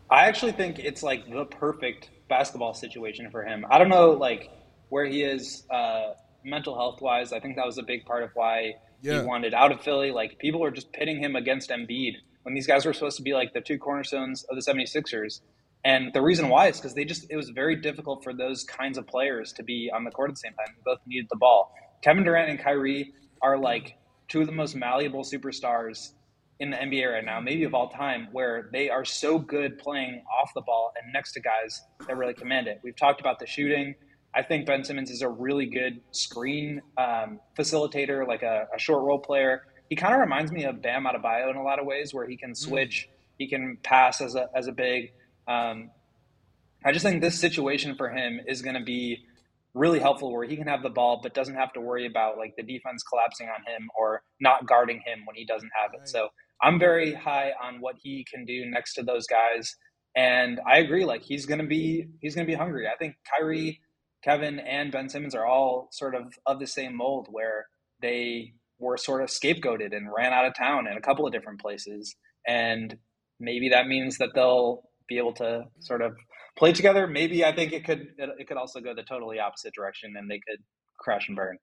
I 0.09 0.27
actually 0.27 0.53
think 0.53 0.79
it's 0.79 1.03
like 1.03 1.29
the 1.29 1.45
perfect 1.47 2.11
basketball 2.29 2.75
situation 2.75 3.29
for 3.33 3.43
him. 3.43 3.67
I 3.69 3.79
don't 3.79 3.89
know 3.89 4.12
like 4.12 4.51
where 4.89 5.05
he 5.05 5.23
is 5.23 5.65
uh, 5.69 6.12
mental 6.45 6.77
health 6.77 7.01
wise. 7.03 7.33
I 7.33 7.41
think 7.41 7.57
that 7.57 7.67
was 7.67 7.79
a 7.79 7.83
big 7.83 8.05
part 8.07 8.23
of 8.23 8.31
why 8.35 8.75
Yeah. 9.03 9.21
he 9.21 9.27
wanted 9.27 9.53
out 9.53 9.73
of 9.73 9.81
Philly. 9.83 10.12
Like 10.12 10.39
people 10.39 10.62
are 10.65 10.71
just 10.71 10.93
pitting 10.93 11.19
him 11.21 11.35
against 11.35 11.71
Embiid 11.71 12.12
when 12.45 12.55
these 12.55 12.69
guys 12.69 12.87
were 12.87 12.93
supposed 12.93 13.17
to 13.17 13.25
be 13.25 13.33
like 13.35 13.53
the 13.53 13.61
two 13.61 13.79
cornerstones 13.79 14.45
of 14.45 14.55
the 14.55 14.62
76ers. 14.62 15.41
And 15.85 16.12
the 16.14 16.22
reason 16.22 16.49
why 16.49 16.68
is 16.68 16.76
because 16.78 16.95
they 16.95 17.05
just 17.05 17.26
it 17.30 17.37
was 17.37 17.51
very 17.51 17.76
difficult 17.76 18.24
for 18.24 18.32
those 18.32 18.64
kinds 18.64 18.97
of 18.97 19.07
players 19.07 19.53
to 19.55 19.62
be 19.62 19.91
on 19.95 20.05
the 20.05 20.11
court 20.11 20.30
at 20.30 20.37
the 20.37 20.41
same 20.41 20.55
time. 20.55 20.74
They 20.76 20.82
both 20.85 21.01
needed 21.07 21.26
the 21.30 21.37
ball. 21.37 21.74
Kevin 22.03 22.24
Durant 22.24 22.51
and 22.51 22.59
Kyrie 22.59 23.12
are 23.43 23.59
like 23.59 23.97
two 24.28 24.41
of 24.41 24.47
the 24.47 24.53
most 24.53 24.74
malleable 24.74 25.22
superstars 25.22 26.12
in 26.61 26.70
the 26.70 26.76
NBA 26.76 27.12
right 27.12 27.24
now, 27.24 27.41
maybe 27.41 27.64
of 27.64 27.74
all 27.74 27.89
time, 27.89 28.28
where 28.32 28.68
they 28.72 28.89
are 28.89 29.05
so 29.05 29.39
good 29.39 29.78
playing 29.78 30.22
off 30.41 30.53
the 30.55 30.61
ball 30.62 30.93
and 30.97 31.12
next 31.12 31.32
to 31.32 31.41
guys 31.41 31.82
that 32.07 32.16
really 32.16 32.35
command 32.35 32.68
it. 32.68 32.80
We've 32.82 32.97
talked 32.97 33.20
about 33.20 33.39
the 33.39 33.47
shooting. 33.47 33.95
I 34.35 34.43
think 34.43 34.66
Ben 34.66 34.85
Simmons 34.85 35.11
is 35.11 35.22
a 35.22 35.28
really 35.28 35.66
good 35.66 36.01
screen 36.12 36.80
um, 36.97 37.41
facilitator, 37.59 38.26
like 38.26 38.43
a, 38.43 38.66
a 38.74 38.78
short 38.78 39.03
role 39.03 39.18
player. 39.18 39.62
He 39.91 39.97
kind 39.97 40.14
of 40.14 40.20
reminds 40.20 40.53
me 40.53 40.64
of 40.64 40.80
Bam 40.80 41.05
Adebayo 41.05 41.51
in 41.51 41.57
a 41.57 41.62
lot 41.62 41.78
of 41.78 41.87
ways, 41.87 42.14
where 42.14 42.26
he 42.26 42.37
can 42.37 42.55
switch, 42.55 43.09
he 43.39 43.49
can 43.49 43.76
pass 43.82 44.20
as 44.20 44.35
a 44.35 44.49
as 44.57 44.66
a 44.66 44.72
big. 44.72 45.12
Um, 45.47 45.90
I 46.84 46.92
just 46.92 47.05
think 47.05 47.22
this 47.22 47.38
situation 47.38 47.97
for 47.97 48.11
him 48.11 48.40
is 48.47 48.62
going 48.62 48.76
to 48.76 48.84
be 48.84 49.24
really 49.74 49.99
helpful 49.99 50.32
where 50.32 50.47
he 50.47 50.57
can 50.57 50.68
have 50.68 50.82
the 50.82 50.90
ball 50.90 51.20
but 51.22 51.34
doesn't 51.34 51.57
have 51.57 51.72
to 51.72 51.80
worry 51.80 52.07
about 52.07 52.38
like 52.38 52.55
the 52.57 52.62
defense 52.62 53.03
collapsing 53.03 53.49
on 53.49 53.61
him 53.66 53.88
or 53.99 54.22
not 54.40 54.66
guarding 54.66 55.03
him 55.05 55.20
when 55.26 55.34
he 55.34 55.45
doesn't 55.45 55.70
have 55.80 55.90
it. 56.01 56.09
So 56.09 56.28
I'm 56.62 56.78
very 56.78 57.12
high 57.12 57.53
on 57.62 57.80
what 57.80 57.97
he 58.01 58.24
can 58.32 58.45
do 58.45 58.64
next 58.66 58.95
to 58.95 59.03
those 59.03 59.26
guys. 59.26 59.74
And 60.16 60.61
I 60.66 60.78
agree, 60.78 61.05
like 61.05 61.22
he's 61.22 61.45
gonna 61.45 61.66
be 61.66 62.07
he's 62.20 62.36
gonna 62.36 62.47
be 62.47 62.55
hungry. 62.55 62.86
I 62.86 62.97
think 62.97 63.16
Kyrie, 63.28 63.80
Kevin, 64.22 64.61
and 64.61 64.92
Ben 64.92 65.09
Simmons 65.09 65.34
are 65.34 65.45
all 65.45 65.88
sort 65.90 66.14
of 66.14 66.32
of 66.47 66.61
the 66.61 66.68
same 66.68 66.97
mold 66.97 67.26
where 67.30 67.66
they 68.01 68.53
were 68.78 68.97
sort 68.97 69.22
of 69.22 69.28
scapegoated 69.28 69.95
and 69.95 70.09
ran 70.16 70.32
out 70.32 70.47
of 70.47 70.55
town 70.55 70.86
in 70.86 70.97
a 70.97 71.01
couple 71.01 71.26
of 71.26 71.32
different 71.32 71.61
places. 71.61 72.14
And 72.47 72.97
maybe 73.40 73.70
that 73.70 73.88
means 73.88 74.18
that 74.18 74.30
they'll 74.34 74.84
be 75.09 75.19
able 75.19 75.33
to 75.35 75.65
sort 75.81 76.03
of 76.03 76.15
play 76.57 76.73
together. 76.73 77.07
Maybe 77.07 77.45
I 77.45 77.53
think 77.53 77.73
it 77.73 77.85
could 77.85 78.09
it, 78.19 78.31
it 78.39 78.49
could 78.49 78.57
also 78.57 78.81
go 78.81 78.95
the 78.95 79.03
totally 79.03 79.39
opposite 79.39 79.75
direction 79.75 80.15
and 80.17 80.31
they 80.31 80.41
could 80.49 80.59
crash 80.99 81.29
and 81.29 81.37
burn. 81.37 81.59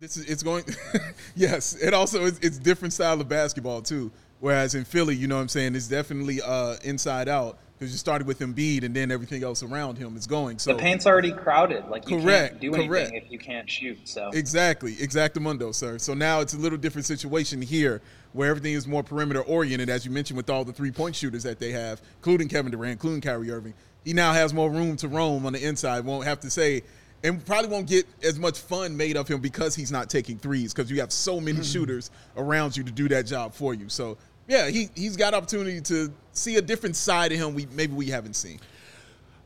This 0.00 0.16
is 0.16 0.26
it's 0.26 0.42
going. 0.42 0.64
yes, 1.36 1.74
it 1.74 1.94
also 1.94 2.24
is 2.24 2.38
it's 2.40 2.58
different 2.58 2.92
style 2.92 3.20
of 3.20 3.28
basketball 3.28 3.82
too. 3.82 4.10
Whereas 4.40 4.74
in 4.74 4.84
Philly, 4.84 5.16
you 5.16 5.26
know 5.26 5.36
what 5.36 5.42
I'm 5.42 5.48
saying, 5.48 5.74
it's 5.74 5.88
definitely 5.88 6.42
uh, 6.42 6.76
inside 6.84 7.28
out 7.28 7.58
because 7.78 7.92
you 7.92 7.98
started 7.98 8.26
with 8.26 8.38
Embiid 8.38 8.84
and 8.84 8.94
then 8.94 9.10
everything 9.10 9.42
else 9.44 9.62
around 9.62 9.98
him 9.98 10.16
is 10.16 10.26
going. 10.26 10.58
So 10.58 10.72
the 10.72 10.78
paint's 10.78 11.06
already 11.06 11.32
crowded. 11.32 11.86
Like 11.88 12.08
you 12.08 12.20
Correct, 12.20 12.52
can't 12.52 12.60
do 12.60 12.74
anything 12.74 12.88
correct. 12.88 13.12
if 13.14 13.30
you 13.30 13.38
can't 13.38 13.68
shoot. 13.68 13.98
So 14.04 14.30
Exactly, 14.32 14.94
exactamundo, 14.94 15.74
sir. 15.74 15.98
So 15.98 16.14
now 16.14 16.40
it's 16.40 16.54
a 16.54 16.58
little 16.58 16.78
different 16.78 17.06
situation 17.06 17.60
here, 17.60 18.00
where 18.32 18.48
everything 18.48 18.72
is 18.72 18.86
more 18.86 19.02
perimeter 19.02 19.42
oriented, 19.42 19.90
as 19.90 20.06
you 20.06 20.10
mentioned, 20.10 20.36
with 20.38 20.48
all 20.48 20.64
the 20.64 20.72
three 20.72 20.90
point 20.90 21.14
shooters 21.14 21.42
that 21.42 21.58
they 21.58 21.72
have, 21.72 22.00
including 22.16 22.48
Kevin 22.48 22.72
Durant, 22.72 22.92
including 22.92 23.20
Kyrie 23.20 23.50
Irving. 23.50 23.74
He 24.04 24.12
now 24.12 24.32
has 24.32 24.54
more 24.54 24.70
room 24.70 24.96
to 24.96 25.08
roam 25.08 25.44
on 25.44 25.52
the 25.52 25.66
inside. 25.66 26.04
Won't 26.04 26.24
have 26.24 26.40
to 26.40 26.50
say, 26.50 26.82
and 27.22 27.44
probably 27.44 27.70
won't 27.70 27.88
get 27.88 28.06
as 28.22 28.38
much 28.38 28.58
fun 28.58 28.96
made 28.96 29.16
of 29.16 29.28
him 29.28 29.40
because 29.40 29.74
he's 29.74 29.92
not 29.92 30.08
taking 30.08 30.38
threes 30.38 30.72
because 30.72 30.90
you 30.90 31.00
have 31.00 31.12
so 31.12 31.40
many 31.40 31.58
mm-hmm. 31.58 31.62
shooters 31.62 32.10
around 32.36 32.76
you 32.76 32.84
to 32.84 32.92
do 32.92 33.08
that 33.08 33.26
job 33.26 33.52
for 33.52 33.74
you. 33.74 33.88
So 33.88 34.16
yeah, 34.48 34.68
he 34.68 34.88
he's 34.94 35.16
got 35.16 35.34
opportunity 35.34 35.80
to 35.82 36.12
see 36.32 36.56
a 36.56 36.62
different 36.62 36.96
side 36.96 37.32
of 37.32 37.38
him 37.38 37.54
we 37.54 37.66
maybe 37.72 37.94
we 37.94 38.06
haven't 38.06 38.34
seen. 38.34 38.60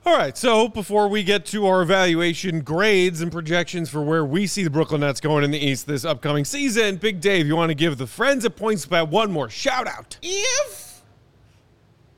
All 0.06 0.16
right, 0.16 0.36
so 0.36 0.66
before 0.66 1.08
we 1.08 1.22
get 1.22 1.44
to 1.46 1.66
our 1.66 1.82
evaluation 1.82 2.62
grades 2.62 3.20
and 3.20 3.30
projections 3.30 3.90
for 3.90 4.00
where 4.00 4.24
we 4.24 4.46
see 4.46 4.64
the 4.64 4.70
Brooklyn 4.70 5.02
Nets 5.02 5.20
going 5.20 5.44
in 5.44 5.50
the 5.50 5.58
East 5.58 5.86
this 5.86 6.06
upcoming 6.06 6.46
season, 6.46 6.96
Big 6.96 7.20
Dave, 7.20 7.46
you 7.46 7.54
want 7.54 7.68
to 7.68 7.74
give 7.74 7.98
the 7.98 8.06
friends 8.06 8.46
at 8.46 8.56
PointsBet 8.56 9.08
one 9.08 9.30
more 9.30 9.50
shout 9.50 9.86
out. 9.86 10.16
If 10.22 11.02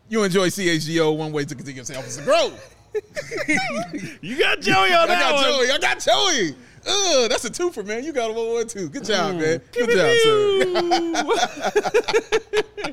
you 0.09 0.23
enjoy 0.23 0.49
CHGO, 0.49 1.17
one 1.17 1.33
way 1.33 1.45
to 1.45 1.55
continue 1.57 1.81
yourself 1.81 2.07
is 2.07 2.19
to 2.19 2.23
grow. 2.23 2.53
You 4.21 4.39
got 4.39 4.61
Joey 4.61 4.93
on 4.93 4.93
I 4.93 5.07
that 5.07 5.21
got 5.21 5.35
one. 5.35 5.45
Joey. 5.45 5.71
I 5.71 5.79
got 5.79 5.99
Joey. 5.99 6.55
Ugh, 6.87 7.31
that's 7.31 7.45
a 7.45 7.51
twofer, 7.51 7.87
man. 7.87 8.03
You 8.05 8.13
got 8.13 8.31
a 8.31 8.33
one 8.33 8.53
one 8.53 8.67
two. 8.67 8.89
Good 8.89 9.05
job, 9.05 9.37
man. 9.37 9.61
Good 9.73 9.91
job, 9.91 10.17
sir. 10.19 11.45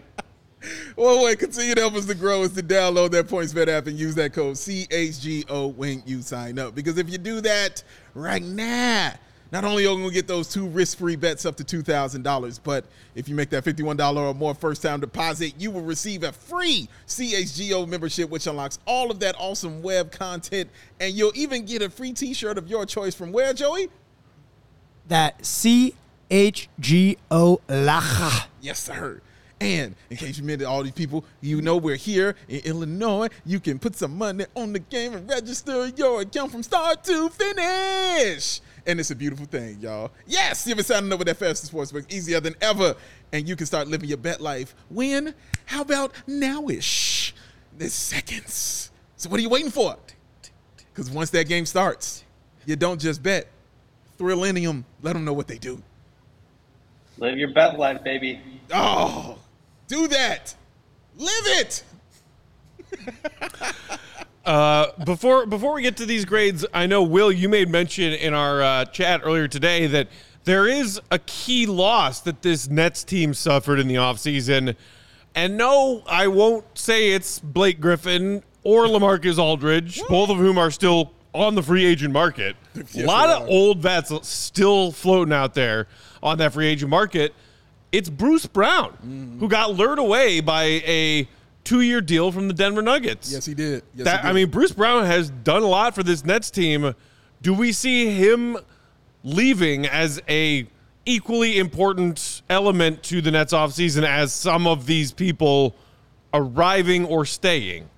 One 0.95 1.23
way 1.23 1.35
continue 1.37 1.73
to 1.75 1.81
help 1.81 1.95
us 1.95 2.05
to 2.07 2.15
grow 2.15 2.43
is 2.43 2.51
to 2.53 2.61
download 2.61 3.11
that 3.11 3.27
PointsBet 3.27 3.69
app 3.69 3.87
and 3.87 3.97
use 3.97 4.15
that 4.15 4.33
code 4.33 4.55
CHGO 4.55 5.73
when 5.75 6.03
you 6.05 6.21
sign 6.21 6.59
up. 6.59 6.75
Because 6.75 6.97
if 6.97 7.09
you 7.09 7.17
do 7.17 7.39
that 7.39 7.81
right 8.13 8.43
now, 8.43 9.13
not 9.51 9.63
only 9.63 9.85
are 9.85 9.91
you 9.91 9.97
going 9.97 10.09
to 10.09 10.13
get 10.13 10.27
those 10.27 10.47
two 10.47 10.67
risk-free 10.67 11.15
bets 11.15 11.45
up 11.45 11.55
to 11.57 11.63
$2,000, 11.63 12.59
but 12.63 12.85
if 13.15 13.27
you 13.27 13.35
make 13.35 13.49
that 13.49 13.63
$51 13.63 14.17
or 14.17 14.33
more 14.33 14.53
first-time 14.53 14.99
deposit, 14.99 15.53
you 15.57 15.71
will 15.71 15.81
receive 15.81 16.23
a 16.23 16.31
free 16.31 16.87
CHGO 17.07 17.87
membership, 17.87 18.29
which 18.29 18.45
unlocks 18.47 18.79
all 18.85 19.09
of 19.09 19.19
that 19.19 19.35
awesome 19.39 19.81
web 19.81 20.11
content, 20.11 20.69
and 20.99 21.13
you'll 21.13 21.35
even 21.35 21.65
get 21.65 21.81
a 21.81 21.89
free 21.89 22.13
T-shirt 22.13 22.57
of 22.57 22.67
your 22.67 22.85
choice 22.85 23.15
from 23.15 23.31
where, 23.31 23.53
Joey? 23.53 23.89
That 25.07 25.43
C 25.43 25.95
H 26.29 26.69
G 26.79 27.17
O 27.31 27.59
Lacha. 27.67 28.45
Yes, 28.61 28.79
sir. 28.79 29.21
And 29.61 29.95
in 30.09 30.15
case 30.15 30.37
you 30.37 30.43
missed 30.43 30.63
all 30.63 30.83
these 30.83 30.93
people, 30.93 31.25
you 31.41 31.61
know 31.61 31.75
we're 31.75 31.97
here 31.97 32.35
in 32.47 32.61
Illinois. 32.61 33.27
You 33.45 33.59
can 33.59 33.77
put 33.77 33.95
some 33.95 34.17
money 34.17 34.45
on 34.55 34.71
the 34.71 34.79
game 34.79 35.13
and 35.13 35.29
register 35.29 35.87
your 35.89 36.21
account 36.21 36.51
from 36.51 36.63
start 36.63 37.03
to 37.05 37.29
finish. 37.29 38.61
And 38.85 38.99
it's 38.99 39.11
a 39.11 39.15
beautiful 39.15 39.45
thing, 39.45 39.79
y'all. 39.79 40.11
Yes, 40.25 40.65
you've 40.65 40.77
been 40.77 40.85
signing 40.85 41.11
up 41.11 41.19
with 41.19 41.27
that 41.27 41.37
Fastest 41.37 41.73
Sportsbook 41.73 42.11
easier 42.11 42.39
than 42.39 42.55
ever. 42.61 42.95
And 43.31 43.47
you 43.47 43.55
can 43.55 43.65
start 43.65 43.87
living 43.87 44.09
your 44.09 44.17
bet 44.17 44.41
life. 44.41 44.75
When? 44.89 45.33
How 45.65 45.81
about 45.81 46.13
nowish? 46.27 47.33
There's 47.77 47.93
seconds. 47.93 48.91
So 49.15 49.29
what 49.29 49.39
are 49.39 49.43
you 49.43 49.49
waiting 49.49 49.71
for? 49.71 49.97
Because 50.91 51.11
once 51.11 51.29
that 51.31 51.47
game 51.47 51.65
starts, 51.65 52.23
you 52.65 52.75
don't 52.75 52.99
just 52.99 53.21
bet. 53.21 53.47
Thrillium, 54.17 54.85
let 55.01 55.13
them 55.13 55.23
know 55.23 55.33
what 55.33 55.47
they 55.47 55.57
do. 55.57 55.81
live 57.17 57.37
your 57.37 57.53
bet 57.53 57.79
life, 57.79 58.03
baby. 58.03 58.41
Oh, 58.73 59.37
do 59.87 60.07
that. 60.09 60.53
Live 61.17 61.29
it. 61.31 61.83
Uh, 64.49 64.91
before 65.05 65.45
before 65.45 65.73
we 65.75 65.83
get 65.83 65.95
to 65.97 66.07
these 66.07 66.25
grades, 66.25 66.65
I 66.73 66.87
know 66.87 67.03
Will, 67.03 67.31
you 67.31 67.47
made 67.47 67.69
mention 67.69 68.13
in 68.13 68.33
our 68.33 68.63
uh, 68.63 68.85
chat 68.85 69.21
earlier 69.23 69.47
today 69.47 69.85
that 69.85 70.07
there 70.45 70.67
is 70.67 70.99
a 71.11 71.19
key 71.19 71.67
loss 71.67 72.21
that 72.21 72.41
this 72.41 72.67
Nets 72.67 73.03
team 73.03 73.35
suffered 73.35 73.77
in 73.77 73.87
the 73.87 73.93
offseason. 73.95 74.75
And 75.35 75.55
no, 75.55 76.01
I 76.09 76.25
won't 76.29 76.65
say 76.75 77.11
it's 77.11 77.37
Blake 77.37 77.79
Griffin 77.79 78.41
or 78.63 78.85
LaMarcus 78.85 79.37
Aldridge, 79.37 80.01
both 80.09 80.31
of 80.31 80.37
whom 80.37 80.57
are 80.57 80.71
still 80.71 81.11
on 81.31 81.53
the 81.53 81.61
free 81.61 81.85
agent 81.85 82.11
market. 82.11 82.55
Yes, 82.75 82.95
a 82.95 83.05
lot 83.05 83.29
of 83.29 83.47
old 83.47 83.83
vets 83.83 84.11
still 84.27 84.91
floating 84.91 85.33
out 85.33 85.53
there 85.53 85.85
on 86.23 86.39
that 86.39 86.53
free 86.53 86.65
agent 86.65 86.89
market. 86.89 87.35
It's 87.91 88.09
Bruce 88.09 88.47
Brown, 88.47 88.93
Mm-hmm. 88.93 89.39
who 89.41 89.47
got 89.47 89.73
lured 89.75 89.99
away 89.99 90.39
by 90.39 90.63
a 90.63 91.27
two 91.63 91.81
year 91.81 92.01
deal 92.01 92.31
from 92.31 92.47
the 92.47 92.53
Denver 92.53 92.81
Nuggets. 92.81 93.31
Yes, 93.31 93.45
he 93.45 93.53
did. 93.53 93.83
Yes, 93.95 94.05
that, 94.05 94.21
he 94.21 94.27
I 94.27 94.33
mean, 94.33 94.49
Bruce 94.49 94.71
Brown 94.71 95.05
has 95.05 95.29
done 95.29 95.63
a 95.63 95.67
lot 95.67 95.95
for 95.95 96.03
this 96.03 96.25
Nets 96.25 96.51
team. 96.51 96.93
Do 97.41 97.53
we 97.53 97.71
see 97.71 98.11
him 98.11 98.57
leaving 99.23 99.85
as 99.85 100.21
a 100.27 100.67
equally 101.05 101.57
important 101.57 102.41
element 102.49 103.03
to 103.03 103.21
the 103.21 103.31
Nets 103.31 103.53
offseason 103.53 104.03
as 104.03 104.33
some 104.33 104.67
of 104.67 104.85
these 104.85 105.11
people 105.11 105.75
arriving 106.33 107.05
or 107.05 107.25
staying? 107.25 107.89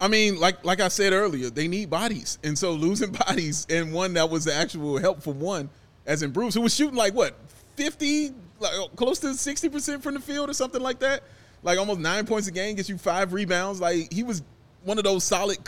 I 0.00 0.08
mean, 0.08 0.38
like 0.38 0.64
like 0.64 0.80
I 0.80 0.88
said 0.88 1.12
earlier, 1.12 1.48
they 1.48 1.68
need 1.68 1.88
bodies, 1.88 2.38
and 2.44 2.58
so 2.58 2.72
losing 2.72 3.12
bodies 3.26 3.66
and 3.70 3.92
one 3.92 4.14
that 4.14 4.28
was 4.28 4.44
the 4.44 4.54
actual 4.54 4.98
helpful 4.98 5.32
one, 5.32 5.70
as 6.06 6.22
in 6.22 6.32
Bruce, 6.32 6.54
who 6.54 6.60
was 6.60 6.74
shooting 6.74 6.96
like 6.96 7.14
what 7.14 7.34
fifty, 7.76 8.32
like 8.60 8.72
close 8.96 9.18
to 9.20 9.34
sixty 9.34 9.68
percent 9.68 10.02
from 10.02 10.14
the 10.14 10.20
field 10.20 10.50
or 10.50 10.52
something 10.52 10.82
like 10.82 10.98
that, 10.98 11.22
like 11.66 11.80
almost 11.80 11.98
nine 11.98 12.24
points 12.24 12.46
a 12.46 12.52
game, 12.52 12.76
gets 12.76 12.88
you 12.88 12.96
five 12.96 13.32
rebounds. 13.32 13.80
Like 13.80 14.10
he 14.12 14.22
was 14.22 14.42
one 14.84 14.98
of 14.98 15.04
those 15.04 15.24
solid 15.24 15.58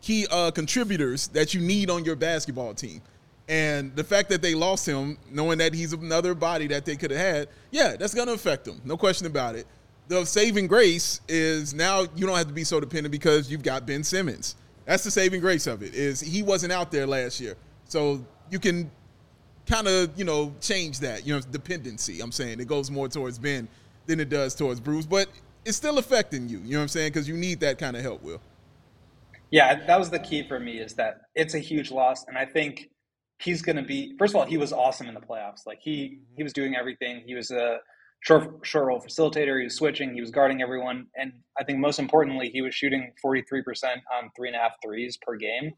key, 0.00 0.26
uh, 0.30 0.52
contributors 0.52 1.26
that 1.28 1.52
you 1.52 1.60
need 1.60 1.90
on 1.90 2.04
your 2.04 2.14
basketball 2.14 2.72
team. 2.72 3.02
And 3.48 3.94
the 3.96 4.04
fact 4.04 4.28
that 4.30 4.42
they 4.42 4.54
lost 4.54 4.86
him, 4.86 5.18
knowing 5.28 5.58
that 5.58 5.74
he's 5.74 5.92
another 5.92 6.36
body 6.36 6.68
that 6.68 6.84
they 6.84 6.94
could 6.94 7.10
have 7.10 7.20
had, 7.20 7.48
yeah, 7.72 7.96
that's 7.96 8.14
going 8.14 8.28
to 8.28 8.32
affect 8.32 8.64
them. 8.64 8.80
No 8.84 8.96
question 8.96 9.26
about 9.26 9.56
it. 9.56 9.66
The 10.06 10.24
saving 10.24 10.68
grace 10.68 11.20
is 11.28 11.74
now 11.74 12.02
you 12.14 12.26
don't 12.26 12.36
have 12.36 12.46
to 12.46 12.54
be 12.54 12.62
so 12.62 12.78
dependent 12.78 13.10
because 13.10 13.50
you've 13.50 13.64
got 13.64 13.86
Ben 13.86 14.04
Simmons. 14.04 14.54
That's 14.84 15.02
the 15.02 15.10
saving 15.10 15.40
grace 15.40 15.66
of 15.66 15.82
it. 15.82 15.94
Is 15.94 16.20
he 16.20 16.44
wasn't 16.44 16.72
out 16.72 16.92
there 16.92 17.08
last 17.08 17.40
year, 17.40 17.56
so 17.86 18.24
you 18.50 18.60
can 18.60 18.88
kind 19.66 19.88
of 19.88 20.16
you 20.16 20.24
know 20.24 20.54
change 20.60 21.00
that. 21.00 21.26
You 21.26 21.34
know, 21.34 21.40
dependency. 21.40 22.20
I'm 22.20 22.32
saying 22.32 22.60
it 22.60 22.68
goes 22.68 22.90
more 22.90 23.08
towards 23.08 23.38
Ben 23.38 23.68
than 24.06 24.20
it 24.20 24.28
does 24.28 24.54
towards 24.54 24.80
Bruce, 24.80 25.06
but 25.06 25.28
it's 25.64 25.76
still 25.76 25.98
affecting 25.98 26.48
you. 26.48 26.58
You 26.58 26.72
know 26.72 26.78
what 26.78 26.82
I'm 26.82 26.88
saying? 26.88 27.12
Because 27.12 27.28
you 27.28 27.36
need 27.36 27.60
that 27.60 27.78
kind 27.78 27.96
of 27.96 28.02
help. 28.02 28.22
Will. 28.22 28.40
Yeah, 29.50 29.84
that 29.86 29.98
was 29.98 30.10
the 30.10 30.18
key 30.18 30.46
for 30.46 30.60
me 30.60 30.78
is 30.78 30.94
that 30.94 31.22
it's 31.34 31.54
a 31.54 31.58
huge 31.58 31.90
loss, 31.90 32.24
and 32.26 32.38
I 32.38 32.46
think 32.46 32.88
he's 33.40 33.62
going 33.62 33.76
to 33.76 33.82
be. 33.82 34.14
First 34.18 34.34
of 34.34 34.40
all, 34.40 34.46
he 34.46 34.58
was 34.58 34.72
awesome 34.72 35.08
in 35.08 35.14
the 35.14 35.20
playoffs. 35.20 35.66
Like 35.66 35.80
he 35.80 36.04
mm-hmm. 36.04 36.36
he 36.36 36.42
was 36.42 36.52
doing 36.52 36.76
everything. 36.76 37.22
He 37.26 37.34
was 37.34 37.50
a 37.50 37.78
short 38.20 38.64
short 38.64 38.86
roll 38.86 39.00
facilitator. 39.00 39.58
He 39.58 39.64
was 39.64 39.76
switching. 39.76 40.14
He 40.14 40.20
was 40.20 40.30
guarding 40.30 40.62
everyone, 40.62 41.06
and 41.16 41.32
I 41.58 41.64
think 41.64 41.78
most 41.78 41.98
importantly, 41.98 42.50
he 42.52 42.62
was 42.62 42.74
shooting 42.74 43.12
forty 43.20 43.42
three 43.42 43.62
percent 43.62 44.00
on 44.16 44.30
three 44.36 44.48
and 44.48 44.56
a 44.56 44.60
half 44.60 44.72
threes 44.84 45.18
per 45.20 45.36
game. 45.36 45.72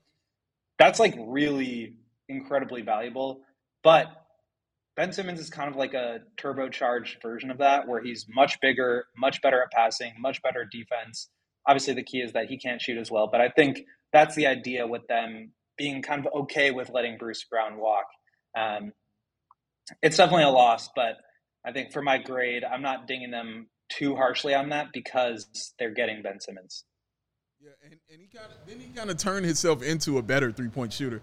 That's 0.78 0.98
like 1.00 1.14
really 1.18 1.94
incredibly 2.28 2.82
valuable. 2.82 3.40
But 3.82 4.06
Ben 4.96 5.12
Simmons 5.12 5.40
is 5.40 5.48
kind 5.48 5.70
of 5.70 5.76
like 5.76 5.94
a 5.94 6.20
turbocharged 6.38 7.22
version 7.22 7.50
of 7.50 7.58
that, 7.58 7.88
where 7.88 8.02
he's 8.02 8.26
much 8.28 8.60
bigger, 8.60 9.06
much 9.16 9.40
better 9.40 9.62
at 9.62 9.70
passing, 9.70 10.12
much 10.18 10.42
better 10.42 10.66
defense. 10.70 11.28
Obviously, 11.66 11.94
the 11.94 12.02
key 12.02 12.18
is 12.18 12.32
that 12.32 12.46
he 12.46 12.58
can't 12.58 12.80
shoot 12.80 12.98
as 12.98 13.10
well, 13.10 13.28
but 13.30 13.40
I 13.40 13.48
think 13.48 13.86
that's 14.12 14.34
the 14.34 14.46
idea 14.46 14.86
with 14.86 15.06
them 15.06 15.52
being 15.78 16.02
kind 16.02 16.26
of 16.26 16.32
okay 16.42 16.70
with 16.70 16.90
letting 16.90 17.16
Bruce 17.16 17.44
Brown 17.44 17.78
walk. 17.78 18.04
Um, 18.56 18.92
it's 20.02 20.18
definitely 20.18 20.44
a 20.44 20.50
loss, 20.50 20.90
but 20.94 21.16
I 21.64 21.72
think 21.72 21.92
for 21.92 22.02
my 22.02 22.18
grade, 22.18 22.64
I'm 22.64 22.82
not 22.82 23.06
dinging 23.06 23.30
them 23.30 23.68
too 23.88 24.14
harshly 24.16 24.54
on 24.54 24.70
that 24.70 24.88
because 24.92 25.46
they're 25.78 25.94
getting 25.94 26.22
Ben 26.22 26.40
Simmons. 26.40 26.84
Yeah, 27.60 27.70
and, 27.84 27.94
and 28.10 28.20
he 28.20 28.26
kind 28.26 28.50
of 28.50 28.58
then 28.66 28.80
he 28.80 28.88
kind 28.88 29.10
of 29.10 29.16
turned 29.16 29.46
himself 29.46 29.82
into 29.82 30.18
a 30.18 30.22
better 30.22 30.50
three 30.50 30.68
point 30.68 30.92
shooter. 30.92 31.22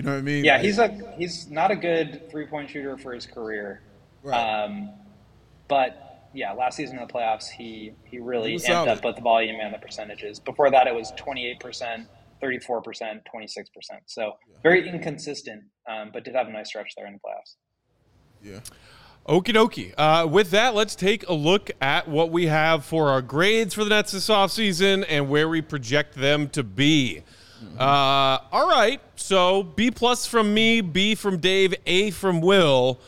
You 0.00 0.06
know 0.06 0.12
what 0.12 0.18
I 0.18 0.22
mean? 0.22 0.44
Yeah, 0.46 0.54
Like- 0.54 0.64
he's 0.64 0.78
a 0.78 1.14
he's 1.18 1.50
not 1.50 1.70
a 1.70 1.76
good 1.76 2.30
three 2.30 2.46
point 2.46 2.70
shooter 2.70 2.96
for 2.96 3.12
his 3.12 3.26
career. 3.26 3.82
Right. 4.22 4.34
Um, 4.64 4.90
but 5.68 6.28
yeah, 6.32 6.52
last 6.52 6.76
season 6.76 6.98
in 6.98 7.06
the 7.06 7.12
playoffs, 7.12 7.48
he 7.50 7.92
he 8.04 8.18
really 8.18 8.52
He 8.52 8.56
amped 8.56 8.60
solid. 8.66 8.88
up 8.88 9.02
both 9.02 9.16
the 9.16 9.22
volume 9.22 9.60
and 9.60 9.74
the 9.74 9.78
percentages. 9.78 10.40
Before 10.40 10.70
that, 10.70 10.86
it 10.86 10.94
was 10.94 11.12
twenty 11.18 11.46
eight 11.46 11.60
percent, 11.60 12.08
thirty 12.40 12.58
four 12.58 12.80
percent, 12.80 13.24
twenty 13.30 13.46
six 13.46 13.68
percent. 13.68 14.00
So 14.06 14.36
very 14.62 14.88
inconsistent, 14.88 15.64
um, 15.86 16.10
but 16.12 16.24
did 16.24 16.34
have 16.34 16.48
a 16.48 16.50
nice 16.50 16.68
stretch 16.68 16.94
there 16.96 17.06
in 17.06 17.12
the 17.12 17.18
playoffs. 17.18 17.56
yeah. 18.42 18.60
Okie 19.28 19.52
dokie. 19.54 19.92
Uh, 19.98 20.26
with 20.26 20.50
that, 20.50 20.74
let's 20.74 20.94
take 20.96 21.28
a 21.28 21.34
look 21.34 21.70
at 21.82 22.08
what 22.08 22.30
we 22.32 22.46
have 22.46 22.86
for 22.86 23.10
our 23.10 23.20
grades 23.20 23.74
for 23.74 23.84
the 23.84 23.90
Nets 23.90 24.12
this 24.12 24.28
offseason 24.30 25.04
and 25.10 25.28
where 25.28 25.46
we 25.46 25.60
project 25.60 26.14
them 26.14 26.48
to 26.48 26.62
be. 26.62 27.22
Uh, 27.78 28.38
all 28.52 28.68
right. 28.68 29.00
So 29.16 29.62
B 29.62 29.90
plus 29.90 30.26
from 30.26 30.52
me, 30.54 30.80
B 30.80 31.14
from 31.14 31.38
Dave, 31.38 31.74
A 31.86 32.10
from 32.10 32.40
Will. 32.40 32.98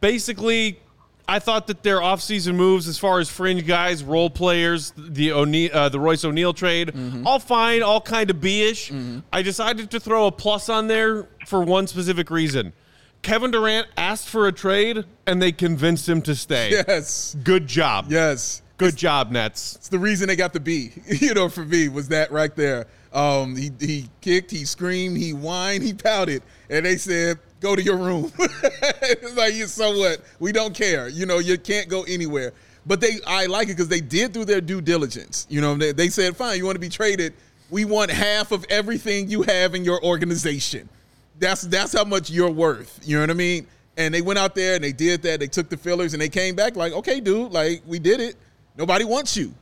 Basically, 0.00 0.78
I 1.26 1.38
thought 1.38 1.66
that 1.68 1.82
their 1.82 2.00
offseason 2.00 2.54
moves, 2.54 2.86
as 2.86 2.98
far 2.98 3.18
as 3.18 3.30
fringe 3.30 3.66
guys, 3.66 4.04
role 4.04 4.28
players, 4.28 4.92
the 4.96 5.32
O'Neale, 5.32 5.70
uh, 5.72 5.88
the 5.88 5.98
Royce 5.98 6.24
O'Neale 6.24 6.52
trade, 6.52 6.92
all 7.24 7.38
fine, 7.38 7.82
all 7.82 8.00
kind 8.00 8.28
of 8.30 8.40
B-ish. 8.40 8.92
I 9.32 9.40
decided 9.42 9.90
to 9.92 10.00
throw 10.00 10.26
a 10.26 10.32
plus 10.32 10.68
on 10.68 10.86
there 10.86 11.26
for 11.46 11.62
one 11.62 11.86
specific 11.86 12.30
reason. 12.30 12.74
Kevin 13.22 13.50
Durant 13.50 13.86
asked 13.96 14.28
for 14.28 14.46
a 14.48 14.52
trade, 14.52 15.04
and 15.26 15.40
they 15.40 15.50
convinced 15.50 16.06
him 16.06 16.20
to 16.22 16.34
stay. 16.34 16.70
Yes. 16.72 17.34
Good 17.42 17.66
job. 17.66 18.06
Yes. 18.10 18.60
Good 18.76 18.96
job, 18.96 19.30
Nets. 19.30 19.76
It's 19.76 19.88
the 19.88 19.98
reason 19.98 20.28
they 20.28 20.36
got 20.36 20.52
the 20.52 20.60
B. 20.60 20.92
You 21.06 21.32
know, 21.32 21.48
for 21.48 21.64
me 21.64 21.88
was 21.88 22.08
that 22.08 22.30
right 22.32 22.54
there. 22.54 22.86
Um, 23.14 23.54
he 23.54 23.70
he 23.78 24.08
kicked, 24.20 24.50
he 24.50 24.64
screamed, 24.64 25.16
he 25.16 25.30
whined, 25.30 25.84
he 25.84 25.94
pouted, 25.94 26.42
and 26.68 26.84
they 26.84 26.96
said, 26.96 27.38
"Go 27.60 27.76
to 27.76 27.82
your 27.82 27.96
room." 27.96 28.32
it's 28.38 29.36
like, 29.36 29.54
so 29.68 29.96
what? 29.96 30.20
We 30.40 30.50
don't 30.50 30.74
care. 30.74 31.08
You 31.08 31.24
know, 31.24 31.38
you 31.38 31.56
can't 31.56 31.88
go 31.88 32.02
anywhere. 32.02 32.52
But 32.86 33.00
they, 33.00 33.20
I 33.26 33.46
like 33.46 33.68
it 33.68 33.76
because 33.76 33.88
they 33.88 34.00
did 34.00 34.32
do 34.32 34.44
their 34.44 34.60
due 34.60 34.80
diligence. 34.80 35.46
You 35.48 35.60
know, 35.60 35.76
they, 35.76 35.92
they 35.92 36.08
said, 36.08 36.36
"Fine, 36.36 36.58
you 36.58 36.64
want 36.64 36.74
to 36.74 36.80
be 36.80 36.88
traded? 36.88 37.34
We 37.70 37.84
want 37.84 38.10
half 38.10 38.50
of 38.50 38.66
everything 38.68 39.30
you 39.30 39.42
have 39.42 39.76
in 39.76 39.84
your 39.84 40.04
organization. 40.04 40.88
That's 41.38 41.62
that's 41.62 41.92
how 41.92 42.04
much 42.04 42.30
you're 42.30 42.50
worth." 42.50 42.98
You 43.04 43.16
know 43.16 43.22
what 43.22 43.30
I 43.30 43.34
mean? 43.34 43.68
And 43.96 44.12
they 44.12 44.22
went 44.22 44.40
out 44.40 44.56
there 44.56 44.74
and 44.74 44.82
they 44.82 44.92
did 44.92 45.22
that. 45.22 45.38
They 45.38 45.46
took 45.46 45.68
the 45.68 45.76
fillers 45.76 46.14
and 46.14 46.20
they 46.20 46.28
came 46.28 46.56
back 46.56 46.74
like, 46.74 46.92
"Okay, 46.92 47.20
dude, 47.20 47.52
like 47.52 47.82
we 47.86 48.00
did 48.00 48.18
it. 48.18 48.34
Nobody 48.76 49.04
wants 49.04 49.36
you." 49.36 49.54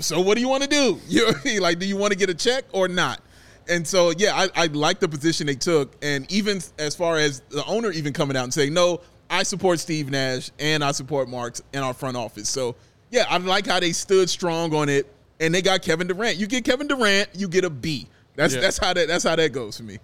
So 0.00 0.20
what 0.20 0.34
do 0.34 0.40
you 0.40 0.48
want 0.48 0.62
to 0.64 0.68
do? 0.68 0.98
You 1.08 1.20
know 1.20 1.26
what 1.28 1.40
I 1.40 1.44
mean? 1.44 1.60
Like, 1.60 1.78
do 1.78 1.86
you 1.86 1.96
want 1.96 2.12
to 2.12 2.18
get 2.18 2.30
a 2.30 2.34
check 2.34 2.64
or 2.72 2.88
not? 2.88 3.20
And 3.68 3.86
so, 3.86 4.10
yeah, 4.10 4.34
I, 4.34 4.64
I 4.64 4.66
like 4.66 5.00
the 5.00 5.08
position 5.08 5.46
they 5.46 5.54
took. 5.54 5.94
And 6.02 6.30
even 6.30 6.60
as 6.78 6.94
far 6.94 7.16
as 7.16 7.40
the 7.48 7.64
owner 7.64 7.90
even 7.92 8.12
coming 8.12 8.36
out 8.36 8.44
and 8.44 8.52
saying, 8.52 8.74
no, 8.74 9.00
I 9.30 9.42
support 9.42 9.80
Steve 9.80 10.10
Nash 10.10 10.50
and 10.58 10.84
I 10.84 10.92
support 10.92 11.28
Marks 11.28 11.62
in 11.72 11.82
our 11.82 11.94
front 11.94 12.16
office. 12.16 12.48
So, 12.48 12.76
yeah, 13.10 13.24
I 13.28 13.38
like 13.38 13.66
how 13.66 13.80
they 13.80 13.92
stood 13.92 14.28
strong 14.28 14.74
on 14.74 14.88
it. 14.88 15.10
And 15.40 15.54
they 15.54 15.62
got 15.62 15.82
Kevin 15.82 16.06
Durant. 16.06 16.36
You 16.36 16.46
get 16.46 16.64
Kevin 16.64 16.86
Durant, 16.86 17.28
you 17.34 17.48
get 17.48 17.64
a 17.64 17.70
B. 17.70 18.06
That's 18.36 18.54
Yeah. 18.54 18.60
that's 18.60 18.78
how 18.78 18.92
that 18.92 19.08
that's 19.08 19.24
how 19.24 19.34
that 19.36 19.52
goes 19.52 19.76
for 19.76 19.82
me. 19.84 19.98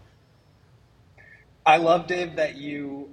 I 1.67 1.77
love 1.77 2.07
Dave 2.07 2.37
that 2.37 2.57
you 2.57 3.09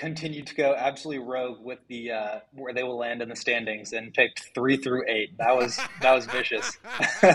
continued 0.00 0.46
to 0.46 0.54
go 0.54 0.74
absolutely 0.76 1.22
rogue 1.22 1.62
with 1.62 1.78
the 1.88 2.10
uh, 2.10 2.38
where 2.54 2.72
they 2.72 2.82
will 2.82 2.96
land 2.96 3.20
in 3.20 3.28
the 3.28 3.36
standings 3.36 3.92
and 3.92 4.12
picked 4.14 4.50
three 4.54 4.78
through 4.78 5.04
eight. 5.06 5.36
That 5.36 5.54
was 5.54 5.78
that 6.00 6.14
was 6.14 6.24
vicious. 6.26 6.78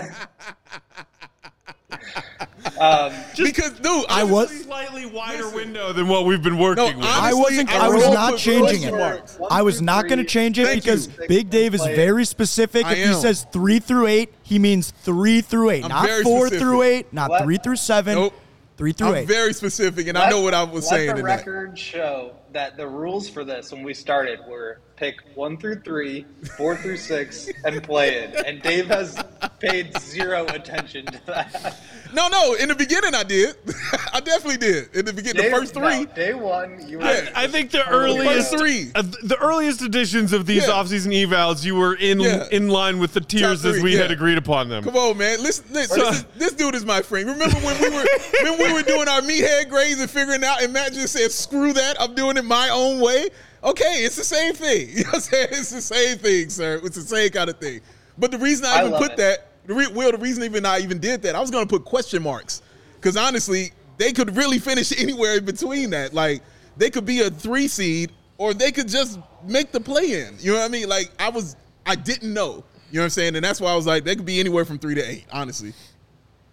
um, 2.80 3.12
because, 3.36 3.70
dude, 3.78 4.04
I 4.08 4.24
was- 4.24 4.50
Slightly 4.64 5.06
wider 5.06 5.44
Listen. 5.44 5.54
window 5.56 5.92
than 5.92 6.08
what 6.08 6.26
we've 6.26 6.42
been 6.42 6.58
working 6.58 6.84
No, 6.90 6.96
with. 6.98 7.06
I 7.06 7.32
wasn't. 7.32 7.70
I 7.70 7.86
I 7.86 7.88
was 7.88 8.08
not 8.08 8.36
changing 8.36 8.82
it. 8.82 8.92
marks. 8.92 9.38
I 9.48 9.62
was 9.62 9.80
not 9.80 10.08
going 10.08 10.18
to 10.18 10.24
change 10.24 10.58
it 10.58 10.66
Thank 10.66 10.82
because 10.82 11.06
you. 11.06 11.28
Big 11.28 11.48
Dave 11.50 11.72
is 11.74 11.84
very 11.84 12.24
specific. 12.24 12.84
I 12.84 12.94
if 12.94 13.08
he 13.08 13.14
says 13.14 13.46
three 13.52 13.78
through 13.78 14.08
eight, 14.08 14.34
he 14.42 14.58
means 14.58 14.90
three 14.90 15.40
through 15.40 15.70
8 15.70 15.84
I'm 15.84 15.88
not 15.90 16.08
four 16.24 16.46
specific. 16.48 16.58
through 16.60 16.82
eight, 16.82 17.12
not 17.12 17.30
Let- 17.30 17.44
three 17.44 17.58
through 17.58 17.76
seven, 17.76 18.14
Nope. 18.16 18.34
three 18.76 18.92
through 18.92 19.08
I'm 19.08 19.14
eight. 19.16 19.28
very 19.28 19.52
specific, 19.52 20.08
and 20.08 20.18
I 20.18 20.28
know 20.30 20.40
what 20.40 20.52
I 20.54 20.64
was 20.64 20.84
let 20.90 20.96
saying 20.98 21.06
the 21.14 21.20
in 21.20 21.24
that. 21.26 21.36
record 21.38 21.78
show 21.78 22.34
that 22.56 22.78
the 22.78 22.86
rules 22.88 23.28
for 23.28 23.44
this 23.44 23.70
when 23.70 23.82
we 23.82 23.92
started 23.92 24.40
were 24.48 24.80
pick 24.96 25.16
one 25.34 25.58
through 25.58 25.78
three, 25.82 26.24
four 26.56 26.74
through 26.74 26.96
six, 26.96 27.50
and 27.66 27.82
play 27.82 28.14
it. 28.14 28.34
And 28.46 28.62
Dave 28.62 28.86
has 28.86 29.22
paid 29.60 29.94
zero 30.00 30.46
attention 30.46 31.04
to 31.04 31.20
that. 31.26 31.76
No, 32.14 32.28
no. 32.28 32.54
In 32.54 32.68
the 32.68 32.74
beginning, 32.74 33.14
I 33.14 33.22
did. 33.22 33.56
I 34.14 34.20
definitely 34.20 34.56
did. 34.56 34.94
In 34.96 35.04
the 35.04 35.12
beginning, 35.12 35.42
the 35.44 35.50
first 35.50 35.74
three. 35.74 35.82
no, 35.82 36.04
day 36.06 36.32
one, 36.32 36.88
you 36.88 36.96
were. 36.98 37.04
Yeah. 37.04 37.28
I 37.36 37.46
think 37.46 37.72
the 37.72 37.86
earliest 37.86 38.52
First 38.52 38.58
three. 38.58 38.90
uh, 38.94 39.02
the 39.02 39.36
earliest 39.38 39.82
editions 39.82 40.32
of 40.32 40.46
these 40.46 40.66
Yeah. 40.66 40.72
offseason 40.72 41.12
evals, 41.12 41.62
you 41.62 41.74
were 41.74 41.94
in 41.96 42.18
Yeah. 42.20 42.46
in 42.50 42.68
line 42.68 42.98
with 42.98 43.12
the 43.12 43.20
tiers 43.20 43.60
Top 43.62 43.72
as 43.72 43.80
three, 43.80 43.82
we 43.82 43.96
had 43.96 44.10
agreed 44.10 44.38
upon 44.38 44.70
them. 44.70 44.82
Come 44.82 44.96
on, 44.96 45.18
man. 45.18 45.42
Listen, 45.42 45.66
listen 45.72 46.00
So- 46.00 46.06
this, 46.06 46.16
is- 46.20 46.24
this 46.38 46.52
dude 46.54 46.74
is 46.74 46.86
my 46.86 47.02
friend. 47.02 47.28
Remember 47.28 47.58
when 47.58 47.78
we 47.82 47.90
were 47.90 48.06
when 48.44 48.58
we 48.62 48.72
were 48.72 48.82
doing 48.82 49.08
our 49.08 49.20
meathead 49.20 49.68
grades 49.68 50.00
and 50.00 50.08
figuring 50.08 50.42
out, 50.42 50.62
and 50.62 50.72
Matt 50.72 50.94
just 50.94 51.12
said, 51.12 51.30
"Screw 51.32 51.74
that! 51.74 52.00
I'm 52.00 52.14
doing 52.14 52.38
it 52.38 52.45
my 52.46 52.68
own 52.70 53.00
way." 53.00 53.28
Okay, 53.64 54.04
it's 54.04 54.16
the 54.16 54.24
same 54.24 54.54
thing. 54.54 54.88
You 54.96 55.02
know 55.04 55.10
what 55.10 55.14
I'm 55.14 55.20
saying? 55.20 55.48
It's 55.50 55.70
the 55.70 55.80
same 55.80 56.18
thing, 56.18 56.50
sir. 56.50 56.80
It's 56.84 56.96
the 56.96 57.02
same 57.02 57.30
kind 57.30 57.50
of 57.50 57.58
thing. 57.58 57.80
But 58.16 58.30
the 58.30 58.38
reason 58.38 58.66
I, 58.66 58.82
I 58.82 58.86
even 58.86 58.98
put 58.98 59.12
it. 59.12 59.16
that, 59.18 59.48
the 59.66 59.74
re- 59.74 59.92
well, 59.92 60.12
the 60.12 60.18
reason 60.18 60.44
even 60.44 60.64
I 60.64 60.78
even 60.78 60.98
did 60.98 61.22
that, 61.22 61.34
I 61.34 61.40
was 61.40 61.50
going 61.50 61.66
to 61.66 61.68
put 61.68 61.84
question 61.84 62.22
marks 62.22 62.62
because 62.94 63.16
honestly, 63.16 63.72
they 63.98 64.12
could 64.12 64.36
really 64.36 64.58
finish 64.70 64.98
anywhere 64.98 65.38
in 65.38 65.44
between 65.44 65.90
that. 65.90 66.14
Like 66.14 66.42
they 66.76 66.90
could 66.90 67.04
be 67.04 67.22
a 67.22 67.30
three 67.30 67.68
seed, 67.68 68.12
or 68.38 68.54
they 68.54 68.70
could 68.70 68.88
just 68.88 69.18
make 69.44 69.72
the 69.72 69.80
play 69.80 70.22
in. 70.22 70.36
You 70.38 70.52
know 70.52 70.58
what 70.58 70.66
I 70.66 70.68
mean? 70.68 70.88
Like 70.88 71.10
I 71.18 71.28
was, 71.28 71.56
I 71.84 71.96
didn't 71.96 72.32
know. 72.32 72.64
You 72.90 72.98
know 72.98 73.00
what 73.00 73.04
I'm 73.04 73.10
saying? 73.10 73.36
And 73.36 73.44
that's 73.44 73.60
why 73.60 73.72
I 73.72 73.76
was 73.76 73.86
like, 73.86 74.04
they 74.04 74.14
could 74.14 74.26
be 74.26 74.38
anywhere 74.38 74.64
from 74.64 74.78
three 74.78 74.94
to 74.94 75.02
eight. 75.02 75.24
Honestly. 75.32 75.72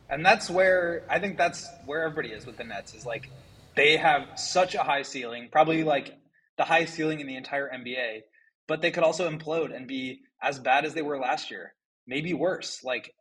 And 0.09 0.25
that's 0.25 0.49
where 0.49 1.03
I 1.09 1.19
think 1.19 1.37
that's 1.37 1.67
where 1.85 2.03
everybody 2.03 2.29
is 2.29 2.45
with 2.45 2.57
the 2.57 2.63
Nets 2.63 2.93
is 2.93 3.05
like 3.05 3.29
they 3.75 3.97
have 3.97 4.27
such 4.35 4.75
a 4.75 4.83
high 4.83 5.01
ceiling, 5.01 5.49
probably 5.51 5.83
like 5.83 6.17
the 6.57 6.63
highest 6.63 6.93
ceiling 6.93 7.19
in 7.19 7.27
the 7.27 7.35
entire 7.35 7.69
NBA, 7.69 8.21
but 8.67 8.81
they 8.81 8.91
could 8.91 9.03
also 9.03 9.29
implode 9.29 9.75
and 9.75 9.87
be 9.87 10.19
as 10.41 10.59
bad 10.59 10.85
as 10.85 10.93
they 10.93 11.01
were 11.01 11.19
last 11.19 11.49
year, 11.49 11.73
maybe 12.07 12.33
worse. 12.33 12.83
Like 12.83 13.11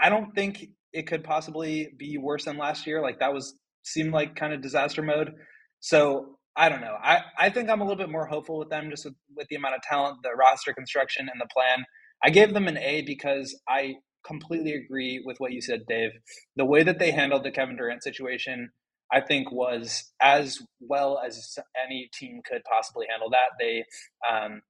I, 0.00 0.08
don't 0.08 0.34
think 0.34 0.66
it 0.92 1.06
could 1.06 1.24
possibly 1.24 1.90
be 1.98 2.18
worse 2.18 2.44
than 2.44 2.56
last 2.56 2.86
year. 2.86 3.02
Like 3.02 3.20
that 3.20 3.34
was 3.34 3.54
seemed 3.82 4.12
like 4.12 4.36
kind 4.36 4.52
of 4.52 4.62
disaster 4.62 5.02
mode. 5.02 5.32
So 5.80 6.38
I 6.56 6.68
don't 6.68 6.80
know. 6.80 6.96
I, 7.02 7.20
I 7.38 7.50
think 7.50 7.70
I'm 7.70 7.80
a 7.80 7.84
little 7.84 7.96
bit 7.96 8.10
more 8.10 8.26
hopeful 8.26 8.58
with 8.58 8.70
them 8.70 8.90
just 8.90 9.04
with, 9.04 9.14
with 9.36 9.48
the 9.48 9.56
amount 9.56 9.76
of 9.76 9.82
talent, 9.82 10.18
the 10.22 10.30
roster 10.30 10.72
construction, 10.72 11.28
and 11.30 11.40
the 11.40 11.48
plan. 11.52 11.84
I 12.22 12.30
gave 12.30 12.52
them 12.52 12.66
an 12.66 12.78
A 12.78 13.02
because 13.02 13.58
I 13.68 13.94
completely 14.26 14.72
agree 14.72 15.22
with 15.24 15.38
what 15.38 15.52
you 15.52 15.62
said, 15.62 15.82
Dave. 15.88 16.10
The 16.56 16.64
way 16.64 16.82
that 16.82 16.98
they 16.98 17.12
handled 17.12 17.44
the 17.44 17.52
Kevin 17.52 17.76
Durant 17.76 18.02
situation, 18.02 18.70
I 19.12 19.20
think, 19.20 19.50
was 19.52 20.12
as 20.20 20.58
well 20.80 21.20
as 21.24 21.58
any 21.82 22.10
team 22.12 22.40
could 22.48 22.62
possibly 22.64 23.06
handle 23.10 23.30
that. 23.30 23.50
They 23.58 23.84
um, 24.28 24.62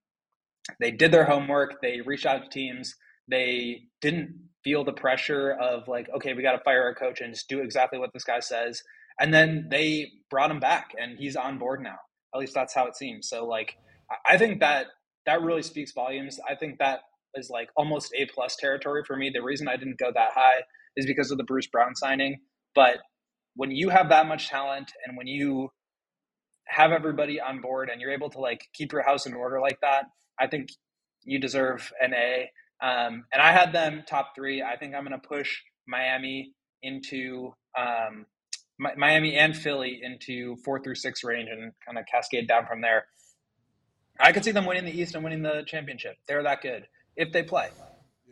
they 0.81 0.91
did 0.91 1.13
their 1.13 1.25
homework. 1.25 1.81
They 1.83 2.01
reached 2.01 2.27
out 2.27 2.45
to 2.45 2.49
teams. 2.51 2.95
They 3.29 3.83
didn't 4.01 4.35
feel 4.65 4.85
the 4.85 4.93
pressure 4.93 5.53
of 5.53 5.89
like, 5.89 6.09
okay, 6.17 6.35
we 6.35 6.43
got 6.43 6.53
to 6.53 6.65
fire 6.65 6.83
our 6.83 6.95
coach 6.95 7.21
and 7.21 7.33
just 7.35 7.49
do 7.49 7.61
exactly 7.61 7.99
what 7.99 8.11
this 8.13 8.25
guy 8.25 8.41
says. 8.41 8.83
And 9.21 9.33
then 9.35 9.69
they 9.71 10.11
brought 10.31 10.51
him 10.51 10.61
back, 10.61 10.93
and 11.01 11.19
he's 11.19 11.37
on 11.37 11.59
board 11.59 11.83
now. 11.83 11.97
At 12.35 12.41
least 12.41 12.55
that's 12.55 12.75
how 12.75 12.87
it 12.87 12.97
seems. 12.97 13.29
So, 13.29 13.47
like, 13.47 13.77
I- 14.11 14.35
I 14.35 14.39
think 14.39 14.61
that 14.61 14.87
that 15.27 15.43
really 15.43 15.63
speaks 15.63 15.93
volumes. 15.93 16.39
I 16.49 16.55
think 16.55 16.79
that 16.79 17.01
is 17.35 17.51
like 17.51 17.69
almost 17.77 18.13
A 18.17 18.27
plus 18.27 18.57
territory 18.57 19.03
for 19.07 19.17
me. 19.17 19.31
The 19.31 19.43
reason 19.43 19.69
I 19.69 19.77
didn't 19.77 19.99
go 19.99 20.11
that 20.15 20.31
high 20.35 20.63
is 20.97 21.07
because 21.07 21.31
of 21.31 21.39
the 21.39 21.45
Bruce 21.45 21.67
Brown 21.67 21.95
signing. 21.95 22.39
But 22.75 22.99
when 23.59 23.73
you 23.73 23.89
have 23.89 24.11
that 24.11 24.29
much 24.29 24.49
talent 24.49 24.93
and 25.05 25.17
when 25.17 25.27
you 25.27 25.69
have 26.69 26.93
everybody 26.93 27.41
on 27.41 27.61
board 27.61 27.91
and 27.91 28.01
you're 28.01 28.13
able 28.13 28.31
to 28.31 28.39
like 28.39 28.69
keep 28.73 28.93
your 28.93 29.03
house 29.03 29.27
in 29.27 29.35
order 29.35 29.61
like 29.61 29.81
that, 29.81 30.05
I 30.39 30.47
think 30.47 30.69
you 31.25 31.41
deserve 31.41 31.93
an 32.01 32.15
A. 32.15 32.53
Um, 32.81 33.25
and 33.33 33.43
I 33.43 33.51
had 33.51 33.73
them 33.73 34.05
top 34.09 34.31
three. 34.37 34.63
I 34.63 34.77
think 34.77 34.95
I'm 34.95 35.05
going 35.05 35.21
to 35.21 35.27
push 35.27 35.59
Miami 35.89 36.53
into 36.85 37.53
um, 37.77 38.27
Mi- 38.79 38.95
Miami 38.97 39.35
and 39.35 39.57
Philly 39.57 40.03
into 40.05 40.55
four 40.65 40.81
through 40.81 40.95
six 40.95 41.25
range 41.25 41.49
and 41.51 41.73
kind 41.85 41.99
of 41.99 42.05
cascade 42.07 42.47
down 42.47 42.65
from 42.65 42.81
there. 42.81 43.07
I 44.21 44.31
could 44.31 44.45
see 44.45 44.53
them 44.53 44.67
winning 44.67 44.85
the 44.85 44.97
East 44.97 45.17
and 45.17 45.25
winning 45.25 45.43
the 45.43 45.65
championship. 45.67 46.15
They're 46.29 46.45
that 46.45 46.63
good 46.63 46.87
if 47.17 47.33
they 47.33 47.43
play. 47.43 47.71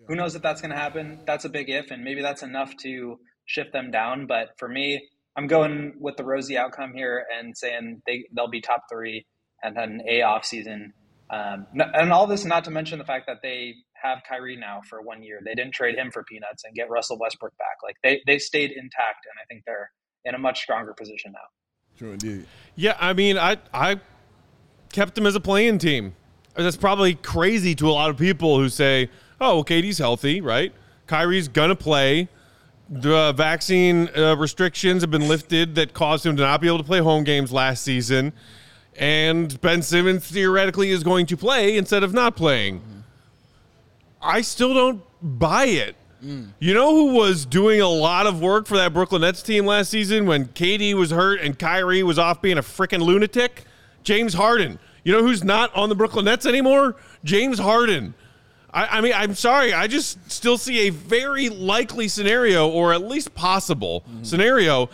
Who 0.06 0.14
knows 0.14 0.36
if 0.36 0.42
that's 0.42 0.60
going 0.60 0.70
to 0.70 0.76
happen? 0.76 1.18
That's 1.26 1.44
a 1.44 1.48
big 1.48 1.68
if, 1.68 1.90
and 1.90 2.04
maybe 2.04 2.22
that's 2.22 2.44
enough 2.44 2.76
to 2.84 3.18
shift 3.44 3.72
them 3.72 3.90
down. 3.90 4.26
But 4.28 4.50
for 4.56 4.68
me, 4.68 5.08
I'm 5.36 5.46
going 5.46 5.94
with 6.00 6.16
the 6.16 6.24
rosy 6.24 6.56
outcome 6.56 6.94
here 6.94 7.24
and 7.36 7.56
saying 7.56 8.02
they 8.06 8.24
they'll 8.34 8.48
be 8.48 8.60
top 8.60 8.84
three 8.90 9.26
and 9.62 9.76
then 9.76 10.02
a 10.08 10.22
off 10.22 10.44
season. 10.44 10.92
Um, 11.30 11.66
and 11.74 12.12
all 12.12 12.26
this 12.26 12.44
not 12.44 12.64
to 12.64 12.70
mention 12.70 12.98
the 12.98 13.04
fact 13.04 13.26
that 13.26 13.38
they 13.42 13.74
have 14.02 14.18
Kyrie 14.28 14.56
now 14.56 14.80
for 14.88 15.02
one 15.02 15.22
year. 15.22 15.40
They 15.44 15.54
didn't 15.54 15.72
trade 15.72 15.96
him 15.96 16.10
for 16.10 16.22
peanuts 16.24 16.64
and 16.64 16.74
get 16.74 16.88
Russell 16.88 17.18
Westbrook 17.18 17.56
back. 17.58 17.76
Like 17.82 17.96
they 18.02 18.22
they 18.26 18.38
stayed 18.38 18.70
intact, 18.70 19.26
and 19.26 19.34
I 19.40 19.44
think 19.48 19.64
they're 19.66 19.90
in 20.24 20.34
a 20.34 20.38
much 20.38 20.60
stronger 20.60 20.94
position 20.94 21.32
now. 21.32 21.98
Sure 21.98 22.12
indeed. 22.12 22.46
Yeah, 22.74 22.96
I 22.98 23.12
mean, 23.12 23.38
I 23.38 23.58
I 23.74 24.00
kept 24.92 25.14
them 25.14 25.26
as 25.26 25.34
a 25.34 25.40
playing 25.40 25.78
team. 25.78 26.14
That's 26.54 26.76
probably 26.76 27.14
crazy 27.14 27.74
to 27.74 27.88
a 27.88 27.92
lot 27.92 28.08
of 28.08 28.16
people 28.16 28.58
who 28.58 28.68
say, 28.68 29.10
"Oh, 29.40 29.56
well, 29.56 29.64
KD's 29.64 29.98
healthy, 29.98 30.40
right? 30.40 30.72
Kyrie's 31.06 31.48
gonna 31.48 31.76
play. 31.76 32.28
The 32.88 33.32
vaccine 33.32 34.08
uh, 34.16 34.36
restrictions 34.36 35.02
have 35.02 35.10
been 35.10 35.28
lifted 35.28 35.74
that 35.74 35.92
caused 35.92 36.24
him 36.24 36.36
to 36.36 36.42
not 36.42 36.60
be 36.60 36.68
able 36.68 36.78
to 36.78 36.84
play 36.84 37.00
home 37.00 37.24
games 37.24 37.52
last 37.52 37.82
season, 37.82 38.32
and 38.96 39.60
Ben 39.60 39.82
Simmons 39.82 40.26
theoretically 40.30 40.90
is 40.90 41.02
going 41.02 41.26
to 41.26 41.36
play 41.36 41.76
instead 41.76 42.02
of 42.02 42.12
not 42.12 42.36
playing." 42.36 42.82
I 44.22 44.40
still 44.40 44.74
don't 44.74 45.02
buy 45.20 45.66
it. 45.66 45.96
You 46.58 46.74
know 46.74 46.90
who 46.90 47.12
was 47.14 47.46
doing 47.46 47.80
a 47.80 47.88
lot 47.88 48.26
of 48.26 48.40
work 48.40 48.66
for 48.66 48.76
that 48.76 48.92
Brooklyn 48.92 49.20
Nets 49.20 49.42
team 49.42 49.66
last 49.66 49.90
season 49.90 50.26
when 50.26 50.46
KD 50.46 50.94
was 50.94 51.10
hurt 51.12 51.40
and 51.40 51.56
Kyrie 51.56 52.02
was 52.02 52.18
off 52.18 52.42
being 52.42 52.58
a 52.58 52.62
freaking 52.62 53.00
lunatic? 53.00 53.64
James 54.02 54.34
Harden. 54.34 54.78
You 55.04 55.12
know 55.12 55.22
who's 55.22 55.44
not 55.44 55.72
on 55.76 55.88
the 55.88 55.94
Brooklyn 55.94 56.24
Nets 56.24 56.44
anymore? 56.46 56.96
James 57.22 57.60
Harden. 57.60 58.14
I, 58.72 58.98
I 58.98 59.00
mean, 59.00 59.12
I'm 59.14 59.34
sorry. 59.34 59.72
I 59.72 59.86
just 59.86 60.30
still 60.30 60.58
see 60.58 60.88
a 60.88 60.90
very 60.90 61.48
likely 61.48 62.08
scenario, 62.08 62.68
or 62.68 62.92
at 62.92 63.02
least 63.02 63.34
possible 63.34 64.02
mm-hmm. 64.02 64.24
scenario, 64.24 64.90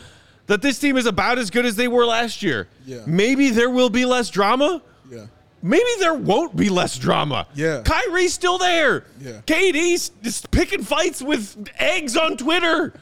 that 0.46 0.62
this 0.62 0.78
team 0.78 0.96
is 0.96 1.06
about 1.06 1.38
as 1.38 1.50
good 1.50 1.66
as 1.66 1.76
they 1.76 1.88
were 1.88 2.04
last 2.06 2.42
year. 2.42 2.68
Yeah. 2.86 3.02
Maybe 3.06 3.50
there 3.50 3.70
will 3.70 3.90
be 3.90 4.04
less 4.04 4.30
drama. 4.30 4.82
Yeah. 5.10 5.26
Maybe 5.62 5.88
there 6.00 6.14
won't 6.14 6.56
be 6.56 6.68
less 6.68 6.98
drama. 6.98 7.46
Yeah. 7.54 7.82
Kyrie's 7.84 8.34
still 8.34 8.58
there. 8.58 9.04
Yeah. 9.20 9.40
KD's 9.46 10.10
just 10.22 10.50
picking 10.50 10.82
fights 10.82 11.22
with 11.22 11.68
eggs 11.78 12.16
on 12.16 12.36
Twitter. 12.36 12.92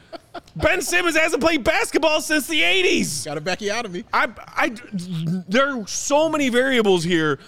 ben 0.55 0.81
Simmons 0.81 1.17
hasn't 1.17 1.41
played 1.41 1.63
basketball 1.63 2.21
since 2.21 2.45
the 2.45 2.61
80s. 2.61 3.25
Got 3.25 3.37
a 3.37 3.41
back 3.41 3.61
you 3.61 3.71
out 3.71 3.85
of 3.85 3.91
me. 3.91 4.03
I, 4.13 4.29
I, 4.37 4.75
there 4.93 5.75
are 5.75 5.87
so 5.87 6.29
many 6.29 6.49
variables 6.49 7.03
here, 7.03 7.39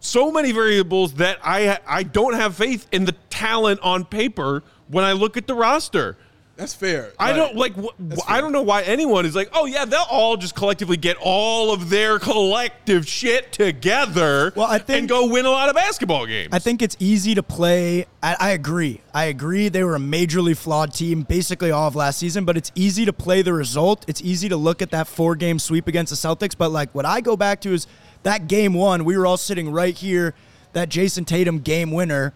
so 0.00 0.30
many 0.30 0.52
variables 0.52 1.14
that 1.14 1.38
I, 1.42 1.78
I 1.86 2.02
don't 2.02 2.34
have 2.34 2.54
faith 2.56 2.86
in 2.92 3.04
the 3.04 3.12
talent 3.30 3.80
on 3.82 4.04
paper 4.04 4.62
when 4.88 5.04
I 5.04 5.12
look 5.12 5.36
at 5.36 5.46
the 5.46 5.54
roster. 5.54 6.16
That's 6.56 6.74
fair. 6.74 7.12
I 7.20 7.32
don't 7.34 7.54
like. 7.54 7.76
wh- 7.76 8.28
I 8.28 8.40
don't 8.40 8.50
know 8.50 8.62
why 8.62 8.82
anyone 8.82 9.24
is 9.26 9.36
like, 9.36 9.48
oh 9.52 9.66
yeah, 9.66 9.84
they'll 9.84 10.04
all 10.10 10.36
just 10.36 10.56
collectively 10.56 10.96
get 10.96 11.16
all 11.20 11.72
of 11.72 11.88
their 11.88 12.18
collective 12.18 13.06
shit 13.06 13.52
together. 13.52 14.52
Well, 14.56 14.66
I 14.66 14.78
think- 14.78 14.98
and 14.98 15.08
go 15.08 15.28
win 15.28 15.46
a 15.46 15.50
lot 15.50 15.68
of 15.68 15.76
basketball 15.76 16.26
games. 16.26 16.48
I 16.50 16.58
think 16.58 16.82
it's 16.82 16.96
easy 16.98 17.36
to 17.36 17.44
play. 17.44 18.06
I, 18.24 18.36
I 18.40 18.50
agree. 18.50 19.00
I 19.14 19.26
agree. 19.26 19.68
They 19.68 19.84
were 19.84 19.94
a 19.94 20.00
majorly 20.00 20.56
flawed 20.56 20.92
team 20.92 21.22
basically 21.22 21.70
all 21.70 21.86
of 21.86 21.94
last 21.94 22.18
season, 22.18 22.44
but 22.44 22.56
it's 22.56 22.72
easy 22.74 23.04
to 23.04 23.12
play 23.12 23.42
the 23.42 23.52
result. 23.52 24.04
It's 24.08 24.20
easy 24.22 24.48
to 24.48 24.56
look 24.56 24.82
at 24.82 24.90
that 24.90 25.06
four 25.06 25.36
game 25.36 25.60
sweep 25.60 25.86
against 25.86 26.10
the 26.10 26.16
Celtics. 26.16 26.56
But 26.58 26.72
like 26.72 26.92
what 26.92 27.06
I 27.06 27.20
go 27.20 27.36
back 27.36 27.60
to 27.60 27.72
is 27.72 27.86
that 28.22 28.48
game 28.48 28.74
one, 28.74 29.04
we 29.04 29.16
were 29.16 29.26
all 29.26 29.36
sitting 29.36 29.70
right 29.70 29.96
here, 29.96 30.34
that 30.72 30.88
Jayson 30.88 31.24
Tatum 31.24 31.60
game 31.60 31.92
winner. 31.92 32.34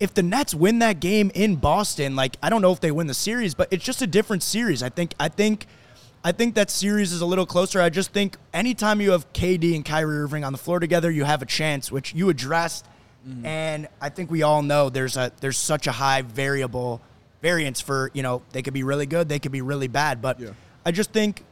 If 0.00 0.12
the 0.12 0.22
Nets 0.22 0.54
win 0.54 0.80
that 0.80 1.00
game 1.00 1.30
in 1.34 1.56
Boston, 1.56 2.16
like 2.16 2.36
I 2.42 2.50
don't 2.50 2.62
know 2.62 2.72
if 2.72 2.80
they 2.80 2.90
win 2.90 3.06
the 3.06 3.14
series, 3.14 3.54
but 3.54 3.68
it's 3.70 3.84
just 3.84 4.02
a 4.02 4.06
different 4.06 4.42
series. 4.42 4.82
I 4.82 4.88
think 4.88 5.14
I 5.18 5.28
think 5.28 5.66
I 6.24 6.32
think 6.32 6.54
that 6.56 6.70
series 6.70 7.12
is 7.12 7.20
a 7.20 7.26
little 7.26 7.46
closer. 7.46 7.80
I 7.80 7.90
just 7.90 8.12
think 8.12 8.36
anytime 8.52 9.00
you 9.00 9.12
have 9.12 9.32
KD 9.32 9.74
and 9.74 9.84
Kyrie 9.84 10.18
Irving 10.18 10.42
on 10.42 10.52
the 10.52 10.58
floor 10.58 10.80
together, 10.80 11.10
you 11.10 11.24
have 11.24 11.42
a 11.42 11.46
chance, 11.46 11.92
which 11.92 12.14
you 12.14 12.28
addressed. 12.28 12.86
Mm-hmm. 13.28 13.46
And 13.46 13.88
I 14.00 14.08
think 14.08 14.30
we 14.30 14.42
all 14.42 14.62
know 14.62 14.90
there's 14.90 15.16
a 15.16 15.32
there's 15.40 15.58
such 15.58 15.86
a 15.86 15.92
high 15.92 16.22
variable 16.22 17.00
variance 17.40 17.80
for 17.80 18.10
you 18.14 18.22
know 18.22 18.42
they 18.52 18.62
could 18.62 18.74
be 18.74 18.82
really 18.82 19.06
good, 19.06 19.28
they 19.28 19.38
could 19.38 19.52
be 19.52 19.62
really 19.62 19.88
bad. 19.88 20.20
But 20.20 20.40
Yeah. 20.40 20.50
I 20.84 20.90
just 20.90 21.12
think 21.12 21.44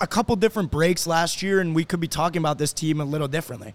a 0.00 0.06
couple 0.06 0.34
different 0.36 0.70
breaks 0.70 1.06
last 1.06 1.42
year, 1.42 1.60
and 1.60 1.74
we 1.74 1.84
could 1.84 2.00
be 2.00 2.08
talking 2.08 2.40
about 2.40 2.58
this 2.58 2.72
team 2.72 3.00
a 3.00 3.04
little 3.04 3.28
differently. 3.28 3.74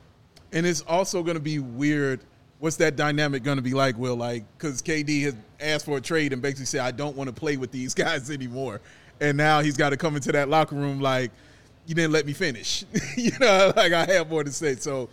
And 0.52 0.66
it's 0.66 0.82
also 0.82 1.22
going 1.22 1.36
to 1.36 1.44
be 1.44 1.60
weird. 1.60 2.22
What's 2.60 2.78
that 2.78 2.96
dynamic 2.96 3.44
going 3.44 3.58
to 3.58 3.62
be 3.62 3.74
like, 3.74 3.98
Will? 3.98 4.16
Like, 4.16 4.44
because 4.58 4.82
KD 4.82 5.24
has 5.24 5.36
asked 5.60 5.86
for 5.86 5.98
a 5.98 6.02
trade 6.02 6.34
and 6.34 6.42
basically 6.42 6.66
said, 6.66 6.82
I 6.82 6.92
don't 6.92 7.16
want 7.16 7.28
to 7.28 7.34
play 7.34 7.58
with 7.58 7.72
these 7.72 7.94
guys 7.96 8.30
anymore. 8.32 8.82
And 9.22 9.38
now 9.38 9.62
he's 9.62 9.78
got 9.78 9.92
to 9.92 9.98
come 9.98 10.16
into 10.16 10.32
that 10.32 10.50
locker 10.50 10.76
room 10.76 11.00
like, 11.00 11.32
you 11.86 11.94
didn't 11.94 12.12
let 12.12 12.26
me 12.26 12.34
finish. 12.34 12.84
you 13.18 13.32
know, 13.40 13.72
like 13.76 13.94
I 13.94 14.06
have 14.06 14.30
more 14.30 14.44
to 14.44 14.52
say. 14.52 14.76
So 14.76 15.10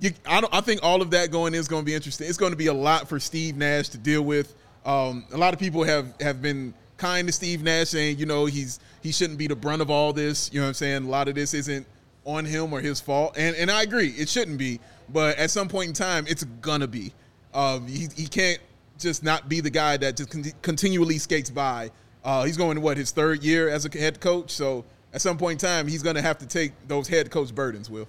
you, 0.00 0.10
I, 0.26 0.42
I 0.52 0.60
think 0.60 0.80
all 0.82 1.00
of 1.00 1.10
that 1.12 1.30
going 1.30 1.54
in 1.54 1.60
is 1.60 1.68
going 1.68 1.82
to 1.82 1.86
be 1.86 1.94
interesting. 1.94 2.28
It's 2.28 2.38
going 2.38 2.52
to 2.52 2.58
be 2.58 2.66
a 2.66 2.74
lot 2.74 3.08
for 3.08 3.18
Steve 3.18 3.56
Nash 3.56 3.88
to 3.90 3.98
deal 3.98 4.22
with. 4.22 4.54
Um, 4.84 5.24
a 5.32 5.36
lot 5.36 5.54
of 5.54 5.60
people 5.60 5.84
have, 5.84 6.14
have 6.20 6.42
been 6.42 6.74
kind 7.00 7.26
to 7.26 7.32
Steve 7.32 7.62
Nash, 7.62 7.88
saying 7.88 8.18
you 8.18 8.26
know 8.26 8.44
he's 8.44 8.78
he 9.02 9.10
shouldn't 9.10 9.38
be 9.38 9.46
the 9.46 9.56
brunt 9.56 9.82
of 9.82 9.90
all 9.90 10.12
this. 10.12 10.50
You 10.52 10.60
know 10.60 10.66
what 10.66 10.68
I'm 10.68 10.74
saying? 10.74 11.04
A 11.04 11.08
lot 11.08 11.28
of 11.28 11.34
this 11.34 11.54
isn't 11.54 11.86
on 12.24 12.44
him 12.44 12.72
or 12.72 12.80
his 12.80 13.00
fault, 13.00 13.34
and 13.36 13.56
and 13.56 13.70
I 13.70 13.82
agree, 13.82 14.08
it 14.10 14.28
shouldn't 14.28 14.58
be. 14.58 14.78
But 15.08 15.38
at 15.38 15.50
some 15.50 15.68
point 15.68 15.88
in 15.88 15.94
time, 15.94 16.26
it's 16.28 16.44
gonna 16.44 16.86
be. 16.86 17.12
Um, 17.54 17.86
he 17.86 18.08
he 18.14 18.26
can't 18.26 18.60
just 18.98 19.24
not 19.24 19.48
be 19.48 19.60
the 19.60 19.70
guy 19.70 19.96
that 19.96 20.16
just 20.16 20.30
con- 20.30 20.44
continually 20.62 21.18
skates 21.18 21.50
by. 21.50 21.90
Uh, 22.22 22.44
he's 22.44 22.58
going 22.58 22.74
to 22.74 22.82
what 22.82 22.98
his 22.98 23.12
third 23.12 23.42
year 23.42 23.70
as 23.70 23.86
a 23.86 23.98
head 23.98 24.20
coach, 24.20 24.50
so 24.50 24.84
at 25.14 25.22
some 25.22 25.38
point 25.38 25.62
in 25.62 25.68
time, 25.68 25.88
he's 25.88 26.02
to 26.02 26.22
have 26.22 26.38
to 26.38 26.46
take 26.46 26.72
those 26.86 27.08
head 27.08 27.30
coach 27.30 27.54
burdens. 27.54 27.88
Will 27.88 28.06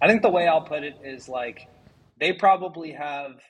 I 0.00 0.06
think 0.06 0.22
the 0.22 0.30
way 0.30 0.46
I'll 0.46 0.62
put 0.62 0.84
it 0.84 0.96
is 1.04 1.28
like 1.28 1.68
they 2.18 2.32
probably 2.32 2.92
have, 2.92 3.40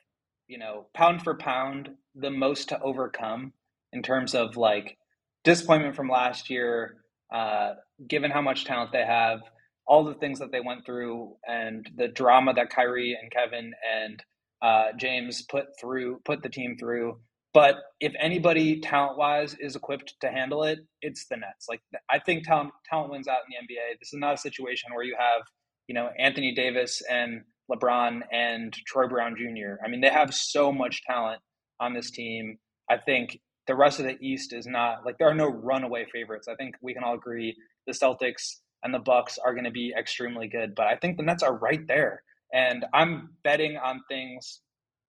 you 0.47 0.57
know, 0.57 0.87
pound 0.93 1.21
for 1.21 1.35
pound, 1.35 1.91
the 2.15 2.31
most 2.31 2.69
to 2.69 2.81
overcome 2.81 3.53
in 3.93 4.01
terms 4.01 4.35
of 4.35 4.57
like 4.57 4.97
disappointment 5.43 5.95
from 5.95 6.09
last 6.09 6.49
year, 6.49 6.97
uh, 7.33 7.73
given 8.07 8.31
how 8.31 8.41
much 8.41 8.65
talent 8.65 8.91
they 8.91 9.05
have, 9.05 9.39
all 9.87 10.03
the 10.03 10.13
things 10.15 10.39
that 10.39 10.51
they 10.51 10.61
went 10.61 10.85
through, 10.85 11.33
and 11.47 11.89
the 11.97 12.07
drama 12.07 12.53
that 12.53 12.69
Kyrie 12.69 13.17
and 13.19 13.31
Kevin 13.31 13.73
and 14.01 14.23
uh, 14.61 14.85
James 14.97 15.43
put 15.43 15.65
through, 15.79 16.19
put 16.25 16.41
the 16.41 16.49
team 16.49 16.77
through. 16.79 17.19
But 17.53 17.75
if 17.99 18.13
anybody 18.19 18.79
talent 18.79 19.17
wise 19.17 19.55
is 19.59 19.75
equipped 19.75 20.15
to 20.21 20.31
handle 20.31 20.63
it, 20.63 20.79
it's 21.01 21.27
the 21.27 21.37
Nets. 21.37 21.67
Like 21.69 21.81
I 22.09 22.19
think 22.19 22.45
talent 22.45 22.71
talent 22.89 23.11
wins 23.11 23.27
out 23.27 23.39
in 23.47 23.67
the 23.67 23.73
NBA. 23.73 23.99
This 23.99 24.13
is 24.13 24.19
not 24.19 24.33
a 24.33 24.37
situation 24.37 24.89
where 24.93 25.05
you 25.05 25.15
have 25.19 25.41
you 25.87 25.93
know 25.93 26.09
Anthony 26.17 26.53
Davis 26.55 27.01
and 27.09 27.41
LeBron 27.71 28.21
and 28.31 28.73
Troy 28.87 29.07
Brown 29.07 29.35
Jr. 29.37 29.75
I 29.85 29.89
mean, 29.89 30.01
they 30.01 30.09
have 30.09 30.33
so 30.33 30.71
much 30.71 31.03
talent 31.03 31.41
on 31.79 31.93
this 31.93 32.11
team. 32.11 32.57
I 32.89 32.97
think 32.97 33.39
the 33.67 33.75
rest 33.75 33.99
of 33.99 34.05
the 34.05 34.17
East 34.19 34.53
is 34.53 34.67
not 34.67 35.05
like 35.05 35.17
there 35.17 35.29
are 35.29 35.35
no 35.35 35.49
runaway 35.49 36.05
favorites. 36.11 36.47
I 36.47 36.55
think 36.55 36.75
we 36.81 36.93
can 36.93 37.03
all 37.03 37.15
agree 37.15 37.55
the 37.87 37.93
Celtics 37.93 38.57
and 38.83 38.93
the 38.93 38.99
Bucks 38.99 39.37
are 39.43 39.53
going 39.53 39.65
to 39.65 39.71
be 39.71 39.93
extremely 39.97 40.47
good, 40.47 40.75
but 40.75 40.87
I 40.87 40.95
think 40.95 41.17
the 41.17 41.23
Nets 41.23 41.43
are 41.43 41.55
right 41.55 41.85
there. 41.87 42.23
And 42.53 42.85
I'm 42.93 43.29
betting 43.43 43.77
on 43.77 44.01
things, 44.09 44.61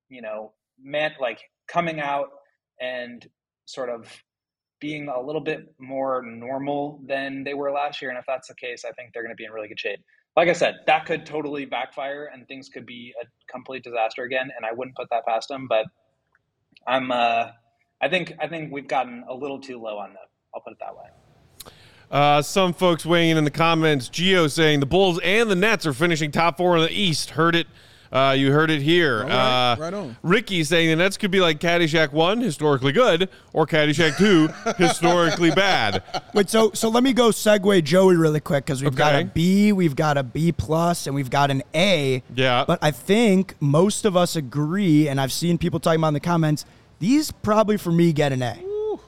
you 0.09 0.23
know, 0.23 0.53
man, 0.83 1.13
like 1.21 1.41
coming 1.69 2.01
out 2.01 2.29
and 2.81 3.27
sort 3.67 3.91
of 3.91 4.11
being 4.81 5.09
a 5.09 5.21
little 5.21 5.41
bit 5.41 5.75
more 5.79 6.23
normal 6.25 7.01
than 7.07 7.45
they 7.45 7.55
were 7.55 7.73
last 7.73 8.01
year. 8.01 8.11
And 8.11 8.19
if 8.19 8.25
that's 8.27 8.49
the 8.49 8.55
case, 8.55 8.85
I 8.85 8.93
think 8.93 9.13
they're 9.13 9.23
going 9.23 9.33
to 9.33 9.37
be 9.37 9.45
in 9.45 9.53
really 9.53 9.69
good 9.69 9.81
shape 9.81 10.01
like 10.37 10.49
I 10.49 10.53
said, 10.53 10.81
that 10.87 11.07
could 11.07 11.27
totally 11.27 11.65
backfire 11.65 12.31
and 12.33 12.47
things 12.49 12.69
could 12.69 12.87
be 12.87 13.15
a 13.23 13.27
complete 13.51 13.85
disaster 13.85 14.25
again. 14.25 14.51
And 14.57 14.67
I 14.67 14.73
wouldn't 14.73 14.97
put 14.97 15.09
that 15.11 15.25
past 15.27 15.49
them. 15.49 15.67
But 15.69 15.87
I'm, 16.87 17.11
uh, 17.11 17.49
I 18.05 18.09
think, 18.09 18.35
I 18.39 18.47
think 18.47 18.71
we've 18.71 18.87
gotten 18.87 19.25
a 19.29 19.35
little 19.35 19.59
too 19.59 19.81
low 19.81 19.97
on 19.97 20.11
them. 20.11 20.19
I'll 20.55 20.61
put 20.61 20.73
it 20.73 20.79
that 20.81 20.95
way. 20.95 21.73
Uh, 22.11 22.43
some 22.43 22.75
folks 22.75 23.07
weighing 23.07 23.31
in 23.31 23.39
in 23.39 23.45
the 23.45 23.51
comments. 23.51 24.11
Geo 24.11 24.47
saying 24.47 24.81
the 24.81 24.87
Bulls 24.87 25.19
and 25.25 25.51
the 25.51 25.55
Nets 25.55 25.87
are 25.87 25.95
finishing 25.95 26.31
top 26.31 26.59
four 26.59 26.77
in 26.77 26.83
the 26.83 26.93
East. 26.93 27.31
Heard 27.31 27.57
it 27.57 27.67
uh, 28.15 28.31
you 28.31 28.53
heard 28.53 28.71
it 28.71 28.81
here. 28.81 29.25
Right, 29.25 29.73
uh, 29.73 29.77
right 29.77 29.93
on. 29.93 30.17
Ricky 30.23 30.63
saying 30.63 30.89
the 30.89 30.95
Nets 30.95 31.17
could 31.17 31.33
be 31.33 31.41
like 31.41 31.59
Caddyshack 31.59 32.13
1, 32.13 32.41
historically 32.41 32.93
good, 32.93 33.29
or 33.53 33.67
Caddyshack 33.67 34.17
2, 34.17 34.75
historically 34.85 35.51
bad. 35.51 36.01
Wait, 36.33 36.49
so 36.49 36.71
so 36.75 36.89
let 36.89 37.03
me 37.03 37.13
go 37.13 37.31
segue 37.31 37.83
Joey 37.83 38.15
really 38.15 38.39
quick 38.39 38.67
because 38.67 38.85
we've 38.85 38.95
got 38.95 39.21
a 39.21 39.25
B, 39.25 39.73
we've 39.73 39.97
got 39.97 40.17
a 40.17 40.23
B 40.23 40.53
plus, 40.53 41.09
and 41.09 41.17
we've 41.17 41.31
got 41.31 41.51
an 41.51 41.65
A. 41.75 42.23
Yeah. 42.37 42.65
But 42.65 42.79
I 42.83 42.93
think 42.93 43.57
most 43.59 44.05
of 44.05 44.17
us 44.17 44.37
agree, 44.37 45.09
and 45.09 45.21
I've 45.21 45.33
seen 45.33 45.59
people 45.59 45.81
talking 45.81 46.01
about 46.01 46.09
in 46.09 46.15
the 46.15 46.21
comments. 46.21 46.65
These 47.05 47.33
probably 47.33 47.77
for 47.77 47.93
me 47.93 48.15
get 48.15 48.33
an 48.33 48.41
A. 48.41 48.57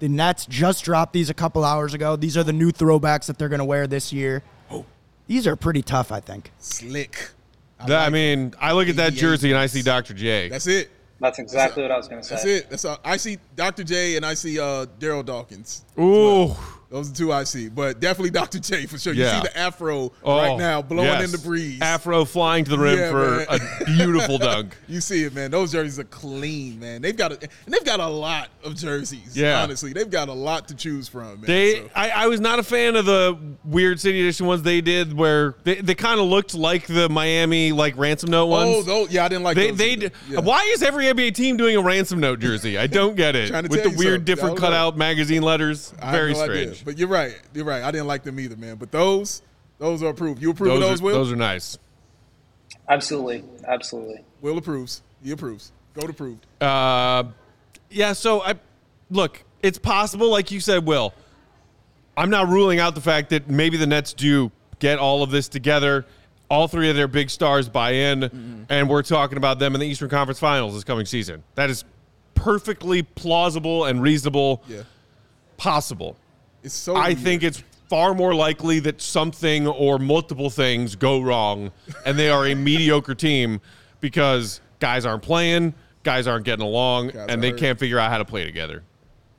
The 0.00 0.08
Nets 0.10 0.44
just 0.44 0.84
dropped 0.84 1.14
these 1.14 1.30
a 1.30 1.34
couple 1.34 1.64
hours 1.64 1.94
ago. 1.94 2.14
These 2.14 2.36
are 2.36 2.42
the 2.44 2.52
new 2.52 2.70
throwbacks 2.70 3.24
that 3.24 3.38
they're 3.38 3.48
going 3.48 3.60
to 3.60 3.64
wear 3.64 3.86
this 3.86 4.12
year. 4.12 4.42
These 5.26 5.46
are 5.46 5.56
pretty 5.56 5.80
tough, 5.80 6.12
I 6.12 6.20
think. 6.20 6.52
slick. 6.58 7.30
That- 7.86 8.06
I 8.06 8.10
mean, 8.10 8.52
I 8.60 8.72
look 8.72 8.88
at 8.88 8.96
that 8.96 9.14
jersey 9.14 9.50
and 9.50 9.58
I 9.58 9.64
see 9.64 9.80
Dr. 9.80 10.12
J. 10.12 10.50
That's 10.50 10.66
it. 10.66 10.90
That's 11.20 11.38
exactly 11.38 11.84
what 11.84 11.90
I 11.90 11.96
was 11.96 12.06
going 12.06 12.20
to 12.20 12.28
say. 12.28 12.34
That's 12.34 12.44
it. 12.44 12.68
That's 12.68 12.84
all. 12.84 12.98
I 13.02 13.16
see 13.16 13.38
Dr. 13.54 13.82
J 13.82 14.16
and 14.16 14.26
I 14.26 14.34
see 14.34 14.60
uh, 14.60 14.84
Darryl 15.00 15.24
Dawkins. 15.24 15.82
Ooh. 15.98 16.54
Those 16.88 17.10
are 17.10 17.14
two 17.14 17.32
I 17.32 17.42
see, 17.44 17.68
but 17.68 17.98
definitely 17.98 18.30
Dr. 18.40 18.60
J 18.60 18.86
for 18.86 18.96
sure. 18.96 19.12
You 19.12 19.24
see 19.24 19.40
the 19.40 19.58
afro 19.58 20.12
Oh, 20.22 20.36
right 20.38 20.56
now 20.56 20.82
blowing 20.82 21.08
yes. 21.08 21.24
in 21.24 21.32
the 21.32 21.38
breeze. 21.38 21.80
Afro 21.80 22.24
flying 22.24 22.64
to 22.64 22.70
the 22.70 22.78
rim 22.78 22.96
Yeah, 22.98 23.10
for 23.10 23.36
man. 23.38 23.46
a 23.80 23.84
beautiful 23.86 24.38
dunk. 24.46 24.76
You 24.86 25.00
see 25.00 25.24
it, 25.24 25.34
man. 25.34 25.50
Those 25.50 25.72
jerseys 25.72 25.98
are 25.98 26.04
clean, 26.04 26.78
man. 26.78 27.02
They've 27.02 27.16
got 27.16 27.32
a, 27.32 27.40
and 27.40 27.74
they've 27.74 27.84
got 27.84 27.98
a 27.98 28.06
lot 28.06 28.50
of 28.62 28.76
jerseys. 28.76 29.36
Yeah. 29.36 29.62
honestly, 29.62 29.92
they've 29.92 30.08
got 30.08 30.28
a 30.28 30.32
lot 30.32 30.68
to 30.68 30.76
choose 30.76 31.08
from. 31.08 31.26
Man. 31.26 31.40
They, 31.42 31.74
So, 31.80 31.90
I, 31.96 32.10
I 32.10 32.26
was 32.28 32.40
not 32.40 32.60
a 32.60 32.62
fan 32.62 32.94
of 32.94 33.04
the 33.04 33.36
weird 33.64 33.98
City 33.98 34.20
Edition 34.20 34.46
ones 34.46 34.62
they 34.62 34.80
did, 34.80 35.12
where 35.12 35.56
they, 35.64 35.76
they 35.80 35.94
kind 35.96 36.20
of 36.20 36.26
looked 36.26 36.54
like 36.54 36.86
the 36.86 37.08
Miami 37.08 37.72
like 37.72 37.96
ransom 37.96 38.30
note 38.30 38.46
ones. 38.46 38.70
oh, 38.76 38.82
those, 38.82 39.10
yeah, 39.10 39.24
I 39.24 39.28
didn't 39.28 39.42
like 39.44 39.56
They, 39.56 39.70
those 39.70 39.78
they, 39.78 39.96
d- 39.96 40.10
Yeah. 40.30 40.38
why 40.40 40.62
is 40.72 40.84
every 40.84 41.06
NBA 41.06 41.34
team 41.34 41.56
doing 41.56 41.76
a 41.76 41.82
ransom 41.82 42.20
note 42.20 42.38
jersey? 42.38 42.78
I 42.78 42.86
don't 42.86 43.16
get 43.16 43.34
it. 43.34 43.50
With 43.68 43.82
the 43.82 43.88
weird, 43.90 43.98
something. 44.20 44.24
different 44.24 44.54
know. 44.54 44.60
cutout 44.60 44.96
magazine 44.96 45.42
letters. 45.42 45.92
Very 46.00 46.32
no 46.32 46.42
idea. 46.42 46.75
Strange. 46.76 46.84
But 46.86 46.98
you're 46.98 47.08
right. 47.08 47.34
You're 47.54 47.64
right. 47.64 47.82
I 47.82 47.90
didn't 47.90 48.06
like 48.06 48.22
them 48.22 48.38
either, 48.40 48.56
man. 48.56 48.76
But 48.76 48.90
those, 48.92 49.42
those 49.78 50.02
are 50.02 50.08
approved. 50.10 50.40
You 50.42 50.50
approve 50.50 50.68
Those, 50.70 50.82
of 50.82 50.88
those, 50.90 51.00
are, 51.00 51.04
Will? 51.04 51.14
those 51.14 51.32
are 51.32 51.36
nice. 51.36 51.78
Absolutely. 52.88 53.44
Absolutely. 53.66 54.24
Will 54.40 54.58
approves. 54.58 55.02
He 55.22 55.30
approves. 55.32 55.72
Gold 55.94 56.10
approved. 56.10 56.46
Uh, 56.60 57.24
yeah. 57.90 58.12
So 58.12 58.42
I 58.42 58.54
look. 59.10 59.42
It's 59.62 59.78
possible, 59.78 60.30
like 60.30 60.50
you 60.50 60.60
said, 60.60 60.86
Will. 60.86 61.12
I'm 62.16 62.30
not 62.30 62.48
ruling 62.48 62.78
out 62.78 62.94
the 62.94 63.00
fact 63.00 63.30
that 63.30 63.48
maybe 63.50 63.76
the 63.76 63.86
Nets 63.86 64.12
do 64.12 64.50
get 64.78 64.98
all 64.98 65.22
of 65.22 65.30
this 65.30 65.48
together. 65.48 66.06
All 66.48 66.68
three 66.68 66.88
of 66.90 66.94
their 66.96 67.08
big 67.08 67.28
stars 67.30 67.68
buy 67.68 67.90
in, 67.92 68.20
Mm-hmm. 68.20 68.62
and 68.68 68.88
we're 68.88 69.02
talking 69.02 69.36
about 69.36 69.58
them 69.58 69.74
in 69.74 69.80
the 69.80 69.86
Eastern 69.86 70.08
Conference 70.08 70.38
Finals 70.38 70.74
this 70.74 70.84
coming 70.84 71.04
season. 71.04 71.42
That 71.56 71.70
is 71.70 71.84
perfectly 72.36 73.02
plausible 73.02 73.84
and 73.86 74.00
reasonable, 74.00 74.62
Yeah. 74.68 74.82
possible. 75.56 76.16
It's 76.66 76.74
so. 76.74 76.94
I 76.96 77.08
weird. 77.08 77.18
think 77.20 77.42
it's 77.42 77.62
far 77.88 78.14
more 78.14 78.34
likely 78.34 78.80
that 78.80 79.00
something 79.00 79.66
or 79.66 79.98
multiple 79.98 80.50
things 80.50 80.96
go 80.96 81.20
wrong 81.20 81.70
and 82.04 82.18
they 82.18 82.28
are 82.28 82.46
a 82.46 82.54
mediocre 82.68 83.14
team 83.14 83.60
because 84.00 84.60
guys 84.80 85.06
aren't 85.06 85.22
playing, 85.22 85.72
guys 86.02 86.26
aren't 86.26 86.44
getting 86.44 86.64
along, 86.66 87.08
Guys 87.10 87.26
and 87.28 87.42
they 87.42 87.50
hurt. 87.50 87.58
can't 87.60 87.78
figure 87.78 87.98
out 87.98 88.10
how 88.10 88.18
to 88.18 88.24
play 88.24 88.44
together. 88.44 88.82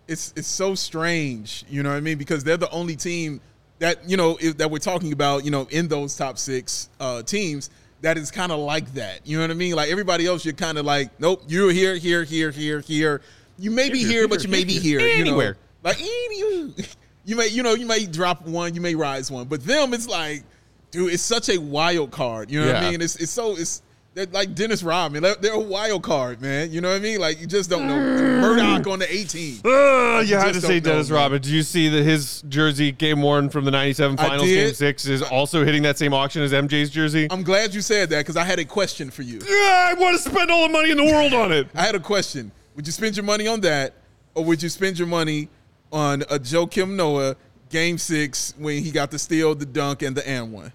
it's 0.07 0.33
it's 0.37 0.47
so 0.47 0.73
strange, 0.75 1.65
you 1.69 1.83
know 1.83 1.89
what 1.89 1.97
I 1.97 2.01
mean? 2.01 2.17
Because 2.17 2.43
they're 2.43 2.57
the 2.57 2.71
only 2.71 2.95
team 2.95 3.41
that 3.79 4.09
you 4.09 4.15
know 4.17 4.37
that 4.55 4.71
we're 4.71 4.79
talking 4.79 5.11
about, 5.11 5.43
you 5.45 5.51
know, 5.51 5.67
in 5.69 5.87
those 5.89 6.15
top 6.15 6.37
six 6.37 6.89
uh, 6.99 7.21
teams 7.23 7.69
that 8.01 8.17
is 8.17 8.31
kind 8.31 8.51
of 8.53 8.59
like 8.59 8.93
that. 8.93 9.27
You 9.27 9.37
know 9.37 9.43
what 9.43 9.51
I 9.51 9.55
mean? 9.55 9.75
Like 9.75 9.89
everybody 9.91 10.25
else, 10.25 10.45
you're 10.45 10.53
kind 10.53 10.77
of 10.77 10.85
like, 10.85 11.19
nope, 11.19 11.43
you're 11.47 11.71
here, 11.71 11.95
here, 11.97 12.23
here, 12.23 12.51
here, 12.51 12.79
here. 12.79 13.21
You 13.59 13.71
may 13.71 13.89
be 13.89 13.99
Here, 13.99 14.09
here, 14.09 14.27
but 14.27 14.43
you 14.43 14.49
may 14.49 14.63
be 14.63 14.73
here, 14.79 14.99
here. 14.99 15.09
you 15.09 15.15
know? 15.25 15.31
anywhere. 15.31 15.57
like 15.83 15.97
you, 17.27 17.35
you 17.35 17.35
may, 17.35 17.47
you 17.47 17.61
know, 17.61 17.73
you 17.73 17.85
may 17.85 18.05
drop 18.05 18.47
one, 18.47 18.73
you 18.73 18.81
may 18.81 18.95
rise 18.95 19.29
one, 19.29 19.47
but 19.47 19.63
them, 19.63 19.93
it's 19.93 20.07
like, 20.07 20.43
dude, 20.91 21.13
it's 21.13 21.23
such 21.23 21.49
a 21.49 21.57
wild 21.57 22.11
card. 22.11 22.49
You 22.49 22.61
know 22.61 22.67
what 22.67 22.75
I 22.77 22.91
mean? 22.91 23.01
It's 23.01 23.17
it's 23.17 23.31
so 23.31 23.57
it's. 23.57 23.83
They're 24.13 24.25
like 24.25 24.55
Dennis 24.55 24.81
Rodman. 24.81 25.21
They're, 25.21 25.35
they're 25.35 25.53
a 25.53 25.59
wild 25.59 26.01
card, 26.01 26.41
man. 26.41 26.71
You 26.71 26.81
know 26.81 26.89
what 26.89 26.95
I 26.95 26.99
mean? 26.99 27.19
Like 27.19 27.39
you 27.39 27.45
just 27.45 27.69
don't 27.69 27.85
know. 27.87 27.95
Murdoch 27.95 28.87
on 28.87 28.97
the 28.97 29.13
18. 29.13 29.61
Uh, 29.63 30.21
you 30.21 30.35
had 30.35 30.47
to 30.47 30.53
just 30.53 30.65
say 30.65 30.79
don't 30.79 30.85
know, 30.85 30.91
Dennis 30.93 31.09
man. 31.11 31.19
Rodman. 31.19 31.41
Did 31.43 31.51
you 31.51 31.61
see 31.61 31.87
that 31.89 32.01
his 32.01 32.41
jersey 32.49 32.91
game 32.91 33.21
worn 33.21 33.49
from 33.49 33.63
the 33.63 33.69
97 33.69 34.17
I 34.17 34.27
finals 34.27 34.47
game 34.49 34.73
six 34.73 35.05
is 35.05 35.21
also 35.21 35.63
hitting 35.63 35.83
that 35.83 35.99
same 35.99 36.15
auction 36.15 36.41
as 36.41 36.51
MJ's 36.51 36.89
jersey? 36.89 37.27
I'm 37.29 37.43
glad 37.43 37.75
you 37.75 37.81
said 37.81 38.09
that 38.09 38.21
because 38.21 38.37
I 38.37 38.43
had 38.43 38.57
a 38.57 38.65
question 38.65 39.11
for 39.11 39.21
you. 39.21 39.39
yeah, 39.47 39.91
I 39.91 39.93
want 39.99 40.17
to 40.17 40.29
spend 40.29 40.49
all 40.49 40.65
the 40.65 40.73
money 40.73 40.89
in 40.89 40.97
the 40.97 41.05
world 41.05 41.33
on 41.33 41.51
it. 41.51 41.67
I 41.75 41.83
had 41.83 41.93
a 41.93 41.99
question. 41.99 42.51
Would 42.75 42.87
you 42.87 42.93
spend 42.93 43.15
your 43.17 43.25
money 43.25 43.45
on 43.47 43.61
that, 43.61 43.93
or 44.33 44.43
would 44.45 44.63
you 44.63 44.69
spend 44.69 44.97
your 44.97 45.07
money 45.07 45.47
on 45.91 46.21
a 46.23 46.39
Joakim 46.39 46.95
Noah 46.95 47.35
game 47.69 47.97
six 47.97 48.53
when 48.57 48.83
he 48.83 48.91
got 48.91 49.11
the 49.11 49.19
steal, 49.19 49.55
the 49.55 49.65
dunk, 49.65 50.01
and 50.01 50.15
the 50.15 50.27
and 50.27 50.51
one? 50.51 50.71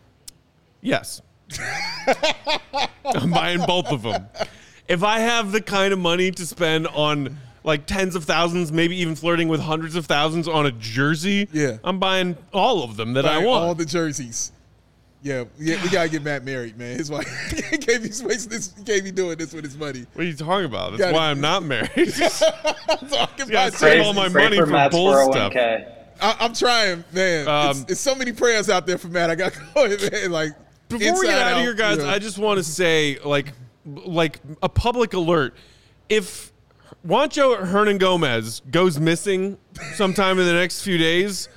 Yes. 0.81 1.23
I'm 3.05 3.31
buying 3.31 3.61
both 3.67 3.91
of 3.91 4.03
them. 4.03 4.27
If 4.89 5.03
I 5.03 5.21
have 5.21 5.53
the 5.53 5.61
kind 5.61 5.93
of 5.93 5.99
money 5.99 6.31
to 6.33 6.47
spend 6.47 6.87
on 6.89 7.39
like 7.65 7.87
tens 7.87 8.17
of 8.17 8.25
thousands, 8.25 8.73
maybe 8.73 8.97
even 8.97 9.15
flirting 9.15 9.49
with 9.49 9.61
hundreds 9.61 9.95
of 9.97 10.07
thousands 10.07 10.49
on 10.49 10.67
a 10.67 10.73
jersey, 10.73 11.49
Yeah. 11.53 11.77
I'm 11.85 11.99
buying 11.99 12.37
all 12.53 12.83
of 12.83 12.97
them 12.97 13.13
that 13.15 13.25
I 13.27 13.39
want. 13.39 13.65
all 13.65 13.75
the 13.75 13.85
jerseys. 13.85 14.51
Yeah, 15.23 15.45
yeah, 15.57 15.81
we 15.85 15.89
gotta 15.89 16.09
get 16.09 16.23
Matt 16.23 16.45
married, 16.45 16.77
man. 16.77 16.97
His 16.97 17.09
wife 17.09 17.29
he 17.71 17.79
can't 17.79 18.03
be 18.03 18.09
wasting 18.25 18.51
this. 18.51 18.75
He 18.77 18.83
can't 18.83 19.05
be 19.05 19.13
doing 19.13 19.39
this 19.39 19.53
with 19.53 19.65
his 19.65 19.77
money. 19.77 20.05
what 20.15 20.25
are 20.25 20.29
you 20.29 20.35
talking 20.35 20.65
about? 20.65 20.91
That's 20.91 21.01
Gotta- 21.01 21.15
why 21.15 21.31
I'm 21.31 21.41
not 21.41 21.63
married. 21.63 21.89
talking 23.09 23.49
about 23.51 23.73
save 23.73 24.05
all 24.05 24.15
my 24.15 24.29
money 24.29 24.59
for, 24.59 24.67
for 24.67 24.89
bull 24.91 25.33
stuff. 25.33 25.53
I, 26.21 26.37
am 26.41 26.55
trying, 26.55 27.05
man. 27.13 27.47
Um, 27.49 27.71
it's, 27.71 27.93
it's 27.93 28.01
so 28.01 28.15
many 28.15 28.33
prayers 28.33 28.69
out 28.69 28.87
there 28.87 28.99
for 28.99 29.09
Matt. 29.09 29.31
I 29.31 29.37
got 29.37 29.53
going, 29.75 29.97
man. 30.11 30.33
Like 30.33 30.53
Before 30.89 31.21
we 31.21 31.27
get 31.27 31.39
out 31.39 31.53
of 31.53 31.59
here, 31.59 31.75
guys, 31.75 31.99
you 31.99 32.05
know. 32.05 32.11
I 32.11 32.19
just 32.19 32.39
want 32.39 32.59
to 32.59 32.65
say, 32.65 33.19
like, 33.25 33.53
like 33.85 34.41
a 34.63 34.69
public 34.69 35.15
alert. 35.15 35.57
If 36.09 36.53
Juancho 37.07 37.65
Hernangómez 37.65 38.61
goes 38.71 38.99
missing 38.99 39.59
sometime 39.95 40.39
in 40.39 40.47
the 40.47 40.53
next 40.53 40.83
few 40.83 40.99
days, 40.99 41.49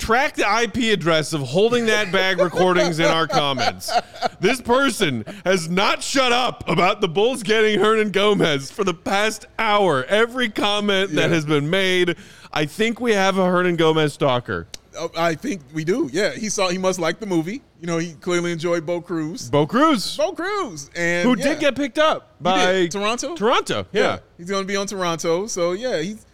track 0.00 0.34
the 0.34 0.62
IP 0.62 0.92
address 0.92 1.32
of 1.32 1.42
holding 1.42 1.86
that 1.86 2.10
bag 2.10 2.40
recordings 2.40 2.98
in 2.98 3.06
our 3.06 3.28
comments. 3.28 3.92
This 4.40 4.60
person 4.60 5.24
has 5.44 5.68
not 5.68 6.02
shut 6.02 6.32
up 6.32 6.68
about 6.68 7.00
the 7.00 7.08
Bulls 7.08 7.42
getting 7.42 7.78
Hernangómez 7.78 8.72
for 8.72 8.82
the 8.82 8.94
past 8.94 9.46
hour. 9.58 10.04
Every 10.04 10.48
comment 10.48 11.12
that 11.12 11.30
has 11.30 11.44
been 11.44 11.70
made, 11.70 12.16
I 12.52 12.64
think 12.64 13.00
we 13.00 13.12
have 13.12 13.36
a 13.36 13.42
Hernangómez 13.42 14.12
stalker. 14.12 14.66
Uh, 14.98 15.08
I 15.16 15.34
think 15.34 15.62
we 15.72 15.84
do. 15.84 16.10
Yeah, 16.12 16.32
he 16.32 16.48
saw. 16.48 16.68
He 16.68 16.78
must 16.78 16.98
like 16.98 17.20
the 17.20 17.26
movie. 17.26 17.62
You 17.80 17.86
know, 17.86 17.98
he 17.98 18.14
clearly 18.14 18.50
enjoyed 18.50 18.84
Bo 18.84 19.00
Cruz. 19.00 19.48
Bo 19.48 19.66
Cruz, 19.66 20.16
Bo 20.16 20.32
Cruz, 20.32 20.90
and 20.96 21.28
who 21.28 21.36
yeah. 21.38 21.50
did 21.50 21.60
get 21.60 21.76
picked 21.76 21.98
up 21.98 22.34
by. 22.40 22.88
Toronto. 22.88 23.36
Toronto, 23.36 23.86
yeah. 23.92 24.18
he's 24.36 24.48
going 24.48 24.62
to 24.62 24.66
be 24.66 24.76
on 24.76 24.86
Toronto. 24.86 25.46
So 25.46 25.72
yeah, 25.72 26.00
he's. 26.00 26.26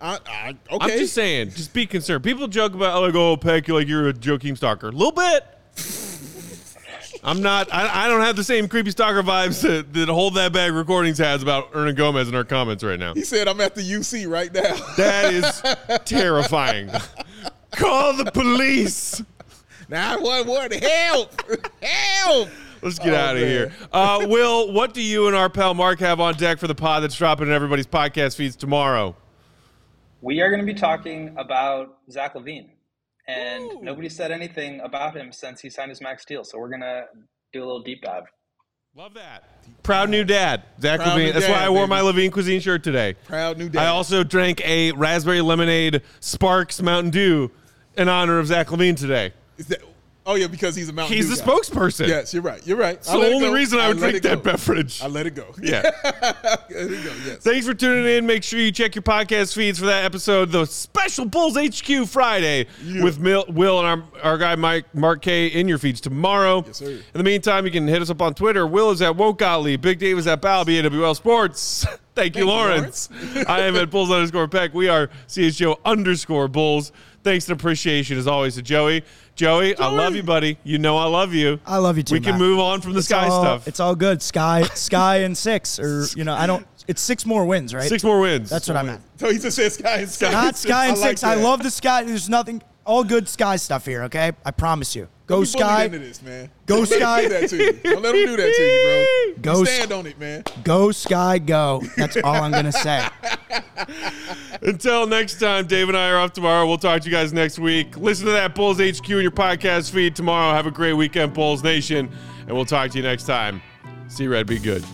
I, 0.00 0.18
I, 0.26 0.48
okay. 0.72 0.92
I'm 0.92 0.98
just 0.98 1.12
saying, 1.14 1.50
just 1.50 1.72
be 1.74 1.86
concerned. 1.86 2.24
People 2.24 2.48
joke 2.48 2.74
about 2.74 3.02
like, 3.02 3.14
oh, 3.14 3.36
Peck, 3.36 3.68
like 3.68 3.86
you're 3.86 4.08
a 4.08 4.12
joking 4.12 4.56
stalker. 4.56 4.88
A 4.88 4.92
little 4.92 5.12
bit. 5.12 5.44
I'm 7.22 7.42
not. 7.42 7.68
I, 7.72 8.06
I 8.06 8.08
don't 8.08 8.22
have 8.22 8.36
the 8.36 8.44
same 8.44 8.66
creepy 8.66 8.90
stalker 8.92 9.22
vibes 9.22 9.60
that, 9.62 9.92
that 9.92 10.08
Hold 10.08 10.34
That 10.36 10.54
Bag 10.54 10.72
Recordings 10.72 11.18
has 11.18 11.42
about 11.42 11.70
Hernangómez 11.72 12.28
in 12.28 12.34
our 12.34 12.44
comments 12.44 12.82
right 12.82 12.98
now. 12.98 13.12
He 13.12 13.24
said, 13.24 13.46
"I'm 13.46 13.60
at 13.60 13.74
the 13.74 13.82
UC 13.82 14.26
right 14.26 14.52
now." 14.52 14.74
That 14.96 15.34
is 15.34 15.62
terrifying. 16.06 16.90
Call 17.72 18.16
the 18.16 18.30
police. 18.30 19.22
Nine 19.90 20.22
one 20.22 20.46
one, 20.46 20.70
help, 20.70 21.42
help. 21.82 22.48
Let's 22.80 22.98
get 22.98 23.12
Oh, 23.12 23.16
out 23.16 23.36
of 23.36 23.42
man. 23.42 23.50
here. 23.50 23.72
Uh, 23.92 24.24
Will, 24.26 24.72
what 24.72 24.94
do 24.94 25.02
you 25.02 25.26
and 25.26 25.36
our 25.36 25.50
pal 25.50 25.74
Mark 25.74 25.98
have 26.00 26.20
on 26.20 26.34
deck 26.34 26.58
for 26.58 26.68
the 26.68 26.74
pod 26.74 27.02
that's 27.02 27.16
dropping 27.16 27.48
in 27.48 27.52
everybody's 27.52 27.86
podcast 27.86 28.36
feeds 28.36 28.56
tomorrow? 28.56 29.14
We 30.22 30.40
are 30.42 30.50
going 30.50 30.60
to 30.60 30.66
be 30.66 30.78
talking 30.78 31.34
about 31.38 31.98
Zach 32.10 32.34
LaVine, 32.34 32.68
and 33.26 33.80
nobody 33.80 34.08
said 34.08 34.30
anything 34.30 34.80
about 34.80 35.16
him 35.16 35.32
since 35.32 35.60
he 35.60 35.70
signed 35.70 35.88
his 35.88 36.02
max 36.02 36.24
deal. 36.26 36.44
So 36.44 36.58
we're 36.58 36.68
going 36.68 36.82
to 36.82 37.04
do 37.52 37.60
a 37.62 37.64
little 37.64 37.82
deep 37.82 38.02
dive. 38.02 38.24
Love 38.94 39.14
that. 39.14 39.44
Proud 39.82 40.10
new 40.10 40.24
dad, 40.24 40.64
Zach 40.80 41.00
Proud 41.00 41.16
LaVine. 41.16 41.26
new 41.26 41.32
That's 41.32 41.48
why 41.48 41.64
I 41.64 41.70
wore 41.70 41.86
baby. 41.86 41.90
my 41.90 42.00
LaVine 42.00 42.32
Cuisine 42.32 42.60
shirt 42.60 42.84
today. 42.84 43.14
Proud 43.24 43.56
new 43.56 43.68
dad. 43.68 43.84
I 43.84 43.86
also 43.86 44.22
drank 44.24 44.60
a 44.66 44.92
raspberry 44.92 45.40
lemonade 45.40 46.02
Sparks 46.18 46.82
Mountain 46.82 47.10
Dew 47.10 47.50
in 47.96 48.08
honor 48.08 48.38
of 48.38 48.48
Zach 48.48 48.66
LaVine 48.66 48.96
today. 48.96 49.32
Is 49.56 49.68
that, 49.68 49.80
oh 50.30 50.34
yeah, 50.36 50.46
because 50.46 50.76
he's 50.76 50.88
a 50.88 50.92
Mountain 50.92 51.16
He's 51.16 51.28
Dew 51.28 51.36
the 51.36 51.42
guy. 51.42 51.46
spokesperson. 51.52 52.08
Yes, 52.08 52.32
you're 52.32 52.42
right. 52.42 52.64
You're 52.66 52.76
right. 52.76 52.96
It's 52.96 53.10
the 53.10 53.16
only 53.18 53.48
reason 53.50 53.78
I 53.78 53.88
would 53.88 53.98
drink 53.98 54.22
that 54.22 54.42
beverage. 54.42 55.02
I 55.02 55.06
let 55.08 55.26
it 55.26 55.34
go. 55.34 55.46
Yeah. 55.60 55.82
let 56.04 56.64
it 56.70 57.04
go. 57.04 57.12
Yes. 57.26 57.38
Thanks 57.38 57.66
for 57.66 57.74
tuning 57.74 58.06
in. 58.06 58.26
Make 58.26 58.42
sure 58.44 58.60
you 58.60 58.70
check 58.70 58.94
your 58.94 59.02
podcast 59.02 59.54
feeds 59.54 59.78
for 59.78 59.86
that 59.86 60.04
episode, 60.04 60.52
the 60.52 60.64
special 60.66 61.24
Bulls 61.24 61.56
HQ 61.56 62.06
Friday 62.08 62.66
Yeah. 62.84 63.02
with 63.02 63.18
Mil- 63.18 63.46
Will 63.48 63.80
and 63.80 63.86
our, 64.22 64.30
our 64.32 64.38
guy 64.38 64.54
Mike 64.56 64.94
Mark 64.94 65.22
K 65.22 65.48
in 65.48 65.66
your 65.68 65.78
feeds 65.78 66.00
tomorrow. 66.00 66.62
Yes, 66.66 66.76
sir. 66.76 66.90
In 66.90 67.02
the 67.14 67.24
meantime, 67.24 67.64
you 67.66 67.72
can 67.72 67.88
hit 67.88 68.00
us 68.00 68.10
up 68.10 68.22
on 68.22 68.34
Twitter. 68.34 68.66
Will 68.66 68.90
is 68.90 69.02
at 69.02 69.16
Woke. 69.16 69.40
Big 69.80 69.98
Dave 69.98 70.18
is 70.18 70.26
at 70.26 70.40
Balby 70.40 70.78
AWL 70.80 71.14
Sports. 71.14 71.84
Thank 72.14 72.36
you, 72.36 72.44
Thank 72.44 72.44
you, 72.44 72.46
Lawrence. 72.46 73.08
I 73.48 73.60
am 73.62 73.76
at 73.76 73.90
Bulls 73.90 74.10
underscore 74.10 74.48
Peck. 74.48 74.74
We 74.74 74.88
are 74.88 75.08
CHO 75.32 75.78
underscore 75.84 76.48
Bulls. 76.48 76.92
Thanks 77.22 77.48
and 77.48 77.58
appreciation 77.58 78.18
as 78.18 78.26
always 78.26 78.54
to 78.56 78.62
Joey. 78.62 79.04
Joey, 79.40 79.74
I 79.78 79.88
love 79.90 80.14
you, 80.14 80.22
buddy. 80.22 80.58
You 80.64 80.76
know 80.78 80.98
I 80.98 81.06
love 81.06 81.32
you. 81.32 81.60
I 81.64 81.78
love 81.78 81.96
you 81.96 82.02
too. 82.02 82.12
we 82.12 82.20
can 82.20 82.32
Matt. 82.32 82.40
move 82.40 82.58
on 82.58 82.82
from 82.82 82.92
the 82.92 82.98
It's 82.98 83.08
sky 83.08 83.26
all- 83.26 83.42
stuff. 83.42 83.66
It's 83.66 83.80
all 83.80 83.94
good. 83.94 84.20
Sky, 84.20 84.64
sky, 84.74 85.16
and 85.20 85.34
six, 85.34 85.78
or 85.78 86.04
you 86.14 86.24
know, 86.24 86.34
I 86.34 86.46
don't. 86.46 86.66
It's 86.86 87.00
six 87.00 87.24
more 87.24 87.46
wins, 87.46 87.72
right? 87.72 87.88
Six 87.88 88.04
more 88.04 88.20
wins. 88.20 88.50
That's 88.50 88.68
what 88.68 88.76
I 88.76 88.82
meant. 88.82 89.00
So 89.16 89.30
he 89.32 89.38
just 89.38 89.56
sky 89.78 89.96
and 90.00 90.10
sky. 90.10 90.30
Not 90.30 90.58
sky 90.58 90.88
and 90.88 90.96
I 90.98 91.00
like 91.00 91.08
six. 91.12 91.24
I 91.24 91.36
love 91.36 91.62
the 91.62 91.70
sky. 91.70 92.02
There's 92.04 92.28
nothing. 92.28 92.60
All 92.90 93.04
good 93.04 93.28
sky 93.28 93.54
stuff 93.54 93.86
here. 93.86 94.02
Okay, 94.02 94.32
I 94.44 94.50
promise 94.50 94.96
you. 94.96 95.06
Go 95.28 95.36
Don't 95.36 95.46
sky. 95.46 95.84
Into 95.84 96.00
this, 96.00 96.20
man. 96.22 96.50
Go 96.66 96.84
Don't 96.84 96.90
let 96.90 96.98
him 96.98 96.98
Sky. 97.00 97.22
do 97.22 97.28
that 97.28 97.48
to 97.50 97.56
you. 97.56 97.72
Don't 97.84 98.02
let 98.02 98.14
him 98.16 98.26
do 98.26 98.36
that 98.36 98.52
to 98.56 98.62
you, 98.62 99.34
bro. 99.36 99.42
Go 99.42 99.58
You 99.58 99.62
S- 99.62 99.74
stand 99.76 99.92
on 99.92 100.06
it, 100.08 100.18
man. 100.18 100.42
Go 100.64 100.90
sky. 100.90 101.38
Go. 101.38 101.82
That's 101.96 102.16
all 102.16 102.34
I'm 102.34 102.50
gonna 102.50 102.72
say. 102.72 103.06
Until 104.62 105.06
next 105.06 105.38
time, 105.38 105.68
Dave 105.68 105.86
and 105.88 105.96
I 105.96 106.10
are 106.10 106.18
off 106.18 106.32
tomorrow. 106.32 106.66
We'll 106.66 106.78
talk 106.78 107.02
to 107.02 107.08
you 107.08 107.14
guys 107.14 107.32
next 107.32 107.60
week. 107.60 107.96
Listen 107.96 108.26
to 108.26 108.32
that 108.32 108.56
Bulls 108.56 108.78
HQ 108.78 109.08
in 109.08 109.20
your 109.22 109.30
podcast 109.30 109.92
feed 109.92 110.16
tomorrow. 110.16 110.52
Have 110.52 110.66
a 110.66 110.72
great 110.72 110.94
weekend, 110.94 111.32
Bulls 111.32 111.62
Nation, 111.62 112.10
and 112.48 112.56
we'll 112.56 112.64
talk 112.64 112.90
to 112.90 112.96
you 112.96 113.04
next 113.04 113.22
time. 113.22 113.62
See 114.08 114.26
Red, 114.26 114.48
be 114.48 114.58
good. 114.58 114.84